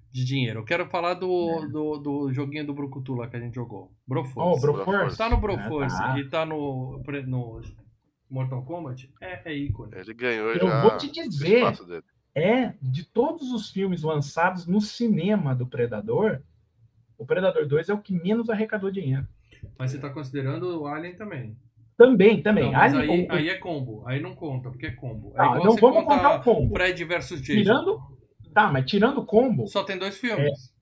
de 0.10 0.24
dinheiro. 0.26 0.60
Eu 0.62 0.64
quero 0.64 0.86
falar 0.90 1.16
do, 1.16 1.68
do, 1.70 1.98
do 1.98 2.34
joguinho 2.34 2.66
do 2.66 2.74
Brucutu 2.74 3.14
lá 3.14 3.28
que 3.28 3.36
a 3.36 3.40
gente 3.42 3.56
jogou. 3.56 3.92
Oh, 3.92 3.98
Broforce. 4.08 4.62
Broforce. 4.62 5.18
Tá 5.18 5.30
no 5.30 5.38
Broforce 5.38 5.98
Ah, 6.00 6.14
tá. 6.14 6.20
e 6.20 6.30
tá 6.30 6.46
no, 6.46 7.04
no 7.28 7.62
Mortal 8.30 8.64
Kombat, 8.64 9.12
é, 9.22 9.42
é 9.52 9.54
ícone. 9.54 9.92
Ele 9.94 10.14
ganhou 10.14 10.52
Eu 10.54 10.66
já. 10.68 10.82
vou 10.82 10.98
te 10.98 11.12
dizer. 11.12 11.62
É, 12.36 12.74
de 12.82 13.04
todos 13.06 13.52
os 13.52 13.70
filmes 13.72 14.04
lançados 14.04 14.68
no 14.68 14.82
cinema 14.82 15.56
do 15.56 15.66
Predador, 15.66 16.42
o 17.18 17.26
Predador 17.26 17.66
2 17.66 17.88
é 17.90 17.94
o 17.94 17.98
que 18.02 18.14
menos 18.14 18.50
arrecadou 18.50 18.92
dinheiro. 18.92 19.26
Mas 19.80 19.92
você 19.92 20.00
tá 20.00 20.10
considerando 20.10 20.82
o 20.82 20.86
Alien 20.86 21.16
também. 21.16 21.58
Também, 21.98 22.42
também. 22.44 22.72
Não, 22.72 22.80
Alien- 22.80 23.02
aí, 23.02 23.28
o- 23.28 23.32
aí 23.32 23.50
é 23.50 23.58
combo. 23.58 24.04
Aí 24.06 24.20
não 24.20 24.36
conta, 24.36 24.70
porque 24.70 24.88
é 24.88 24.92
combo. 24.92 25.30
É 25.36 25.44
igual 25.44 25.58
então 25.60 25.76
vamos 25.78 26.04
contar 26.04 26.16
contar 26.18 26.36
o 26.40 26.44
combo. 26.44 26.74
Fred 26.76 27.04
versus 27.06 27.42
Jason. 27.42 27.62
Tirando. 27.62 28.02
Tá, 28.54 28.72
mas 28.72 28.86
tirando 28.86 29.20
o 29.20 29.26
combo, 29.26 29.66
Só 29.68 29.84
tem 29.84 29.98
dois 29.98 30.18
filmes. 30.18 30.74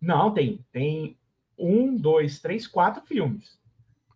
não, 0.00 0.32
tem. 0.32 0.64
Tem 0.72 1.16
um, 1.56 1.96
dois, 1.96 2.40
três, 2.40 2.66
quatro 2.66 3.02
filmes. 3.06 3.57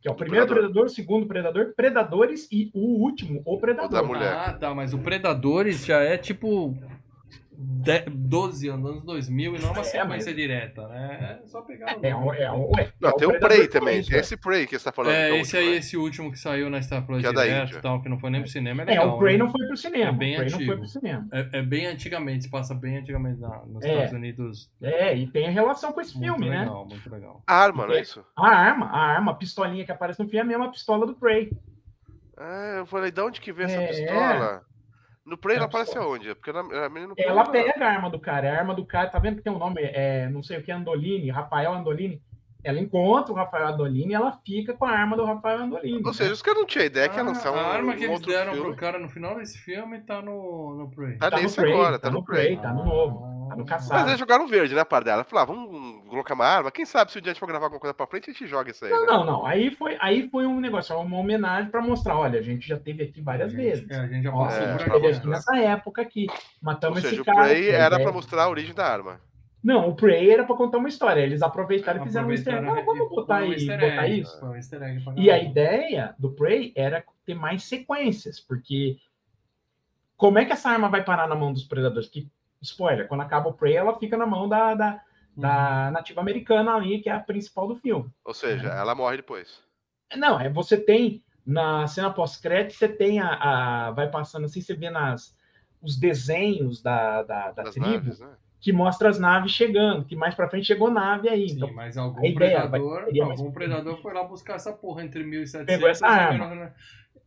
Que 0.03 0.09
é 0.09 0.11
o 0.11 0.15
primeiro 0.17 0.47
Predador. 0.47 0.71
Predador, 0.73 0.87
o 0.87 0.91
segundo 0.91 1.27
Predador, 1.27 1.75
Predadores 1.77 2.49
e 2.51 2.73
o 2.75 3.03
último, 3.05 3.41
o 3.45 3.57
Predador. 3.57 3.89
O 3.89 3.93
da 3.93 4.03
mulher. 4.03 4.35
Ah, 4.35 4.53
tá, 4.53 4.75
mas 4.75 4.93
o 4.93 4.99
Predadores 4.99 5.87
já 5.87 6.01
é 6.01 6.19
tipo 6.19 6.77
12 7.63 8.69
anos, 8.69 8.91
anos 8.91 9.05
2000, 9.05 9.57
e 9.57 9.59
não 9.61 9.69
é 9.69 9.73
uma 9.73 9.81
é, 9.81 9.85
sequência 9.85 9.99
é, 9.99 10.05
mas... 10.05 10.37
direta, 10.37 10.89
né? 10.89 11.39
É 11.43 11.47
só 11.47 11.63
pegar. 11.63 11.91
É, 12.03 12.09
é, 12.09 12.11
é, 12.11 12.45
é, 12.45 12.93
não, 13.01 13.13
tem 13.17 13.29
o 13.29 13.39
Prey 13.39 13.69
também, 13.69 14.03
tem 14.03 14.19
esse 14.19 14.37
Prey 14.37 14.67
que 14.67 14.79
você 14.79 14.85
tá 14.85 14.93
falando. 14.93 15.15
É, 15.15 15.31
é 15.31 15.41
esse 15.41 15.57
aí, 15.57 15.71
né? 15.71 15.77
esse 15.77 15.97
último 15.97 16.31
que 16.31 16.39
saiu 16.39 16.69
na 16.69 16.81
Star 16.83 17.05
Plus 17.07 17.21
que 17.21 17.27
é 17.27 17.33
direto, 17.33 17.81
tal, 17.81 18.03
que 18.03 18.09
não 18.09 18.19
foi 18.19 18.31
nem 18.31 18.41
pro 18.41 18.51
cinema. 18.51 18.83
É, 18.83 18.87
legal, 18.87 19.09
é 19.09 19.11
o 19.13 19.19
Prey 19.19 19.33
né? 19.35 19.45
não 19.45 19.51
foi 19.51 19.67
pro 19.67 19.77
cinema. 19.77 20.11
É 20.11 20.13
bem 20.13 20.35
o 20.35 20.37
Prey 20.37 20.47
antigo. 20.47 20.61
não 20.61 20.67
foi 20.67 20.77
pro 20.77 20.89
cinema. 20.89 21.29
É, 21.33 21.49
é, 21.53 21.63
bem 21.63 21.87
antigamente, 21.87 22.45
se 22.45 22.51
passa 22.51 22.75
bem 22.75 22.99
antigamente 22.99 23.41
na, 23.41 23.63
nos 23.67 23.85
Estados 23.85 24.13
Unidos. 24.13 24.71
É, 24.81 25.17
e 25.17 25.27
tem 25.27 25.47
a 25.47 25.51
relação 25.51 25.93
com 25.93 26.01
esse 26.01 26.17
muito 26.17 26.33
filme, 26.33 26.49
legal, 26.49 26.65
né? 26.65 26.71
Muito 26.71 26.75
legal, 26.75 26.87
muito 26.87 27.11
legal. 27.11 27.43
A 27.47 27.55
arma, 27.55 27.87
não 27.87 27.95
é 27.95 28.01
isso? 28.01 28.25
A 28.37 28.49
arma, 28.49 28.87
a 28.87 28.99
arma, 28.99 29.33
a 29.33 29.35
pistolinha 29.35 29.85
que 29.85 29.93
aparece 29.93 30.21
no 30.21 30.27
filme 30.27 30.39
é 30.39 30.43
a 30.43 30.59
mesma 30.59 30.71
pistola 30.71 31.07
do 31.07 31.15
Prey. 31.15 31.51
Ah, 32.37 32.77
eu 32.79 32.87
falei, 32.87 33.11
de 33.11 33.21
onde 33.21 33.41
que 33.41 33.53
vem 33.53 33.67
essa 33.67 33.87
pistola? 33.87 34.65
No 35.25 35.39
Prey 35.39 35.57
ela 35.57 35.67
aparece 35.67 35.97
aonde? 35.97 36.35
Porque 36.35 36.53
na, 36.53 36.63
na, 36.63 36.89
no 36.89 37.15
ela 37.17 37.45
pega 37.47 37.73
a 37.85 37.89
arma 37.89 38.11
do 38.11 38.19
cara, 38.19 38.53
a 38.53 38.59
arma 38.59 38.75
do 38.75 38.85
cara, 38.85 39.09
tá 39.09 39.19
vendo 39.19 39.37
que 39.37 39.43
tem 39.43 39.53
um 39.53 39.59
nome, 39.59 39.81
é, 39.81 40.29
não 40.29 40.43
sei 40.43 40.59
o 40.59 40.63
que, 40.63 40.73
Andolini, 40.73 41.31
Rafael 41.31 41.73
Andolini. 41.73 42.21
Ela 42.65 42.79
encontra 42.79 43.33
o 43.33 43.37
Rafael 43.37 43.69
Andolini 43.69 44.13
e 44.13 44.15
ela 44.15 44.39
fica 44.45 44.73
com 44.73 44.85
a 44.85 44.91
arma 44.91 45.17
do 45.17 45.25
Rafael 45.25 45.63
Andolini. 45.63 46.03
Ou 46.05 46.15
seja, 46.15 46.33
os 46.33 46.43
caras 46.43 46.61
não 46.61 46.67
tinham 46.67 46.87
ideia 46.87 47.09
que 47.09 47.17
ia 47.17 47.23
lançar 47.23 47.53
um. 47.53 47.57
A 47.57 47.67
arma 47.67 47.95
que 47.95 48.07
um 48.07 48.11
eles 48.11 48.21
deram 48.21 48.53
filme. 48.53 48.69
pro 48.69 48.77
cara 48.77 48.99
no 48.99 49.09
final 49.09 49.37
desse 49.37 49.59
filme 49.59 50.01
tá 50.01 50.23
no, 50.23 50.75
no 50.75 50.91
Prey. 50.91 51.19
Tá, 51.19 51.31
tá 51.31 51.41
nesse 51.41 51.57
Prey, 51.57 51.73
agora, 51.73 51.99
tá, 51.99 52.09
tá 52.09 52.15
no 52.15 52.25
Prey. 52.25 52.57
Tá 52.59 52.73
no 52.73 52.85
novo. 52.85 53.32
Mas 53.57 54.07
eles 54.07 54.19
jogaram 54.19 54.47
verde, 54.47 54.75
né, 54.75 54.85
par 54.85 55.03
dela? 55.03 55.25
Falaram, 55.25 55.53
ah, 55.53 55.57
vamos 55.57 56.09
colocar 56.09 56.35
uma 56.35 56.45
arma. 56.45 56.71
Quem 56.71 56.85
sabe 56.85 57.13
se 57.13 57.19
o 57.19 57.21
dia 57.21 57.31
a 57.31 57.35
gente 57.35 57.41
for 57.41 57.47
gravar 57.47 57.67
alguma 57.67 57.81
coisa 57.81 57.95
pra 57.95 58.07
frente, 58.07 58.31
a 58.31 58.33
gente 58.33 58.47
joga 58.47 58.71
isso 58.71 58.85
aí. 58.85 58.91
Não, 58.91 59.01
né? 59.01 59.07
não, 59.07 59.25
não. 59.25 59.47
Aí 59.47 59.71
foi, 59.75 59.97
aí 60.01 60.29
foi 60.29 60.47
um 60.47 60.61
negócio, 60.61 60.97
uma 60.99 61.19
homenagem 61.19 61.71
pra 61.71 61.83
mostrar: 61.83 62.19
olha, 62.19 62.39
a 62.39 62.43
gente 62.43 62.67
já 62.67 62.79
teve 62.79 63.05
aqui 63.05 63.21
várias 63.21 63.53
gente, 63.53 63.63
vezes. 63.63 63.91
É, 63.91 63.97
a 63.97 64.07
gente 64.07 64.23
já 64.23 64.33
passou 64.33 64.63
é, 64.63 65.13
aqui. 65.13 65.27
Nessa 65.29 65.57
época 65.57 66.03
aqui. 66.03 66.27
Matamos 66.61 66.99
Ou 66.99 67.03
seja, 67.03 67.15
esse 67.17 67.25
cara. 67.25 67.41
O 67.41 67.45
Prey 67.45 67.69
era 67.71 68.01
pra 68.01 68.13
mostrar 68.13 68.45
a 68.45 68.49
origem 68.49 68.75
da 68.75 68.87
arma. 68.87 69.21
Não, 69.63 69.89
o 69.89 69.95
Prey 69.95 70.31
era 70.31 70.45
pra 70.45 70.57
contar 70.57 70.79
uma 70.79 70.89
história. 70.89 71.21
Eles 71.21 71.41
aproveitaram 71.41 72.03
e 72.03 72.05
fizeram 72.05 72.27
um 72.27 72.33
easter 72.33 72.55
egg. 72.55 72.67
Ah, 72.69 72.83
vamos 72.85 73.09
botar, 73.09 73.37
aí, 73.37 73.67
botar 73.67 74.09
isso. 74.09 74.45
Um 74.45 75.21
e 75.21 75.31
a 75.31 75.39
ideia 75.39 76.15
do 76.19 76.33
Prey 76.33 76.73
era 76.75 77.05
ter 77.25 77.35
mais 77.35 77.63
sequências, 77.63 78.41
porque 78.41 78.97
como 80.17 80.39
é 80.39 80.45
que 80.45 80.53
essa 80.53 80.71
arma 80.71 80.89
vai 80.89 81.05
parar 81.05 81.29
na 81.29 81.35
mão 81.37 81.53
dos 81.53 81.65
predadores? 81.65 82.09
Que, 82.09 82.29
spoiler, 82.63 83.09
quando 83.09 83.21
acaba 83.23 83.49
o 83.49 83.53
Prey, 83.53 83.77
ela 83.77 83.99
fica 83.99 84.17
na 84.17 84.27
mão 84.27 84.49
da, 84.49 84.75
da, 84.75 85.03
da 85.37 85.87
uhum. 85.87 85.93
nativa 85.93 86.21
americana 86.21 86.75
ali, 86.75 87.01
que 87.01 87.11
é 87.11 87.13
a 87.13 87.21
principal 87.21 87.67
do 87.67 87.77
filme. 87.77 88.11
Ou 88.25 88.33
seja, 88.33 88.69
é. 88.69 88.79
ela 88.79 88.95
morre 88.95 89.17
depois. 89.17 89.61
Não, 90.17 90.39
é 90.39 90.49
você 90.49 90.77
tem 90.77 91.23
na 91.45 91.87
cena 91.89 92.13
pós-crédito, 92.13 92.75
você 92.75 92.89
tem 92.89 93.21
a, 93.21 93.89
a, 93.89 93.91
vai 93.91 94.09
passando 94.09 94.45
assim, 94.45 94.61
você 94.61 94.75
vê 94.75 94.89
nas 94.91 95.37
os 95.83 95.99
desenhos 95.99 96.81
da, 96.81 97.25
da, 97.25 97.51
da 97.51 97.65
tribo. 97.65 97.89
Naves, 97.89 98.21
né? 98.21 98.37
que 98.63 98.73
mostra 98.73 99.09
as 99.09 99.19
naves 99.19 99.51
chegando, 99.51 100.05
que 100.05 100.15
mais 100.15 100.37
para 100.37 100.49
frente 100.49 100.69
chegou 100.69 100.89
nave 100.89 101.29
aí. 101.29 101.49
Sim, 101.49 101.57
então, 101.57 101.73
mas 101.75 101.99
algum 101.99 102.33
predador, 102.33 103.07
vai, 103.11 103.21
algum 103.21 103.51
predador 103.51 104.01
foi 104.01 104.15
lá 104.15 104.23
buscar 104.23 104.55
essa 104.55 104.73
porra 104.73 105.03
entre 105.03 105.25
1700 105.25 105.67
Pegou 105.67 105.89
essa 105.89 106.07
arma. 106.07 106.73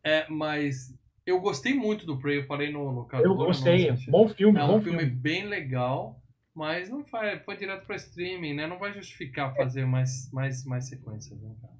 É, 0.02 0.26
mas 0.30 0.98
eu 1.26 1.40
gostei 1.40 1.74
muito 1.74 2.06
do 2.06 2.18
Prey, 2.18 2.40
eu 2.40 2.46
falei 2.46 2.72
no, 2.72 2.92
no 2.92 3.06
caso. 3.06 3.24
Eu 3.24 3.36
gostei, 3.36 3.92
bom 4.08 4.28
filme, 4.30 4.60
é 4.60 4.64
um 4.64 4.68
bom 4.68 4.82
filme. 4.82 5.00
filme 5.00 5.12
bem 5.14 5.46
legal, 5.46 6.22
mas 6.54 6.90
não 6.90 7.04
foi, 7.04 7.40
foi 7.40 7.58
direto 7.58 7.86
para 7.86 7.96
streaming, 7.96 8.54
né? 8.54 8.68
Não 8.68 8.78
vai 8.78 8.94
justificar 8.94 9.56
fazer 9.56 9.86
mais, 9.86 10.32
mais, 10.32 10.64
mais 10.66 10.88
sequências, 10.88 11.42
né, 11.42 11.56
cara? 11.62 11.76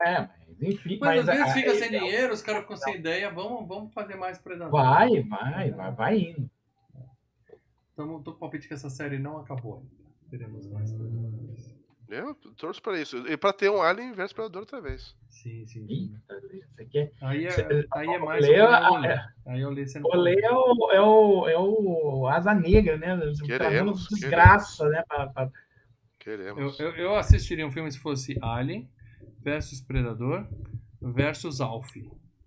É, 0.00 0.20
mas 0.20 0.62
enfim. 0.62 0.98
Mas, 1.00 1.16
mas 1.16 1.28
às 1.28 1.36
vezes 1.36 1.50
a, 1.50 1.54
fica 1.54 1.72
a, 1.72 1.74
sem 1.74 1.96
a, 1.96 2.00
dinheiro, 2.00 2.32
os 2.32 2.42
caras 2.42 2.62
ficam 2.62 2.76
sem 2.76 2.96
ideia, 2.96 3.30
vamos, 3.30 3.66
vamos 3.66 3.92
fazer 3.92 4.16
mais 4.16 4.38
predador. 4.38 4.70
Vai, 4.70 5.22
vai, 5.22 5.70
vai, 5.72 5.92
vai 5.92 6.18
indo. 6.18 6.50
Então, 7.92 8.22
tô 8.22 8.32
com 8.32 8.40
palpite 8.40 8.66
que 8.68 8.74
essa 8.74 8.90
série 8.90 9.18
não 9.18 9.38
acabou 9.38 9.78
ainda. 9.78 10.04
Teremos 10.30 10.66
mais 10.68 10.92
predadores. 10.92 11.73
Eu 12.08 12.34
torço 12.56 12.82
pra 12.82 13.00
isso. 13.00 13.16
E 13.26 13.36
pra 13.36 13.52
ter 13.52 13.70
um 13.70 13.80
Alien 13.80 14.12
vs 14.12 14.32
Predador 14.32 14.60
outra 14.60 14.80
vez. 14.80 15.16
Sim, 15.30 15.66
sim. 15.66 16.14
aqui 16.78 16.98
é... 16.98 17.10
Aí, 17.22 17.46
é, 17.46 17.86
aí 17.92 18.08
é 18.08 18.18
mais. 18.18 18.46
Lê, 18.46 18.62
um 18.62 19.04
é, 19.04 19.26
aí 19.46 19.60
eu 19.60 19.70
li 19.70 19.84
o 20.02 20.16
Lê 20.16 20.40
é 20.40 20.50
o, 20.52 20.90
é, 20.92 21.00
o, 21.00 21.48
é 21.48 21.58
o 21.58 22.26
Asa 22.28 22.54
Negra, 22.54 22.96
né? 22.98 23.18
Queremos. 23.44 24.06
Desgraça, 24.08 24.84
queremos. 24.84 24.96
né? 24.96 25.04
Pra, 25.08 25.26
pra... 25.28 25.50
Queremos. 26.18 26.78
Eu, 26.78 26.90
eu, 26.90 26.96
eu, 26.96 27.14
assistiria 27.16 27.66
um 27.66 27.70
filme 27.70 27.90
se 27.90 27.98
fosse 27.98 28.38
Alien 28.40 28.88
versus 29.40 29.80
Predador 29.80 30.46
versus 31.00 31.60
Alf. 31.60 31.94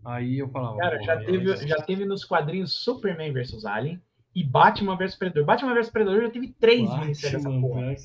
Aí 0.06 0.38
eu 0.38 0.50
falava. 0.50 0.78
Cara, 0.78 1.02
já 1.02 1.18
teve, 1.18 1.58
já 1.68 1.82
teve 1.82 2.06
nos 2.06 2.24
quadrinhos 2.24 2.74
Superman 2.84 3.34
versus 3.34 3.66
Alien 3.66 4.02
e 4.38 4.44
Batman 4.44 4.96
vs 4.96 5.16
Predador. 5.16 5.46
Batman 5.46 5.74
vs 5.74 5.90
Predador 5.90 6.22
já 6.22 6.30
teve 6.30 6.56
três 6.60 6.88
minisséries 7.00 7.44
dessa 7.44 7.60
porra. 7.60 7.96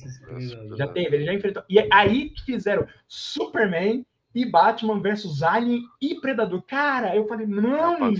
Já 0.75 0.87
teve, 0.87 1.15
ele 1.15 1.25
já 1.25 1.33
enfrentou. 1.35 1.61
E 1.69 1.77
aí 1.91 2.31
que 2.31 2.43
fizeram 2.43 2.87
Superman 3.07 4.03
e 4.33 4.43
Batman 4.43 4.99
versus 4.99 5.43
Alien 5.43 5.83
e 6.01 6.15
Predador. 6.15 6.63
Cara, 6.63 7.15
eu 7.15 7.27
falei, 7.27 7.45
não! 7.45 8.11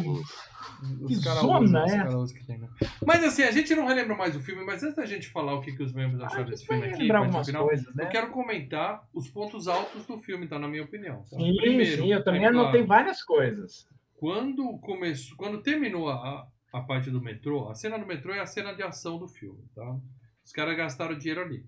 Que 1.07 1.15
zona 1.15 1.85
é 1.85 1.97
né? 1.97 2.69
Mas 3.03 3.23
assim, 3.23 3.41
a 3.41 3.51
gente 3.51 3.73
não 3.73 3.87
relembra 3.87 4.15
mais 4.15 4.35
o 4.35 4.41
filme, 4.41 4.63
mas 4.63 4.83
antes 4.83 4.95
da 4.95 5.07
gente 5.07 5.29
falar 5.29 5.55
o 5.55 5.61
que, 5.61 5.71
que 5.71 5.81
os 5.81 5.91
membros 5.91 6.21
acharam 6.21 6.45
desse 6.45 6.67
filme 6.67 6.85
aqui, 6.85 7.05
final, 7.45 7.65
coisas, 7.65 7.95
né? 7.95 8.03
eu 8.03 8.09
quero 8.09 8.29
comentar 8.29 9.07
os 9.11 9.27
pontos 9.27 9.67
altos 9.67 10.05
do 10.05 10.19
filme, 10.19 10.45
tá? 10.45 10.59
Na 10.59 10.67
minha 10.67 10.83
opinião. 10.83 11.23
Tá? 11.31 11.37
Sim, 11.37 11.55
Primeiro, 11.55 12.03
sim, 12.03 12.13
eu 12.13 12.23
também 12.23 12.43
é 12.43 12.49
anotei 12.49 12.85
claro, 12.85 12.87
várias 12.87 13.23
coisas. 13.23 13.87
Quando 14.17 14.77
começou, 14.79 15.35
quando 15.35 15.63
terminou 15.63 16.09
a, 16.09 16.47
a 16.73 16.81
parte 16.81 17.11
do 17.11 17.21
metrô, 17.21 17.69
a 17.69 17.75
cena 17.75 17.99
do 17.99 18.05
metrô 18.05 18.33
é 18.33 18.39
a 18.39 18.47
cena 18.47 18.73
de 18.73 18.81
ação 18.81 19.19
do 19.19 19.27
filme, 19.27 19.63
tá? 19.75 19.95
Os 20.43 20.51
caras 20.51 20.75
gastaram 20.75 21.17
dinheiro 21.17 21.41
ali. 21.41 21.63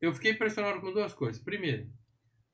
Eu 0.00 0.12
fiquei 0.12 0.32
impressionado 0.32 0.80
com 0.80 0.92
duas 0.92 1.14
coisas. 1.14 1.42
Primeiro, 1.42 1.88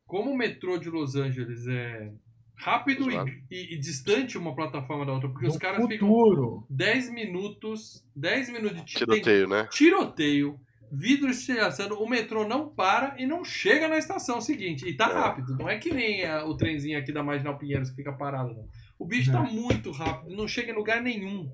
como 0.07 0.31
o 0.31 0.37
metrô 0.37 0.79
de 0.79 0.89
Los 0.89 1.17
Angeles 1.17 1.67
é 1.67 2.13
rápido 2.57 3.11
e, 3.11 3.17
e, 3.51 3.75
e, 3.75 3.79
distante 3.79 4.39
uma 4.39 4.55
plataforma 4.55 5.05
da 5.05 5.13
outra, 5.13 5.29
porque 5.29 5.47
no 5.47 5.53
os 5.53 5.59
caras 5.59 5.85
ficam 5.87 6.65
10 6.71 7.11
minutos, 7.11 8.05
10 8.15 8.51
minutos 8.51 8.79
de 8.79 8.85
tiroteio, 8.85 9.49
né? 9.49 9.69
Tiroteio, 9.71 10.61
vidro 10.91 11.31
estilhaçando, 11.31 12.01
o 12.01 12.09
metrô 12.09 12.47
não 12.47 12.69
para 12.69 13.15
e 13.19 13.27
não 13.27 13.45
chega 13.45 13.89
na 13.89 13.99
estação 13.99 14.41
seguinte. 14.41 14.87
E 14.89 14.97
tá 14.97 15.09
é. 15.09 15.13
rápido, 15.13 15.57
não 15.57 15.69
é 15.69 15.79
que 15.79 15.93
nem 15.93 16.25
a, 16.25 16.45
o 16.45 16.57
trenzinho 16.57 16.99
aqui 16.99 17.13
da 17.13 17.23
Marginal 17.23 17.59
Pinheiros 17.59 17.91
que 17.91 17.97
fica 17.97 18.13
parado, 18.13 18.55
não. 18.55 18.69
O 18.99 19.05
bicho 19.05 19.31
tá 19.31 19.43
muito 19.43 19.93
rápido, 19.93 20.35
não 20.37 20.49
chega 20.49 20.73
em 20.73 20.75
lugar 20.75 21.01
nenhum. 21.01 21.49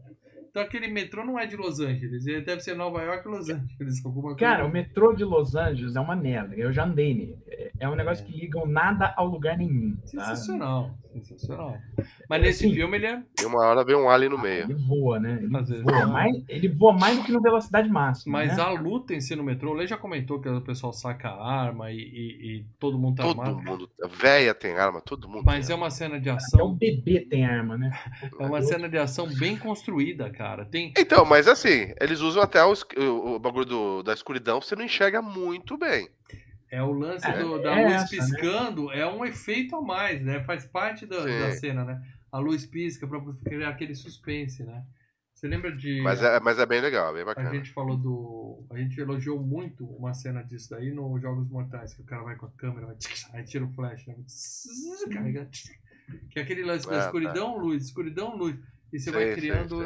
Então 0.55 0.63
aquele 0.63 0.87
metrô 0.87 1.25
não 1.25 1.37
é 1.37 1.47
de 1.47 1.57
Los 1.57 1.81
Angeles, 1.81 2.25
ele 2.29 2.43
deve 2.43 2.61
ser 2.61 2.77
Nova 2.77 3.03
York 3.03 3.27
Los 3.27 3.51
Angeles, 3.51 4.01
alguma 4.07 4.37
Cara, 4.37 4.59
coisa. 4.59 4.71
o 4.71 4.73
metrô 4.73 5.13
de 5.13 5.25
Los 5.25 5.57
Angeles 5.57 5.97
é 5.97 6.01
uma 6.01 6.15
merda. 6.15 6.55
Eu 6.55 6.73
já 6.73 6.85
andei 6.85 7.13
nele. 7.13 7.37
É 7.81 7.89
um 7.89 7.97
negócio 7.97 8.23
é. 8.23 8.27
que 8.29 8.39
ligam 8.39 8.65
nada 8.65 9.13
ao 9.17 9.27
lugar 9.27 9.59
nenhum. 9.59 9.97
Tá? 10.15 10.31
Sensacional. 11.23 11.79
Mas 12.29 12.43
nesse 12.43 12.67
assim, 12.67 12.75
filme 12.75 12.97
ele 12.97 13.07
é. 13.07 13.23
E 13.41 13.45
uma 13.45 13.65
hora 13.65 13.85
vem 13.85 13.95
um 13.95 14.11
alien 14.11 14.31
no 14.31 14.39
meio. 14.39 14.65
Ele 14.65 14.75
voa, 14.75 15.21
né? 15.21 15.39
Ele, 15.41 15.83
voa, 15.83 16.07
mais, 16.07 16.45
ele 16.49 16.69
voa 16.69 16.93
mais 16.93 17.17
do 17.17 17.25
que 17.25 17.31
no 17.31 17.41
velocidade 17.41 17.89
máxima. 17.89 18.39
Mas 18.39 18.57
né? 18.57 18.63
a 18.63 18.71
luta 18.71 19.15
em 19.15 19.21
si 19.21 19.37
no 19.37 19.45
metrô, 19.45 19.71
o 19.71 19.75
Lê 19.75 19.87
já 19.87 19.97
comentou 19.97 20.41
que 20.41 20.49
o 20.49 20.61
pessoal 20.61 20.93
saca 20.93 21.29
a 21.29 21.47
arma 21.47 21.93
e, 21.93 21.99
e, 21.99 22.57
e 22.59 22.67
todo 22.81 22.99
mundo 22.99 23.17
tá 23.17 23.23
todo 23.23 23.41
armado. 23.41 23.57
Todo 23.57 23.71
mundo. 23.71 23.91
A 24.03 24.09
véia 24.09 24.55
tem 24.55 24.73
arma, 24.77 25.01
todo 25.01 25.29
mundo. 25.29 25.45
Mas 25.45 25.71
é 25.71 25.75
uma 25.75 25.91
cena 25.91 26.19
de 26.19 26.29
ação. 26.29 26.61
Até 26.61 26.69
o 26.69 26.73
bebê 26.73 27.21
tem 27.21 27.45
arma, 27.45 27.79
né? 27.79 27.91
É 28.41 28.47
uma 28.47 28.63
cena 28.63 28.89
de 28.89 28.99
ação 28.99 29.29
bem 29.39 29.57
construída, 29.57 30.29
cara. 30.31 30.65
Tem. 30.65 30.93
Então, 30.99 31.25
mas 31.25 31.47
assim, 31.47 31.95
eles 32.01 32.21
usam 32.21 32.43
até 32.43 32.65
o, 32.65 32.73
o, 32.97 33.35
o 33.35 33.39
bagulho 33.39 33.65
do, 33.65 34.03
da 34.03 34.13
escuridão, 34.13 34.61
você 34.61 34.75
não 34.75 34.85
enxerga 34.85 35.23
muito 35.23 35.77
bem. 35.79 36.09
É 36.75 36.83
o 36.83 36.93
lance 36.93 37.31
do, 37.33 37.63
da 37.63 37.79
é 37.79 37.85
luz 37.85 37.95
essa, 37.95 38.17
né? 38.17 38.21
piscando, 38.21 38.87
né? 38.89 38.99
é 38.99 39.07
um 39.07 39.25
efeito 39.25 39.77
a 39.77 39.83
mais, 39.83 40.21
né? 40.21 40.43
Faz 40.43 40.67
parte 40.67 41.07
da, 41.07 41.25
da 41.25 41.53
cena, 41.53 41.85
né? 41.85 42.03
A 42.33 42.39
luz 42.39 42.67
pisca 42.67 43.07
para 43.07 43.21
criar 43.45 43.69
aquele 43.69 43.95
suspense, 43.95 44.65
né? 44.65 44.85
Você 45.33 45.49
lembra 45.49 45.71
de. 45.71 46.01
Mas 46.01 46.23
é, 46.23 46.41
mas 46.41 46.59
é 46.59 46.67
bem 46.67 46.81
legal, 46.81 47.13
bem 47.15 47.25
bacana. 47.25 47.51
A 47.51 47.55
gente 47.55 47.71
falou 47.71 47.97
do. 47.97 48.67
A 48.71 48.79
gente 48.79 49.01
elogiou 49.01 49.41
muito 49.41 49.85
uma 49.85 50.15
cena 50.15 50.43
disso 50.43 50.71
daí 50.71 50.91
nos 50.91 51.21
Jogos 51.23 51.49
Mortais, 51.49 51.95
que 51.95 52.03
o 52.03 52.05
cara 52.05 52.23
vai 52.23 52.35
com 52.35 52.47
a 52.47 52.51
câmera, 52.57 52.87
vai, 52.87 52.97
aí 53.35 53.45
tira 53.45 53.65
o 53.65 53.73
flash, 53.73 54.07
né? 54.07 54.17
Carrega, 55.13 55.49
que 56.31 56.39
é 56.39 56.43
aquele 56.43 56.65
lance 56.65 56.89
da 56.89 56.97
é, 56.97 57.01
escuridão, 57.01 57.55
tá. 57.55 57.61
luz, 57.61 57.85
escuridão, 57.85 58.37
luz. 58.37 58.57
E 58.93 58.99
você 58.99 59.11
vai 59.11 59.35
criando. 59.35 59.81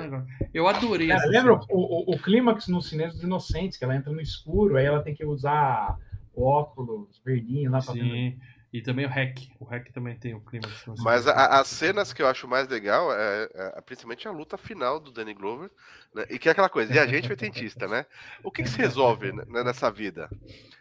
Eu 0.55 0.69
adorei 0.69 1.09
Cara, 1.09 1.27
Lembra 1.27 1.55
o, 1.55 1.59
o, 1.71 2.15
o, 2.15 2.19
clímax 2.19 2.69
no 2.69 2.81
Cinema 2.81 3.11
dos 3.11 3.23
Inocentes, 3.23 3.79
que 3.79 3.85
ela 3.85 3.97
entra 3.97 4.13
no 4.13 4.21
escuro, 4.21 4.77
aí 4.77 4.85
ela 4.85 5.03
tem 5.03 5.15
que 5.15 5.25
usar 5.25 5.99
óculos 6.43 7.21
verdinho 7.25 7.71
lá 7.71 7.81
pra 7.81 7.95
Sim. 7.95 8.39
E 8.71 8.83
também 8.83 9.07
o 9.07 9.09
hack. 9.09 9.49
O 9.59 9.65
hack 9.65 9.91
também 9.93 10.15
tem 10.17 10.35
o 10.35 10.41
clima. 10.41 10.69
Mas 10.99 11.27
a, 11.27 11.59
as 11.59 11.69
cenas 11.69 12.13
que 12.13 12.21
eu 12.21 12.27
acho 12.27 12.47
mais 12.47 12.69
legal 12.69 13.11
é, 13.13 13.49
é, 13.55 13.81
principalmente 13.81 14.29
a 14.29 14.31
luta 14.31 14.59
final 14.59 15.01
do 15.01 15.11
Danny 15.11 15.33
Glover. 15.33 15.71
Né? 16.15 16.27
E 16.29 16.39
que 16.39 16.49
é 16.49 16.53
aquela 16.53 16.69
coisa, 16.69 16.95
e 16.95 16.99
a 16.99 17.07
gente 17.07 17.33
é 17.33 17.37
tentista, 17.37 17.89
né? 17.89 18.05
O 18.43 18.51
que, 18.51 18.63
que 18.63 18.69
se 18.69 18.79
resolve 18.79 19.33
né, 19.33 19.65
nessa 19.65 19.91
vida? 19.91 20.29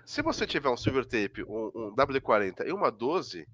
Se 0.05 0.21
você 0.21 0.45
tiver 0.45 0.69
um 0.69 0.75
silver 0.75 1.05
tape, 1.05 1.43
um, 1.43 1.71
um 1.73 1.95
W40 1.95 2.67
e 2.67 2.73
uma 2.73 2.91
12, 2.91 3.47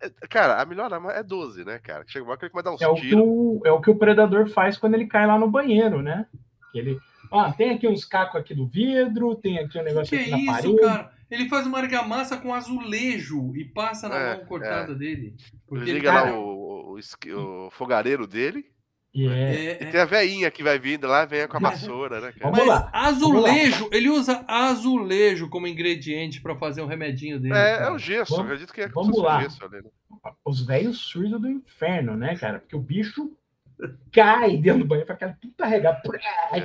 É, 0.00 0.10
cara, 0.26 0.60
a 0.60 0.64
melhor 0.64 0.92
arma 0.92 1.12
é 1.12 1.22
12, 1.22 1.64
né, 1.64 1.78
cara? 1.78 2.04
Chega 2.06 2.24
uma 2.24 2.30
hora 2.30 2.38
que 2.38 2.46
ele 2.46 2.54
vai 2.54 2.62
dar 2.62 2.72
uns 2.72 2.80
É 2.80 2.88
o, 2.88 2.94
que 2.94 3.14
o, 3.14 3.60
é 3.64 3.72
o 3.72 3.80
que 3.80 3.90
o 3.90 3.96
predador 3.96 4.48
faz 4.48 4.78
quando 4.78 4.94
ele 4.94 5.06
cai 5.06 5.26
lá 5.26 5.38
no 5.38 5.50
banheiro, 5.50 6.00
né? 6.00 6.26
Que 6.72 6.78
ele. 6.78 6.98
Ah, 7.32 7.52
tem 7.52 7.70
aqui 7.70 7.86
uns 7.88 8.04
cacos 8.04 8.40
aqui 8.40 8.54
do 8.54 8.66
vidro, 8.66 9.34
tem 9.36 9.58
aqui 9.58 9.78
um 9.78 9.82
negócio 9.82 10.08
que 10.16 10.22
aqui 10.22 10.28
é 10.28 10.32
na 10.32 10.38
isso, 10.38 10.52
parede. 10.76 10.80
cara? 10.80 11.12
Ele 11.30 11.48
faz 11.48 11.66
uma 11.66 11.78
argamassa 11.78 12.36
com 12.36 12.54
azulejo 12.54 13.54
e 13.56 13.64
passa 13.64 14.08
na 14.08 14.16
É, 14.16 14.36
mão 14.36 14.46
cortada 14.46 14.94
dele. 14.94 15.34
Porque 15.66 15.84
Ele 15.84 15.90
ele 15.92 15.98
liga 15.98 16.12
cara, 16.12 16.30
lá 16.30 16.38
o, 16.38 16.96
o, 16.96 17.66
o 17.66 17.70
fogareiro 17.70 18.26
dele. 18.26 18.64
E 19.12 19.26
é. 19.26 19.32
é- 19.32 19.64
E 19.82 19.84
é- 19.86 19.90
tem 19.90 20.00
a 20.00 20.04
veinha 20.04 20.50
que 20.50 20.62
vai 20.62 20.78
vindo 20.78 21.06
lá, 21.06 21.24
vem 21.24 21.48
com 21.48 21.56
a 21.56 21.60
vassoura, 21.70 22.20
né, 22.20 22.32
cara? 22.32 22.50
Vamos 22.52 22.58
Mas 22.58 22.68
lá, 22.68 22.90
azulejo, 22.92 23.88
ele 23.90 24.08
usa 24.10 24.44
azulejo 24.46 25.48
como 25.48 25.66
ingrediente 25.66 26.40
pra 26.40 26.54
fazer 26.56 26.82
o 26.82 26.86
remedinho 26.86 27.40
dele. 27.40 27.54
É, 27.54 27.72
é 27.72 27.78
cara. 27.78 27.94
o 27.94 27.98
gesso, 27.98 28.30
Vamos- 28.36 28.46
acredito 28.46 28.72
que 28.72 28.82
é 28.82 28.88
vamos 28.88 29.10
como 29.10 29.26
lá. 29.26 29.38
o 29.38 29.40
gesso 29.42 29.64
ali, 29.64 29.76
né? 29.82 29.90
Os 30.44 30.64
velhos 30.66 30.98
surdos 30.98 31.40
do 31.40 31.48
inferno, 31.48 32.16
né, 32.16 32.36
cara? 32.36 32.58
Porque 32.60 32.76
o 32.76 32.80
bicho 32.80 33.32
cai 34.12 34.56
dentro 34.56 34.80
do 34.80 34.84
banheiro, 34.86 35.06
faz 35.06 35.16
aquela 35.16 35.32
puta 35.34 35.66
regada. 35.66 36.00
Já, 36.04 36.30
Ah, 36.50 36.58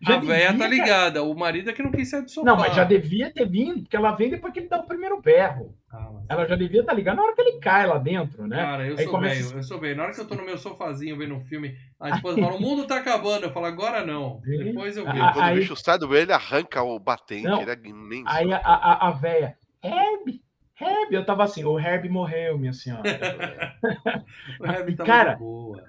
já 0.00 0.14
a 0.16 0.18
véia 0.20 0.20
devia, 0.20 0.52
tá 0.52 0.58
cara. 0.58 0.70
ligada, 0.70 1.22
o 1.22 1.34
marido 1.34 1.70
é 1.70 1.72
que 1.72 1.82
não 1.82 1.90
quis 1.90 2.08
sair 2.10 2.22
do 2.22 2.30
sofá. 2.30 2.46
Não, 2.46 2.56
mas 2.56 2.74
já 2.74 2.84
devia 2.84 3.32
ter 3.32 3.44
vindo, 3.48 3.80
porque 3.82 3.96
ela 3.96 4.12
vem 4.12 4.30
depois 4.30 4.52
que 4.52 4.60
ele 4.60 4.68
dá 4.68 4.78
o 4.78 4.86
primeiro 4.86 5.20
berro. 5.20 5.74
Ah, 5.90 6.10
mas- 6.12 6.24
Ela 6.28 6.46
já 6.46 6.56
devia 6.56 6.80
estar 6.80 6.92
ligada 6.92 7.16
na 7.16 7.22
hora 7.24 7.34
que 7.34 7.40
ele 7.42 7.58
cai 7.58 7.86
lá 7.86 7.98
dentro, 7.98 8.46
né? 8.46 8.56
Cara, 8.56 8.86
eu 8.86 8.96
Aí 8.96 9.04
sou 9.04 9.12
começa- 9.12 9.56
eu 9.56 9.62
sou 9.62 9.80
velho. 9.80 9.96
Na 9.96 10.04
hora 10.04 10.12
que 10.14 10.20
eu 10.20 10.26
tô 10.28 10.34
no 10.34 10.44
meu 10.44 10.56
sofazinho 10.58 11.16
vendo 11.18 11.34
um 11.34 11.40
filme, 11.44 11.76
a 12.00 12.10
esposa 12.22 12.40
fala, 12.40 12.54
o 12.56 12.60
mundo 12.60 12.86
tá 12.86 12.96
acabando. 12.98 13.46
Eu 13.46 13.52
falo, 13.52 13.66
agora 13.66 14.04
não. 14.06 14.40
Depois 14.44 14.96
eu 14.96 15.08
Ah, 15.08 15.12
vejo. 15.12 15.32
Quando 15.32 15.44
aí- 15.44 15.56
o 15.56 15.60
bicho 15.60 15.76
sai 15.76 15.98
do 15.98 16.08
meio, 16.08 16.22
ele 16.22 16.32
arranca 16.32 16.82
o 16.82 16.98
batente, 16.98 17.44
Não. 17.44 17.60
ele 17.62 17.70
é 17.70 17.78
imenso. 17.84 18.24
Aí 18.26 18.52
a, 18.52 18.58
a, 18.58 19.08
a 19.08 19.10
véia, 19.12 19.56
Herb, 19.82 20.40
Herb, 20.80 21.12
eu 21.14 21.24
tava 21.24 21.44
assim, 21.44 21.64
o 21.64 21.78
Herb 21.78 22.08
morreu, 22.08 22.58
minha 22.58 22.72
senhora. 22.72 23.02
O 24.60 24.66
Heavy 24.66 24.94
tá 24.96 25.04
Cara, 25.04 25.30
muito 25.30 25.38
boa. 25.40 25.84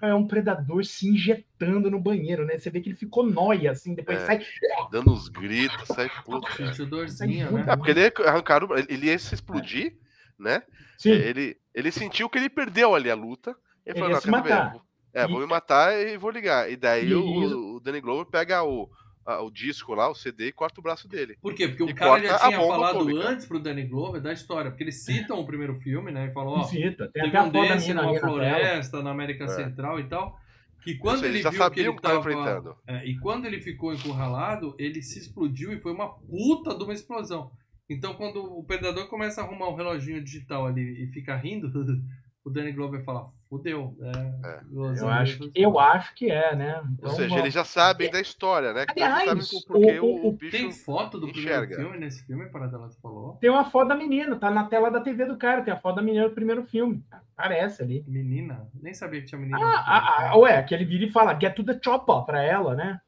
É 0.00 0.14
um 0.14 0.26
predador 0.26 0.84
se 0.84 1.08
injetando 1.08 1.90
no 1.90 2.00
banheiro, 2.00 2.44
né? 2.44 2.58
Você 2.58 2.70
vê 2.70 2.80
que 2.80 2.88
ele 2.90 2.96
ficou 2.96 3.24
nóia, 3.24 3.70
assim, 3.70 3.94
depois 3.94 4.18
É. 4.22 4.26
sai. 4.26 4.46
Dando 4.90 5.12
uns 5.12 5.28
gritos, 5.28 5.86
sai 5.88 6.10
puto. 6.24 6.50
Sentiu 6.52 6.86
dorzinha, 6.86 7.50
né? 7.50 7.64
É, 7.68 7.76
porque 7.76 7.90
ele 7.90 8.12
arrancaram, 8.26 8.68
ele 8.88 9.06
ia 9.06 9.18
se 9.18 9.34
explodir, 9.34 9.96
né? 10.38 10.62
Sim, 10.98 11.10
Ele, 11.10 11.56
ele 11.74 11.90
sentiu 11.90 12.28
que 12.28 12.38
ele 12.38 12.50
perdeu 12.50 12.94
ali 12.94 13.10
a 13.10 13.14
luta. 13.14 13.50
Ele, 13.50 13.58
Ele 13.86 13.94
falou, 13.98 14.08
ia 14.10 14.14
não, 14.14 14.20
se 14.20 14.30
matar. 14.30 14.72
Vou- 14.72 14.82
É, 15.12 15.24
E- 15.24 15.26
vou 15.26 15.40
me 15.40 15.46
matar 15.46 15.92
e 15.98 16.16
vou 16.16 16.30
ligar. 16.30 16.70
E 16.70 16.76
daí 16.76 17.08
E- 17.08 17.14
o, 17.14 17.74
o 17.76 17.80
Danny 17.80 18.00
Glover 18.00 18.26
pega 18.26 18.62
o, 18.62 18.88
a- 19.24 19.40
o 19.42 19.50
disco 19.50 19.94
lá, 19.94 20.08
o 20.10 20.14
CD, 20.14 20.48
e 20.48 20.52
corta 20.52 20.80
o 20.80 20.82
braço 20.82 21.06
dele. 21.08 21.36
Por 21.40 21.54
quê? 21.54 21.68
Porque 21.68 21.82
o 21.82 21.90
E 21.90 21.94
cara 21.94 22.20
já 22.22 22.38
tinha 22.38 22.58
falado 22.58 22.96
atômica. 22.98 23.28
antes 23.28 23.46
pro 23.46 23.58
Danny 23.60 23.84
Glover 23.84 24.20
da 24.20 24.32
história, 24.32 24.70
porque 24.70 24.84
eles 24.84 25.04
citam 25.04 25.38
o 25.40 25.46
primeiro 25.46 25.78
filme, 25.80 26.10
né? 26.10 26.26
E 26.28 26.32
falam, 26.32 26.52
ó, 26.54 26.62
visita. 26.64 27.08
Tem 27.12 27.28
até 27.28 27.40
um 27.42 27.50
desse 27.50 27.92
numa 27.94 28.08
ali 28.08 28.14
na 28.14 28.20
floresta 28.20 29.02
na 29.02 29.10
América 29.10 29.44
É. 29.44 29.48
Central 29.48 30.00
e 30.00 30.04
tal. 30.04 30.38
Que 30.82 30.94
quando 30.96 31.16
Isso, 31.16 31.26
ele 31.26 31.42
já 31.42 31.50
viu 31.50 31.58
que 31.58 31.64
sabiam 31.64 31.82
ele 31.82 31.88
o 31.90 31.96
que 31.96 32.02
tava 32.02 32.14
tava... 32.22 32.30
enfrentando. 32.32 32.76
É, 32.86 33.06
e 33.06 33.18
quando 33.18 33.44
ele 33.44 33.60
ficou 33.60 33.92
encurralado, 33.92 34.74
ele 34.78 35.02
se 35.02 35.18
explodiu 35.18 35.72
e 35.74 35.78
foi 35.80 35.92
uma 35.92 36.08
puta 36.08 36.74
de 36.74 36.82
uma 36.82 36.94
explosão. 36.94 37.50
Então, 37.88 38.14
quando 38.14 38.42
o 38.42 38.64
predador 38.64 39.06
começa 39.08 39.42
a 39.42 39.44
arrumar 39.44 39.68
um 39.68 39.74
reloginho 39.74 40.22
digital 40.24 40.66
ali 40.66 41.04
e 41.04 41.06
fica 41.08 41.36
rindo, 41.36 41.66
o 42.42 42.48
Danny 42.48 42.72
Glover 42.72 43.04
fala: 43.04 43.30
fudeu. 43.50 43.94
É, 44.00 44.48
É. 44.48 44.60
Eu 44.72 45.08
acho, 45.08 45.38
que, 45.38 45.50
eu 45.54 45.78
acho 45.78 46.14
que 46.14 46.30
é, 46.30 46.54
né? 46.56 46.78
Ou 46.78 46.86
Então, 46.92 47.10
seja, 47.10 47.28
vamos- 47.28 47.42
eles 47.42 47.52
já 47.54 47.64
sabem 47.64 48.10
da 48.10 48.20
história, 48.20 48.72
né? 48.72 48.86
Que 48.86 48.92
eles 49.00 49.12
Aliás, 49.12 49.24
sabem 49.48 49.60
o 49.60 49.66
porquê 49.66 50.00
o- 50.00 50.04
o, 50.04 50.28
o- 50.28 50.32
bicho. 50.32 50.52
Tem 50.56 50.70
foto 50.72 51.18
do 51.18 51.28
enxerga. 51.28 51.66
primeiro 51.66 51.82
filme 51.82 51.98
nesse 51.98 52.24
filme, 52.24 52.46
para 52.46 52.66
ela 52.66 52.88
falou. 53.02 53.34
Tem 53.40 53.50
uma 53.50 53.64
foto 53.68 53.88
da 53.88 53.94
menina, 53.96 54.36
tá 54.36 54.50
na 54.50 54.64
tela 54.64 54.90
da 54.90 55.00
TV 55.00 55.26
do 55.26 55.36
cara, 55.36 55.62
tem 55.62 55.74
a 55.74 55.80
foto 55.80 55.96
da 55.96 56.02
menina 56.02 56.28
do 56.28 56.34
primeiro 56.34 56.62
filme. 56.64 57.04
Aparece 57.36 57.82
ali. 57.82 58.04
Menina? 58.06 58.68
Nem 58.80 58.94
sabia 58.94 59.20
que 59.20 59.26
tinha 59.26 59.38
menina. 59.40 59.58
Ah, 59.60 59.84
ah, 59.86 60.30
ah, 60.30 60.36
ué, 60.38 60.62
que 60.62 60.72
ele 60.72 60.84
vira 60.84 61.04
e 61.04 61.10
fala, 61.10 61.38
get 61.38 61.54
to 61.54 61.64
the 61.64 61.78
chopper 61.82 62.22
pra 62.24 62.42
ela, 62.42 62.74
né? 62.76 63.00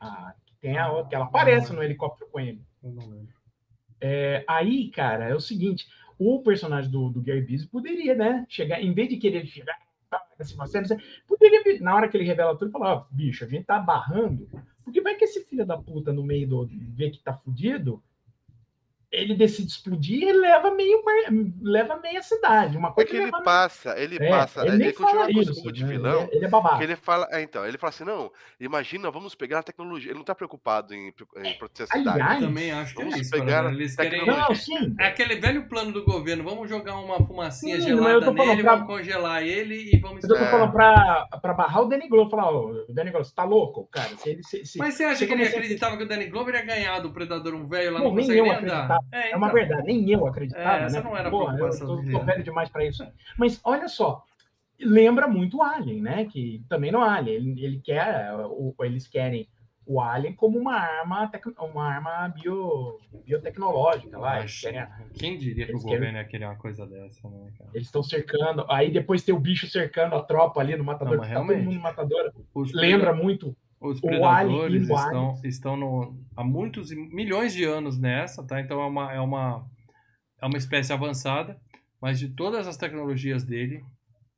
Ah, 0.00 0.34
que 0.44 0.54
tem 0.60 0.76
a 0.78 0.90
outra, 0.90 1.08
que 1.08 1.14
ela 1.14 1.24
aparece 1.24 1.72
no 1.72 1.82
helicóptero 1.82 2.30
com 2.30 2.38
ele. 2.38 2.60
Eu 2.84 2.90
não 2.92 3.08
lembro. 3.08 3.32
É, 4.04 4.44
aí, 4.48 4.90
cara, 4.90 5.26
é 5.28 5.34
o 5.34 5.40
seguinte, 5.40 5.86
o 6.22 6.42
personagem 6.42 6.90
do, 6.90 7.10
do 7.10 7.20
Gary 7.20 7.42
Busey 7.42 7.68
poderia, 7.68 8.14
né, 8.14 8.46
chegar, 8.48 8.82
em 8.82 8.92
vez 8.92 9.08
de 9.08 9.16
querer 9.16 9.46
chegar, 9.46 9.78
assim, 10.38 10.56
você, 10.56 10.96
poderia, 11.26 11.80
na 11.80 11.94
hora 11.94 12.08
que 12.08 12.16
ele 12.16 12.24
revela 12.24 12.56
tudo, 12.56 12.70
falar, 12.70 12.94
ó, 12.94 13.06
bicho, 13.10 13.44
a 13.44 13.48
gente 13.48 13.64
tá 13.64 13.78
barrando, 13.78 14.48
porque 14.84 15.00
vai 15.00 15.14
que 15.14 15.24
esse 15.24 15.44
filho 15.44 15.64
da 15.64 15.76
puta 15.76 16.12
no 16.12 16.22
meio 16.22 16.48
do, 16.48 16.68
vê 16.70 17.10
que 17.10 17.18
tá 17.18 17.32
fudido, 17.32 18.02
ele 19.12 19.34
decide 19.34 19.68
explodir 19.70 20.22
e 20.26 20.32
leva 20.32 20.74
meio, 20.74 21.02
leva 21.60 21.96
meia 21.98 22.22
cidade, 22.22 22.78
uma 22.78 22.88
É 22.88 22.92
coisa 22.92 23.10
que 23.10 23.16
ele 23.16 23.24
leva- 23.26 23.42
passa, 23.42 23.98
ele 23.98 24.16
É, 24.18 24.28
passa, 24.30 24.60
ele 24.62 24.70
ele, 24.70 24.84
nem 24.84 24.92
continua 24.94 25.30
isso, 25.30 25.70
de 25.72 25.84
né? 25.84 25.90
vilão. 25.92 26.22
ele, 26.22 26.30
é- 26.32 26.36
ele 26.36 26.44
é 26.46 26.48
babaca. 26.48 26.82
Ele 26.82 26.96
fala, 26.96 27.28
é, 27.30 27.42
então, 27.42 27.66
ele 27.66 27.76
fala 27.76 27.90
assim, 27.90 28.04
não, 28.04 28.32
imagina, 28.58 29.10
vamos 29.10 29.34
pegar 29.34 29.58
a 29.58 29.62
tecnologia. 29.62 30.10
Ele 30.10 30.18
não 30.18 30.24
tá 30.24 30.34
preocupado 30.34 30.94
em, 30.94 31.08
em 31.08 31.54
proteger 31.58 31.88
a 31.92 31.98
cidade. 31.98 32.20
Aliás, 32.20 32.40
Eu 32.42 32.48
também 32.48 32.72
acho 32.72 32.94
que 32.94 33.02
é 33.02 33.08
isso. 33.08 33.30
pegar 33.30 33.46
cara. 33.46 33.68
a 33.68 33.72
Eles 33.72 33.94
querem. 33.96 34.26
Não, 34.26 34.54
sim, 34.54 34.94
É 34.98 35.06
aquele 35.08 35.36
velho 35.36 35.68
plano 35.68 35.92
do 35.92 36.04
governo, 36.04 36.42
vamos 36.42 36.68
jogar 36.68 36.96
uma 36.98 37.18
fumacinha 37.26 37.76
Sim, 37.80 37.88
gelada 37.88 38.30
nele, 38.32 38.62
pra- 38.62 38.76
vamos 38.76 38.86
congelar 38.86 39.42
ele 39.42 39.90
e 39.94 39.98
vamos 39.98 40.22
eu 40.24 40.28
tô 40.30 40.36
É. 40.36 40.50
falando 40.50 40.72
pra, 40.72 41.26
pra 41.42 41.52
barrar 41.52 41.82
o 41.82 41.84
Danny 41.86 42.08
Glover, 42.08 42.30
falar, 42.30 42.50
ó, 42.50 42.66
o 42.70 42.86
Danny 42.94 43.10
Glover, 43.10 43.26
você 43.28 43.34
tá 43.34 43.44
louco, 43.44 43.86
cara? 43.90 44.08
Se 44.16 44.30
ele, 44.30 44.42
se, 44.42 44.64
se- 44.64 44.78
Mas 44.78 44.94
você 44.94 45.04
acha 45.04 45.16
se 45.16 45.26
que 45.26 45.32
ele 45.32 45.44
acreditava 45.44 45.96
que 45.98 46.04
o 46.04 46.08
Danny 46.08 46.26
Glover 46.26 46.54
ia 46.54 46.64
ganhar 46.64 46.98
do 47.00 47.10
Predador 47.12 47.54
um 47.54 47.66
velho 47.66 47.92
lá, 47.92 47.98
não, 47.98 48.06
Não, 48.08 48.14
nem 48.14 48.24
consegue 48.24 48.40
nem 48.42 48.52
andar? 48.52 48.98
É, 49.10 49.30
É 49.32 49.36
uma 49.36 49.48
então. 49.48 49.58
verdade, 49.58 49.86
nem 49.86 50.10
eu 50.10 50.26
acreditava, 50.26 50.82
É, 50.82 50.84
essa 50.84 50.98
né? 50.98 51.02
não 51.04 51.16
era 51.16 51.28
a 51.28 51.30
Porra, 51.30 51.58
eu 51.58 51.78
tô, 51.78 51.86
tô 52.02 52.20
velho 52.24 52.42
demais 52.44 52.68
pra 52.68 52.84
isso. 52.84 53.06
Mas 53.38 53.60
olha 53.64 53.88
só, 53.88 54.24
lembra 54.80 55.26
muito 55.26 55.58
o 55.58 55.62
Alien, 55.62 56.02
né? 56.02 56.24
Que 56.26 56.62
também 56.68 56.90
no 56.92 57.00
Alien, 57.02 57.36
ele, 57.36 57.64
ele 57.64 57.78
quer, 57.80 58.34
o, 58.46 58.74
eles 58.80 59.06
querem 59.06 59.48
o 59.84 60.00
Alien 60.00 60.32
como 60.34 60.58
uma 60.58 60.76
arma, 60.76 61.26
tec- 61.28 61.58
uma 61.60 61.84
arma 61.92 62.28
bio, 62.28 62.98
biotecnológica 63.26 64.16
lá. 64.18 64.38
Eles 64.40 64.60
querem 64.60 64.86
Quem 65.14 65.36
diria 65.38 65.66
que 65.66 65.74
o 65.74 65.78
querem- 65.80 65.94
governo 65.98 66.18
ia 66.18 66.24
querer 66.24 66.44
uma 66.44 66.56
coisa 66.56 66.86
dessa, 66.86 67.28
né, 67.28 67.50
cara? 67.58 67.70
eles 67.74 67.88
estão 67.88 68.02
cercando, 68.02 68.64
aí 68.70 68.90
depois 68.92 69.24
tem 69.24 69.34
o 69.34 69.40
bicho 69.40 69.66
cercando 69.68 70.14
a 70.14 70.22
tropa 70.22 70.60
ali 70.60 70.76
no 70.76 70.84
matador, 70.84 71.16
Não, 71.16 71.22
tá 71.22 71.28
todo 71.28 71.32
realmente. 71.46 71.64
mundo 71.64 71.74
no 71.76 71.80
matador. 71.82 72.32
Os 72.54 72.72
Lembra 72.72 73.12
muito. 73.12 73.56
Os 73.82 74.00
predadores 74.00 74.88
estão, 74.88 75.40
estão 75.44 75.76
no, 75.76 76.16
há 76.36 76.44
muitos 76.44 76.90
milhões 76.92 77.52
de 77.52 77.64
anos 77.64 77.98
nessa, 77.98 78.42
tá? 78.44 78.60
Então 78.60 78.80
é 78.80 78.86
uma, 78.86 79.12
é 79.12 79.20
uma, 79.20 79.66
é 80.40 80.46
uma 80.46 80.56
espécie 80.56 80.92
avançada, 80.92 81.60
mas 82.00 82.18
de 82.18 82.28
todas 82.28 82.68
as 82.68 82.76
tecnologias 82.76 83.42
dele, 83.42 83.84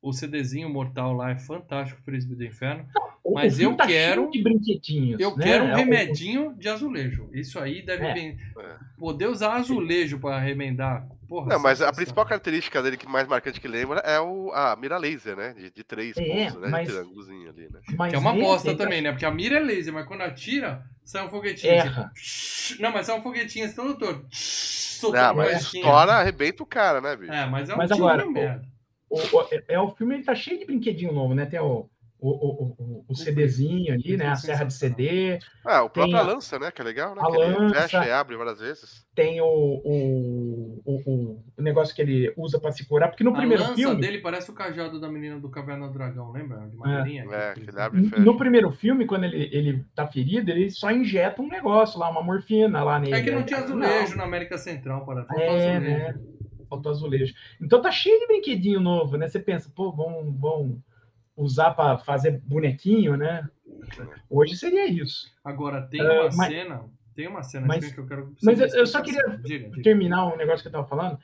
o 0.07 0.13
CDzinho 0.13 0.69
mortal 0.69 1.13
lá 1.13 1.31
é 1.31 1.35
fantástico, 1.37 1.99
Frisbee 2.03 2.35
do 2.35 2.45
Inferno. 2.45 2.85
O- 3.23 3.33
Mas 3.33 3.59
eu 3.59 3.75
tá 3.75 3.87
quero- 3.87 4.21
cheio 4.21 4.31
de 4.31 4.43
brinquedinhos. 4.43 5.19
Eu 5.19 5.35
né? 5.35 5.43
quero 5.43 5.63
um 5.65 5.69
É 5.69 5.75
remedinho 5.77 6.53
de 6.53 6.69
azulejo. 6.69 7.27
Isso 7.33 7.59
aí 7.59 7.81
deve 7.81 8.05
É. 8.05 8.13
bem- 8.13 8.37
É. 8.59 8.75
poder 8.99 9.27
usar 9.27 9.53
azulejo 9.55 10.19
para 10.19 10.39
remendar. 10.39 11.07
Porra, 11.27 11.49
Não, 11.53 11.59
mas 11.59 11.81
a 11.81 11.91
principal 11.91 12.23
característica 12.23 12.83
dele 12.83 12.97
que 12.97 13.07
mais 13.07 13.27
marcante 13.27 13.59
que 13.59 13.67
lembra 13.67 13.99
é 14.01 14.19
o, 14.19 14.51
a 14.53 14.75
mira 14.75 14.95
laser, 14.99 15.35
né? 15.35 15.55
De, 15.57 15.71
de 15.71 15.83
três 15.83 16.15
É, 16.15 16.23
pontos, 16.23 16.61
né? 16.61 16.67
mas- 16.69 16.87
De 16.87 16.93
triângulozinho 16.93 17.49
ali, 17.49 17.63
né? 17.63 17.79
Mas 17.97 18.09
Que 18.11 18.15
é 18.15 18.19
uma 18.19 18.33
bosta 18.33 18.71
tá- 18.75 18.83
também, 18.83 19.01
né? 19.01 19.11
Porque 19.11 19.25
a 19.25 19.31
mira 19.31 19.55
é 19.57 19.59
laser, 19.59 19.91
mas 19.91 20.05
quando 20.05 20.21
atira, 20.21 20.83
sai 21.03 21.25
um 21.25 21.29
foguetinho. 21.29 21.73
Erra. 21.73 22.11
assim. 22.15 22.79
Não, 22.79 22.91
mas 22.91 23.07
sai 23.07 23.17
um 23.17 23.23
foguetinho 23.23 23.65
assim, 23.65 23.75
todo 23.75 23.95
torto. 23.97 24.27
Não, 25.11 25.35
mas 25.35 25.61
estoura, 25.63 26.13
arrebenta 26.13 26.61
o 26.61 26.65
cara, 26.65 27.01
né, 27.01 27.15
bicho? 27.15 27.31
É, 27.31 27.45
mas 27.47 27.69
é 27.69 27.73
um 27.73 27.77
Mas 27.77 27.89
tiro 27.91 28.05
agora, 28.07 28.25
merda. 28.29 28.74
O, 29.33 29.37
o- 29.37 29.47
é, 29.67 29.79
o 29.79 29.89
filme 29.95 30.15
ele 30.15 30.23
tá 30.23 30.35
cheio 30.35 30.59
de 30.59 30.65
brinquedinho 30.65 31.13
novo, 31.13 31.33
né? 31.33 31.45
Tem 31.45 31.59
o, 31.59 31.89
o, 32.17 32.29
o, 32.29 32.75
o, 32.79 33.05
o 33.09 33.15
CDzinho 33.15 33.93
ali, 33.93 34.17
né? 34.17 34.27
A 34.29 34.35
serra 34.35 34.63
de 34.63 34.73
CD, 34.73 35.37
Ah, 35.65 35.83
o 35.83 35.89
próprio 35.89 36.17
a- 36.17 36.21
lança, 36.21 36.57
né? 36.57 36.71
Que 36.71 36.81
é 36.81 36.83
legal, 36.85 37.13
né? 37.13 37.21
a 37.23 37.27
lança. 37.27 37.81
fecha 37.81 38.05
e 38.05 38.11
abre 38.11 38.35
várias 38.35 38.59
vezes. 38.59 39.05
tem 39.13 39.39
o, 39.41 39.45
o, 39.45 40.81
o, 40.85 40.93
o- 41.05 41.43
o 41.57 41.61
negócio 41.61 41.93
que 41.95 42.01
ele 42.01 42.33
usa 42.35 42.59
pra 42.59 42.71
se 42.71 42.85
curar, 42.87 43.09
porque 43.09 43.23
no 43.23 43.31
a 43.31 43.35
primeiro 43.37 43.61
lança 43.63 43.75
filme. 43.75 44.01
dele 44.01 44.19
parece 44.19 44.49
o 44.49 44.53
cajado 44.53 44.99
da 44.99 45.09
menina 45.09 45.39
do 45.39 45.49
Caverna 45.49 45.87
do 45.87 45.93
Dragão, 45.93 46.31
lembra? 46.31 46.67
De 46.67 46.75
madeirinha. 46.77 47.25
É, 47.31 47.49
aquele- 47.51 47.65
que 47.65 47.71
ele 47.71 47.81
abre 47.81 48.01
e. 48.01 48.19
No 48.19 48.37
primeiro 48.37 48.71
filme, 48.71 49.05
quando 49.05 49.25
ele, 49.25 49.49
ele 49.51 49.85
tá 49.93 50.07
ferido, 50.07 50.49
ele 50.51 50.69
só 50.71 50.89
injeta 50.91 51.41
um 51.41 51.47
negócio 51.47 51.99
lá, 51.99 52.09
uma 52.09 52.23
morfina 52.23 52.83
lá 52.83 52.97
nele. 52.99 53.13
É 53.15 53.21
que 53.21 53.31
não 53.31 53.43
tinha 53.43 53.59
azulejo 53.59 54.11
Não. 54.11 54.17
na 54.17 54.23
América 54.23 54.57
Central, 54.57 55.05
para 55.05 55.25
É, 55.37 55.79
né? 55.79 56.15
Faltou 56.69 56.91
azulejo. 56.91 57.33
Então 57.61 57.81
tá 57.81 57.91
cheio 57.91 58.19
de 58.19 58.27
brinquedinho 58.27 58.79
novo, 58.79 59.17
né? 59.17 59.27
Você 59.27 59.39
pensa, 59.39 59.71
pô, 59.73 59.91
vão, 59.91 60.31
vão 60.33 60.83
usar 61.35 61.71
pra 61.71 61.97
fazer 61.97 62.41
bonequinho, 62.45 63.15
né? 63.17 63.47
Hoje 64.29 64.55
seria 64.55 64.87
isso. 64.87 65.31
Agora, 65.43 65.81
tem 65.83 65.99
É, 66.01 66.21
uma 66.21 66.29
mas- 66.35 66.47
cena. 66.49 66.83
Tem 67.15 67.27
uma 67.27 67.43
cena 67.43 67.65
mas- 67.65 67.91
que 67.93 67.97
eu 67.97 68.05
quero. 68.05 68.35
mas 68.43 68.59
eu- 68.59 68.67
eu 68.79 68.85
só 68.87 69.01
queria 69.01 69.21
Diga, 69.41 69.69
diga. 69.69 69.81
terminar 69.83 70.25
um 70.27 70.35
negócio 70.35 70.61
que 70.61 70.67
eu 70.67 70.71
tava 70.71 70.85
falando, 70.87 71.17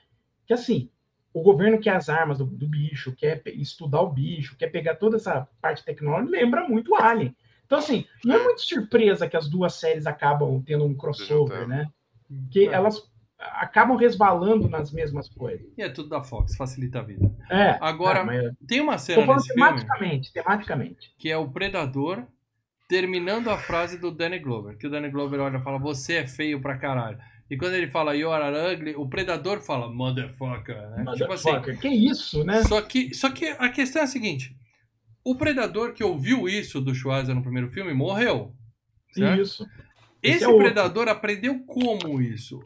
que 0.47 0.53
assim, 0.53 0.89
o 1.33 1.41
governo 1.41 1.79
quer 1.81 1.95
as 1.97 2.07
armas 2.07 2.37
do, 2.37 2.45
do 2.45 2.65
bicho, 2.67 3.13
quer 3.13 3.41
estudar 3.47 4.01
o 4.01 4.09
bicho, 4.11 4.55
quer 4.57 4.67
pegar 4.67 4.95
toda 4.95 5.17
essa 5.17 5.47
parte 5.61 5.83
tecnológica, 5.83 6.31
lembra 6.31 6.65
muito 6.67 6.91
o 6.91 6.95
Alien. 6.95 7.35
Então, 7.65 7.77
assim, 7.77 8.05
não 8.23 8.35
é 8.35 8.43
muito 8.43 8.61
surpresa 8.61 9.27
que 9.27 9.35
as 9.35 9.49
duas 9.49 9.73
séries 9.75 10.05
acabam 10.07 10.61
tendo 10.65 10.85
um 10.85 10.93
crossover, 10.95 11.67
né? 11.67 11.89
Porque 12.27 12.61
É. 12.61 12.73
elas, 12.73 13.10
acabam 13.53 13.97
resvalando 13.97 14.69
nas 14.69 14.91
mesmas 14.91 15.29
coisas. 15.29 15.65
E 15.77 15.81
é 15.81 15.89
tudo 15.89 16.09
da 16.09 16.23
Fox, 16.23 16.55
facilita 16.55 16.99
a 16.99 17.03
vida. 17.03 17.31
É. 17.49 17.77
Agora, 17.81 18.23
mas... 18.23 18.53
tem 18.67 18.79
uma 18.79 18.97
cena 18.97 19.25
nesse 19.25 19.53
tematicamente, 19.53 20.31
filme 20.31 20.45
tematicamente. 20.45 21.13
que 21.17 21.29
é 21.29 21.37
o 21.37 21.49
Predador 21.49 22.25
terminando 22.87 23.49
a 23.49 23.57
frase 23.57 23.97
do 23.97 24.11
Danny 24.11 24.39
Glover, 24.39 24.77
que 24.77 24.85
o 24.85 24.89
Danny 24.89 25.09
Glover 25.09 25.39
olha 25.39 25.57
e 25.57 25.63
fala, 25.63 25.79
você 25.79 26.15
é 26.15 26.27
feio 26.27 26.61
pra 26.61 26.77
caralho. 26.77 27.17
E 27.49 27.57
quando 27.57 27.73
ele 27.73 27.87
fala 27.91 28.15
You 28.15 28.31
are 28.31 28.73
ugly, 28.73 28.95
o 28.95 29.07
predador 29.09 29.61
fala 29.61 29.89
Motherfucker. 29.89 30.75
Né? 30.91 31.03
Motherfucker. 31.03 31.17
Tipo 31.17 31.33
assim, 31.33 31.77
que 31.77 31.89
isso, 31.89 32.45
né? 32.45 32.63
Só 32.63 32.81
que, 32.81 33.13
só 33.13 33.29
que 33.29 33.45
a 33.45 33.67
questão 33.67 34.01
é 34.01 34.05
a 34.05 34.07
seguinte: 34.07 34.55
o 35.21 35.35
predador 35.35 35.93
que 35.93 36.01
ouviu 36.03 36.47
isso 36.47 36.79
do 36.79 36.95
Schwarzer 36.95 37.35
no 37.35 37.41
primeiro 37.41 37.69
filme 37.69 37.93
morreu. 37.93 38.55
Certo? 39.13 39.41
Isso. 39.41 39.67
Esse, 40.23 40.43
é 40.43 40.55
predador 40.55 41.07
aprendeu 41.07 41.59
como 41.65 42.21
isso? 42.21 42.61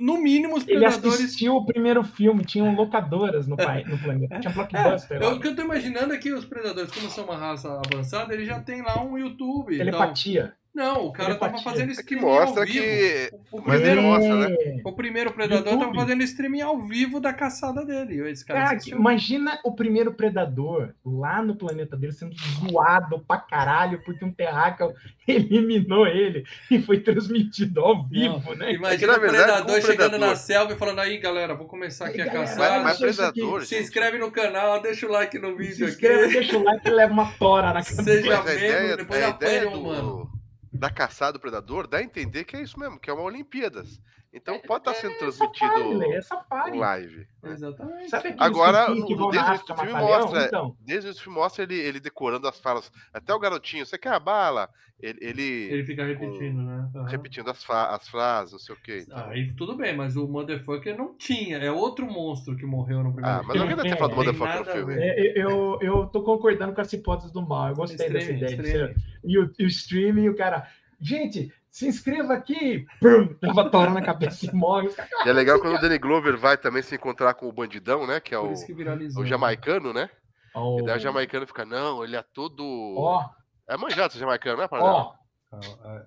No 0.00 0.20
mínimo, 0.20 0.56
os 0.56 0.64
predadores. 0.64 1.04
Ele 1.04 1.24
assistiu 1.24 1.54
o 1.54 1.64
primeiro 1.64 2.02
filme, 2.02 2.44
tinham 2.44 2.74
locadoras 2.74 3.46
no, 3.46 3.56
pai, 3.56 3.84
no 3.84 3.96
planeta. 3.98 4.38
Tinha 4.40 4.52
blockbuster. 4.52 5.22
É, 5.22 5.28
o 5.28 5.38
que 5.38 5.48
eu 5.48 5.54
tô 5.54 5.62
imaginando 5.62 6.12
é 6.12 6.18
que 6.18 6.32
os 6.32 6.44
predadores, 6.44 6.90
como 6.90 7.08
são 7.08 7.24
uma 7.24 7.36
raça 7.36 7.80
avançada, 7.86 8.34
eles 8.34 8.46
já 8.46 8.60
tem 8.60 8.82
lá 8.82 9.00
um 9.00 9.16
YouTube. 9.16 9.76
Telepatia. 9.76 10.54
Não, 10.74 11.06
o 11.06 11.12
cara 11.12 11.34
tava 11.34 11.58
fazendo 11.58 11.90
é 11.90 11.92
streaming 11.92 12.22
é 12.22 12.24
mostra 12.24 12.62
ao 12.62 12.66
vivo. 12.66 12.82
Que... 12.82 13.30
O, 13.50 13.58
o 13.58 13.62
primeiro, 13.62 14.02
mostra, 14.02 14.48
né? 14.48 14.56
o 14.82 14.92
primeiro 14.92 15.32
Predador 15.32 15.66
YouTube. 15.66 15.80
tava 15.80 15.94
fazendo 15.94 16.22
streaming 16.22 16.62
ao 16.62 16.80
vivo 16.80 17.20
da 17.20 17.30
caçada 17.34 17.84
dele. 17.84 18.26
Esse 18.30 18.42
cara, 18.42 18.78
imagina 18.86 19.60
o 19.64 19.74
primeiro 19.74 20.14
Predador 20.14 20.94
lá 21.04 21.42
no 21.42 21.56
planeta 21.56 21.94
dele 21.94 22.14
sendo 22.14 22.34
zoado 22.34 23.20
pra 23.20 23.36
caralho 23.36 24.02
porque 24.02 24.24
um 24.24 24.32
terráqueo 24.32 24.94
eliminou 25.28 26.06
ele 26.06 26.44
e 26.70 26.80
foi 26.80 27.00
transmitido 27.00 27.82
ao 27.82 28.08
vivo, 28.08 28.40
Não, 28.46 28.54
né? 28.56 28.72
Imagina 28.72 29.12
é 29.12 29.18
que, 29.18 29.26
o 29.26 29.30
verdade, 29.30 29.44
Predador 29.44 29.80
chegando 29.82 30.10
predador... 30.10 30.28
na 30.28 30.36
selva 30.36 30.72
e 30.72 30.76
falando 30.76 31.00
aí, 31.00 31.18
galera, 31.18 31.54
vou 31.54 31.66
começar 31.66 32.06
aqui 32.06 32.22
a 32.22 32.30
caçar. 32.30 32.82
Mas, 32.82 32.98
predador, 32.98 33.66
se 33.66 33.78
inscreve 33.78 34.16
no 34.16 34.30
canal, 34.30 34.80
deixa 34.80 35.06
o 35.06 35.10
like 35.10 35.38
no 35.38 35.54
vídeo 35.54 35.76
se 35.76 35.84
aqui. 35.84 35.92
Se 35.92 36.06
inscreve, 36.06 36.32
deixa 36.32 36.56
o 36.56 36.64
like 36.64 36.88
e 36.88 36.90
leva 36.90 37.12
uma 37.12 37.30
tora 37.32 37.74
na 37.74 37.84
cabeça. 37.84 38.02
Seja 38.02 38.42
membro, 38.42 38.96
depois 38.96 39.22
apanha 39.22 39.70
mano 39.70 40.31
da 40.82 40.90
caçada 40.90 41.34
do 41.34 41.38
predador 41.38 41.86
dá 41.86 41.98
a 41.98 42.02
entender 42.02 42.42
que 42.42 42.56
é 42.56 42.60
isso 42.60 42.76
mesmo, 42.76 42.98
que 42.98 43.08
é 43.08 43.12
uma 43.12 43.22
Olimpíadas. 43.22 44.00
Então 44.32 44.54
é, 44.54 44.58
pode 44.58 44.80
estar 44.80 44.94
tá 44.94 44.98
sendo 44.98 45.12
é, 45.12 45.18
transmitido 45.18 46.02
é 46.04 46.22
safari, 46.22 46.78
live. 46.78 47.26
Né? 47.42 47.52
Exatamente. 47.52 48.08
Sabe 48.08 48.34
Agora, 48.38 48.88
no, 48.88 49.30
desde 49.30 49.72
o 49.72 49.76
filme 49.76 49.92
mostra, 49.92 50.46
então? 50.46 50.76
desde 50.80 51.10
o 51.10 51.14
filme 51.14 51.38
mostra 51.38 51.64
ele, 51.64 51.78
ele 51.78 52.00
decorando 52.00 52.48
as 52.48 52.58
falas. 52.58 52.90
Até 53.12 53.34
o 53.34 53.38
garotinho, 53.38 53.84
você 53.84 53.98
quer 53.98 54.14
a 54.14 54.20
bala? 54.20 54.70
Ele, 54.98 55.18
ele, 55.20 55.42
ele 55.42 55.84
fica 55.84 56.04
repetindo, 56.06 56.56
com, 56.56 56.62
né? 56.62 56.88
Uhum. 56.94 57.04
Repetindo 57.04 57.50
as, 57.50 57.68
as 57.68 58.08
frases, 58.08 58.52
não 58.52 58.58
sei 58.58 58.74
o 58.74 58.78
quê. 58.78 59.02
Então. 59.04 59.28
Aí 59.28 59.52
tudo 59.52 59.76
bem, 59.76 59.94
mas 59.94 60.16
o 60.16 60.28
Motherfucker 60.28 60.96
não 60.96 61.14
tinha. 61.14 61.58
É 61.58 61.70
outro 61.70 62.06
monstro 62.06 62.56
que 62.56 62.64
morreu 62.64 63.02
no 63.02 63.12
primeiro 63.12 63.40
ah, 63.40 63.42
mas 63.42 63.60
alguém 63.60 63.76
deve 63.76 63.88
ter 63.90 63.98
falado 63.98 64.10
do 64.12 64.16
Motherfucker 64.16 64.58
no 64.60 64.64
filme. 64.64 64.94
É, 64.96 65.32
eu, 65.36 65.78
eu 65.82 66.06
tô 66.06 66.22
concordando 66.22 66.72
com 66.72 66.80
as 66.80 66.92
hipóteses 66.92 67.32
do 67.32 67.42
mal. 67.42 67.70
Eu 67.70 67.74
gostei 67.74 68.08
dessa 68.08 68.30
ideia. 68.30 68.94
E 69.24 69.38
o, 69.38 69.52
o 69.58 69.64
streaming, 69.64 70.28
o 70.28 70.36
cara 70.36 70.68
gente, 71.02 71.52
se 71.72 71.88
inscreva 71.88 72.34
aqui. 72.34 72.86
Pum, 73.00 73.34
leva 73.40 73.70
tora 73.70 73.90
na 73.90 74.02
cabeça 74.02 74.44
e 74.44 74.54
morre. 74.54 74.90
E 75.24 75.28
é 75.28 75.32
legal 75.32 75.58
quando 75.58 75.76
o 75.76 75.80
Danny 75.80 75.98
Glover 75.98 76.36
vai 76.36 76.58
também 76.58 76.82
se 76.82 76.94
encontrar 76.94 77.32
com 77.32 77.48
o 77.48 77.52
bandidão, 77.52 78.06
né? 78.06 78.20
Que 78.20 78.34
é 78.34 78.38
o, 78.38 78.52
que 78.52 78.74
o 79.18 79.24
jamaicano, 79.24 79.90
né? 79.90 80.10
Oh. 80.54 80.78
E 80.78 80.84
daí 80.84 80.98
o 80.98 81.00
jamaicano 81.00 81.46
fica, 81.46 81.64
não, 81.64 82.04
ele 82.04 82.14
é 82.14 82.22
todo. 82.22 82.62
Ó. 82.98 83.24
Oh. 83.24 83.42
É 83.72 83.76
manjado 83.78 84.18
jamaicano, 84.18 84.58
né, 84.60 84.68
Ó. 84.70 85.14
Oh. 85.50 85.58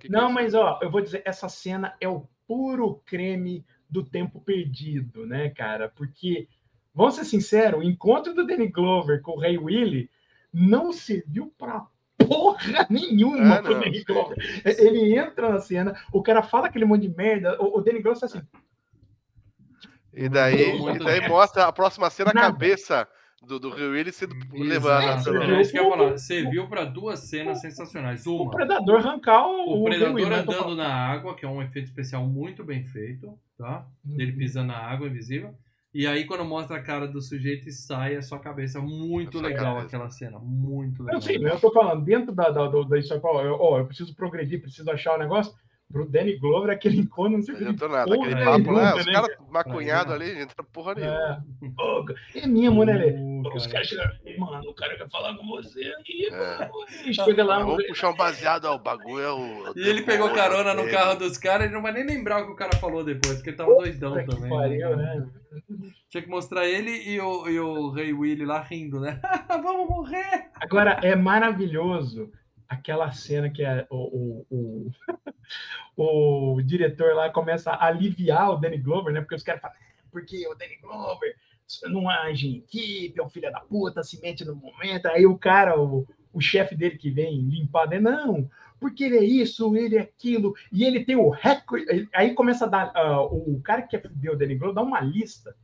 não, 0.07 0.29
é 0.29 0.33
mas 0.33 0.53
ó, 0.53 0.79
eu 0.83 0.91
vou 0.91 1.01
dizer, 1.01 1.23
essa 1.25 1.49
cena 1.49 1.95
é 1.99 2.07
o 2.07 2.27
puro 2.47 3.01
creme 3.03 3.65
do 3.89 4.03
tempo 4.03 4.39
perdido, 4.39 5.25
né, 5.25 5.49
cara? 5.49 5.89
Porque, 5.89 6.47
vamos 6.93 7.15
ser 7.15 7.25
sinceros, 7.25 7.79
o 7.79 7.83
encontro 7.83 8.35
do 8.35 8.45
Danny 8.45 8.67
Glover 8.67 9.19
com 9.23 9.31
o 9.31 9.39
Rei 9.39 9.57
Willie 9.57 10.11
não 10.53 10.93
serviu 10.93 11.51
para 11.57 11.87
porra 12.27 12.87
nenhuma 12.89 13.55
é, 13.55 13.61
pro 13.61 13.79
Danny 13.79 14.03
Glover. 14.03 14.37
Ele 14.63 15.17
entra 15.17 15.49
na 15.49 15.59
cena, 15.59 15.95
o 16.11 16.21
cara 16.21 16.43
fala 16.43 16.67
aquele 16.67 16.85
monte 16.85 17.07
de 17.07 17.15
merda, 17.15 17.57
o, 17.61 17.77
o 17.77 17.81
Danny 17.81 18.01
Glover 18.01 18.19
tá 18.19 18.25
assim. 18.25 18.41
E 20.13 20.29
daí, 20.29 20.77
e 20.77 20.99
daí 20.99 21.27
mostra 21.27 21.65
a 21.65 21.73
próxima 21.73 22.09
cena 22.09 22.31
Nada. 22.33 22.47
a 22.47 22.51
cabeça 22.51 23.07
do, 23.45 23.59
do 23.59 23.69
Rio 23.69 23.91
Willis 23.91 24.15
sendo 24.15 24.35
levado. 24.53 25.29
É, 25.37 25.61
isso 25.61 25.71
que 25.71 25.79
eu 25.79 25.85
ia 25.85 25.89
falar. 25.89 26.17
Serviu 26.17 26.67
para 26.67 26.85
duas 26.85 27.19
cenas 27.19 27.61
sensacionais. 27.61 28.25
Uma, 28.25 28.43
o 28.43 28.49
Predador 28.49 28.99
arrancar 28.99 29.45
o. 29.45 29.81
O 29.81 29.83
Predador 29.83 30.31
andando 30.31 30.75
na 30.75 30.87
água, 30.87 31.35
que 31.35 31.45
é 31.45 31.47
um 31.47 31.61
efeito 31.61 31.85
especial 31.85 32.25
muito 32.25 32.63
bem 32.63 32.83
feito, 32.85 33.37
tá? 33.57 33.85
Ele 34.17 34.31
uhum. 34.31 34.37
pisando 34.37 34.67
na 34.67 34.77
água 34.77 35.07
invisível. 35.07 35.53
E 35.95 36.05
aí, 36.05 36.25
quando 36.25 36.43
mostra 36.43 36.75
a 36.75 36.81
cara 36.81 37.07
do 37.07 37.21
sujeito 37.21 37.69
e 37.69 37.71
sai 37.71 38.17
a 38.17 38.21
sua 38.21 38.37
cabeça. 38.37 38.81
Muito 38.81 39.39
legal 39.39 39.75
cabeça. 39.75 39.85
aquela 39.85 40.09
cena. 40.09 40.37
Muito 40.39 41.01
legal. 41.01 41.15
Eu, 41.15 41.21
sim, 41.21 41.35
eu 41.41 41.57
tô 41.57 41.71
falando, 41.71 42.03
dentro 42.03 42.35
da, 42.35 42.49
da, 42.49 42.67
da 42.67 42.99
história, 42.99 43.21
eu, 43.47 43.57
oh, 43.57 43.77
eu 43.77 43.85
preciso 43.85 44.13
progredir, 44.13 44.61
preciso 44.61 44.91
achar 44.91 45.15
o 45.15 45.17
negócio. 45.17 45.55
Pro 45.91 46.09
Danny 46.09 46.37
Glover, 46.37 46.71
aquele 46.71 46.97
encontro, 46.97 47.37
não 47.37 47.41
sei 47.43 47.53
o 47.53 47.57
que. 47.57 47.63
Não 47.63 47.75
tô 47.75 47.87
nada, 47.87 48.13
aquele 48.13 48.43
papo 48.43 48.71
lá, 48.71 48.95
né? 48.95 49.01
os 49.01 49.05
caras 49.05 49.37
macunhados 49.49 50.13
ali, 50.13 50.33
não 50.33 50.41
entra 50.41 50.63
porra 50.63 50.95
nenhuma. 50.95 51.45
É, 52.33 52.39
é 52.39 52.47
minha, 52.47 52.71
mano, 52.71 52.91
né? 52.91 53.49
Os 53.53 53.67
caras 53.67 53.87
chegam, 53.87 54.05
mano, 54.39 54.69
o 54.69 54.73
cara 54.73 54.97
quer 54.97 55.09
falar 55.09 55.37
com 55.37 55.45
você. 55.47 55.93
E, 56.09 56.27
é. 56.33 56.57
mano, 56.57 57.13
chega 57.13 57.43
lá. 57.43 57.59
Vamos 57.59 57.85
puxar 57.87 58.09
um 58.09 58.15
baseado, 58.15 58.65
ó, 58.65 58.75
o 58.75 58.79
bagulho 58.79 59.23
é 59.23 59.31
o. 59.31 59.73
E 59.75 59.87
ele 59.87 60.01
pegou 60.01 60.33
carona 60.33 60.73
no 60.73 60.89
carro 60.89 61.19
dos 61.19 61.37
caras, 61.37 61.65
ele 61.65 61.75
não 61.75 61.83
vai 61.83 61.93
nem 61.93 62.05
lembrar 62.05 62.41
o 62.41 62.47
que 62.47 62.53
o 62.53 62.57
cara 62.57 62.75
falou 62.77 63.03
depois, 63.03 63.35
porque 63.35 63.51
ele 63.51 63.57
tava 63.57 63.75
doidão 63.75 64.25
também. 64.25 64.49
Pariu, 64.49 64.97
né? 64.97 65.27
Tinha 66.09 66.23
que 66.23 66.29
mostrar 66.29 66.67
ele 66.67 66.91
e 66.91 67.19
o, 67.21 67.47
e 67.47 67.59
o 67.59 67.91
Rei 67.91 68.11
Willy 68.11 68.45
lá 68.45 68.61
rindo, 68.61 68.99
né? 68.99 69.21
Vamos 69.47 69.87
morrer! 69.87 70.49
Agora, 70.55 70.99
é 71.03 71.15
maravilhoso 71.15 72.31
aquela 72.67 73.11
cena 73.11 73.49
que 73.49 73.63
é 73.63 73.85
o, 73.89 74.45
o, 74.49 74.91
o, 75.95 76.55
o, 76.55 76.61
diretor 76.61 77.13
lá 77.13 77.29
começa 77.29 77.71
a 77.71 77.87
aliviar 77.87 78.51
o 78.51 78.57
Danny 78.57 78.77
Glover, 78.77 79.13
né? 79.13 79.21
Porque 79.21 79.35
os 79.35 79.43
caras 79.43 79.61
falam, 79.61 79.77
é, 79.77 80.03
porque 80.11 80.47
o 80.47 80.55
Danny 80.55 80.77
Glover 80.77 81.35
não 81.83 82.09
age 82.09 82.47
em 82.47 82.57
equipe, 82.57 83.19
é 83.19 83.23
um 83.23 83.29
filho 83.29 83.51
da 83.51 83.59
puta, 83.59 84.03
se 84.03 84.21
mete 84.21 84.45
no 84.45 84.55
momento. 84.55 85.07
Aí 85.07 85.25
o 85.25 85.37
cara, 85.37 85.79
o, 85.79 86.07
o 86.33 86.41
chefe 86.41 86.75
dele 86.75 86.97
que 86.97 87.09
vem 87.09 87.41
limpar, 87.41 87.87
né? 87.87 87.99
Não, 87.99 88.49
porque 88.79 89.03
ele 89.03 89.17
é 89.17 89.23
isso, 89.23 89.75
ele 89.75 89.97
é 89.97 90.01
aquilo, 90.01 90.53
e 90.71 90.83
ele 90.83 91.03
tem 91.03 91.15
o 91.15 91.29
recorde. 91.29 92.07
Aí 92.13 92.33
começa 92.33 92.65
a 92.65 92.67
dar. 92.67 92.93
Uh, 92.95 93.55
o 93.55 93.61
cara 93.61 93.81
que 93.81 93.97
deu 93.97 94.33
o 94.33 94.37
Danny 94.37 94.55
Glover 94.55 94.75
dá 94.75 94.81
uma 94.81 95.01
lista 95.01 95.55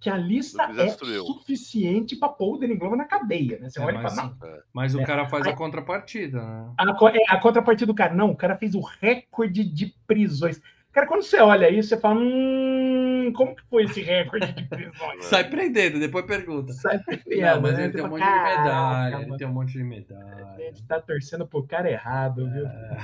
que 0.00 0.08
a 0.08 0.16
lista 0.16 0.62
é 0.64 0.88
suficiente 0.88 2.16
para 2.16 2.30
pôr 2.30 2.54
o 2.54 2.58
Danny 2.58 2.74
Glover 2.74 2.96
na 2.96 3.04
cadeia, 3.04 3.58
né? 3.58 3.68
Você 3.68 3.78
é, 3.78 3.84
olha 3.84 4.00
mas, 4.00 4.14
fala, 4.14 4.36
é. 4.42 4.60
mas 4.72 4.94
o 4.94 5.00
é. 5.00 5.04
cara 5.04 5.28
faz 5.28 5.46
a, 5.46 5.50
a 5.50 5.56
contrapartida, 5.56 6.42
né? 6.42 6.72
A, 6.78 6.84
é, 6.84 7.24
a 7.28 7.38
contrapartida 7.38 7.86
do 7.86 7.94
cara, 7.94 8.14
não, 8.14 8.30
o 8.30 8.36
cara 8.36 8.56
fez 8.56 8.74
o 8.74 8.80
recorde 8.80 9.62
de 9.62 9.94
prisões. 10.06 10.60
Cara, 10.90 11.06
quando 11.06 11.22
você 11.22 11.38
olha 11.38 11.70
isso, 11.70 11.90
você 11.90 12.00
fala, 12.00 12.18
hum, 12.18 13.30
como 13.36 13.54
que 13.54 13.62
foi 13.68 13.84
esse 13.84 14.00
recorde 14.00 14.52
de 14.52 14.64
prisões? 14.64 15.24
Sai 15.26 15.48
prendendo, 15.48 16.00
depois 16.00 16.24
pergunta. 16.24 16.72
Sai 16.72 16.98
prendendo. 16.98 17.42
Não, 17.42 17.60
mas 17.60 17.74
né? 17.74 17.84
ele 17.84 17.92
tem 17.92 18.02
um 18.02 18.08
monte 18.08 18.24
de 18.24 18.42
medalha, 18.42 19.16
ele 19.22 19.36
tem 19.36 19.46
um 19.46 19.52
monte 19.52 19.72
de 19.72 19.84
medalha. 19.84 20.56
Gente 20.58 20.82
tá 20.84 21.00
torcendo 21.00 21.46
pro 21.46 21.62
cara 21.62 21.90
errado, 21.90 22.50
viu? 22.50 22.66
É, 22.66 22.96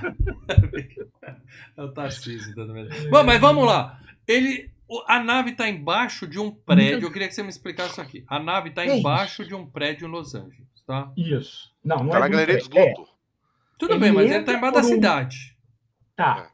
é 1.77 1.83
o 1.83 1.93
Tarcísio 1.93 2.55
dando 2.57 2.73
medalha. 2.73 3.11
Bom, 3.11 3.23
mas 3.23 3.41
vamos 3.41 3.67
lá. 3.67 4.01
Ele 4.27 4.69
a 5.07 5.23
nave 5.23 5.51
está 5.51 5.69
embaixo 5.69 6.27
de 6.27 6.39
um 6.39 6.51
prédio. 6.51 7.07
Eu 7.07 7.13
queria 7.13 7.29
que 7.29 7.35
você 7.35 7.43
me 7.43 7.49
explicasse 7.49 7.93
isso 7.93 8.01
aqui. 8.01 8.25
A 8.29 8.39
nave 8.39 8.69
está 8.69 8.87
embaixo 8.87 9.45
de 9.45 9.55
um 9.55 9.67
prédio 9.67 10.07
em 10.07 10.11
Los 10.11 10.35
Angeles, 10.35 10.69
tá? 10.87 11.13
Isso. 11.17 11.73
Não, 11.85 11.99
não 11.99 12.11
tá 12.11 12.19
é 12.19 12.21
na 12.21 12.29
galeria 12.29 12.59
de 12.59 12.79
É. 12.79 12.95
Tudo 13.79 13.93
ele 13.93 14.01
bem, 14.01 14.13
mas 14.13 14.31
ele 14.31 14.39
está 14.41 14.53
embaixo 14.55 14.75
da 14.75 14.83
cidade. 14.83 15.57
Tá. 16.15 16.51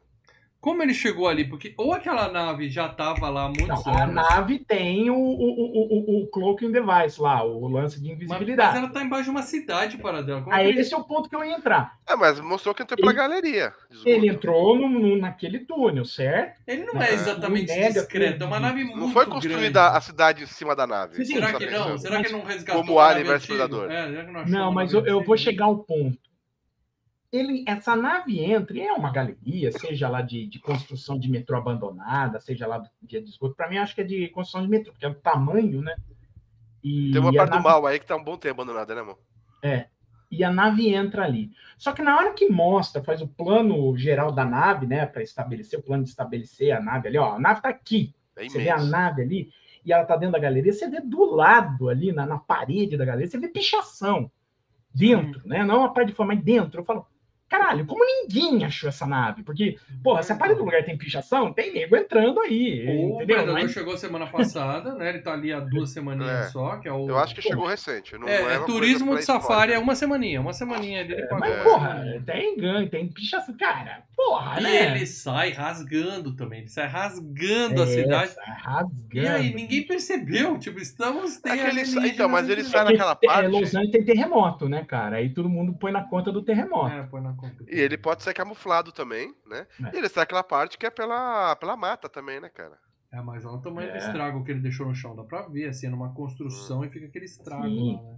Como 0.63 0.81
ele 0.81 0.93
chegou 0.93 1.27
ali? 1.27 1.43
Porque 1.43 1.73
ou 1.77 1.91
aquela 1.91 2.31
nave 2.31 2.69
já 2.69 2.85
estava 2.85 3.27
lá 3.27 3.43
há 3.43 3.47
muitos 3.47 3.85
não, 3.85 3.93
anos. 3.93 4.17
A 4.17 4.29
nave 4.29 4.59
tem 4.59 5.09
o, 5.09 5.13
o, 5.13 5.19
o, 5.19 6.21
o, 6.21 6.23
o 6.23 6.27
cloaking 6.27 6.71
device 6.71 7.19
lá, 7.19 7.43
o 7.43 7.67
lance 7.67 7.99
de 7.99 8.09
invisibilidade. 8.09 8.55
Mas, 8.55 8.67
mas 8.67 8.77
ela 8.77 8.87
está 8.87 9.03
embaixo 9.03 9.25
de 9.25 9.29
uma 9.31 9.41
cidade 9.41 9.97
para 9.97 10.23
dela. 10.23 10.41
Como 10.41 10.55
Aí 10.55 10.69
ele... 10.69 10.79
esse 10.79 10.93
é 10.93 10.97
o 10.97 11.03
ponto 11.03 11.27
que 11.27 11.35
eu 11.35 11.43
ia 11.43 11.57
entrar. 11.57 11.99
É, 12.07 12.15
mas 12.15 12.39
mostrou 12.39 12.73
que 12.73 12.81
entrou 12.81 12.97
ele, 12.97 13.13
para 13.13 13.25
a 13.25 13.27
galeria. 13.27 13.73
Ele 14.05 14.29
entrou 14.29 14.77
no, 14.77 14.87
no, 14.87 15.17
naquele 15.17 15.59
túnel, 15.59 16.05
certo? 16.05 16.61
Ele 16.65 16.85
não 16.85 17.01
é 17.01 17.11
exatamente 17.13 17.65
discreto, 17.91 18.45
é 18.45 18.47
uma 18.47 18.61
nave 18.61 18.85
muito 18.85 18.99
Não 18.99 19.11
foi 19.11 19.25
construída 19.25 19.81
grande. 19.81 19.97
a 19.97 19.99
cidade 19.99 20.43
em 20.43 20.47
cima 20.47 20.73
da 20.73 20.87
nave. 20.87 21.25
Sim, 21.25 21.33
será 21.33 21.53
que 21.55 21.65
não? 21.69 21.97
Será 21.97 22.19
mas, 22.19 22.27
que 22.27 22.31
não 22.31 22.41
resgatou 22.41 22.85
Como 22.85 22.99
Alien 22.99 23.25
vs 23.25 23.45
Predador. 23.47 23.91
É, 23.91 24.23
não, 24.31 24.45
não 24.45 24.71
mas 24.71 24.93
eu, 24.93 25.05
eu 25.05 25.21
vou 25.25 25.35
chegar 25.35 25.65
ao 25.65 25.79
ponto 25.79 26.17
ele, 27.33 27.65
essa 27.67 27.95
nave 27.95 28.39
entra, 28.39 28.77
e 28.77 28.81
é 28.81 28.93
uma 28.93 29.11
galeria, 29.11 29.71
seja 29.71 30.07
lá 30.07 30.21
de, 30.21 30.45
de 30.45 30.59
construção 30.59 31.17
de 31.17 31.27
metrô 31.27 31.57
abandonada, 31.57 32.39
seja 32.39 32.67
lá 32.67 32.77
de, 32.77 33.19
de 33.21 33.27
esgoto. 33.27 33.55
Para 33.55 33.67
mim, 33.67 33.77
acho 33.77 33.95
que 33.95 34.01
é 34.01 34.03
de 34.03 34.27
construção 34.29 34.61
de 34.61 34.69
metrô, 34.69 34.91
porque 34.91 35.05
é 35.05 35.09
o 35.09 35.15
tamanho, 35.15 35.81
né? 35.81 35.95
E, 36.83 37.11
Tem 37.11 37.19
uma 37.19 37.33
parte 37.33 37.49
nave... 37.49 37.63
do 37.63 37.67
mal 37.67 37.85
aí 37.87 37.97
que 37.97 38.05
tá 38.05 38.15
um 38.15 38.23
bom 38.23 38.37
tempo 38.37 38.61
abandonada, 38.61 38.93
né, 38.93 39.01
amor? 39.01 39.17
É. 39.63 39.87
E 40.29 40.43
a 40.43 40.51
nave 40.51 40.93
entra 40.93 41.23
ali. 41.23 41.49
Só 41.75 41.91
que 41.91 42.03
na 42.03 42.15
hora 42.15 42.33
que 42.33 42.47
mostra, 42.49 43.03
faz 43.03 43.19
o 43.19 43.27
plano 43.27 43.97
geral 43.97 44.31
da 44.31 44.45
nave, 44.45 44.85
né, 44.85 45.07
para 45.07 45.23
estabelecer 45.23 45.79
o 45.79 45.83
plano 45.83 46.03
de 46.03 46.09
estabelecer 46.09 46.71
a 46.71 46.79
nave 46.79 47.07
ali, 47.07 47.17
ó, 47.17 47.33
a 47.33 47.39
nave 47.39 47.61
tá 47.61 47.69
aqui. 47.69 48.13
É 48.35 48.47
você 48.47 48.59
vê 48.59 48.69
a 48.69 48.77
nave 48.77 49.23
ali, 49.23 49.49
e 49.83 49.91
ela 49.91 50.05
tá 50.05 50.15
dentro 50.15 50.33
da 50.33 50.39
galeria, 50.39 50.71
você 50.71 50.87
vê 50.87 51.01
do 51.01 51.25
lado 51.25 51.89
ali, 51.89 52.11
na, 52.11 52.27
na 52.27 52.37
parede 52.37 52.95
da 52.95 53.05
galeria, 53.05 53.27
você 53.27 53.39
vê 53.39 53.47
pichação 53.47 54.29
dentro, 54.93 55.41
hum. 55.45 55.49
né? 55.49 55.63
Não 55.63 55.83
a 55.83 55.89
parte 55.89 56.09
de 56.09 56.13
fora, 56.13 56.27
mas 56.27 56.43
dentro. 56.43 56.81
Eu 56.81 56.85
falo, 56.85 57.07
Caralho, 57.53 57.85
como 57.85 58.03
ninguém 58.03 58.65
achou 58.65 58.89
essa 58.89 59.05
nave? 59.05 59.43
Porque, 59.43 59.77
porra, 60.03 60.23
se 60.23 60.33
a 60.33 60.35
parede 60.35 60.57
do 60.57 60.65
lugar 60.65 60.83
tem 60.83 60.97
pichação, 60.97 61.53
tem 61.53 61.71
nego 61.71 61.95
entrando 61.95 62.39
aí. 62.39 62.83
O 62.87 63.17
entendeu? 63.17 63.25
Predador 63.27 63.53
Mas... 63.53 63.71
chegou 63.71 63.95
semana 63.95 64.25
passada, 64.25 64.95
né? 64.95 65.09
Ele 65.09 65.19
tá 65.19 65.33
ali 65.33 65.53
há 65.53 65.59
duas 65.59 65.91
semaninhas 65.91 66.47
é. 66.47 66.49
só, 66.49 66.77
que 66.77 66.87
é 66.87 66.91
o. 66.91 67.07
Eu 67.07 67.19
acho 67.19 67.35
que 67.35 67.43
chegou 67.43 67.67
recente. 67.67 68.17
Não 68.17 68.27
é, 68.27 68.41
é, 68.41 68.55
é 68.55 68.59
turismo 68.61 69.15
de 69.15 69.21
safari 69.23 69.71
é 69.71 69.77
uma 69.77 69.93
semaninha, 69.93 70.41
uma 70.41 70.51
semaninha 70.51 71.01
ali. 71.01 71.13
É, 71.13 71.27
mas, 71.29 71.61
porra, 71.61 72.23
tem 72.25 72.57
ganho, 72.57 72.89
tem 72.89 73.07
pichação. 73.07 73.55
Cara, 73.55 74.01
porra, 74.15 74.59
e 74.59 74.63
né? 74.63 74.71
E 74.73 74.95
ele 74.95 75.05
sai 75.05 75.51
rasgando 75.51 76.35
também. 76.35 76.61
Ele 76.61 76.69
sai 76.69 76.87
rasgando 76.87 77.83
a 77.83 77.85
é, 77.85 77.87
cidade. 77.87 78.31
Sai 78.31 78.57
rasgando. 78.57 78.99
E 79.13 79.27
aí, 79.27 79.53
ninguém 79.53 79.85
percebeu. 79.85 80.57
Tipo, 80.57 80.79
estamos. 80.79 81.37
Tem 81.37 81.59
é 81.59 81.69
ele, 81.69 81.83
então, 82.09 82.27
mas 82.27 82.49
ele 82.49 82.63
sai 82.63 82.83
naquela 82.83 83.15
parte. 83.15 83.47
Los 83.47 83.75
Angeles 83.75 83.91
tem 83.91 84.03
terremoto, 84.03 84.67
né, 84.67 84.83
cara? 84.83 85.17
Aí 85.17 85.29
todo 85.29 85.47
mundo 85.47 85.71
põe 85.73 85.91
na 85.91 86.01
conta 86.01 86.31
do 86.31 86.41
terremoto. 86.41 86.95
É, 86.95 87.03
põe 87.03 87.21
na 87.21 87.33
conta. 87.33 87.42
E 87.67 87.79
ele 87.79 87.97
pode 87.97 88.23
ser 88.23 88.33
camuflado 88.33 88.91
também, 88.91 89.33
né? 89.45 89.67
É. 89.85 89.95
E 89.95 89.97
ele 89.97 90.09
sai 90.09 90.23
aquela 90.23 90.43
parte 90.43 90.77
que 90.77 90.85
é 90.85 90.89
pela, 90.89 91.55
pela 91.55 91.75
mata 91.75 92.07
também, 92.07 92.39
né, 92.39 92.49
cara? 92.49 92.77
É, 93.11 93.21
mas 93.21 93.45
olha 93.45 93.57
o 93.57 93.61
tamanho 93.61 93.89
é. 93.89 93.91
do 93.91 93.97
estrago 93.97 94.43
que 94.43 94.51
ele 94.51 94.59
deixou 94.59 94.87
no 94.87 94.95
chão. 94.95 95.15
Dá 95.15 95.23
pra 95.23 95.43
ver, 95.43 95.69
assim, 95.69 95.87
é 95.87 95.89
numa 95.89 96.13
construção 96.13 96.79
hum. 96.79 96.85
e 96.85 96.89
fica 96.89 97.05
aquele 97.05 97.25
estrago 97.25 97.69
Sim. 97.69 97.95
lá, 97.95 98.01
né? 98.01 98.17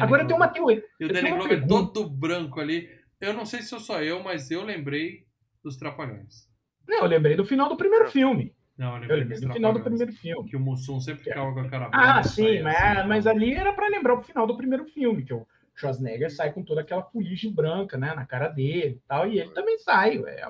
Agora 0.00 0.26
tem 0.26 0.36
uma 0.36 0.48
teoria. 0.48 0.84
E 0.98 1.04
o 1.04 1.08
Danny 1.08 1.30
Glover 1.30 1.66
todo 1.66 2.10
branco 2.10 2.60
ali. 2.60 2.88
Eu 3.20 3.32
não 3.32 3.46
sei 3.46 3.62
se 3.62 3.68
sou 3.68 3.80
só 3.80 4.02
eu, 4.02 4.22
mas 4.22 4.50
eu 4.50 4.62
lembrei 4.62 5.24
dos 5.62 5.76
Trapalhões. 5.76 6.48
Não, 6.86 6.98
eu 6.98 7.06
lembrei 7.06 7.36
do 7.36 7.44
final 7.44 7.68
do 7.68 7.76
primeiro 7.76 8.10
filme. 8.10 8.54
Não, 8.76 8.94
eu 8.94 9.00
lembrei, 9.00 9.16
eu 9.16 9.20
lembrei 9.20 9.40
do 9.40 9.52
final 9.52 9.72
do 9.72 9.80
primeiro 9.80 10.12
filme. 10.12 10.50
Que 10.50 10.56
o 10.56 10.60
Mussum 10.60 11.00
sempre 11.00 11.24
ficava 11.24 11.52
com 11.52 11.60
a 11.60 11.68
cara 11.68 11.88
Ah, 11.92 12.22
sim, 12.22 12.60
mas, 12.62 12.76
assim, 12.76 13.08
mas 13.08 13.26
ali 13.26 13.54
era 13.54 13.72
para 13.72 13.88
lembrar 13.88 14.14
o 14.14 14.22
final 14.22 14.46
do 14.46 14.56
primeiro 14.56 14.84
filme, 14.84 15.24
que 15.24 15.32
o 15.32 15.46
Schwarzenegger 15.76 16.34
sai 16.34 16.52
com 16.52 16.62
toda 16.62 16.80
aquela 16.80 17.02
fuligem 17.02 17.52
branca, 17.52 17.96
né, 17.98 18.14
na 18.14 18.24
cara 18.24 18.48
dele 18.48 18.94
e 18.96 19.02
tal, 19.06 19.28
e 19.28 19.38
ele 19.38 19.50
também 19.50 19.78
sai. 19.78 20.16
É, 20.24 20.48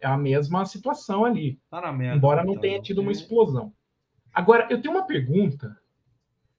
é 0.00 0.06
a 0.06 0.16
mesma 0.16 0.64
situação 0.64 1.24
ali. 1.24 1.58
Tá 1.68 1.80
na 1.80 1.92
merda, 1.92 2.16
embora 2.16 2.44
não 2.44 2.52
então, 2.52 2.62
tenha 2.62 2.80
tido 2.80 3.00
uma 3.00 3.12
explosão. 3.12 3.72
Agora, 4.32 4.68
eu 4.70 4.80
tenho 4.80 4.94
uma 4.94 5.06
pergunta. 5.06 5.76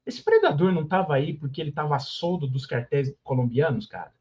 Esse 0.05 0.23
predador 0.23 0.71
não 0.71 0.83
estava 0.83 1.15
aí 1.15 1.33
porque 1.33 1.61
ele 1.61 1.69
estava 1.69 1.97
soldo 1.99 2.47
dos 2.47 2.65
cartéis 2.65 3.15
colombianos, 3.23 3.87
cara? 3.87 4.11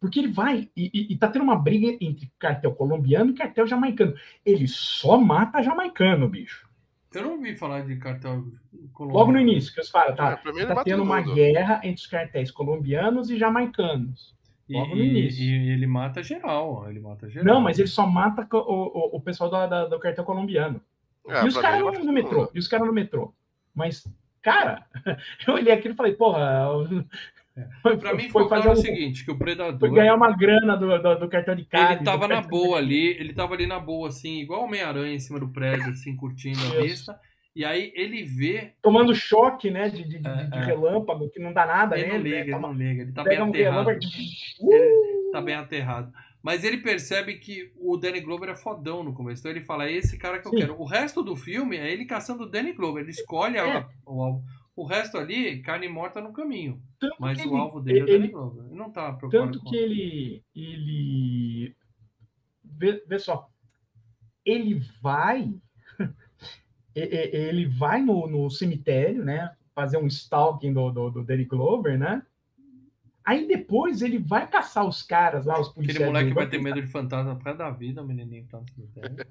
Porque 0.00 0.18
ele 0.18 0.32
vai 0.32 0.70
e, 0.74 0.90
e, 0.92 1.12
e, 1.12 1.16
tá 1.18 1.28
tendo 1.28 1.42
uma 1.42 1.56
briga 1.56 1.96
entre 2.00 2.32
cartel 2.38 2.74
colombiano 2.74 3.30
e 3.30 3.34
cartel 3.34 3.66
jamaicano. 3.66 4.14
Ele 4.44 4.66
só 4.66 5.20
mata 5.20 5.62
jamaicano, 5.62 6.26
bicho. 6.26 6.69
Eu 7.12 7.22
não 7.22 7.32
ouvi 7.32 7.56
falar 7.56 7.80
de 7.82 7.96
cartel 7.96 8.44
colombiano. 8.92 9.18
Logo 9.18 9.32
no 9.32 9.40
início, 9.40 9.74
que 9.74 9.80
os 9.80 9.90
falam, 9.90 10.14
tá, 10.14 10.40
é, 10.44 10.66
tá 10.66 10.84
tendo 10.84 11.02
uma 11.02 11.20
guerra 11.20 11.80
entre 11.82 12.02
os 12.02 12.06
cartéis 12.06 12.50
colombianos 12.50 13.30
e 13.30 13.38
jamaicanos. 13.38 14.34
Logo 14.68 14.94
e, 14.94 14.98
no 14.98 15.04
início. 15.04 15.42
E 15.42 15.70
ele 15.72 15.86
mata 15.86 16.22
geral, 16.22 16.88
ele 16.88 17.00
mata 17.00 17.28
geral. 17.28 17.54
Não, 17.54 17.60
mas 17.60 17.78
ele 17.78 17.88
só 17.88 18.06
mata 18.06 18.46
o, 18.52 18.58
o, 18.58 19.16
o 19.16 19.20
pessoal 19.20 19.50
da, 19.50 19.66
da, 19.66 19.86
do 19.86 19.98
cartel 19.98 20.24
colombiano. 20.24 20.80
É, 21.28 21.44
e 21.44 21.48
os 21.48 21.56
caras 21.56 21.80
no, 21.80 22.04
no 22.04 22.12
metrô, 22.12 22.48
e 22.54 22.58
os 22.58 22.68
caras 22.68 22.86
no 22.86 22.92
metrô. 22.92 23.34
Mas, 23.74 24.06
cara, 24.40 24.86
eu 25.46 25.54
olhei 25.54 25.72
aquilo 25.72 25.94
e 25.94 25.96
falei, 25.96 26.12
porra, 26.14 26.68
é. 27.56 27.96
Pra 27.96 28.14
mim 28.14 28.28
foi, 28.28 28.48
fazer 28.48 28.68
o 28.68 28.76
seguinte, 28.76 29.24
que 29.24 29.30
o 29.30 29.38
Predador... 29.38 29.78
Foi 29.78 29.90
ganhar 29.90 30.14
uma 30.14 30.36
grana 30.36 30.76
do, 30.76 30.98
do, 30.98 31.18
do 31.20 31.28
cartão 31.28 31.54
de 31.54 31.64
carne. 31.64 31.96
Ele 31.96 32.04
tava 32.04 32.28
na 32.28 32.40
boa 32.40 32.78
ali, 32.78 33.08
ele 33.18 33.32
tava 33.32 33.54
ali 33.54 33.66
na 33.66 33.78
boa, 33.78 34.08
assim, 34.08 34.40
igual 34.40 34.62
o 34.62 34.64
Homem-Aranha 34.64 35.14
em 35.14 35.18
cima 35.20 35.38
do 35.40 35.48
prédio, 35.48 35.90
assim, 35.90 36.16
curtindo 36.16 36.58
a 36.66 36.82
vista. 36.82 37.18
E 37.54 37.64
aí 37.64 37.92
ele 37.94 38.22
vê... 38.22 38.72
Tomando 38.80 39.14
choque, 39.14 39.70
né, 39.70 39.88
de, 39.88 40.04
de, 40.04 40.16
é, 40.16 40.44
de 40.44 40.58
é. 40.58 40.64
relâmpago, 40.64 41.28
que 41.30 41.40
não 41.40 41.52
dá 41.52 41.66
nada, 41.66 41.98
ele 41.98 42.06
né? 42.06 42.12
Não 42.14 42.22
liga, 42.22 42.36
ele, 42.36 42.50
ele 42.50 42.60
não 42.60 42.72
liga, 42.72 43.02
ele 43.02 43.12
tá 43.12 43.24
bem 43.24 43.38
aterrado. 43.38 43.90
Um 44.60 44.72
ele 44.72 45.30
tá 45.32 45.40
bem 45.40 45.54
aterrado. 45.54 46.12
Mas 46.42 46.64
ele 46.64 46.78
percebe 46.78 47.34
que 47.34 47.70
o 47.76 47.98
Danny 47.98 48.20
Glover 48.20 48.48
é 48.48 48.56
fodão 48.56 49.04
no 49.04 49.12
começo. 49.12 49.42
Então 49.42 49.50
ele 49.50 49.60
fala, 49.60 49.86
é 49.86 49.92
esse 49.92 50.16
cara 50.16 50.38
que 50.38 50.46
eu 50.46 50.52
Sim. 50.52 50.56
quero. 50.56 50.80
O 50.80 50.86
resto 50.86 51.22
do 51.22 51.36
filme 51.36 51.76
é 51.76 51.92
ele 51.92 52.06
caçando 52.06 52.44
o 52.44 52.48
Danny 52.48 52.72
Glover. 52.72 53.02
Ele 53.02 53.10
escolhe 53.10 53.58
é. 53.58 53.60
a, 53.60 53.86
o, 54.06 54.40
o 54.76 54.84
resto 54.84 55.18
ali, 55.18 55.60
carne 55.62 55.88
morta 55.88 56.20
no 56.20 56.32
caminho. 56.32 56.82
Tanto 56.98 57.16
mas 57.18 57.38
o 57.38 57.42
ele, 57.42 57.56
alvo 57.56 57.80
dele 57.80 57.98
ele, 57.98 58.10
é 58.10 58.14
o 58.14 58.18
Danny 58.18 58.28
Glover. 58.32 58.64
Ele 58.64 58.74
não 58.74 58.90
tá 58.90 59.12
preocupado 59.12 59.52
Tanto 59.52 59.64
que 59.64 59.76
ele. 59.76 60.44
ele 60.54 61.76
vê, 62.64 63.04
vê 63.06 63.18
só. 63.18 63.48
Ele 64.44 64.80
vai. 65.02 65.54
ele 66.94 67.66
vai 67.66 68.02
no, 68.02 68.26
no 68.26 68.50
cemitério, 68.50 69.24
né? 69.24 69.54
Fazer 69.74 69.98
um 69.98 70.06
stalking 70.06 70.72
do, 70.72 70.90
do, 70.90 71.10
do 71.10 71.24
Danny 71.24 71.44
Glover, 71.44 71.98
né? 71.98 72.22
Aí 73.24 73.46
depois 73.46 74.00
ele 74.00 74.18
vai 74.18 74.48
caçar 74.48 74.86
os 74.86 75.02
caras 75.02 75.44
lá, 75.44 75.60
os 75.60 75.68
policiais. 75.68 75.96
Aquele 75.96 76.10
moleque 76.10 76.34
vai 76.34 76.48
ter 76.48 76.60
medo 76.60 76.80
de 76.80 76.86
fantasma 76.88 77.36
causa 77.36 77.58
da 77.58 77.70
vida, 77.70 78.02
o 78.02 78.06
menininho 78.06 78.46
tá 78.46 78.60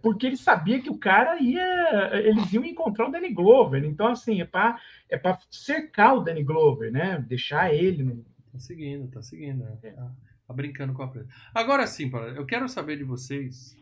Porque 0.01 0.27
ele 0.27 0.37
sabia 0.37 0.79
que 0.81 0.89
o 0.89 0.97
cara 0.97 1.41
ia. 1.41 2.11
Eles 2.13 2.53
iam 2.53 2.63
encontrar 2.63 3.07
o 3.07 3.11
Danny 3.11 3.33
Glover. 3.33 3.83
Então, 3.83 4.07
assim, 4.07 4.41
é 4.41 4.45
pra, 4.45 4.79
é 5.09 5.17
pra 5.17 5.39
cercar 5.49 6.17
o 6.17 6.21
Danny 6.21 6.43
Glover, 6.43 6.91
né? 6.91 7.23
Deixar 7.27 7.73
ele. 7.73 8.03
No... 8.03 8.25
Tá 8.51 8.59
seguindo, 8.59 9.07
tá 9.07 9.21
seguindo. 9.21 9.63
Né? 9.63 9.77
É. 9.83 9.91
Tá, 9.91 10.11
tá, 10.47 10.53
brincando 10.53 10.93
com 10.93 11.01
a 11.01 11.07
presa. 11.07 11.27
Agora 11.53 11.87
sim, 11.87 12.11
eu 12.35 12.45
quero 12.45 12.69
saber 12.69 12.97
de 12.97 13.03
vocês 13.03 13.78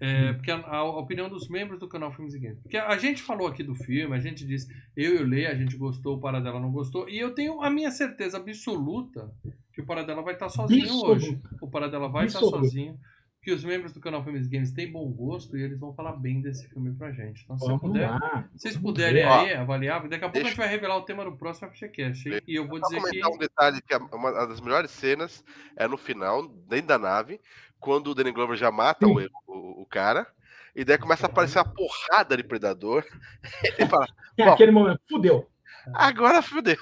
é, 0.00 0.32
porque 0.32 0.50
a, 0.50 0.56
a, 0.56 0.84
opinião 0.84 1.28
dos 1.28 1.48
membros 1.48 1.80
do 1.80 1.88
canal 1.88 2.12
Filmes 2.12 2.34
e 2.34 2.38
Games. 2.38 2.60
Porque 2.60 2.76
a 2.76 2.96
gente 2.98 3.22
falou 3.22 3.48
aqui 3.48 3.62
do 3.62 3.74
filme, 3.74 4.14
a 4.14 4.20
gente 4.20 4.46
disse, 4.46 4.68
eu 4.96 5.16
e 5.16 5.22
o 5.22 5.26
Lê, 5.26 5.46
a 5.46 5.54
gente 5.54 5.76
gostou, 5.76 6.16
o 6.16 6.20
Paradela 6.20 6.60
não 6.60 6.70
gostou, 6.70 7.08
e 7.08 7.18
eu 7.18 7.34
tenho 7.34 7.62
a 7.62 7.70
minha 7.70 7.90
certeza 7.90 8.36
absoluta 8.36 9.32
que 9.72 9.82
o 9.82 9.86
Paradela 9.86 10.22
vai 10.22 10.34
estar 10.34 10.48
sozinho 10.48 10.92
hoje. 11.04 11.40
O 11.60 11.68
Paradela 11.68 12.08
vai 12.08 12.26
estar 12.26 12.40
sozinho. 12.40 12.98
Que 13.40 13.52
os 13.52 13.64
membros 13.64 13.92
do 13.92 14.00
canal 14.00 14.22
Filmes 14.22 14.46
e 14.46 14.50
Games 14.50 14.72
têm 14.72 14.90
bom 14.90 15.08
gosto 15.10 15.56
e 15.56 15.62
eles 15.62 15.78
vão 15.78 15.94
falar 15.94 16.12
bem 16.16 16.42
desse 16.42 16.68
filme 16.68 16.92
pra 16.92 17.12
gente. 17.12 17.44
Então, 17.44 17.56
se 17.56 17.78
puder, 17.78 18.10
vocês 18.52 18.76
puderem 18.76 19.22
aí 19.22 19.54
avaliar, 19.54 20.06
daqui 20.08 20.24
a 20.24 20.28
pouco 20.28 20.32
Deixa... 20.32 20.48
a 20.48 20.50
gente 20.50 20.58
vai 20.58 20.68
revelar 20.68 20.96
o 20.96 21.02
tema 21.02 21.24
do 21.24 21.36
próximo 21.36 21.70
FGCast. 21.70 22.42
E 22.46 22.54
eu 22.56 22.66
vou 22.66 22.80
dizer 22.80 23.00
que. 23.00 23.24
um 23.24 23.38
detalhe 23.38 23.80
que 23.80 23.94
uma 24.12 24.32
das 24.46 24.60
melhores 24.60 24.90
cenas 24.90 25.44
é 25.76 25.86
no 25.86 25.96
final, 25.96 26.46
dentro 26.68 26.88
da 26.88 26.98
nave, 26.98 27.40
quando 27.80 28.08
o 28.08 28.14
Danny 28.14 28.32
Glover 28.32 28.56
já 28.56 28.70
mata 28.70 29.06
o, 29.06 29.18
o, 29.46 29.82
o, 29.82 29.86
cara, 29.86 30.26
e 30.74 30.84
daí 30.84 30.98
começa 30.98 31.26
a 31.26 31.30
aparecer 31.30 31.58
uma 31.58 31.72
porrada 31.72 32.36
de 32.36 32.42
predador. 32.42 33.04
Ele 33.78 33.88
fala: 33.88 34.06
É 34.36 34.44
aquele 34.44 34.72
momento, 34.72 35.00
fudeu. 35.08 35.48
Agora 35.94 36.42
fudeu. 36.42 36.76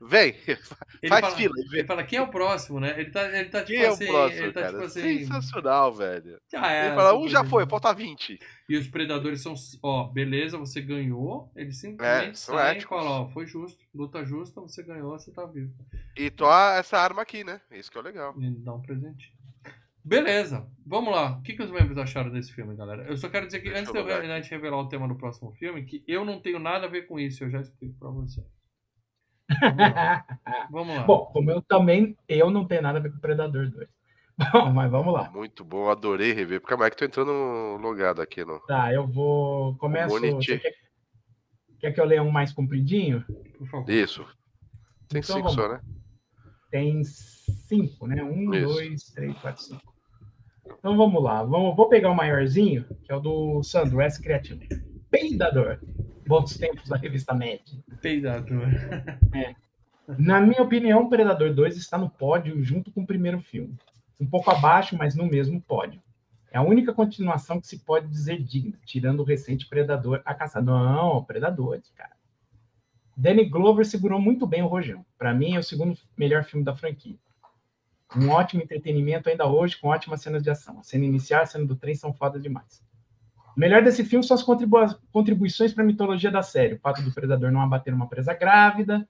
Vem, 0.00 0.36
ele 1.02 1.08
faz 1.08 1.20
fala, 1.20 1.36
fila. 1.36 1.54
Ele 1.72 1.84
fala, 1.84 2.04
quem 2.04 2.18
é 2.18 2.22
o 2.22 2.28
próximo, 2.28 2.78
né? 2.78 2.98
Ele 2.98 3.10
tá, 3.10 3.24
ele 3.38 3.48
tá 3.48 3.64
tipo 3.64 3.78
quem 3.78 3.86
assim. 3.86 4.04
É 4.04 4.08
o 4.08 4.12
próximo, 4.12 4.42
ele 4.42 4.52
tá, 4.52 4.60
cara? 4.60 4.72
tipo 4.72 4.84
assim. 4.84 5.18
Sensacional, 5.18 5.92
velho. 5.92 6.40
Já 6.50 6.72
é, 6.72 6.86
ele 6.86 6.94
fala, 6.94 7.18
um 7.18 7.28
já 7.28 7.44
foi, 7.44 7.66
falta 7.66 7.94
20. 7.94 8.38
E 8.68 8.76
os 8.76 8.86
predadores 8.88 9.42
são, 9.42 9.54
ó, 9.82 10.04
beleza, 10.04 10.58
você 10.58 10.80
ganhou. 10.80 11.50
Eles 11.56 11.78
simplesmente 11.78 12.30
é, 12.30 12.34
saem 12.34 12.78
e 12.78 12.82
falam, 12.82 13.22
ó, 13.22 13.28
foi 13.28 13.46
justo, 13.46 13.82
luta 13.94 14.24
justa, 14.24 14.60
você 14.60 14.82
ganhou, 14.82 15.18
você 15.18 15.30
tá 15.30 15.44
vivo. 15.46 15.72
E 16.16 16.30
toa 16.30 16.76
essa 16.76 16.98
arma 16.98 17.22
aqui, 17.22 17.42
né? 17.42 17.60
Isso 17.70 17.90
que 17.90 17.96
é 17.96 18.00
o 18.00 18.04
legal. 18.04 18.34
E 18.38 18.50
dá 18.50 18.74
um 18.74 18.82
presente. 18.82 19.35
Beleza, 20.06 20.64
vamos 20.86 21.12
lá. 21.12 21.32
O 21.32 21.42
que, 21.42 21.54
que 21.54 21.62
os 21.64 21.70
membros 21.72 21.98
acharam 21.98 22.30
desse 22.30 22.52
filme, 22.52 22.76
galera? 22.76 23.02
Eu 23.08 23.16
só 23.16 23.28
quero 23.28 23.44
dizer 23.44 23.58
que 23.58 23.64
Deixa 23.64 23.80
antes 23.80 23.92
de 23.92 23.98
eu 23.98 24.06
a 24.06 24.40
gente 24.40 24.50
revelar 24.52 24.78
o 24.78 24.88
tema 24.88 25.08
do 25.08 25.16
próximo 25.16 25.50
filme, 25.54 25.84
que 25.84 26.04
eu 26.06 26.24
não 26.24 26.40
tenho 26.40 26.60
nada 26.60 26.86
a 26.86 26.88
ver 26.88 27.08
com 27.08 27.18
isso, 27.18 27.42
eu 27.42 27.50
já 27.50 27.60
explico 27.60 27.98
pra 27.98 28.10
você. 28.10 28.40
Vamos 29.48 29.78
lá. 29.96 30.26
vamos 30.70 30.96
lá. 30.96 31.02
Bom, 31.02 31.26
como 31.32 31.50
eu 31.50 31.60
também, 31.60 32.16
eu 32.28 32.50
não 32.50 32.64
tenho 32.68 32.82
nada 32.82 33.00
a 33.00 33.02
ver 33.02 33.10
com 33.10 33.18
Predador 33.18 33.68
2. 33.68 33.88
Bom, 34.52 34.72
mas 34.72 34.88
vamos 34.88 35.12
lá. 35.12 35.28
Muito 35.30 35.64
bom, 35.64 35.88
adorei 35.88 36.32
rever. 36.32 36.60
Porque 36.60 36.74
é 36.74 36.90
que 36.90 36.96
tô 36.96 37.04
entrando 37.06 37.32
logado 37.80 38.22
aqui, 38.22 38.44
não? 38.44 38.60
Tá, 38.66 38.92
eu 38.92 39.06
vou. 39.06 39.76
Começo. 39.76 40.38
Quer, 40.40 40.60
quer, 41.80 41.92
que 41.92 42.00
eu 42.00 42.04
leia 42.04 42.22
um 42.22 42.30
mais 42.30 42.52
compridinho? 42.52 43.24
Por 43.58 43.66
favor. 43.66 43.90
Isso. 43.90 44.24
Tem 45.08 45.20
então, 45.20 45.36
cinco 45.36 45.48
só, 45.48 45.68
né? 45.68 45.80
Tem 46.70 47.02
cinco, 47.02 48.06
né? 48.06 48.22
Um, 48.22 48.52
Isso. 48.54 48.74
dois, 48.74 49.04
três, 49.04 49.38
quatro, 49.38 49.62
cinco. 49.62 49.95
Então 50.78 50.96
vamos 50.96 51.22
lá. 51.22 51.42
Vamos, 51.42 51.76
vou 51.76 51.88
pegar 51.88 52.10
o 52.10 52.14
maiorzinho, 52.14 52.84
que 53.04 53.12
é 53.12 53.14
o 53.14 53.20
do 53.20 53.62
Sandro 53.62 54.00
S 54.00 54.20
Criativo. 54.22 54.60
Peidador. 55.10 55.78
Bons 56.26 56.56
tempos 56.56 56.88
da 56.88 56.96
revista 56.96 57.34
Med. 57.34 57.62
Peidador. 58.00 58.68
É. 59.34 59.54
Na 60.18 60.40
minha 60.40 60.62
opinião, 60.62 61.08
Predador 61.08 61.52
2 61.52 61.76
está 61.76 61.98
no 61.98 62.08
pódio 62.08 62.62
junto 62.62 62.92
com 62.92 63.02
o 63.02 63.06
primeiro 63.06 63.40
filme. 63.40 63.74
Um 64.20 64.26
pouco 64.26 64.50
abaixo, 64.50 64.96
mas 64.96 65.16
no 65.16 65.26
mesmo 65.26 65.60
pódio. 65.60 66.00
É 66.50 66.58
a 66.58 66.62
única 66.62 66.92
continuação 66.92 67.60
que 67.60 67.66
se 67.66 67.80
pode 67.80 68.08
dizer 68.08 68.42
digna, 68.42 68.78
tirando 68.84 69.20
o 69.20 69.24
recente 69.24 69.68
Predador 69.68 70.22
a 70.24 70.32
caçar. 70.32 70.62
Não, 70.62 71.24
Predadores, 71.24 71.90
cara. 71.90 72.16
Danny 73.16 73.46
Glover 73.46 73.84
segurou 73.84 74.20
muito 74.20 74.46
bem 74.46 74.62
o 74.62 74.66
Rojão. 74.66 75.04
Para 75.18 75.34
mim, 75.34 75.54
é 75.54 75.58
o 75.58 75.62
segundo 75.62 75.96
melhor 76.16 76.44
filme 76.44 76.64
da 76.64 76.76
franquia. 76.76 77.16
Um 78.14 78.28
ótimo 78.30 78.62
entretenimento 78.62 79.28
ainda 79.28 79.46
hoje, 79.46 79.76
com 79.76 79.88
ótimas 79.88 80.22
cenas 80.22 80.42
de 80.42 80.50
ação. 80.50 80.78
A 80.78 80.82
cena 80.82 81.04
inicial 81.04 81.42
a 81.42 81.46
cena 81.46 81.66
do 81.66 81.74
trem 81.74 81.94
são 81.94 82.12
fodas 82.12 82.42
demais. 82.42 82.82
O 83.56 83.60
melhor 83.60 83.82
desse 83.82 84.04
filme 84.04 84.24
são 84.24 84.34
as 84.34 84.42
contribu 84.42 84.76
contribuições 85.10 85.72
para 85.72 85.82
a 85.82 85.86
mitologia 85.86 86.30
da 86.30 86.42
série. 86.42 86.74
O 86.74 86.78
fato 86.78 87.02
do 87.02 87.12
predador 87.12 87.50
não 87.50 87.62
abater 87.62 87.92
uma 87.92 88.06
presa 88.06 88.34
grávida, 88.34 89.08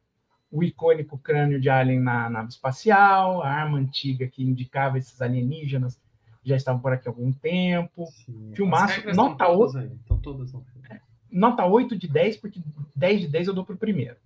o 0.51 0.62
icônico 0.62 1.18
crânio 1.18 1.60
de 1.60 1.68
Alien 1.68 2.01
na 2.01 2.31
nave 2.31 2.48
espacial, 2.48 3.43
a 3.43 3.51
arma 3.51 3.78
antiga 3.78 4.27
que 4.27 4.44
indicava 4.44 4.98
esses 4.98 5.20
alienígenas 5.20 6.01
já 6.44 6.55
estavam 6.55 6.81
por 6.81 6.93
aqui 6.93 7.09
há 7.09 7.10
algum 7.10 7.32
tempo. 7.32 8.06
Sim, 8.06 8.52
Filmaço, 8.55 9.02
nota 9.14 9.48
8. 9.48 9.78
Aí, 9.78 9.90
todas 10.23 10.55
nota 11.31 11.66
8 11.66 11.97
de 11.98 12.09
10, 12.09 12.36
porque 12.39 12.60
10 12.94 13.20
de 13.23 13.28
10 13.28 13.48
eu 13.48 13.55
dou 13.55 13.64
pro 13.64 13.77
primeiro. 13.77 14.16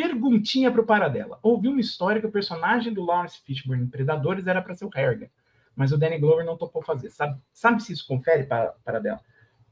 Perguntinha 0.00 0.70
pro 0.70 0.86
Paradela. 0.86 1.40
Ouvi 1.42 1.66
uma 1.66 1.80
história 1.80 2.20
que 2.20 2.26
o 2.26 2.30
personagem 2.30 2.94
do 2.94 3.04
Lawrence 3.04 3.40
Fishburne 3.44 3.82
em 3.82 3.88
Predadores 3.88 4.46
era 4.46 4.62
para 4.62 4.74
ser 4.74 4.84
o 4.84 4.90
Harrigan, 4.94 5.26
mas 5.74 5.90
o 5.90 5.98
Danny 5.98 6.18
Glover 6.18 6.46
não 6.46 6.56
topou 6.56 6.80
fazer. 6.82 7.10
Sabe, 7.10 7.36
sabe 7.52 7.82
se 7.82 7.92
isso 7.92 8.06
confere, 8.06 8.44
para 8.44 8.74
Paradela? 8.84 9.20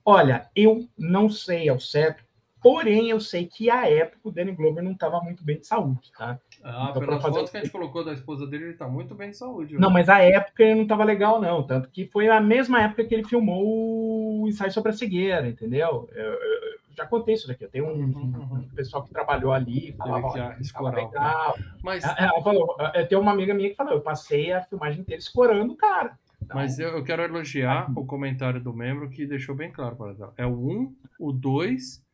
Olha, 0.04 0.48
eu 0.54 0.88
não 0.98 1.30
sei 1.30 1.68
ao 1.68 1.78
certo, 1.78 2.24
porém 2.60 3.10
eu 3.10 3.20
sei 3.20 3.46
que 3.46 3.70
à 3.70 3.88
época 3.88 4.28
o 4.28 4.32
Danny 4.32 4.50
Glover 4.50 4.82
não 4.82 4.92
estava 4.92 5.20
muito 5.20 5.44
bem 5.44 5.60
de 5.60 5.66
saúde, 5.66 6.10
tá? 6.18 6.40
Ah, 6.64 6.88
então, 6.90 7.06
pelas 7.06 7.22
fotos 7.22 7.50
que 7.50 7.56
a 7.56 7.60
gente 7.60 7.70
colocou 7.70 8.04
da 8.04 8.12
esposa 8.12 8.48
dele, 8.48 8.64
ele 8.64 8.72
está 8.72 8.88
muito 8.88 9.14
bem 9.14 9.30
de 9.30 9.36
saúde. 9.36 9.78
Não, 9.78 9.90
mas 9.90 10.08
a 10.08 10.18
época 10.18 10.64
ele 10.64 10.74
não 10.74 10.82
estava 10.82 11.04
legal, 11.04 11.40
não. 11.40 11.62
Tanto 11.62 11.88
que 11.88 12.06
foi 12.06 12.28
a 12.28 12.40
mesma 12.40 12.82
época 12.82 13.04
que 13.04 13.14
ele 13.14 13.24
filmou 13.24 14.42
o 14.42 14.48
ensaio 14.48 14.72
sobre 14.72 14.90
a 14.90 14.94
cegueira, 14.94 15.48
entendeu? 15.48 16.08
Eu, 16.12 16.32
eu 16.32 16.76
já 16.96 17.06
contei 17.06 17.34
isso 17.34 17.46
daqui. 17.46 17.64
Eu 17.64 17.70
tenho 17.70 17.86
um, 17.86 18.04
uhum, 18.04 18.48
uhum. 18.50 18.68
pessoal 18.74 19.02
que 19.02 19.10
trabalhou 19.10 19.52
ali, 19.52 19.92
falava, 19.92 20.54
que 20.54 20.62
escorar, 20.62 21.04
legal. 21.04 21.56
Mas... 21.82 22.04
Ela 22.04 22.42
falou, 22.42 22.76
tem 23.08 23.18
uma 23.18 23.32
amiga 23.32 23.52
minha 23.52 23.70
que 23.70 23.76
falou, 23.76 23.94
eu 23.94 24.00
passei 24.00 24.52
a 24.52 24.62
filmagem 24.62 25.00
inteira 25.00 25.20
escorando 25.20 25.74
o 25.74 25.76
cara. 25.76 26.18
Então, 26.42 26.56
Mas 26.56 26.78
eu, 26.78 26.90
eu, 26.90 27.02
quero 27.02 27.22
elogiar 27.22 27.90
o 27.96 28.04
comentário 28.04 28.60
do 28.60 28.72
membro 28.72 29.08
que 29.08 29.26
deixou 29.26 29.54
bem 29.54 29.70
claro 29.70 29.96
para 29.96 30.12
ela. 30.12 30.34
É 30.36 30.46
o 30.46 30.52
1, 30.52 30.96
o 31.18 31.32
2 31.32 32.05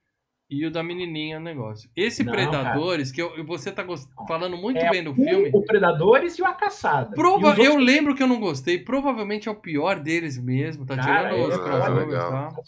e 0.53 0.67
o 0.67 0.71
da 0.71 0.83
menininha 0.83 1.39
no 1.39 1.47
negócio. 1.47 1.89
Esse 1.97 2.23
Não, 2.23 2.31
Predadores, 2.31 3.11
cara. 3.11 3.31
que 3.31 3.41
eu, 3.41 3.45
você 3.47 3.73
tá 3.73 3.83
gost... 3.83 4.07
falando 4.29 4.55
muito 4.55 4.79
é 4.79 4.91
bem 4.91 5.03
do 5.03 5.15
filme. 5.15 5.51
O 5.51 5.63
Predadores 5.63 6.39
e 6.39 6.43
o 6.43 6.47
A 6.47 6.53
Caçada. 6.53 7.17
Prova... 7.17 7.55
Eu 7.57 7.71
outros... 7.71 7.87
lembro 7.87 8.15
que 8.15 8.23
eu 8.23 8.27
não 8.27 8.39
gostei. 8.39 8.79
Provavelmente 8.79 9.49
é 9.49 9.51
o 9.51 9.55
pior 9.55 9.99
deles 9.99 10.37
mesmo. 10.37 10.85
Tá 10.85 10.97
cara, 10.97 11.31
tirando 11.31 11.49
os 11.49 11.57
crossovers, 11.57 12.19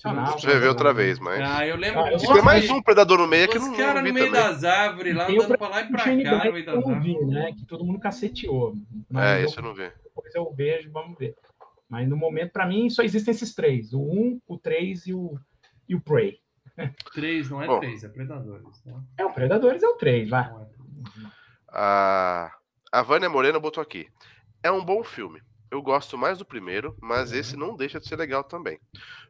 tá? 0.02 0.32
Você 0.32 0.58
ver 0.58 0.68
outra 0.68 0.94
vez, 0.94 1.18
mas. 1.18 1.40
Ah, 1.42 1.66
eu 1.66 1.76
lembro. 1.76 2.00
Ah, 2.00 2.16
tem 2.16 2.42
mais 2.42 2.70
um 2.70 2.80
Predador 2.80 3.18
no 3.18 3.28
meio 3.28 3.48
que 3.48 3.58
não. 3.58 3.70
Os 3.70 3.76
caras 3.76 4.02
no 4.02 4.12
meio 4.14 4.32
também. 4.32 4.42
das 4.42 4.64
árvores, 4.64 5.14
lá 5.14 5.28
andando 5.28 5.58
pra 5.58 5.68
lá 5.68 5.80
e 5.82 5.88
pra 5.90 6.04
cá, 6.04 6.44
no 6.46 6.52
meio 6.52 6.64
das 6.64 6.86
árvores. 6.86 7.26
Né, 7.26 7.52
que 7.52 7.66
todo 7.66 7.84
mundo 7.84 8.00
caceteou. 8.00 8.74
É, 9.14 9.44
isso 9.44 9.58
eu 9.58 9.62
não 9.62 9.74
vi. 9.74 9.90
Depois 10.04 10.34
eu 10.34 10.50
vejo, 10.56 10.90
vamos 10.90 11.18
ver. 11.18 11.34
Mas 11.86 12.08
no 12.08 12.16
momento, 12.16 12.50
para 12.50 12.66
mim, 12.66 12.88
só 12.88 13.02
existem 13.02 13.32
esses 13.32 13.54
três: 13.54 13.92
o 13.92 14.00
1, 14.00 14.40
o 14.48 14.56
3 14.56 15.06
e 15.06 15.14
o, 15.14 15.38
e 15.86 15.94
o 15.94 16.00
Prey. 16.00 16.38
3 17.14 17.50
não 17.50 17.62
é 17.62 17.78
3, 17.78 18.04
é 18.04 18.08
Predadores. 18.08 18.84
Né? 18.84 19.02
É, 19.18 19.24
o 19.24 19.32
Predadores 19.32 19.82
é 19.82 19.86
o 19.86 19.94
3, 19.94 20.28
vai. 20.28 20.44
É 20.44 20.74
a, 21.68 22.52
a 22.92 23.02
Vânia 23.02 23.28
Moreno 23.28 23.60
botou 23.60 23.82
aqui. 23.82 24.08
É 24.62 24.70
um 24.70 24.84
bom 24.84 25.02
filme. 25.02 25.42
Eu 25.70 25.82
gosto 25.82 26.16
mais 26.16 26.38
do 26.38 26.44
primeiro, 26.44 26.96
mas 27.00 27.32
uhum. 27.32 27.38
esse 27.38 27.56
não 27.56 27.76
deixa 27.76 27.98
de 27.98 28.06
ser 28.06 28.14
legal 28.14 28.44
também. 28.44 28.78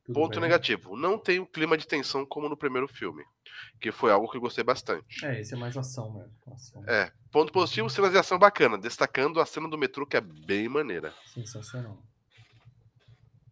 Tudo 0.05 0.15
Ponto 0.15 0.33
bem. 0.33 0.43
negativo: 0.43 0.95
não 0.95 1.19
tem 1.19 1.41
um 1.41 1.47
clima 1.47 1.77
de 1.79 1.87
tensão 1.87 2.27
como 2.27 2.51
no 2.51 2.57
primeiro 2.57 2.87
filme, 2.87 3.25
que 3.81 3.91
foi 3.91 4.13
algo 4.13 4.31
que 4.31 4.37
eu 4.37 4.43
gostei 4.43 4.63
bastante. 4.63 5.25
É, 5.25 5.41
esse 5.41 5.55
é 5.55 5.57
mais 5.57 5.75
ação 5.75 6.13
mesmo. 6.13 6.33
Ação. 6.53 6.85
É. 6.87 7.11
Ponto 7.33 7.51
positivo: 7.51 7.89
cenas 7.89 8.13
de 8.13 8.19
ação 8.19 8.39
bacana, 8.39 8.77
destacando 8.77 9.41
a 9.41 9.47
cena 9.47 9.69
do 9.69 9.79
metrô 9.79 10.07
que 10.07 10.19
é 10.19 10.21
bem 10.21 10.69
maneira. 10.69 11.15
Sensacional. 11.33 11.99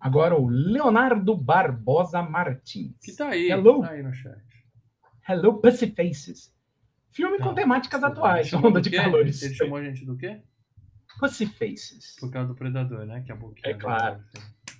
Agora 0.03 0.35
o 0.35 0.49
Leonardo 0.49 1.37
Barbosa 1.37 2.21
Martins. 2.23 2.97
Que 3.01 3.15
tá 3.15 3.29
aí, 3.29 3.49
Hello. 3.49 3.83
Tá 3.83 3.91
aí 3.91 4.03
no 4.03 4.13
chat. 4.13 4.43
Hello, 5.29 5.61
Pussy 5.61 5.95
Faces. 5.95 6.53
Filme 7.13 7.39
tá. 7.39 7.45
com 7.45 7.55
temáticas 7.55 8.03
atuais, 8.03 8.53
onda 8.53 8.81
de 8.81 8.91
calores. 8.91 9.41
Ele 9.41 9.55
chamou 9.55 9.79
a 9.79 9.85
gente 9.85 10.05
do 10.05 10.17
quê? 10.17 10.43
Pussy 11.21 11.47
Faces. 11.47 12.17
Por 12.19 12.33
causa 12.33 12.49
do 12.49 12.55
Predador, 12.57 13.07
né? 13.07 13.23
Que 13.25 13.31
é, 13.31 13.35
boquinha 13.37 13.73
é 13.73 13.79
claro. 13.79 14.21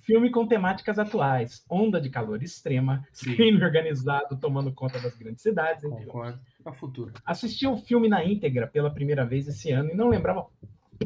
Filme 0.05 0.29
com 0.29 0.45
temáticas 0.45 0.99
atuais, 0.99 1.63
onda 1.69 2.01
de 2.01 2.09
calor 2.09 2.43
extrema, 2.43 3.07
Sim. 3.13 3.33
crime 3.33 3.63
organizado 3.63 4.37
tomando 4.37 4.73
conta 4.73 4.99
das 4.99 5.15
grandes 5.15 5.41
cidades. 5.41 5.83
Concordo. 5.83 6.37
A 6.65 6.73
futuro. 6.73 7.13
Assisti 7.25 7.65
o 7.65 7.77
filme 7.77 8.09
na 8.09 8.25
íntegra 8.25 8.67
pela 8.67 8.93
primeira 8.93 9.25
vez 9.25 9.47
esse 9.47 9.71
ano 9.71 9.89
e 9.89 9.95
não 9.95 10.09
lembrava 10.09 10.47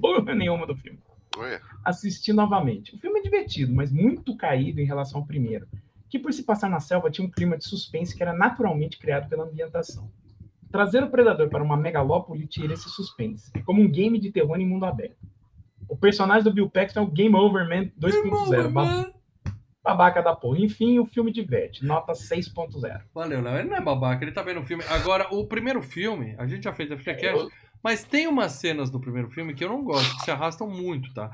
porra 0.01 0.33
nenhuma 0.33 0.65
do 0.65 0.75
filme. 0.75 0.99
Assisti 1.83 2.33
novamente. 2.33 2.95
O 2.95 2.99
filme 2.99 3.19
é 3.19 3.23
divertido, 3.23 3.73
mas 3.73 3.91
muito 3.91 4.35
caído 4.35 4.81
em 4.81 4.85
relação 4.85 5.21
ao 5.21 5.27
primeiro, 5.27 5.67
que 6.09 6.19
por 6.19 6.33
se 6.33 6.43
passar 6.43 6.69
na 6.69 6.79
selva 6.79 7.09
tinha 7.09 7.27
um 7.27 7.31
clima 7.31 7.57
de 7.57 7.65
suspense 7.65 8.15
que 8.15 8.21
era 8.21 8.33
naturalmente 8.33 8.97
criado 8.97 9.29
pela 9.29 9.45
ambientação. 9.45 10.11
Trazer 10.71 11.03
o 11.03 11.09
predador 11.09 11.49
para 11.49 11.63
uma 11.63 11.77
megalópole 11.77 12.45
tira 12.45 12.73
esse 12.73 12.89
suspense. 12.89 13.51
É 13.53 13.61
como 13.61 13.81
um 13.81 13.89
game 13.89 14.19
de 14.19 14.31
terror 14.31 14.57
em 14.59 14.67
mundo 14.67 14.85
aberto. 14.85 15.17
O 15.87 15.95
personagem 15.95 16.43
do 16.43 16.53
Bill 16.53 16.69
Paxton 16.69 16.99
é 16.99 17.03
o 17.03 17.07
Game 17.07 17.35
Over 17.35 17.67
Man 17.67 17.89
2.0. 17.99 19.13
Babaca 19.81 20.21
da 20.21 20.35
porra. 20.35 20.59
Enfim, 20.59 20.99
o 20.99 21.05
filme 21.05 21.31
diverte. 21.31 21.85
Nota 21.85 22.11
6.0. 22.11 23.01
Valeu, 23.13 23.41
Léo. 23.41 23.59
Ele 23.59 23.69
não 23.69 23.77
é 23.77 23.81
babaca, 23.81 24.25
ele 24.25 24.33
tá 24.33 24.41
vendo 24.41 24.59
o 24.59 24.63
filme. 24.63 24.83
Agora, 24.89 25.33
o 25.33 25.47
primeiro 25.47 25.81
filme, 25.81 26.35
a 26.37 26.45
gente 26.45 26.65
já 26.65 26.73
fez 26.73 26.91
a 26.91 26.97
FreeCast. 26.97 27.47
Mas 27.83 28.03
tem 28.03 28.27
umas 28.27 28.53
cenas 28.53 28.89
do 28.89 28.99
primeiro 28.99 29.29
filme 29.29 29.53
que 29.53 29.63
eu 29.63 29.69
não 29.69 29.83
gosto, 29.83 30.17
que 30.17 30.25
se 30.25 30.31
arrastam 30.31 30.69
muito, 30.69 31.13
tá? 31.13 31.31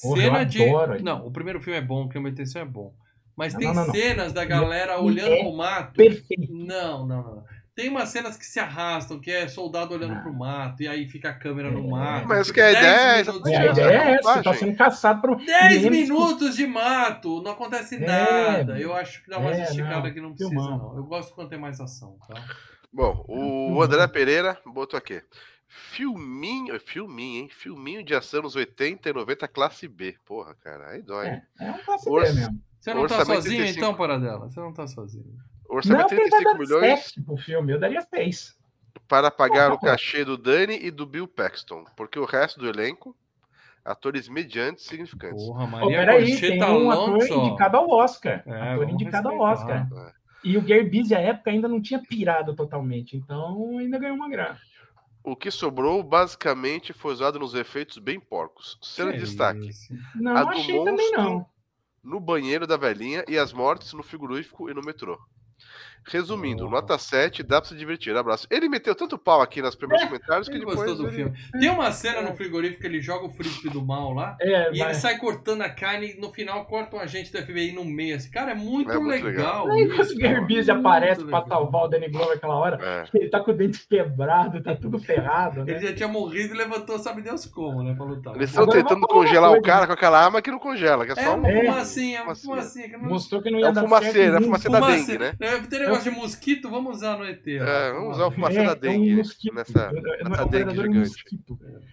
Porra, 0.00 0.20
Cena 0.20 0.44
de. 0.44 0.62
Adoro, 0.62 1.02
não, 1.02 1.26
o 1.26 1.32
primeiro 1.32 1.60
filme 1.60 1.78
é 1.78 1.82
bom, 1.82 2.04
o 2.04 2.08
clima 2.08 2.30
de 2.30 2.36
tensão 2.36 2.62
é 2.62 2.64
bom. 2.64 2.94
Mas 3.36 3.52
não, 3.52 3.60
tem 3.60 3.68
não, 3.68 3.86
não, 3.86 3.92
cenas 3.92 4.32
da 4.32 4.44
galera 4.44 4.98
olhando 5.00 5.34
é 5.34 5.42
pro 5.42 5.56
mato. 5.56 5.94
Perfeito. 5.94 6.52
Não, 6.52 7.06
não, 7.06 7.22
não. 7.22 7.44
Tem 7.74 7.90
umas 7.90 8.08
cenas 8.08 8.38
que 8.38 8.46
se 8.46 8.58
arrastam, 8.58 9.20
que 9.20 9.30
é 9.30 9.46
soldado 9.48 9.94
olhando 9.94 10.14
ah. 10.14 10.20
pro 10.20 10.32
mato, 10.32 10.82
e 10.82 10.88
aí 10.88 11.06
fica 11.06 11.28
a 11.28 11.34
câmera 11.34 11.70
no 11.70 11.86
é. 11.86 11.90
mato. 11.90 12.26
Mas 12.26 12.50
que 12.50 12.58
a 12.58 12.72
ideia, 12.72 13.24
minutos 13.24 13.52
é, 13.52 13.56
a 13.56 13.66
ideia 13.66 13.86
é 13.86 14.12
essa, 14.14 14.32
você 14.32 14.42
tá 14.42 14.54
sendo 14.54 14.76
caçado 14.76 15.20
por 15.20 15.36
10 15.44 15.82
minutos 15.90 16.56
de 16.56 16.66
mato, 16.66 17.42
não 17.42 17.50
acontece 17.50 17.96
é, 17.96 17.98
nada. 17.98 18.80
Eu 18.80 18.96
acho 18.96 19.22
que 19.22 19.28
dá 19.28 19.38
uma 19.38 19.54
é, 19.54 19.64
esticada 19.64 20.10
que 20.10 20.22
não 20.22 20.34
precisa, 20.34 20.54
não. 20.54 20.96
Eu 20.96 21.04
gosto 21.04 21.34
quando 21.34 21.50
tem 21.50 21.58
mais 21.58 21.78
ação, 21.78 22.16
tá? 22.26 22.42
Bom, 22.90 23.22
o 23.28 23.82
André 23.82 24.06
Pereira 24.08 24.58
botou 24.64 24.96
aqui. 24.96 25.20
Filminho, 25.68 26.78
filminho, 26.80 27.42
hein? 27.42 27.48
Filminho 27.48 28.04
de 28.04 28.14
ação 28.14 28.42
nos 28.42 28.56
80 28.56 29.08
e 29.08 29.12
90, 29.12 29.48
classe 29.48 29.88
B. 29.88 30.16
Porra, 30.24 30.54
cara, 30.54 30.90
aí 30.90 31.02
dói. 31.02 31.26
É, 31.26 31.42
é 31.60 31.70
um 31.70 31.78
classe 31.78 32.08
Orça... 32.08 32.32
B 32.32 32.40
mesmo. 32.40 32.62
Você 32.80 32.94
não 32.94 33.06
tá 33.06 33.24
sozinho 33.24 33.62
35... 33.62 33.78
então, 33.78 33.94
Paradela? 33.94 34.48
Você 34.48 34.60
não 34.60 34.72
tá 34.72 34.86
sozinho. 34.86 35.34
Orçamento 35.68 36.02
não, 36.02 36.08
35 36.08 36.58
milhões. 36.58 37.14
Pro 37.24 37.36
filme, 37.36 37.72
eu 37.72 37.80
daria 37.80 38.00
6. 38.00 38.56
Para 39.08 39.30
pagar 39.30 39.72
o 39.72 39.78
cachê 39.78 40.24
do 40.24 40.36
Dani 40.36 40.78
e 40.80 40.90
do 40.90 41.04
Bill 41.04 41.26
Paxton, 41.26 41.84
porque 41.96 42.18
o 42.18 42.24
resto 42.24 42.60
do 42.60 42.68
elenco, 42.68 43.16
atores 43.84 44.28
mediantes 44.28 44.84
significantes. 44.84 45.44
Porra, 45.44 45.66
Maria 45.66 45.86
oh, 45.86 45.90
peraí, 45.90 46.40
tem 46.40 46.58
tá 46.58 46.72
um 46.72 46.90
ator 46.90 47.26
indicado 47.26 47.76
ao 47.76 47.90
Oscar. 47.90 48.42
É, 48.46 48.72
ator 48.72 48.90
indicado 48.90 49.28
ao 49.28 49.38
Oscar. 49.38 49.88
É. 49.92 50.12
E 50.44 50.56
o 50.56 50.62
Gary 50.62 50.88
Busey, 50.88 51.16
à 51.16 51.20
época, 51.20 51.50
ainda 51.50 51.66
não 51.66 51.82
tinha 51.82 52.00
pirado 52.00 52.54
totalmente, 52.54 53.16
então 53.16 53.78
ainda 53.78 53.98
ganhou 53.98 54.16
uma 54.16 54.28
grana. 54.28 54.58
O 55.26 55.34
que 55.34 55.50
sobrou 55.50 56.04
basicamente 56.04 56.92
foi 56.92 57.12
usado 57.12 57.36
nos 57.36 57.52
efeitos 57.52 57.98
bem 57.98 58.20
porcos. 58.20 58.78
Cena 58.80 59.12
de 59.12 59.18
destaque. 59.18 59.70
Não, 60.14 60.36
a 60.36 60.44
do 60.44 60.50
achei 60.50 60.72
monstro 60.76 60.84
também 60.84 61.10
não. 61.10 61.46
no 62.00 62.20
banheiro 62.20 62.64
da 62.64 62.76
velhinha 62.76 63.24
e 63.26 63.36
as 63.36 63.52
mortes 63.52 63.92
no 63.92 64.04
frigorífico 64.04 64.70
e 64.70 64.74
no 64.74 64.82
metrô. 64.82 65.18
Resumindo, 66.04 66.66
oh. 66.66 66.70
nota 66.70 66.96
7, 66.96 67.42
dá 67.42 67.60
pra 67.60 67.68
se 67.68 67.76
divertir. 67.76 68.16
Abraço. 68.16 68.46
Ele 68.50 68.68
meteu 68.68 68.94
tanto 68.94 69.18
pau 69.18 69.40
aqui 69.40 69.60
nas 69.60 69.74
primeiros 69.74 70.04
é, 70.04 70.08
comentários 70.08 70.48
que 70.48 70.54
ele 70.54 70.64
depois. 70.64 70.78
Gostou 70.78 70.96
do 70.96 71.06
ele... 71.08 71.16
filme. 71.16 71.36
Tem 71.58 71.68
uma 71.68 71.90
cena 71.90 72.22
no 72.22 72.36
frigorífico 72.36 72.80
que 72.80 72.86
ele 72.86 73.00
joga 73.00 73.26
o 73.26 73.30
frisbee 73.30 73.70
do 73.70 73.84
mal 73.84 74.12
lá 74.12 74.36
é, 74.40 74.72
e 74.72 74.80
ele 74.80 74.94
sai 74.94 75.18
cortando 75.18 75.62
a 75.62 75.68
carne 75.68 76.12
e 76.12 76.20
no 76.20 76.32
final 76.32 76.64
corta 76.66 76.96
um 76.96 77.00
agente 77.00 77.32
do 77.32 77.38
FBI 77.38 77.72
no 77.72 77.84
meio. 77.84 78.16
Assim. 78.16 78.30
Cara, 78.30 78.52
é 78.52 78.54
muito, 78.54 78.90
é 78.90 78.98
muito 78.98 79.24
legal. 79.24 79.66
legal. 79.66 80.00
Isso, 80.00 80.14
o 80.14 80.18
Gary 80.18 80.40
Busey 80.42 80.70
aparece 80.70 81.24
pra 81.24 81.44
salvar 81.44 81.84
o 81.84 81.88
Danny 81.88 82.08
Glover 82.08 82.36
aquela 82.36 82.54
hora. 82.54 82.78
É. 82.82 83.04
Ele 83.14 83.28
tá 83.28 83.40
com 83.40 83.50
o 83.50 83.54
dente 83.54 83.86
quebrado, 83.88 84.62
tá 84.62 84.76
tudo 84.76 84.98
ferrado. 84.98 85.64
Né? 85.64 85.72
Ele 85.72 85.86
já 85.88 85.94
tinha 85.94 86.08
morrido 86.08 86.54
e 86.54 86.56
levantou, 86.56 86.98
sabe 86.98 87.22
Deus 87.22 87.46
como, 87.46 87.82
né? 87.82 87.94
Pra 87.94 88.04
lutar. 88.04 88.34
Eles 88.36 88.50
estão 88.50 88.66
tentando 88.66 89.06
congelar 89.06 89.52
o 89.52 89.62
cara 89.62 89.86
com 89.86 89.92
aquela 89.92 90.24
arma 90.24 90.40
que 90.40 90.50
não 90.50 90.58
congela, 90.58 91.04
que 91.04 91.12
é, 91.12 91.22
é 91.22 91.24
só 91.24 91.34
uma 91.34 91.48
fumacinha, 91.48 92.22
uma 92.22 92.34
fumacinha. 92.34 92.88
Que 92.88 92.96
não... 92.96 93.08
Mostrou 93.08 93.42
que 93.42 93.50
não 93.50 93.58
ia 93.58 93.68
é 93.68 93.72
dar 93.72 93.82
fumacê, 93.82 94.12
certo. 94.12 94.36
É 94.36 94.40
fumacê 94.40 94.68
da 94.68 94.80
dengue, 94.80 95.18
né? 95.18 95.32
É, 95.86 95.90
negócio 95.90 96.12
de 96.12 96.18
mosquito, 96.18 96.70
vamos 96.70 96.96
usar 96.96 97.16
no 97.16 97.24
ET. 97.24 97.46
É, 97.46 97.92
vamos 97.92 98.16
usar 98.16 98.26
o 98.26 98.30
fumacê 98.30 98.58
é, 98.58 98.66
da 98.66 98.74
dengue. 98.74 99.10
É 99.10 99.14
um 99.14 99.16
mosquito. 99.18 99.54
Nessa, 99.54 99.92
nessa 99.92 100.42
é 100.42 100.48
dengue 100.48 100.74
gigante. 100.74 101.24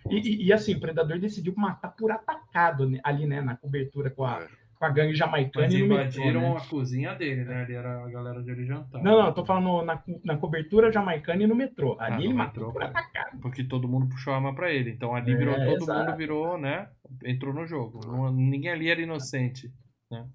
E, 0.10 0.16
e, 0.16 0.46
e, 0.48 0.54
assim, 0.54 0.76
o 0.76 0.80
predador 0.80 1.20
decidiu 1.20 1.54
matar 1.56 1.90
por 1.90 2.12
atacado 2.12 2.90
ali, 3.04 3.26
né? 3.26 3.42
Na 3.42 3.56
cobertura 3.56 4.10
com 4.10 4.26
a, 4.26 4.42
é. 4.42 4.48
com 4.78 4.86
a 4.86 4.90
gangue 4.90 5.16
jamaicana. 5.16 5.66
Mas 5.66 5.76
invadiram 5.76 6.42
metrô, 6.42 6.54
né? 6.54 6.58
a 6.58 6.70
cozinha 6.70 7.14
dele, 7.16 7.46
né? 7.46 7.64
Ali 7.64 7.74
era 7.74 8.04
a 8.04 8.10
galera 8.10 8.42
dele 8.42 8.66
jantar. 8.66 9.02
Não, 9.02 9.20
não, 9.20 9.28
eu 9.28 9.34
tô 9.34 9.46
falando 9.46 9.84
na, 9.84 10.02
na 10.24 10.38
cobertura 10.38 10.92
jamaicana 10.92 11.44
e 11.44 11.48
no 11.48 11.56
metrô. 11.56 11.96
Ali 12.00 12.24
ah, 12.24 12.26
ele 12.26 12.34
matou 12.34 12.72
por 12.72 12.84
atacado. 12.84 13.40
Porque 13.42 13.64
todo 13.64 13.88
mundo 13.88 14.10
puxou 14.10 14.34
a 14.34 14.38
arma 14.38 14.54
pra 14.54 14.72
ele. 14.72 14.92
Então 14.92 15.16
ali 15.16 15.36
virou, 15.36 15.56
todo 15.56 15.84
exato. 15.84 16.00
mundo 16.00 16.18
virou, 16.18 16.58
né? 16.58 16.88
Entrou 17.24 17.54
no 17.54 17.66
jogo. 17.66 18.00
Não, 18.06 18.32
ninguém 18.32 18.72
ali 18.72 18.90
era 18.90 19.02
inocente, 19.02 19.72
né? 20.12 20.26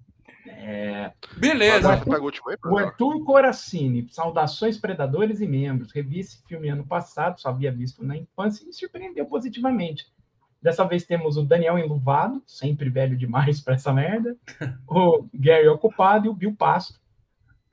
É... 0.49 1.11
Beleza. 1.37 1.87
O 1.87 1.91
Arthur, 1.91 2.33
o 2.65 2.77
Arthur 2.77 3.23
Coracini, 3.23 4.07
Saudações 4.09 4.77
Predadores 4.77 5.41
e 5.41 5.47
Membros. 5.47 5.91
Revi 5.91 6.19
esse 6.19 6.41
filme 6.47 6.69
ano 6.69 6.85
passado, 6.85 7.39
só 7.39 7.49
havia 7.49 7.71
visto 7.71 8.03
na 8.03 8.17
infância 8.17 8.63
e 8.63 8.67
me 8.67 8.73
surpreendeu 8.73 9.25
positivamente. 9.25 10.07
Dessa 10.61 10.83
vez 10.83 11.05
temos 11.05 11.37
o 11.37 11.43
Daniel 11.43 11.77
Enluvado, 11.77 12.43
sempre 12.45 12.89
velho 12.89 13.15
demais 13.15 13.61
para 13.61 13.75
essa 13.75 13.93
merda, 13.93 14.35
o 14.87 15.25
Gary 15.33 15.67
Ocupado 15.67 16.25
e 16.25 16.29
o 16.29 16.33
Bill 16.33 16.53
Pasto, 16.55 16.99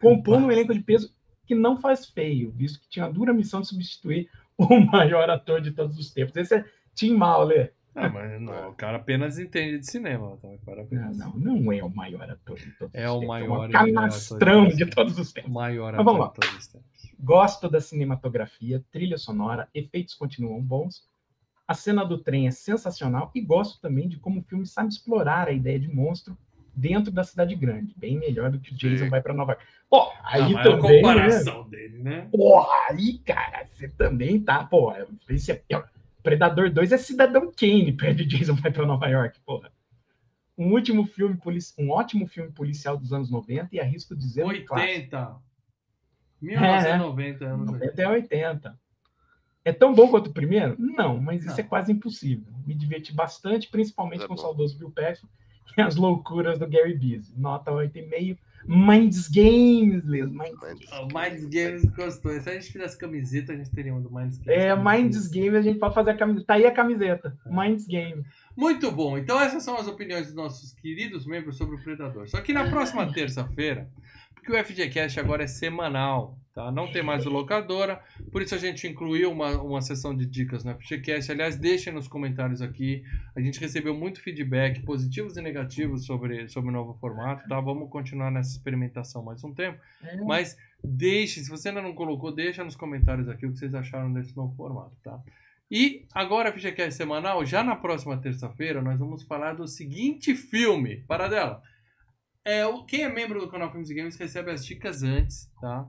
compondo 0.01 0.47
um 0.47 0.53
elenco 0.53 0.73
de 0.73 0.81
peso 0.81 1.13
que 1.47 1.55
não 1.55 1.81
faz 1.81 2.07
feio, 2.07 2.53
visto 2.53 2.81
que 2.81 2.89
tinha 2.89 3.07
a 3.07 3.11
dura 3.11 3.33
missão 3.33 3.61
de 3.61 3.69
substituir 3.69 4.29
o 4.57 4.81
maior 4.81 5.29
ator 5.31 5.61
de 5.61 5.73
todos 5.73 5.99
os 5.99 6.13
tempos. 6.13 6.37
Esse 6.37 6.57
é 6.57 6.65
Tim 6.95 7.15
Mauler. 7.15 7.75
Ah, 7.97 8.11
mas 8.11 8.41
não, 8.41 8.71
o 8.71 8.75
cara 8.75 8.99
apenas 8.99 9.39
entende 9.39 9.79
de 9.79 9.91
cinema. 9.91 10.39
Parabéns. 10.67 11.17
Não, 11.17 11.35
não, 11.35 11.57
não 11.57 11.73
é 11.73 11.83
o 11.83 11.89
maior 11.89 12.31
ator 12.31 12.59
de 12.59 12.71
todos 12.73 12.95
é 12.95 13.09
os 13.09 13.13
tempos. 13.13 13.23
É 13.23 13.25
o 13.25 13.27
maior. 13.27 13.65
É 13.65 13.69
um 13.69 13.71
canastrão 13.71 14.69
de 14.69 14.87
todos 14.87 15.19
os 15.19 15.33
tempos. 15.33 15.51
O 15.51 15.55
maior 15.55 15.95
ator 15.95 16.05
vamos 16.05 16.21
lá. 16.21 16.27
de 16.29 16.35
todos 16.35 16.57
os 16.57 16.67
tempos. 16.67 16.87
Gosto 17.19 17.71
da 17.71 17.81
cinematografia, 17.81 18.85
trilha 18.93 19.17
sonora, 19.17 19.67
efeitos 19.75 20.15
continuam 20.15 20.63
bons. 20.63 21.09
A 21.67 21.73
cena 21.73 22.05
do 22.05 22.19
trem 22.19 22.47
é 22.47 22.51
sensacional 22.51 23.33
e 23.35 23.41
gosto 23.41 23.81
também 23.81 24.09
de 24.09 24.19
como 24.19 24.41
o 24.41 24.45
filme 24.45 24.67
sabe 24.67 24.91
explorar 24.91 25.49
a 25.49 25.53
ideia 25.53 25.81
de 25.81 25.89
monstro 25.89 26.37
dentro 26.77 27.11
da 27.11 27.25
cidade 27.25 27.55
grande, 27.55 27.95
bem 27.97 28.19
melhor 28.19 28.51
do 28.51 28.61
que 28.61 28.73
o 28.73 28.77
Jason 28.77 29.05
Sim. 29.05 29.11
vai 29.11 29.23
para 29.23 29.33
Nova 29.33 29.53
York. 29.53 29.67
Pô, 29.89 30.13
aí 30.23 30.55
ah, 30.55 30.63
também, 30.63 30.97
é 30.97 30.99
a 30.99 31.03
comparação 31.03 31.65
né? 31.65 31.71
dele, 31.71 31.99
né? 32.03 32.29
Pô, 32.31 32.67
aí, 32.89 33.19
cara, 33.21 33.67
você 33.73 33.89
também 33.89 34.39
tá, 34.39 34.65
pô, 34.65 34.93
esse 35.31 35.51
é, 35.51 35.63
Predador 36.27 36.71
2 36.71 36.91
é 36.91 36.99
Cidadão 36.99 37.53
Kane, 37.53 37.93
perto 37.93 38.17
de 38.17 38.27
Jason 38.27 38.57
vai 38.57 38.73
para 38.73 38.85
Nova 38.85 39.07
York, 39.07 39.39
porra. 39.47 39.71
Um 40.59 40.73
último 40.73 41.07
filme, 41.07 41.39
um 41.79 41.91
ótimo 41.91 42.27
filme 42.27 42.51
policial 42.51 42.99
dos 42.99 43.13
anos 43.13 43.31
90 43.31 43.69
e 43.71 43.79
arrisco 43.79 44.17
dizer 44.17 44.43
80. 44.43 45.37
1990 46.43 47.45
é, 47.45 47.47
anos 47.47 47.67
90 47.67 48.03
é 48.03 48.09
80. 48.09 48.81
É 49.65 49.73
tão 49.73 49.95
bom 49.95 50.09
quanto 50.09 50.31
o 50.31 50.33
primeiro? 50.33 50.75
Não, 50.77 51.17
mas 51.21 51.45
isso 51.45 51.53
Não. 51.53 51.61
é 51.61 51.63
quase 51.63 51.93
impossível. 51.93 52.53
Me 52.67 52.75
diverti 52.75 53.15
bastante, 53.15 53.69
principalmente 53.69 54.25
é 54.25 54.27
com 54.27 54.35
bom. 54.35 54.41
o 54.41 54.43
saudoso 54.43 54.77
Bill 54.77 54.91
Paxton 54.91 55.29
e 55.79 55.81
as 55.81 55.95
loucuras 55.95 56.59
do 56.59 56.67
Gary 56.67 56.95
Busey. 56.95 57.39
Nota 57.39 57.71
8,5. 57.71 58.37
Minds 58.69 59.29
Games, 59.29 60.05
Leo. 60.05 60.29
Minds 60.29 60.59
Games. 60.59 60.87
Oh, 60.93 61.07
Minds 61.07 61.45
Games 61.47 61.85
gostou. 61.97 62.39
Se 62.41 62.51
a 62.51 62.55
gente 62.55 62.73
fizesse 62.73 62.99
camiseta, 62.99 63.53
a 63.53 63.57
gente 63.57 63.71
teria 63.71 63.95
um 63.95 64.03
do 64.03 64.11
Minds 64.11 64.39
Games. 64.39 64.61
É, 64.61 64.75
Minds 64.75 65.27
Games, 65.29 65.55
a 65.55 65.63
gente 65.63 65.79
pode 65.79 65.95
fazer 65.95 66.11
a 66.11 66.17
camiseta. 66.17 66.47
Tá 66.47 66.55
aí 66.55 66.67
a 66.67 66.73
camiseta. 66.73 67.37
Minds 67.47 67.87
Games. 67.87 68.25
Muito 68.57 68.91
bom. 68.91 69.17
Então, 69.17 69.41
essas 69.41 69.63
são 69.63 69.77
as 69.77 69.87
opiniões 69.87 70.27
dos 70.27 70.35
nossos 70.35 70.73
queridos 70.73 71.27
membros 71.27 71.57
sobre 71.57 71.77
o 71.77 71.83
Predador. 71.83 72.29
Só 72.29 72.41
que 72.41 72.53
na 72.53 72.69
próxima 72.69 73.13
terça-feira, 73.13 73.89
porque 74.47 74.53
o 74.53 74.65
FGCast 74.65 75.19
agora 75.19 75.43
é 75.43 75.49
semanal, 75.49 76.39
Tá? 76.57 76.73
Não 76.73 76.91
tem 76.91 77.03
mais 77.03 77.27
o 77.27 77.29
locadora, 77.29 78.01
por 78.33 78.41
isso 78.41 78.55
a 78.55 78.59
gente 78.59 78.89
incluiu 78.89 79.31
uma, 79.31 79.61
uma 79.61 79.83
sessão 79.83 80.17
de 80.17 80.25
dicas 80.25 80.65
no 80.65 80.75
FGCast. 80.75 81.31
Aliás, 81.31 81.55
deixem 81.59 81.93
nos 81.93 82.09
comentários 82.09 82.63
aqui. 82.63 83.05
A 83.35 83.43
gente 83.43 83.61
recebeu 83.61 83.95
muito 83.95 84.23
feedback, 84.23 84.81
positivos 84.81 85.37
e 85.37 85.43
negativos, 85.43 86.07
sobre, 86.07 86.49
sobre 86.49 86.71
o 86.71 86.73
novo 86.73 86.95
formato. 86.95 87.47
Tá? 87.47 87.61
Vamos 87.61 87.91
continuar 87.91 88.31
nessa 88.31 88.53
experimentação 88.53 89.23
mais 89.23 89.45
um 89.45 89.53
tempo. 89.53 89.79
É. 90.03 90.17
Mas 90.23 90.57
deixe, 90.83 91.45
se 91.45 91.51
você 91.51 91.69
ainda 91.69 91.83
não 91.83 91.95
colocou, 91.95 92.35
deixa 92.35 92.65
nos 92.65 92.75
comentários 92.75 93.29
aqui 93.29 93.45
o 93.45 93.53
que 93.53 93.59
vocês 93.59 93.75
acharam 93.75 94.11
desse 94.11 94.35
novo 94.35 94.57
formato. 94.57 94.97
Tá? 95.05 95.21
E 95.71 96.07
agora, 96.15 96.51
FGCast 96.51 96.95
semanal, 96.95 97.45
já 97.45 97.63
na 97.63 97.77
próxima 97.77 98.17
terça-feira, 98.17 98.81
nós 98.81 98.99
vamos 98.99 99.25
falar 99.25 99.53
do 99.53 99.69
seguinte 99.69 100.35
filme. 100.35 101.05
Para 101.07 101.29
dela. 101.29 101.63
É, 102.47 102.63
quem 102.87 103.03
é 103.03 103.09
membro 103.09 103.41
do 103.41 103.51
canal 103.51 103.71
Filmes 103.71 103.91
e 103.91 103.95
Games 103.95 104.17
recebe 104.17 104.53
as 104.53 104.65
dicas 104.65 105.03
antes, 105.03 105.51
tá? 105.61 105.87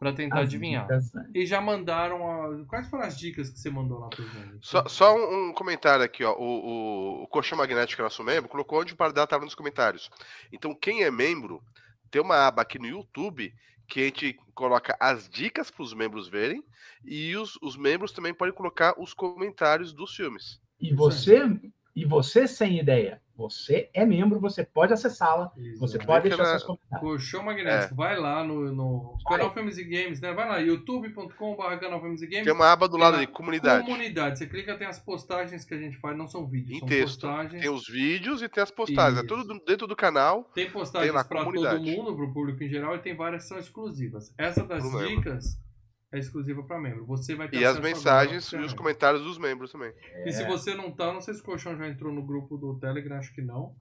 para 0.00 0.14
tentar 0.14 0.36
as 0.36 0.46
adivinhar. 0.46 0.84
Dicas, 0.84 1.12
né? 1.12 1.30
E 1.34 1.44
já 1.44 1.60
mandaram. 1.60 2.26
A... 2.26 2.64
Quais 2.64 2.88
foram 2.88 3.04
as 3.04 3.18
dicas 3.18 3.50
que 3.50 3.58
você 3.58 3.68
mandou 3.68 3.98
lá 3.98 4.08
para 4.08 4.24
gente? 4.24 4.58
Só, 4.62 4.88
só 4.88 5.14
um, 5.14 5.52
comentário 5.52 6.02
aqui, 6.02 6.24
ó. 6.24 6.32
O, 6.32 6.42
o, 6.42 7.22
o 7.24 7.26
Colchão 7.28 7.58
Magnético, 7.58 8.02
nosso 8.02 8.24
membro, 8.24 8.48
colocou 8.48 8.80
onde 8.80 8.94
o 8.94 8.96
Paradela 8.96 9.24
estava 9.24 9.44
nos 9.44 9.54
comentários. 9.54 10.10
Então, 10.50 10.74
quem 10.74 11.02
é 11.02 11.10
membro, 11.10 11.62
tem 12.10 12.22
uma 12.22 12.46
aba 12.46 12.62
aqui 12.62 12.78
no 12.78 12.86
YouTube 12.86 13.52
que 13.86 14.00
a 14.00 14.04
gente 14.04 14.38
coloca 14.54 14.96
as 14.98 15.28
dicas 15.28 15.70
para 15.70 15.82
os 15.82 15.92
membros 15.92 16.28
verem 16.28 16.64
e 17.04 17.36
os, 17.36 17.58
os 17.60 17.76
membros 17.76 18.12
também 18.12 18.32
podem 18.32 18.54
colocar 18.54 18.94
os 18.98 19.12
comentários 19.12 19.92
dos 19.92 20.14
filmes. 20.14 20.60
E 20.80 20.94
você, 20.94 21.42
e 21.94 22.04
você 22.04 22.46
sem 22.46 22.78
ideia, 22.78 23.20
você 23.36 23.88
é 23.94 24.04
membro, 24.04 24.38
você 24.38 24.62
pode 24.62 24.92
acessá-la, 24.92 25.50
você 25.78 25.98
pode 25.98 26.28
deixar 26.28 26.44
seus 26.44 26.62
comentários. 26.62 27.00
Colchão 27.00 27.42
Magnético, 27.42 27.94
é. 27.94 27.96
vai 27.96 28.18
lá 28.18 28.44
no, 28.44 28.70
no 28.70 29.16
canal 29.26 29.52
Filmes 29.54 29.78
e 29.78 29.84
Games, 29.84 30.20
né? 30.20 30.32
Vai 30.32 30.46
lá, 30.46 30.58
youtube.com.br 30.58 31.76
canal 31.80 32.00
Filmes 32.00 32.20
e 32.20 32.26
Games. 32.26 32.44
Tem 32.44 32.52
uma 32.52 32.70
aba 32.70 32.86
do 32.86 32.98
lado 32.98 33.16
ali, 33.16 33.26
comunidade. 33.26 33.86
Comunidade, 33.86 34.38
você 34.38 34.46
clica, 34.46 34.76
tem 34.76 34.86
as 34.86 34.98
postagens 34.98 35.64
que 35.64 35.72
a 35.72 35.78
gente 35.78 35.96
faz, 35.96 36.16
não 36.18 36.28
são 36.28 36.46
vídeos, 36.46 36.76
em 36.76 36.78
são 36.80 36.88
texto. 36.88 37.20
postagens. 37.22 37.62
Tem 37.62 37.70
os 37.70 37.88
vídeos 37.88 38.42
e 38.42 38.48
tem 38.48 38.62
as 38.62 38.70
postagens, 38.70 39.14
Isso. 39.14 39.24
é 39.24 39.26
tudo 39.26 39.60
dentro 39.66 39.86
do 39.86 39.96
canal. 39.96 40.44
Tem 40.54 40.70
postagens 40.70 41.10
para 41.26 41.44
todo 41.44 41.80
mundo, 41.80 42.14
para 42.14 42.24
o 42.24 42.32
público 42.34 42.62
em 42.62 42.68
geral, 42.68 42.94
e 42.94 42.98
tem 42.98 43.16
várias 43.16 43.44
que 43.44 43.48
são 43.48 43.58
exclusivas. 43.58 44.34
Essa 44.36 44.64
das 44.64 44.86
Pro 44.86 45.06
dicas... 45.06 45.58
É 46.12 46.18
exclusiva 46.18 46.62
para 46.64 46.80
membro. 46.80 47.06
Você 47.06 47.36
vai 47.36 47.48
ter 47.48 47.58
E 47.58 47.64
as 47.64 47.78
mensagens 47.78 48.50
e 48.52 48.56
os 48.56 48.74
comentários 48.74 49.22
dos 49.22 49.38
membros 49.38 49.70
também. 49.70 49.92
É. 50.12 50.28
E 50.28 50.32
se 50.32 50.44
você 50.44 50.74
não 50.74 50.90
tá, 50.90 51.12
não 51.12 51.20
sei 51.20 51.34
se 51.34 51.40
o 51.40 51.44
Colchão 51.44 51.76
já 51.76 51.86
entrou 51.86 52.12
no 52.12 52.22
grupo 52.22 52.56
do 52.56 52.78
Telegram, 52.78 53.16
acho 53.16 53.32
que 53.32 53.40
não. 53.40 53.76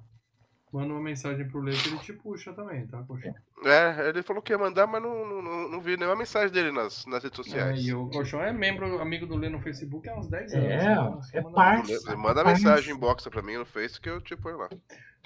Manda 0.72 0.94
uma 0.94 1.02
mensagem 1.02 1.48
pro 1.48 1.60
Leite 1.60 1.90
ele 1.90 1.98
te 1.98 2.14
puxa 2.14 2.54
também, 2.54 2.86
tá, 2.86 3.02
Colchão? 3.02 3.34
É, 3.66 4.10
ele 4.10 4.22
falou 4.22 4.40
que 4.40 4.54
ia 4.54 4.58
mandar, 4.58 4.86
mas 4.86 5.02
não, 5.02 5.42
não, 5.42 5.70
não 5.70 5.82
vi 5.82 5.98
nenhuma 5.98 6.16
mensagem 6.16 6.52
dele 6.52 6.72
nas, 6.72 7.08
nas 7.08 7.24
redes 7.24 7.38
sociais. 7.38 7.80
É, 7.80 7.82
e 7.82 7.94
o 7.96 8.08
Colchão 8.10 8.40
é 8.40 8.54
membro, 8.54 9.02
amigo 9.02 9.26
do 9.26 9.36
Lê 9.36 9.50
no 9.50 9.60
Facebook 9.60 10.08
há 10.08 10.16
uns 10.16 10.28
10 10.28 10.54
anos. 10.54 10.70
É, 10.70 10.92
então, 10.92 11.20
é 11.34 11.42
parça. 11.52 12.16
Manda 12.16 12.44
mensagem, 12.44 12.94
inbox 12.94 13.28
pra 13.28 13.42
mim 13.42 13.58
no 13.58 13.66
Face 13.66 14.00
que 14.00 14.10
eu 14.10 14.22
te 14.22 14.36
ponho 14.36 14.58
lá. 14.58 14.70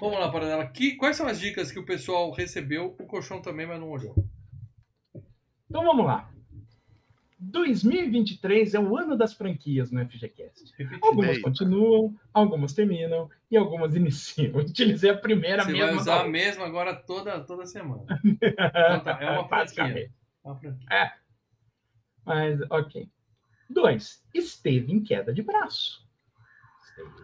Vamos 0.00 0.18
lá, 0.18 0.32
Paranela. 0.32 0.66
Que, 0.66 0.96
quais 0.96 1.16
são 1.16 1.26
as 1.26 1.38
dicas 1.38 1.70
que 1.70 1.78
o 1.78 1.84
pessoal 1.84 2.32
recebeu? 2.32 2.96
O 2.98 3.06
Colchão 3.06 3.42
também, 3.42 3.66
mas 3.66 3.78
não 3.78 3.90
olhou. 3.90 4.14
Então 5.68 5.84
vamos 5.84 6.06
lá. 6.06 6.30
2023 7.50 8.74
é 8.74 8.80
o 8.80 8.96
ano 8.96 9.16
das 9.16 9.34
franquias 9.34 9.90
no 9.90 10.04
FGCast. 10.04 10.72
Algumas 11.02 11.38
continuam, 11.38 12.14
algumas 12.32 12.72
terminam 12.72 13.28
e 13.50 13.56
algumas 13.56 13.94
iniciam. 13.96 14.56
Utilizei 14.56 15.10
a 15.10 15.16
primeira 15.16 15.64
Você 15.64 15.72
mesma. 15.72 15.86
Vai 15.86 15.96
usar 15.96 16.20
a 16.22 16.28
mesma 16.28 16.64
agora 16.64 16.94
toda, 16.94 17.40
toda 17.40 17.66
semana. 17.66 18.04
então, 18.24 19.00
tá, 19.04 19.18
é 19.20 19.30
uma 19.30 19.48
franquia. 19.48 20.10
É 20.44 20.48
uma 20.48 20.56
franquia. 20.56 20.88
É. 20.90 21.12
Mas, 22.24 22.60
ok. 22.70 23.08
Dois, 23.68 24.24
esteve 24.32 24.92
em 24.92 25.02
queda 25.02 25.32
de 25.32 25.42
braço. 25.42 26.04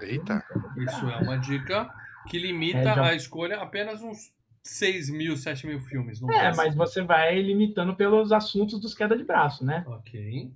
Eita. 0.00 0.44
Isso 0.76 1.08
é 1.08 1.16
uma 1.18 1.36
dica 1.36 1.88
que 2.28 2.38
limita 2.38 2.78
é, 2.78 2.94
já... 2.94 3.04
a 3.04 3.14
escolha 3.14 3.60
apenas 3.60 4.02
uns 4.02 4.32
6 4.62 5.10
mil, 5.10 5.36
7 5.36 5.66
mil 5.66 5.80
filmes. 5.80 6.22
é, 6.22 6.26
caso. 6.26 6.56
mas 6.56 6.74
você 6.74 7.02
vai 7.02 7.40
limitando 7.40 7.94
pelos 7.96 8.32
assuntos 8.32 8.80
dos 8.80 8.94
queda 8.94 9.16
de 9.16 9.24
braço, 9.24 9.64
né? 9.64 9.84
Ok. 9.86 10.52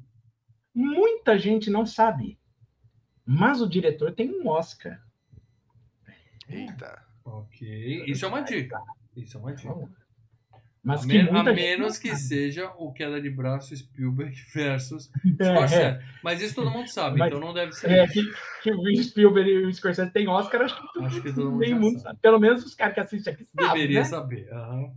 Muita 0.74 1.38
gente 1.38 1.70
não 1.70 1.86
sabe, 1.86 2.38
mas 3.24 3.60
o 3.60 3.68
diretor 3.68 4.12
tem 4.12 4.30
um 4.30 4.48
Oscar. 4.48 5.00
Eita. 6.48 7.02
Ok. 7.24 8.04
Isso 8.06 8.24
é 8.24 8.28
uma 8.28 8.42
dica. 8.42 8.82
Isso 9.16 9.36
é 9.36 9.40
uma 9.40 9.54
dica. 9.54 9.88
Mas 10.84 11.02
a, 11.02 11.08
que 11.08 11.18
a 11.18 11.42
menos 11.42 11.96
que 11.96 12.14
seja 12.14 12.70
o 12.76 12.92
queda 12.92 13.18
de 13.20 13.30
braço 13.30 13.74
Spielberg 13.74 14.36
versus 14.52 15.10
é, 15.40 15.44
Scorsese. 15.44 16.04
Mas 16.22 16.42
isso 16.42 16.54
todo 16.54 16.70
mundo 16.70 16.88
sabe, 16.88 17.18
Mas, 17.18 17.28
então 17.28 17.40
não 17.40 17.54
deve 17.54 17.72
ser. 17.72 17.90
É, 17.90 18.06
que, 18.06 18.22
que, 18.62 18.70
o 18.70 19.02
Spielberg 19.02 19.50
e 19.50 19.64
o 19.64 19.72
Scorsese 19.72 20.12
têm 20.12 20.28
Oscar, 20.28 20.60
acho 20.62 20.76
que, 20.76 20.98
acho 21.02 21.22
que 21.22 21.32
todo 21.32 21.52
mundo, 21.52 21.80
mundo 21.80 22.00
sabe. 22.00 22.18
Pelo 22.20 22.38
menos 22.38 22.64
os 22.64 22.74
caras 22.74 22.94
que 22.94 23.00
assistem 23.00 23.32
aqui 23.32 23.44
sabem. 23.44 23.72
Deveria 23.72 24.00
né? 24.00 24.04
saber. 24.04 24.48
Uhum. 24.52 24.92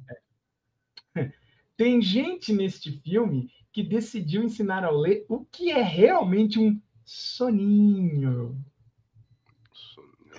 Tem 1.77 2.01
gente 2.01 2.51
neste 2.51 2.91
filme 2.91 3.49
que 3.71 3.81
decidiu 3.81 4.43
ensinar 4.43 4.83
ao 4.83 4.99
ler 4.99 5.25
o 5.29 5.45
que 5.45 5.71
é 5.71 5.81
realmente 5.81 6.59
um 6.59 6.81
soninho. 7.05 8.61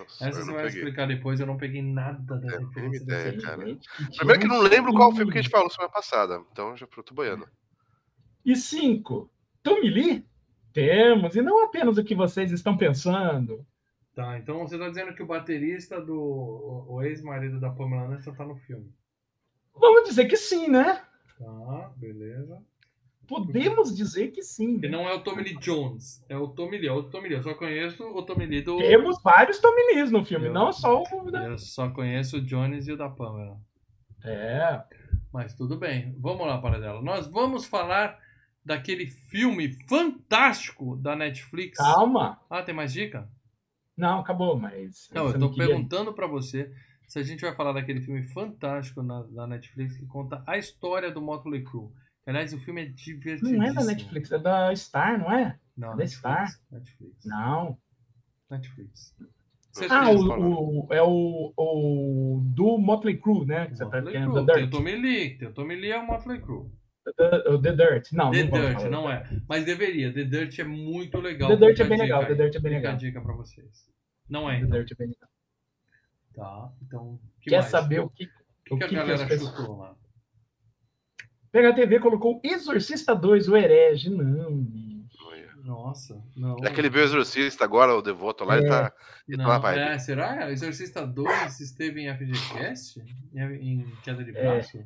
Essa 0.02 0.44
você 0.44 0.52
vai 0.52 0.64
peguei. 0.64 0.78
explicar 0.78 1.06
depois, 1.06 1.40
eu 1.40 1.46
não 1.46 1.56
peguei 1.56 1.82
nada 1.82 2.38
da 2.38 2.54
é, 2.54 2.96
ideia, 2.96 3.40
cara. 3.40 3.78
Primeiro 4.16 4.40
que 4.40 4.46
não 4.46 4.60
lembro 4.60 4.92
qual 4.92 5.12
filme 5.14 5.32
que 5.32 5.38
a 5.38 5.42
gente 5.42 5.50
falou 5.50 5.70
semana 5.70 5.92
passada, 5.92 6.42
então 6.52 6.76
já 6.76 6.86
tô 6.86 7.14
boiando. 7.14 7.48
E 8.44 8.56
cinco, 8.56 9.30
Tommy 9.62 9.90
Lee? 9.90 10.26
Temos, 10.72 11.34
e 11.34 11.42
não 11.42 11.64
apenas 11.64 11.98
o 11.98 12.04
que 12.04 12.14
vocês 12.14 12.52
estão 12.52 12.76
pensando. 12.76 13.66
Tá, 14.14 14.38
então 14.38 14.66
você 14.66 14.78
tá 14.78 14.88
dizendo 14.88 15.14
que 15.14 15.22
o 15.22 15.26
baterista 15.26 16.00
do 16.00 16.84
o 16.88 17.02
ex-marido 17.02 17.60
da 17.60 17.70
Pamela 17.70 18.06
Anderson 18.06 18.34
tá 18.34 18.44
no 18.44 18.56
filme. 18.56 18.92
Vamos 19.74 20.08
dizer 20.08 20.26
que 20.26 20.36
sim, 20.36 20.68
né? 20.68 21.02
Tá, 21.38 21.92
beleza. 21.96 22.60
Podemos 23.28 23.94
dizer 23.94 24.28
que 24.28 24.42
sim. 24.42 24.80
E 24.82 24.88
não 24.88 25.08
é 25.08 25.14
o 25.14 25.20
Tommy 25.22 25.42
Lee 25.42 25.58
Jones, 25.58 26.24
é 26.28 26.36
o 26.36 26.48
Tommy 26.48 26.78
Lee. 26.78 26.88
É 26.88 26.92
o 26.92 27.02
Tommy 27.02 27.28
Lee. 27.28 27.36
Eu 27.36 27.42
só 27.42 27.54
conheço 27.54 28.02
o 28.04 28.22
Tommy 28.22 28.46
Lee 28.46 28.62
do. 28.62 28.78
Temos 28.78 29.22
vários 29.22 29.58
Tommy 29.58 29.94
Lees 29.94 30.10
no 30.10 30.24
filme, 30.24 30.46
eu, 30.46 30.52
não 30.52 30.72
só 30.72 31.02
o. 31.02 31.36
Eu 31.36 31.58
só 31.58 31.90
conheço 31.90 32.38
o 32.38 32.40
Jones 32.40 32.88
e 32.88 32.92
o 32.92 32.96
da 32.96 33.08
Pamela. 33.08 33.60
É. 34.24 34.82
Mas 35.32 35.54
tudo 35.54 35.76
bem. 35.76 36.16
Vamos 36.18 36.46
lá, 36.46 36.58
Paradela. 36.58 37.02
Nós 37.02 37.26
vamos 37.28 37.66
falar 37.66 38.18
daquele 38.64 39.06
filme 39.06 39.76
fantástico 39.86 40.96
da 40.96 41.14
Netflix. 41.14 41.76
Calma. 41.78 42.40
Ah, 42.48 42.62
tem 42.62 42.74
mais 42.74 42.92
dica? 42.92 43.28
Não, 43.96 44.20
acabou, 44.20 44.58
mas. 44.58 45.08
Não, 45.12 45.28
eu 45.28 45.50
queria- 45.50 45.66
perguntando 45.68 46.12
pra 46.12 46.26
você 46.26 46.72
se 47.06 47.18
a 47.18 47.22
gente 47.22 47.40
vai 47.40 47.54
falar 47.54 47.72
daquele 47.72 48.00
filme 48.00 48.22
fantástico 48.22 49.02
na, 49.02 49.22
da 49.22 49.46
Netflix 49.46 49.96
que 49.96 50.06
conta 50.06 50.42
a 50.46 50.56
história 50.58 51.10
do 51.10 51.20
Motley 51.20 51.62
Crue. 51.64 51.90
Aliás, 52.28 52.52
o 52.52 52.58
filme 52.58 52.82
é 52.82 52.84
divertido. 52.86 53.50
Não 53.50 53.64
é 53.64 53.72
da 53.72 53.84
Netflix, 53.84 54.30
é 54.30 54.38
da 54.38 54.74
Star, 54.76 55.18
não 55.18 55.32
é? 55.32 55.58
Não, 55.76 55.90
da 55.90 55.96
Netflix. 55.96 56.18
Star? 56.18 56.60
Netflix. 56.70 57.24
Não. 57.24 57.78
Netflix. 58.50 59.14
Você 59.72 59.86
Ah, 59.90 60.10
o, 60.10 60.86
o- 60.86 60.92
é 60.92 61.02
o, 61.02 61.52
o 61.56 62.40
do 62.44 62.78
Motley 62.78 63.16
Crue, 63.18 63.46
né? 63.46 63.66
Que 63.66 63.76
você 63.76 63.84
tá 63.84 64.02
Crue. 64.02 64.12
The 64.12 64.18
Tem 64.18 64.26
o 64.28 64.44
Dirt. 64.46 64.70
Tommy 64.70 64.96
Lee. 64.96 65.38
Tem 65.38 65.48
o 65.48 65.52
Tommy 65.52 65.74
Lee 65.76 65.90
é 65.92 65.98
o 65.98 66.06
Motley 66.06 66.40
Crue. 66.40 66.70
The, 67.16 67.48
o 67.50 67.58
The 67.62 67.72
Dirt. 67.72 68.12
Não, 68.12 68.30
The 68.30 68.44
não 68.44 68.50
Dirt, 68.50 68.82
não 68.90 69.10
é. 69.10 69.22
Mas 69.48 69.64
deveria. 69.64 70.12
The 70.12 70.24
Dirt 70.24 70.58
é 70.58 70.64
muito 70.64 71.18
legal. 71.20 71.48
The 71.48 71.56
Dirt 71.66 71.80
é 71.80 71.84
bem 71.84 71.98
legal, 71.98 72.20
aí. 72.22 72.26
The 72.28 72.34
Dirt 72.34 72.54
é 72.56 72.60
bem 72.60 72.72
legal. 72.72 72.96
dica 72.96 73.20
pra 73.20 73.32
vocês. 73.34 73.88
Não 74.28 74.50
é, 74.50 74.58
The 74.58 74.66
então. 74.66 74.78
Dirt 74.78 74.90
é 74.90 74.94
bem 74.96 75.08
legal. 75.08 75.28
Tá, 76.34 76.72
então. 76.82 77.18
que 77.40 77.50
Quer 77.50 77.60
mais? 77.60 77.70
saber 77.70 78.00
o 78.00 78.10
que, 78.10 78.24
O 78.70 78.76
que, 78.78 78.84
o 78.84 78.86
a 78.86 79.04
galera 79.04 79.38
chutou 79.38 79.76
lá? 79.78 79.96
PHTV 81.52 82.00
colocou 82.00 82.40
Exorcista 82.44 83.14
2, 83.14 83.48
o 83.48 83.56
herege. 83.56 84.10
Não. 84.10 84.66
Nossa, 85.64 86.18
não. 86.34 86.56
Aquele 86.64 86.88
meu 86.88 87.02
exorcista 87.04 87.62
agora, 87.62 87.94
o 87.94 88.00
devoto 88.00 88.42
lá, 88.42 88.56
ele 88.56 88.66
É. 88.66 88.68
tá. 88.70 88.92
Ele 89.28 89.36
tá 89.36 89.42
na 89.42 89.54
Não, 89.54 89.60
vibe. 89.60 89.78
é, 89.80 89.98
será? 89.98 90.50
Exorcista 90.50 91.06
2 91.06 91.60
esteve 91.60 92.00
em 92.00 92.08
FGCast? 92.08 93.02
Em, 93.34 93.84
queda 94.02 94.24
de 94.24 94.30
É. 94.30 94.42
braço? 94.42 94.82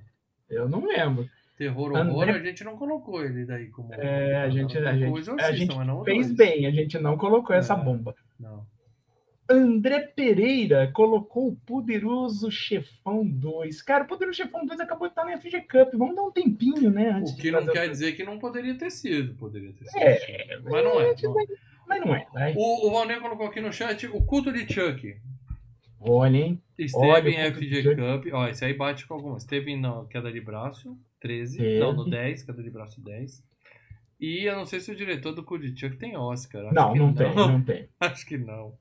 Eu 0.51 0.69
não 0.69 0.85
lembro. 0.85 1.29
Terror 1.57 1.97
André- 1.97 2.13
horror, 2.13 2.29
a 2.31 2.39
gente 2.45 2.65
não 2.65 2.77
colocou 2.77 3.25
ele 3.25 3.45
daí 3.45 3.69
como. 3.69 3.95
É, 3.95 4.43
a 4.43 4.51
gente, 4.51 4.77
a 4.77 4.81
o 4.81 4.95
gente, 4.99 5.31
a 5.41 5.53
gente 5.53 5.77
mas 5.77 5.87
não 5.87 6.01
o 6.01 6.05
fez 6.05 6.27
dois. 6.27 6.37
bem, 6.37 6.67
a 6.67 6.71
gente 6.73 6.99
não 6.99 7.17
colocou 7.17 7.55
essa 7.55 7.75
É. 7.75 7.77
bomba. 7.77 8.15
Não. 8.41 8.67
André 9.53 10.01
Pereira 10.01 10.91
colocou 10.93 11.49
o 11.49 11.57
Poderoso 11.57 12.51
Chefão 12.51 13.27
2. 13.27 13.83
Cara, 13.83 14.05
o 14.05 14.07
Poderoso 14.07 14.39
Chefão 14.39 14.65
2 14.65 14.81
acabou 14.81 15.09
de 15.09 15.13
estar 15.13 15.25
na 15.25 15.39
FG 15.39 15.61
Cup. 15.63 15.95
Vamos 15.95 16.17
dar 16.17 16.23
um 16.23 16.33
tempinho, 16.33 16.91
né? 16.91 17.11
Antes 17.11 17.33
O 17.33 17.37
que 17.37 17.51
não 17.51 17.67
quer 17.67 17.89
dizer 17.89 18.13
que 18.13 18.25
não 18.25 18.39
poderia 18.39 18.77
ter 18.77 18.91
sido. 18.91 19.35
Poderia 19.35 19.73
ter 19.73 19.85
sido. 19.87 20.01
É, 20.03 20.59
mas 20.65 20.85
não 20.85 21.01
é. 21.01 21.15
não. 21.23 21.35
Mas 21.87 22.01
não 22.01 22.15
é. 22.15 22.27
O, 22.57 22.89
o 22.89 22.91
Valnei 22.93 23.21
colocou 23.21 23.47
aqui 23.47 23.61
no 23.61 23.73
chat 23.73 24.07
o 24.07 24.25
culto 24.25 24.53
de 24.53 24.61
Chuck. 24.73 25.17
Olha, 26.01 26.37
hein? 26.37 26.63
Esteve 26.79 27.07
Olha, 27.07 27.29
em 27.29 27.49
o 27.49 27.55
FG. 27.55 27.95
Cup. 27.95 28.33
Ó, 28.33 28.49
esse 28.49 28.65
aí 28.65 28.75
bate 28.75 29.07
com 29.07 29.15
algumas. 29.15 29.43
Esteve 29.43 29.77
na 29.77 30.05
queda 30.07 30.33
de 30.33 30.41
braço, 30.41 30.97
13. 31.21 31.59
Teve. 31.59 31.79
Não, 31.79 31.93
no 31.93 32.09
10, 32.09 32.43
queda 32.43 32.63
de 32.63 32.71
braço 32.71 33.01
10. 33.01 33.45
E 34.19 34.49
eu 34.49 34.57
não 34.57 34.65
sei 34.65 34.81
se 34.81 34.91
o 34.91 34.97
diretor 34.97 35.33
do 35.33 35.45
culto 35.45 35.69
de 35.69 35.79
Chuck 35.79 35.97
tem 35.97 36.17
Oscar. 36.17 36.65
Acho 36.67 36.75
Não, 36.75 36.93
que 36.93 36.99
não 36.99 37.13
tem, 37.15 37.35
não 37.35 37.63
tem. 37.63 37.89
Acho 38.01 38.27
que 38.27 38.39
não. 38.39 38.73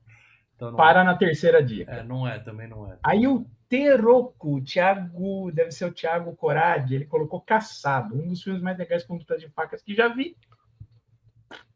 Então 0.62 0.70
não 0.70 0.76
Para 0.76 1.02
na 1.02 1.16
terceira 1.16 1.60
dica. 1.60 1.90
É, 1.90 2.02
não 2.04 2.26
é, 2.26 2.38
também 2.38 2.68
não 2.68 2.88
é. 2.90 2.96
Aí 3.02 3.26
o 3.26 3.44
Teroco, 3.68 4.62
Thiago, 4.62 5.50
deve 5.50 5.72
ser 5.72 5.86
o 5.86 5.92
Thiago 5.92 6.36
Coradi, 6.36 6.94
ele 6.94 7.04
colocou 7.04 7.40
Caçado, 7.40 8.14
um 8.14 8.28
dos 8.28 8.44
filmes 8.44 8.62
mais 8.62 8.78
legais 8.78 9.02
com 9.02 9.16
lutas 9.16 9.40
de 9.40 9.48
facas 9.48 9.82
que 9.82 9.92
já 9.92 10.06
vi. 10.06 10.36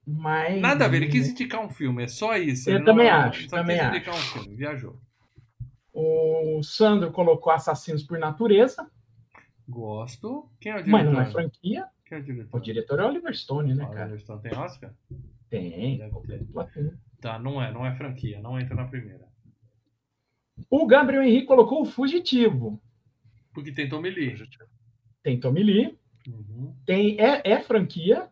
Mas. 0.07 0.61
Nada 0.61 0.85
a 0.85 0.89
ver, 0.89 0.99
ele 0.99 1.09
quis 1.09 1.29
indicar 1.29 1.61
um 1.61 1.69
filme, 1.69 2.05
é 2.05 2.09
só 2.09 2.37
isso. 2.37 2.71
Eu 2.71 2.77
ele 2.77 2.85
também 2.85 3.11
não- 3.11 3.19
acho, 3.23 3.49
também 3.49 3.77
quis 3.77 3.87
acho. 3.87 3.97
indicar 3.97 4.15
um 4.15 4.19
filme, 4.19 4.55
viajou. 4.55 4.97
O 5.93 6.63
Sandro 6.63 7.11
colocou 7.11 7.53
Assassinos 7.53 8.05
por 8.05 8.19
Natureza, 8.21 8.89
Gosto. 9.69 10.49
Quem 10.61 10.71
é 10.71 10.77
o 10.77 10.85
diretor? 10.85 10.93
mas 11.05 11.13
não 11.13 11.21
é 11.21 11.27
franquia. 11.27 11.87
Quem 12.05 12.19
é 12.19 12.21
o 12.21 12.25
diretor? 12.25 12.57
O 12.57 12.61
diretor 12.61 13.01
é 13.01 13.03
o 13.03 13.09
Oliver 13.09 13.37
Stone, 13.37 13.75
né, 13.75 13.85
cara? 13.87 14.03
Oliver 14.03 14.21
Stone 14.21 14.43
tem 14.43 14.57
Oscar? 14.57 14.93
Tem. 15.51 15.99
Deve 15.99 16.21
ter. 16.27 16.99
Tá, 17.21 17.39
não 17.39 17.63
é, 17.63 17.73
não 17.73 17.85
é 17.87 17.95
franquia, 17.97 18.41
não 18.41 18.59
entra 18.61 18.75
na 18.75 18.87
primeira. 18.87 19.27
O 20.71 20.87
Gabriel 20.87 21.23
Henrique 21.23 21.47
colocou 21.47 21.83
o 21.83 21.87
Fugitivo. 21.87 22.81
Porque 23.53 23.73
tem 23.73 23.89
Tommy 23.89 24.11
Lee. 24.11 24.37
Tem 25.23 25.39
Tommy 25.41 25.63
Lee, 25.63 25.99
Uhum. 26.29 26.75
tem, 26.85 27.19
é, 27.21 27.41
é 27.45 27.61
franquia, 27.61 28.29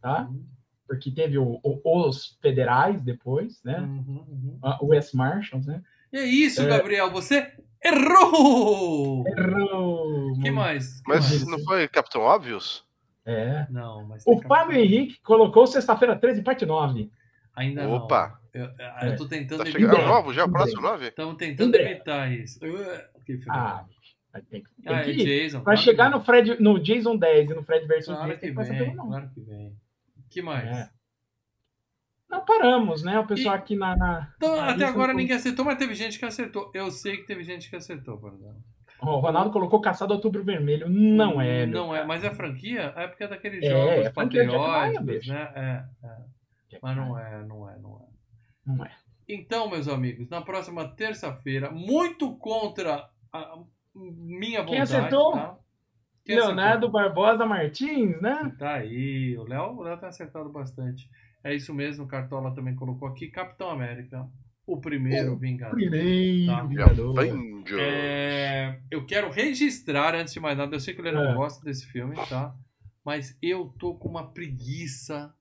tá? 0.00 0.26
Uhum. 0.28 0.44
Porque 0.86 1.10
teve 1.10 1.38
o- 1.38 1.60
o- 1.62 2.08
os 2.08 2.38
federais 2.42 3.00
depois, 3.02 3.62
né? 3.64 3.80
Uhum, 3.80 4.24
uhum. 4.28 4.58
Ah, 4.62 4.78
O 4.82 4.88
West 4.88 5.14
Marshals, 5.14 5.66
né? 5.66 5.82
E 6.12 6.18
é 6.18 6.24
isso, 6.26 6.60
É. 6.62 6.66
Gabriel, 6.66 7.10
você 7.10 7.52
errou! 7.82 9.24
Errou! 9.26 10.38
que 10.40 10.50
mais? 10.50 11.00
Que 11.00 11.08
Mas 11.08 11.28
mais? 11.30 11.46
não 11.46 11.58
foi 11.60 11.88
Capitão 11.88 12.20
Óbvios? 12.22 12.84
É. 13.26 13.66
Não, 13.70 14.06
mas 14.06 14.22
O 14.26 14.38
tem 14.38 14.48
Fábio 14.48 14.76
Henrique 14.78 15.20
colocou 15.22 15.66
sexta-feira 15.66 16.16
13, 16.16 16.42
parte 16.42 16.66
9. 16.66 17.10
Ainda 17.56 17.88
Opa! 17.88 18.38
não. 18.54 18.62
Eu, 18.62 18.66
eu, 18.66 19.08
eu 19.10 19.16
tô 19.16 19.26
tentando 19.26 19.64
Tá 19.64 19.68
evitar. 19.70 19.92
chegando 19.94 20.06
novo 20.08 20.32
já, 20.32 20.44
o 20.44 20.50
próximo 20.50 20.80
breve. 20.80 20.92
nove? 20.94 21.08
Estamos 21.08 21.36
tentando 21.36 21.74
evitar 21.74 22.30
isso. 22.32 22.60
Ah, 23.48 23.84
vai 24.32 24.42
ter 24.42 24.60
que, 24.60 24.68
tem 24.82 24.94
Ah, 24.94 25.02
que 25.02 25.10
é. 25.10 25.14
Jason. 25.14 25.58
Pra 25.58 25.64
claro 25.72 25.78
chegar 25.80 26.10
no, 26.10 26.20
Fred, 26.24 26.60
no 26.62 26.78
Jason 26.78 27.16
10 27.16 27.50
e 27.50 27.54
no 27.54 27.62
Fred 27.64 27.86
versus 27.86 28.14
Claro 28.14 28.28
Jason, 28.28 28.34
que 28.40 28.40
tem 28.46 28.54
que 28.54 28.62
vem, 28.70 28.78
pelo 28.78 28.94
nome. 28.96 29.08
claro 29.10 29.30
que 29.34 29.40
vem. 29.40 29.76
que 30.30 30.42
mais? 30.42 30.66
É. 30.68 30.90
Não 32.30 32.44
paramos, 32.44 33.02
né? 33.02 33.18
O 33.18 33.26
pessoal 33.26 33.54
aqui 33.54 33.76
na. 33.76 33.96
na- 33.96 34.32
Então, 34.36 34.56
na 34.56 34.70
até 34.72 34.84
agora 34.84 35.14
ninguém 35.14 35.36
acertou, 35.36 35.64
mas 35.64 35.78
teve 35.78 35.94
gente 35.94 36.18
que 36.18 36.24
acertou. 36.24 36.70
Eu 36.74 36.90
sei 36.90 37.16
que 37.18 37.26
teve 37.26 37.44
gente 37.44 37.70
que 37.70 37.76
acertou, 37.76 38.18
por 38.18 38.32
exemplo. 38.34 38.62
O 39.00 39.18
Ronaldo 39.18 39.50
colocou 39.50 39.80
Caçado 39.80 40.14
Outubro 40.14 40.42
Vermelho. 40.44 40.88
Não 40.88 41.40
é. 41.40 41.66
Não 41.66 41.94
é, 41.94 42.04
mas 42.04 42.24
é 42.24 42.30
franquia? 42.30 42.92
É 42.96 43.06
porque 43.06 43.24
é 43.24 43.28
daqueles 43.28 43.62
É, 43.62 43.70
jogos 43.70 44.06
é 44.06 44.10
patrióticos, 44.10 45.26
né? 45.26 45.52
É, 45.54 46.06
é. 46.06 46.78
Mas 46.82 46.96
não 46.96 47.18
é, 47.18 47.44
não 47.44 47.68
é, 47.68 47.78
não 47.78 47.96
é. 47.96 48.04
Não 48.66 48.84
é. 48.84 48.90
Então, 49.28 49.70
meus 49.70 49.88
amigos, 49.88 50.28
na 50.28 50.42
próxima 50.42 50.88
terça-feira, 50.88 51.70
muito 51.70 52.36
contra 52.36 53.08
a 53.32 53.58
minha 53.94 54.60
vontade. 54.60 54.72
Quem 54.72 54.80
acertou? 54.80 55.32
Tá? 55.32 55.56
Quem 56.24 56.36
Leonardo 56.36 56.90
Barbosa 56.90 57.44
Martins, 57.46 58.20
né? 58.20 58.32
acertou? 58.32 58.58
Tá 58.58 58.74
aí. 58.74 59.36
O 59.38 59.44
Léo, 59.44 59.76
o 59.76 59.82
Léo 59.82 59.98
tá 59.98 60.08
acertado 60.08 60.50
bastante. 60.50 61.08
É 61.42 61.54
isso 61.54 61.74
mesmo, 61.74 62.04
o 62.04 62.08
Cartola 62.08 62.54
também 62.54 62.74
colocou 62.74 63.06
aqui. 63.08 63.28
Capitão 63.28 63.70
América, 63.70 64.26
o 64.66 64.80
primeiro 64.80 65.36
Vingador. 65.36 65.74
Primeiro 65.74 66.46
Tá. 66.52 66.62
Vingador. 66.62 67.14
É, 67.78 68.78
eu 68.90 69.04
quero 69.06 69.30
registrar, 69.30 70.14
antes 70.14 70.32
de 70.34 70.40
mais 70.40 70.56
nada, 70.56 70.74
eu 70.74 70.80
sei 70.80 70.94
que 70.94 71.00
o 71.00 71.04
Léo 71.04 71.14
não 71.14 71.30
É. 71.30 71.34
gosta 71.34 71.64
desse 71.64 71.86
filme, 71.86 72.14
tá? 72.28 72.54
Mas 73.04 73.36
eu 73.42 73.74
tô 73.78 73.94
com 73.94 74.08
uma 74.08 74.32
preguiça. 74.32 75.32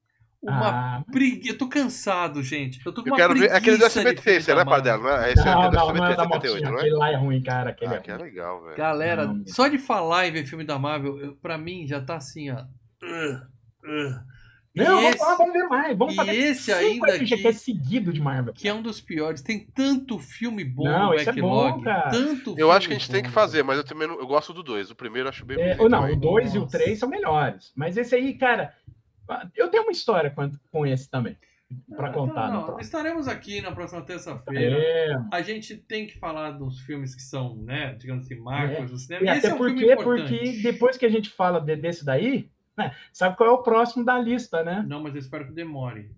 Uma 0.42 0.98
Ah, 0.98 1.04
preguiça. 1.10 1.54
Eu 1.54 1.58
tô 1.58 1.70
cansado, 1.70 2.44
gente. 2.44 2.86
Eu 2.86 2.92
tô 2.92 3.02
com 3.02 3.08
Eu 3.08 3.14
uma 3.14 3.18
quero 3.18 3.34
ver 3.34 3.40
preguiça. 3.48 3.58
aquele 3.58 3.78
do 3.78 3.80
de 3.80 3.86
SBT, 3.86 4.30
é, 4.32 4.40
da 4.42 4.56
né, 4.56 4.64
Marvel. 4.66 4.98
Não 5.00 5.10
é? 5.10 5.32
Esse 5.32 5.42
é 5.42 5.46
não, 5.46 5.52
aquele 5.62 5.70
do 5.72 5.78
não, 5.78 5.94
não 5.94 6.06
é 6.06 6.12
SBT 6.12 6.16
da 6.18 6.24
78, 6.24 6.54
motinha. 6.54 6.70
não 6.72 6.78
é? 6.78 6.82
Aquele 6.82 6.96
lá 6.98 7.10
é 7.12 7.16
ruim, 7.16 7.42
cara. 7.42 7.70
Aquele 7.70 7.94
Ah, 7.94 7.96
é 7.96 8.00
que 8.02 8.12
é 8.12 8.18
legal, 8.18 8.64
velho. 8.64 8.76
Galera, 8.78 9.28
Não. 9.28 9.48
só 9.48 9.70
de 9.70 9.78
falar 9.78 10.28
e 10.28 10.32
ver 10.32 10.46
filme 10.46 10.66
da 10.66 10.78
Marvel, 10.78 11.18
eu, 11.20 11.36
pra 11.38 11.58
mim 11.58 11.88
já 11.88 12.02
tá 12.02 12.18
assim, 12.18 12.52
ó. 12.52 12.56
Uh, 13.02 13.36
uh. 13.86 14.33
Não, 14.76 14.86
vamos, 15.02 15.10
esse, 15.16 15.24
lá, 15.24 15.36
vamos 15.36 15.54
ver 15.54 15.68
mais. 15.68 15.98
Vamos 15.98 16.16
fazer 16.16 16.36
esse 16.36 16.74
cinco 16.74 17.06
ainda 17.06 17.18
FGQ 17.20 17.48
aqui- 17.48 17.54
seguido 17.60 18.12
de 18.12 18.20
Marvel. 18.20 18.54
que 18.54 18.68
é 18.68 18.74
um 18.74 18.82
dos 18.82 19.00
piores. 19.00 19.42
Tem 19.42 19.60
tanto 19.74 20.18
filme 20.18 20.64
bom 20.64 20.86
Não, 20.86 21.08
no 21.10 21.14
esse 21.14 21.30
é 21.30 21.34
backlog. 21.34 21.84
bom, 21.84 21.92
tanto 22.10 22.56
Eu 22.58 22.72
acho 22.72 22.88
que 22.88 22.94
a 22.96 22.98
gente 22.98 23.10
tem 23.12 23.22
bom. 23.22 23.28
que 23.28 23.34
fazer, 23.34 23.62
mas 23.64 23.78
eu 23.78 23.84
também 23.84 24.08
não, 24.08 24.20
eu 24.20 24.26
gosto 24.26 24.52
do 24.52 24.64
dois. 24.64 24.90
O 24.90 24.96
primeiro 24.96 25.28
eu 25.28 25.30
acho 25.30 25.46
bem 25.46 25.60
É, 25.62 25.76
bonito 25.76 25.90
não, 25.90 26.12
o 26.12 26.16
2 26.16 26.56
e 26.56 26.58
o. 26.58 26.66
3 26.66 26.98
são 26.98 27.08
melhores. 27.08 27.72
Mas 27.76 27.98
esse 27.98 28.16
aí, 28.16 28.34
cara, 28.34 28.74
eu 29.56 29.68
tenho 29.70 29.84
uma 29.84 29.92
história 29.92 30.32
com, 30.32 30.50
com 30.72 30.86
esse 30.88 31.10
também. 31.10 31.38
Pra 31.96 32.10
Ah, 32.10 32.14
contar. 32.14 32.32
então, 32.42 32.54
não, 32.54 32.60
próximo. 32.66 32.82
estaremos 32.82 33.28
aqui 33.28 33.60
na 33.62 33.72
próxima 33.72 34.02
terça-feira. 34.04 34.76
É, 34.78 35.16
A 35.32 35.42
gente 35.42 35.76
tem 35.76 36.06
que 36.06 36.20
falar 36.20 36.52
dos 36.52 36.80
filmes 36.82 37.16
que 37.16 37.22
são, 37.24 37.56
né, 37.58 37.96
digamos 38.00 38.26
assim, 38.26 38.36
marcos 38.40 38.92
do 38.92 38.98
cinema. 38.98 39.26
e 39.26 39.30
Esse 39.30 39.48
até 39.48 39.48
é 39.48 39.54
um 39.54 39.58
filme 39.64 39.74
porque, 39.82 39.94
importante. 39.94 40.34
porque 40.38 40.52
depois 40.64 40.98
que 40.98 41.06
a 41.06 41.10
gente 41.10 41.30
fala 41.32 41.60
de- 41.60 41.76
desse 41.76 42.06
daí, 42.06 42.50
sabe 43.14 43.36
qual 43.38 43.50
é 43.50 43.52
o 43.54 43.64
próximo 43.64 44.04
da 44.06 44.18
lista, 44.20 44.64
né? 44.64 44.84
Não, 44.88 45.02
mas 45.02 45.14
eu 45.14 45.20
espero 45.20 45.46
que 45.46 45.54
demore. 45.54 46.10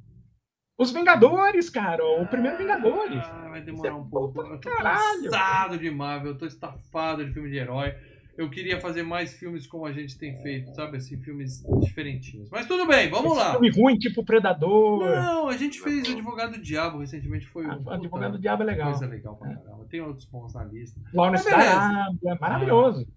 Os 0.77 0.91
Vingadores, 0.91 1.69
cara. 1.69 2.03
O 2.03 2.27
primeiro 2.27 2.57
Vingadores. 2.57 3.21
Ah, 3.23 3.47
vai 3.49 3.61
demorar 3.61 3.89
é 3.89 3.93
um 3.93 4.09
pouco. 4.09 4.41
Eu 4.41 4.59
tô 4.59 4.69
caralho. 4.69 5.23
cansado 5.23 5.77
de 5.77 5.89
Marvel, 5.89 6.31
eu 6.33 6.37
tô 6.37 6.45
estafado 6.45 7.25
de 7.25 7.31
filme 7.31 7.49
de 7.49 7.57
herói. 7.57 7.95
Eu 8.37 8.49
queria 8.49 8.81
fazer 8.81 9.01
mais 9.01 9.33
filmes 9.33 9.65
como 9.65 9.85
a 9.85 9.93
gente 9.93 10.17
tem 10.17 10.37
feito, 10.41 10.75
sabe? 10.75 10.97
Assim, 10.97 11.17
filmes 11.21 11.63
diferentinhos. 11.79 12.49
Mas 12.49 12.67
tudo 12.67 12.85
bem, 12.85 13.09
vamos 13.09 13.31
Esse 13.31 13.39
lá. 13.39 13.51
filme 13.51 13.69
ruim, 13.71 13.97
tipo 13.97 14.25
Predador. 14.25 15.05
Não, 15.05 15.47
a 15.47 15.55
gente 15.55 15.79
fez 15.79 16.09
Advogado 16.11 16.51
do 16.57 16.61
Diabo 16.61 16.99
recentemente. 16.99 17.47
Foi 17.47 17.65
Ah, 17.65 17.77
um 17.77 17.89
Advogado 17.91 18.33
do 18.33 18.39
Diabo 18.39 18.63
é 18.63 18.65
legal. 18.65 18.89
coisa 18.91 19.05
legal 19.07 19.37
pra 19.37 19.47
caramba. 19.55 19.85
Tem 19.89 20.01
outros 20.01 20.25
bons 20.25 20.53
na 20.53 20.65
lista. 20.65 20.99
Lawrence. 21.13 21.47
Arábia, 21.47 22.37
maravilhoso. 22.41 23.05
Puta, 23.05 23.11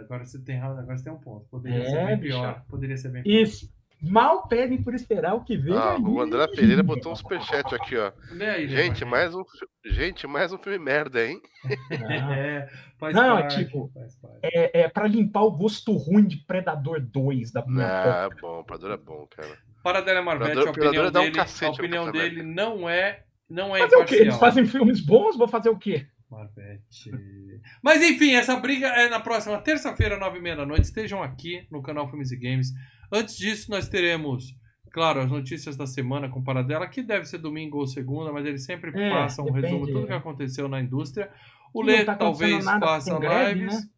agora 0.00 0.24
você 0.24 0.38
tem, 0.42 0.60
agora 0.60 0.96
você 0.96 1.04
tem 1.04 1.12
um 1.12 1.18
ponto. 1.18 1.46
Poderia 1.50 1.82
É, 1.82 1.84
ser 1.90 2.06
bem 2.06 2.16
bicho. 2.18 2.38
pior. 2.38 2.64
Poderia 2.68 2.96
ser 2.96 3.08
bem 3.10 3.22
pior. 3.22 3.42
Isso. 3.42 3.78
Mal 4.00 4.46
pedem 4.46 4.80
por 4.80 4.94
esperar 4.94 5.34
o 5.34 5.42
que 5.42 5.56
vem. 5.56 5.74
Ah, 5.74 5.94
aí. 5.96 6.00
o 6.00 6.20
André 6.20 6.46
Pereira 6.46 6.84
botou 6.84 7.10
um 7.12 7.16
superchat 7.16 7.74
aqui, 7.74 7.96
ó. 7.96 8.12
Aí, 8.30 8.68
Gente, 8.68 9.00
Neymar. 9.04 9.10
mais 9.10 9.34
um, 9.34 9.42
gente, 9.84 10.24
mais 10.28 10.52
um 10.52 10.58
filme 10.58 10.78
merda, 10.78 11.26
hein? 11.26 11.40
Ah, 11.64 11.68
É, 12.38 12.68
faz 12.96 13.12
Não, 13.16 13.38
parte, 13.40 13.64
tipo, 13.64 13.90
faz 13.92 14.14
parte. 14.14 14.38
é, 14.42 14.82
é 14.82 14.88
para 14.88 15.08
limpar 15.08 15.42
o 15.42 15.50
gosto 15.50 15.92
ruim 15.96 16.24
de 16.24 16.36
Predador 16.36 17.00
2 17.00 17.50
da 17.50 17.66
minha 17.66 17.88
Ah, 17.88 18.28
bom, 18.40 18.60
o 18.60 18.64
Predador 18.64 18.92
é 18.94 18.96
bom, 18.96 19.26
cara. 19.34 19.58
Para 19.82 20.00
Dele 20.00 20.20
Marvete, 20.20 20.52
Predador- 20.52 20.68
a 20.68 20.70
opinião, 20.70 20.90
Predador 20.92 21.10
dá 21.10 21.20
um 21.20 21.24
dele, 21.24 21.34
cacete 21.36 21.66
a 21.80 21.82
opinião 21.84 22.12
dele 22.12 22.42
não 22.44 22.88
é, 22.88 23.24
não 23.50 23.74
é 23.74 23.80
Fazer 23.80 23.96
o 23.96 24.04
quê? 24.04 24.14
Eles 24.14 24.26
imparcial. 24.26 24.38
fazem 24.40 24.64
filmes 24.66 25.00
bons, 25.00 25.36
vou 25.36 25.48
fazer 25.48 25.70
o 25.70 25.76
quê? 25.78 26.06
Marvete. 26.30 27.10
Mas 27.82 28.02
enfim, 28.02 28.32
essa 28.34 28.56
briga 28.56 28.88
é 28.88 29.08
na 29.08 29.20
próxima 29.20 29.58
terça-feira, 29.60 30.18
nove 30.18 30.38
e 30.38 30.42
meia 30.42 30.56
da 30.56 30.66
noite. 30.66 30.84
Estejam 30.84 31.22
aqui 31.22 31.66
no 31.70 31.82
canal 31.82 32.08
Filmes 32.08 32.30
e 32.30 32.36
Games. 32.36 32.72
Antes 33.10 33.36
disso, 33.36 33.70
nós 33.70 33.88
teremos, 33.88 34.54
claro, 34.92 35.20
as 35.20 35.30
notícias 35.30 35.76
da 35.76 35.86
semana 35.86 36.28
com 36.28 36.42
Paradela, 36.44 36.86
que 36.86 37.02
deve 37.02 37.24
ser 37.24 37.38
domingo 37.38 37.78
ou 37.78 37.86
segunda, 37.86 38.32
mas 38.32 38.44
eles 38.44 38.64
sempre 38.64 38.90
É, 38.94 39.10
passam 39.10 39.46
um 39.46 39.52
resumo 39.52 39.86
de 39.86 39.92
tudo 39.92 40.06
que 40.06 40.12
aconteceu 40.12 40.68
na 40.68 40.80
indústria. 40.80 41.30
O 41.72 41.82
Lê 41.82 42.04
tá 42.04 42.14
talvez 42.14 42.64
faça 42.64 43.18
greve, 43.18 43.60
lives. 43.60 43.74
né? 43.84 43.88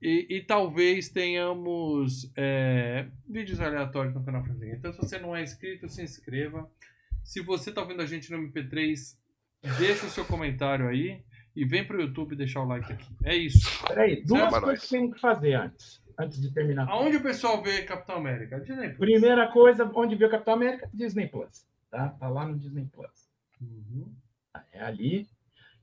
E, 0.00 0.26
e 0.36 0.40
talvez 0.42 1.08
tenhamos 1.08 2.30
é, 2.36 3.06
vídeos 3.28 3.60
aleatórios 3.60 4.12
no 4.14 4.24
canal 4.24 4.42
Filmes 4.42 4.60
e 4.62 4.66
Games. 4.66 4.78
Então, 4.80 4.92
se 4.92 4.98
você 4.98 5.18
não 5.18 5.34
é 5.34 5.42
inscrito, 5.42 5.88
se 5.88 6.02
inscreva. 6.02 6.68
Se 7.22 7.40
você 7.40 7.70
está 7.70 7.80
ouvindo 7.82 8.02
a 8.02 8.06
gente 8.06 8.30
no 8.32 8.38
MP3, 8.38 8.96
deixa 9.78 10.04
o 10.06 10.10
seu 10.10 10.24
comentário 10.24 10.88
aí. 10.88 11.22
E 11.54 11.64
vem 11.64 11.86
pro 11.86 12.00
YouTube 12.00 12.34
deixar 12.34 12.60
o 12.60 12.66
like 12.66 12.92
aqui. 12.92 13.14
É 13.24 13.36
isso. 13.36 13.68
Peraí, 13.86 14.24
duas 14.24 14.50
coisas 14.50 14.62
nós. 14.62 14.82
que 14.82 14.88
temos 14.88 15.14
que 15.14 15.20
fazer 15.20 15.54
antes, 15.54 16.02
antes 16.18 16.40
de 16.40 16.50
terminar. 16.50 16.88
Aonde 16.88 17.18
o 17.18 17.22
pessoal 17.22 17.62
vê 17.62 17.82
Capitão 17.82 18.16
América? 18.16 18.58
Disney 18.60 18.88
Plus. 18.88 18.98
Primeira 18.98 19.48
coisa, 19.48 19.90
onde 19.94 20.16
viu 20.16 20.30
Capitão 20.30 20.54
América? 20.54 20.88
Disney 20.92 21.28
Plus. 21.28 21.66
Tá? 21.90 22.08
Tá 22.08 22.28
lá 22.28 22.46
no 22.46 22.58
Disney 22.58 22.86
Plus. 22.86 23.30
Uhum. 23.60 24.10
É 24.72 24.82
ali. 24.82 25.28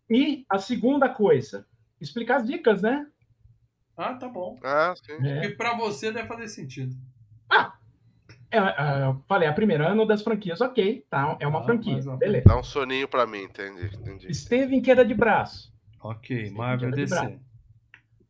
E 0.10 0.44
a 0.50 0.58
segunda 0.58 1.08
coisa, 1.08 1.68
explicar 2.02 2.38
as 2.38 2.48
dicas, 2.48 2.82
né? 2.82 3.06
Ah, 3.96 4.16
tá 4.16 4.28
bom. 4.28 4.58
Ah, 4.64 4.94
sim. 4.96 5.28
É. 5.28 5.46
E 5.46 5.56
pra 5.56 5.76
você 5.76 6.12
deve 6.12 6.28
fazer 6.28 6.48
sentido. 6.48 6.96
É, 7.52 7.72
é, 8.58 9.04
eu 9.06 9.24
falei, 9.28 9.48
a 9.48 9.54
primeira 9.54 9.88
ano 9.90 10.06
das 10.06 10.22
franquias, 10.22 10.60
ok, 10.62 11.06
tá? 11.10 11.38
É 11.40 11.48
uma 11.48 11.60
Ah, 11.60 11.64
franquia, 11.64 11.98
uma 12.02 12.18
beleza. 12.18 12.46
Dá 12.48 12.58
um 12.58 12.64
soninho 12.64 13.08
pra 13.08 13.26
mim, 13.26 13.44
entendi, 13.44 13.86
entendi. 13.96 14.28
Esteve 14.30 14.76
em 14.76 14.82
queda 14.82 15.06
de 15.06 15.14
braço. 15.14 15.72
Ok, 16.02 16.48
Sim, 16.48 16.56
Marvel 16.56 16.92
DC. 16.92 17.40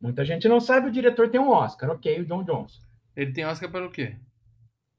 Muita 0.00 0.24
gente 0.24 0.48
não 0.48 0.60
sabe, 0.60 0.88
o 0.88 0.92
diretor 0.92 1.28
tem 1.28 1.40
um 1.40 1.50
Oscar, 1.50 1.90
ok, 1.90 2.20
o 2.20 2.24
John 2.26 2.42
Johnson. 2.42 2.80
Ele 3.16 3.32
tem 3.32 3.44
Oscar 3.44 3.70
pelo 3.70 3.90
quê? 3.90 4.16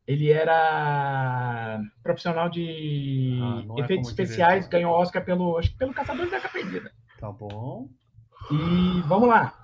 Ele 0.08 0.32
era 0.32 1.82
profissional 2.04 2.50
de 2.50 3.40
Ah, 3.42 3.64
é 3.78 3.82
efeitos 3.82 4.08
como 4.08 4.10
especiais, 4.10 4.60
diretor. 4.66 4.72
ganhou 4.72 4.94
Oscar 4.94 5.24
pelo, 5.24 5.58
acho 5.58 5.72
que 5.72 5.78
pelo 5.78 5.94
Caçador 5.94 6.30
da 6.30 6.38
Arca 6.38 6.50
Perdida. 6.50 6.92
Tá 7.20 7.32
bom. 7.32 7.88
E 8.52 9.02
vamos 9.08 9.30
lá. 9.30 9.58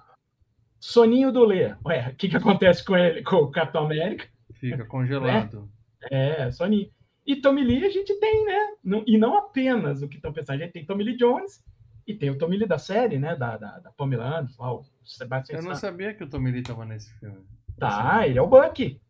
Soninho 0.79 1.31
do 1.31 1.43
Lê. 1.43 1.75
Ué, 1.85 2.09
o 2.09 2.15
que, 2.15 2.29
que 2.29 2.37
acontece 2.37 2.83
com 2.85 2.95
ele, 2.95 3.23
com 3.23 3.37
o 3.37 3.51
Capitão 3.51 3.85
América? 3.85 4.27
Fica 4.59 4.85
congelado. 4.85 5.69
É, 6.11 6.51
Soninho. 6.51 6.89
E 7.25 7.35
Tommy 7.35 7.63
Lee 7.63 7.85
a 7.85 7.89
gente 7.89 8.17
tem, 8.19 8.45
né? 8.45 9.03
E 9.05 9.17
não 9.17 9.37
apenas 9.37 10.01
o 10.01 10.07
que 10.07 10.15
estão 10.15 10.31
pensando. 10.31 10.55
A 10.55 10.63
gente 10.63 10.71
tem 10.71 10.85
Tommy 10.85 11.03
Lee 11.03 11.17
Jones 11.17 11.61
e 12.05 12.13
tem 12.13 12.29
o 12.29 12.37
Tommy 12.37 12.57
Lee 12.57 12.67
da 12.67 12.77
série, 12.77 13.19
né? 13.19 13.35
Da, 13.35 13.57
da, 13.57 13.79
da 13.79 13.91
Pamela 13.91 14.39
Anderson, 14.39 14.63
lá, 14.63 14.73
o 14.73 14.85
Sebastian 15.03 15.57
Eu 15.57 15.63
não 15.63 15.75
sabia 15.75 16.13
que 16.13 16.23
o 16.23 16.29
Tommy 16.29 16.51
Lee 16.51 16.63
tava 16.63 16.85
nesse 16.85 17.13
filme. 17.19 17.45
Tá, 17.77 18.25
ele 18.25 18.39
é 18.39 18.41
o 18.41 18.47
Bucky. 18.47 19.01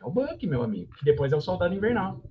É 0.00 0.04
o 0.04 0.10
Bucky, 0.10 0.46
meu 0.46 0.62
amigo. 0.62 0.94
Que 0.94 1.04
depois 1.04 1.32
é 1.32 1.36
o 1.36 1.40
Soldado 1.40 1.74
Invernal. 1.74 2.22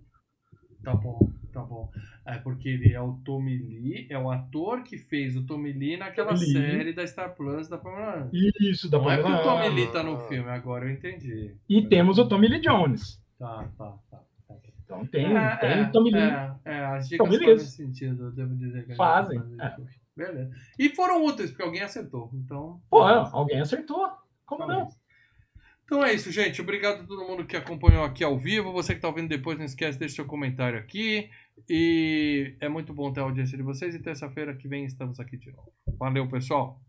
Tá 0.82 0.96
bom, 0.96 1.30
tá 1.52 1.62
bom. 1.62 1.92
É 2.26 2.38
porque 2.38 2.70
ele 2.70 2.94
é 2.94 3.02
o 3.02 3.14
Tommy 3.26 3.58
Lee, 3.58 4.08
é 4.10 4.18
o 4.18 4.30
ator 4.30 4.84
que 4.84 4.98
fez 4.98 5.36
o 5.36 5.44
Tommy 5.46 5.72
Lee 5.74 5.98
naquela 5.98 6.34
Tommy 6.34 6.46
Lee. 6.46 6.54
série 6.54 6.94
da 6.94 7.06
Star 7.08 7.36
Plus 7.36 7.68
da 7.68 7.78
Pamela. 7.80 8.30
Isso, 8.32 8.90
da 8.90 9.00
Não 9.00 9.10
é 9.10 9.18
que 9.18 9.24
Pamela 9.24 9.42
o 9.42 9.44
Tommy. 9.44 9.70
Lee 9.76 9.92
tá 9.92 10.04
no 10.04 10.20
filme, 10.28 10.50
agora 10.50 10.86
eu 10.86 10.92
entendi. 10.92 11.56
E 11.68 11.82
temos 11.88 12.20
o 12.20 12.28
Tommy 12.28 12.48
Lee 12.48 12.62
Jones. 12.62 13.20
Tá, 13.40 13.68
tá, 13.78 13.98
tá. 14.12 14.18
tá. 14.48 14.56
Então 14.86 15.06
tem, 15.08 15.36
É, 15.36 15.56
tem 15.56 15.70
é, 15.72 15.82
o 15.82 15.92
Tommy 15.92 16.12
Lee. 16.12 16.22
É, 16.22 16.56
é, 16.66 16.86
as 16.86 17.10
dicas 17.10 17.26
Tommy 17.26 17.40
fazem 17.40 17.56
Lee. 17.56 17.66
sentido, 17.66 18.26
eu 18.26 18.32
devo 18.32 18.56
dizer 18.56 18.86
que 18.86 18.96
Fazem, 18.96 19.40
faz 19.58 19.80
é. 19.80 20.02
Beleza. 20.16 20.52
E 20.78 20.90
foram 20.90 21.26
úteis, 21.26 21.50
porque 21.50 21.64
alguém 21.64 21.82
acertou. 21.82 22.30
Então. 22.34 22.82
Pô, 22.90 23.02
alguém 23.02 23.62
acertou. 23.62 24.08
Como 24.46 24.68
não? 24.68 24.90
Então 25.86 26.06
é 26.06 26.14
isso, 26.14 26.32
gente. 26.32 26.62
Obrigado 26.62 27.02
a 27.02 27.06
todo 27.06 27.26
mundo 27.28 27.46
que 27.46 27.56
acompanhou 27.58 28.04
aqui 28.06 28.24
ao 28.24 28.38
vivo. 28.38 28.72
Você 28.72 28.94
que 28.94 29.00
está 29.00 29.08
ouvindo 29.08 29.28
depois, 29.28 29.58
não 29.58 29.66
esquece, 29.66 29.98
deixe 30.00 30.16
seu 30.16 30.26
comentário 30.26 30.78
aqui. 30.80 31.30
E 31.70 32.56
é 32.60 32.68
muito 32.68 32.94
bom 32.94 33.14
ter 33.14 33.20
a 33.20 33.24
audiência 33.24 33.58
de 33.58 33.64
vocês. 33.64 33.94
E 33.96 34.00
terça-feira 34.00 34.56
que 34.56 34.68
vem 34.68 34.86
estamos 34.86 35.20
aqui 35.20 35.38
de 35.38 35.52
novo. 35.52 35.72
Valeu, 35.98 36.28
pessoal. 36.28 36.82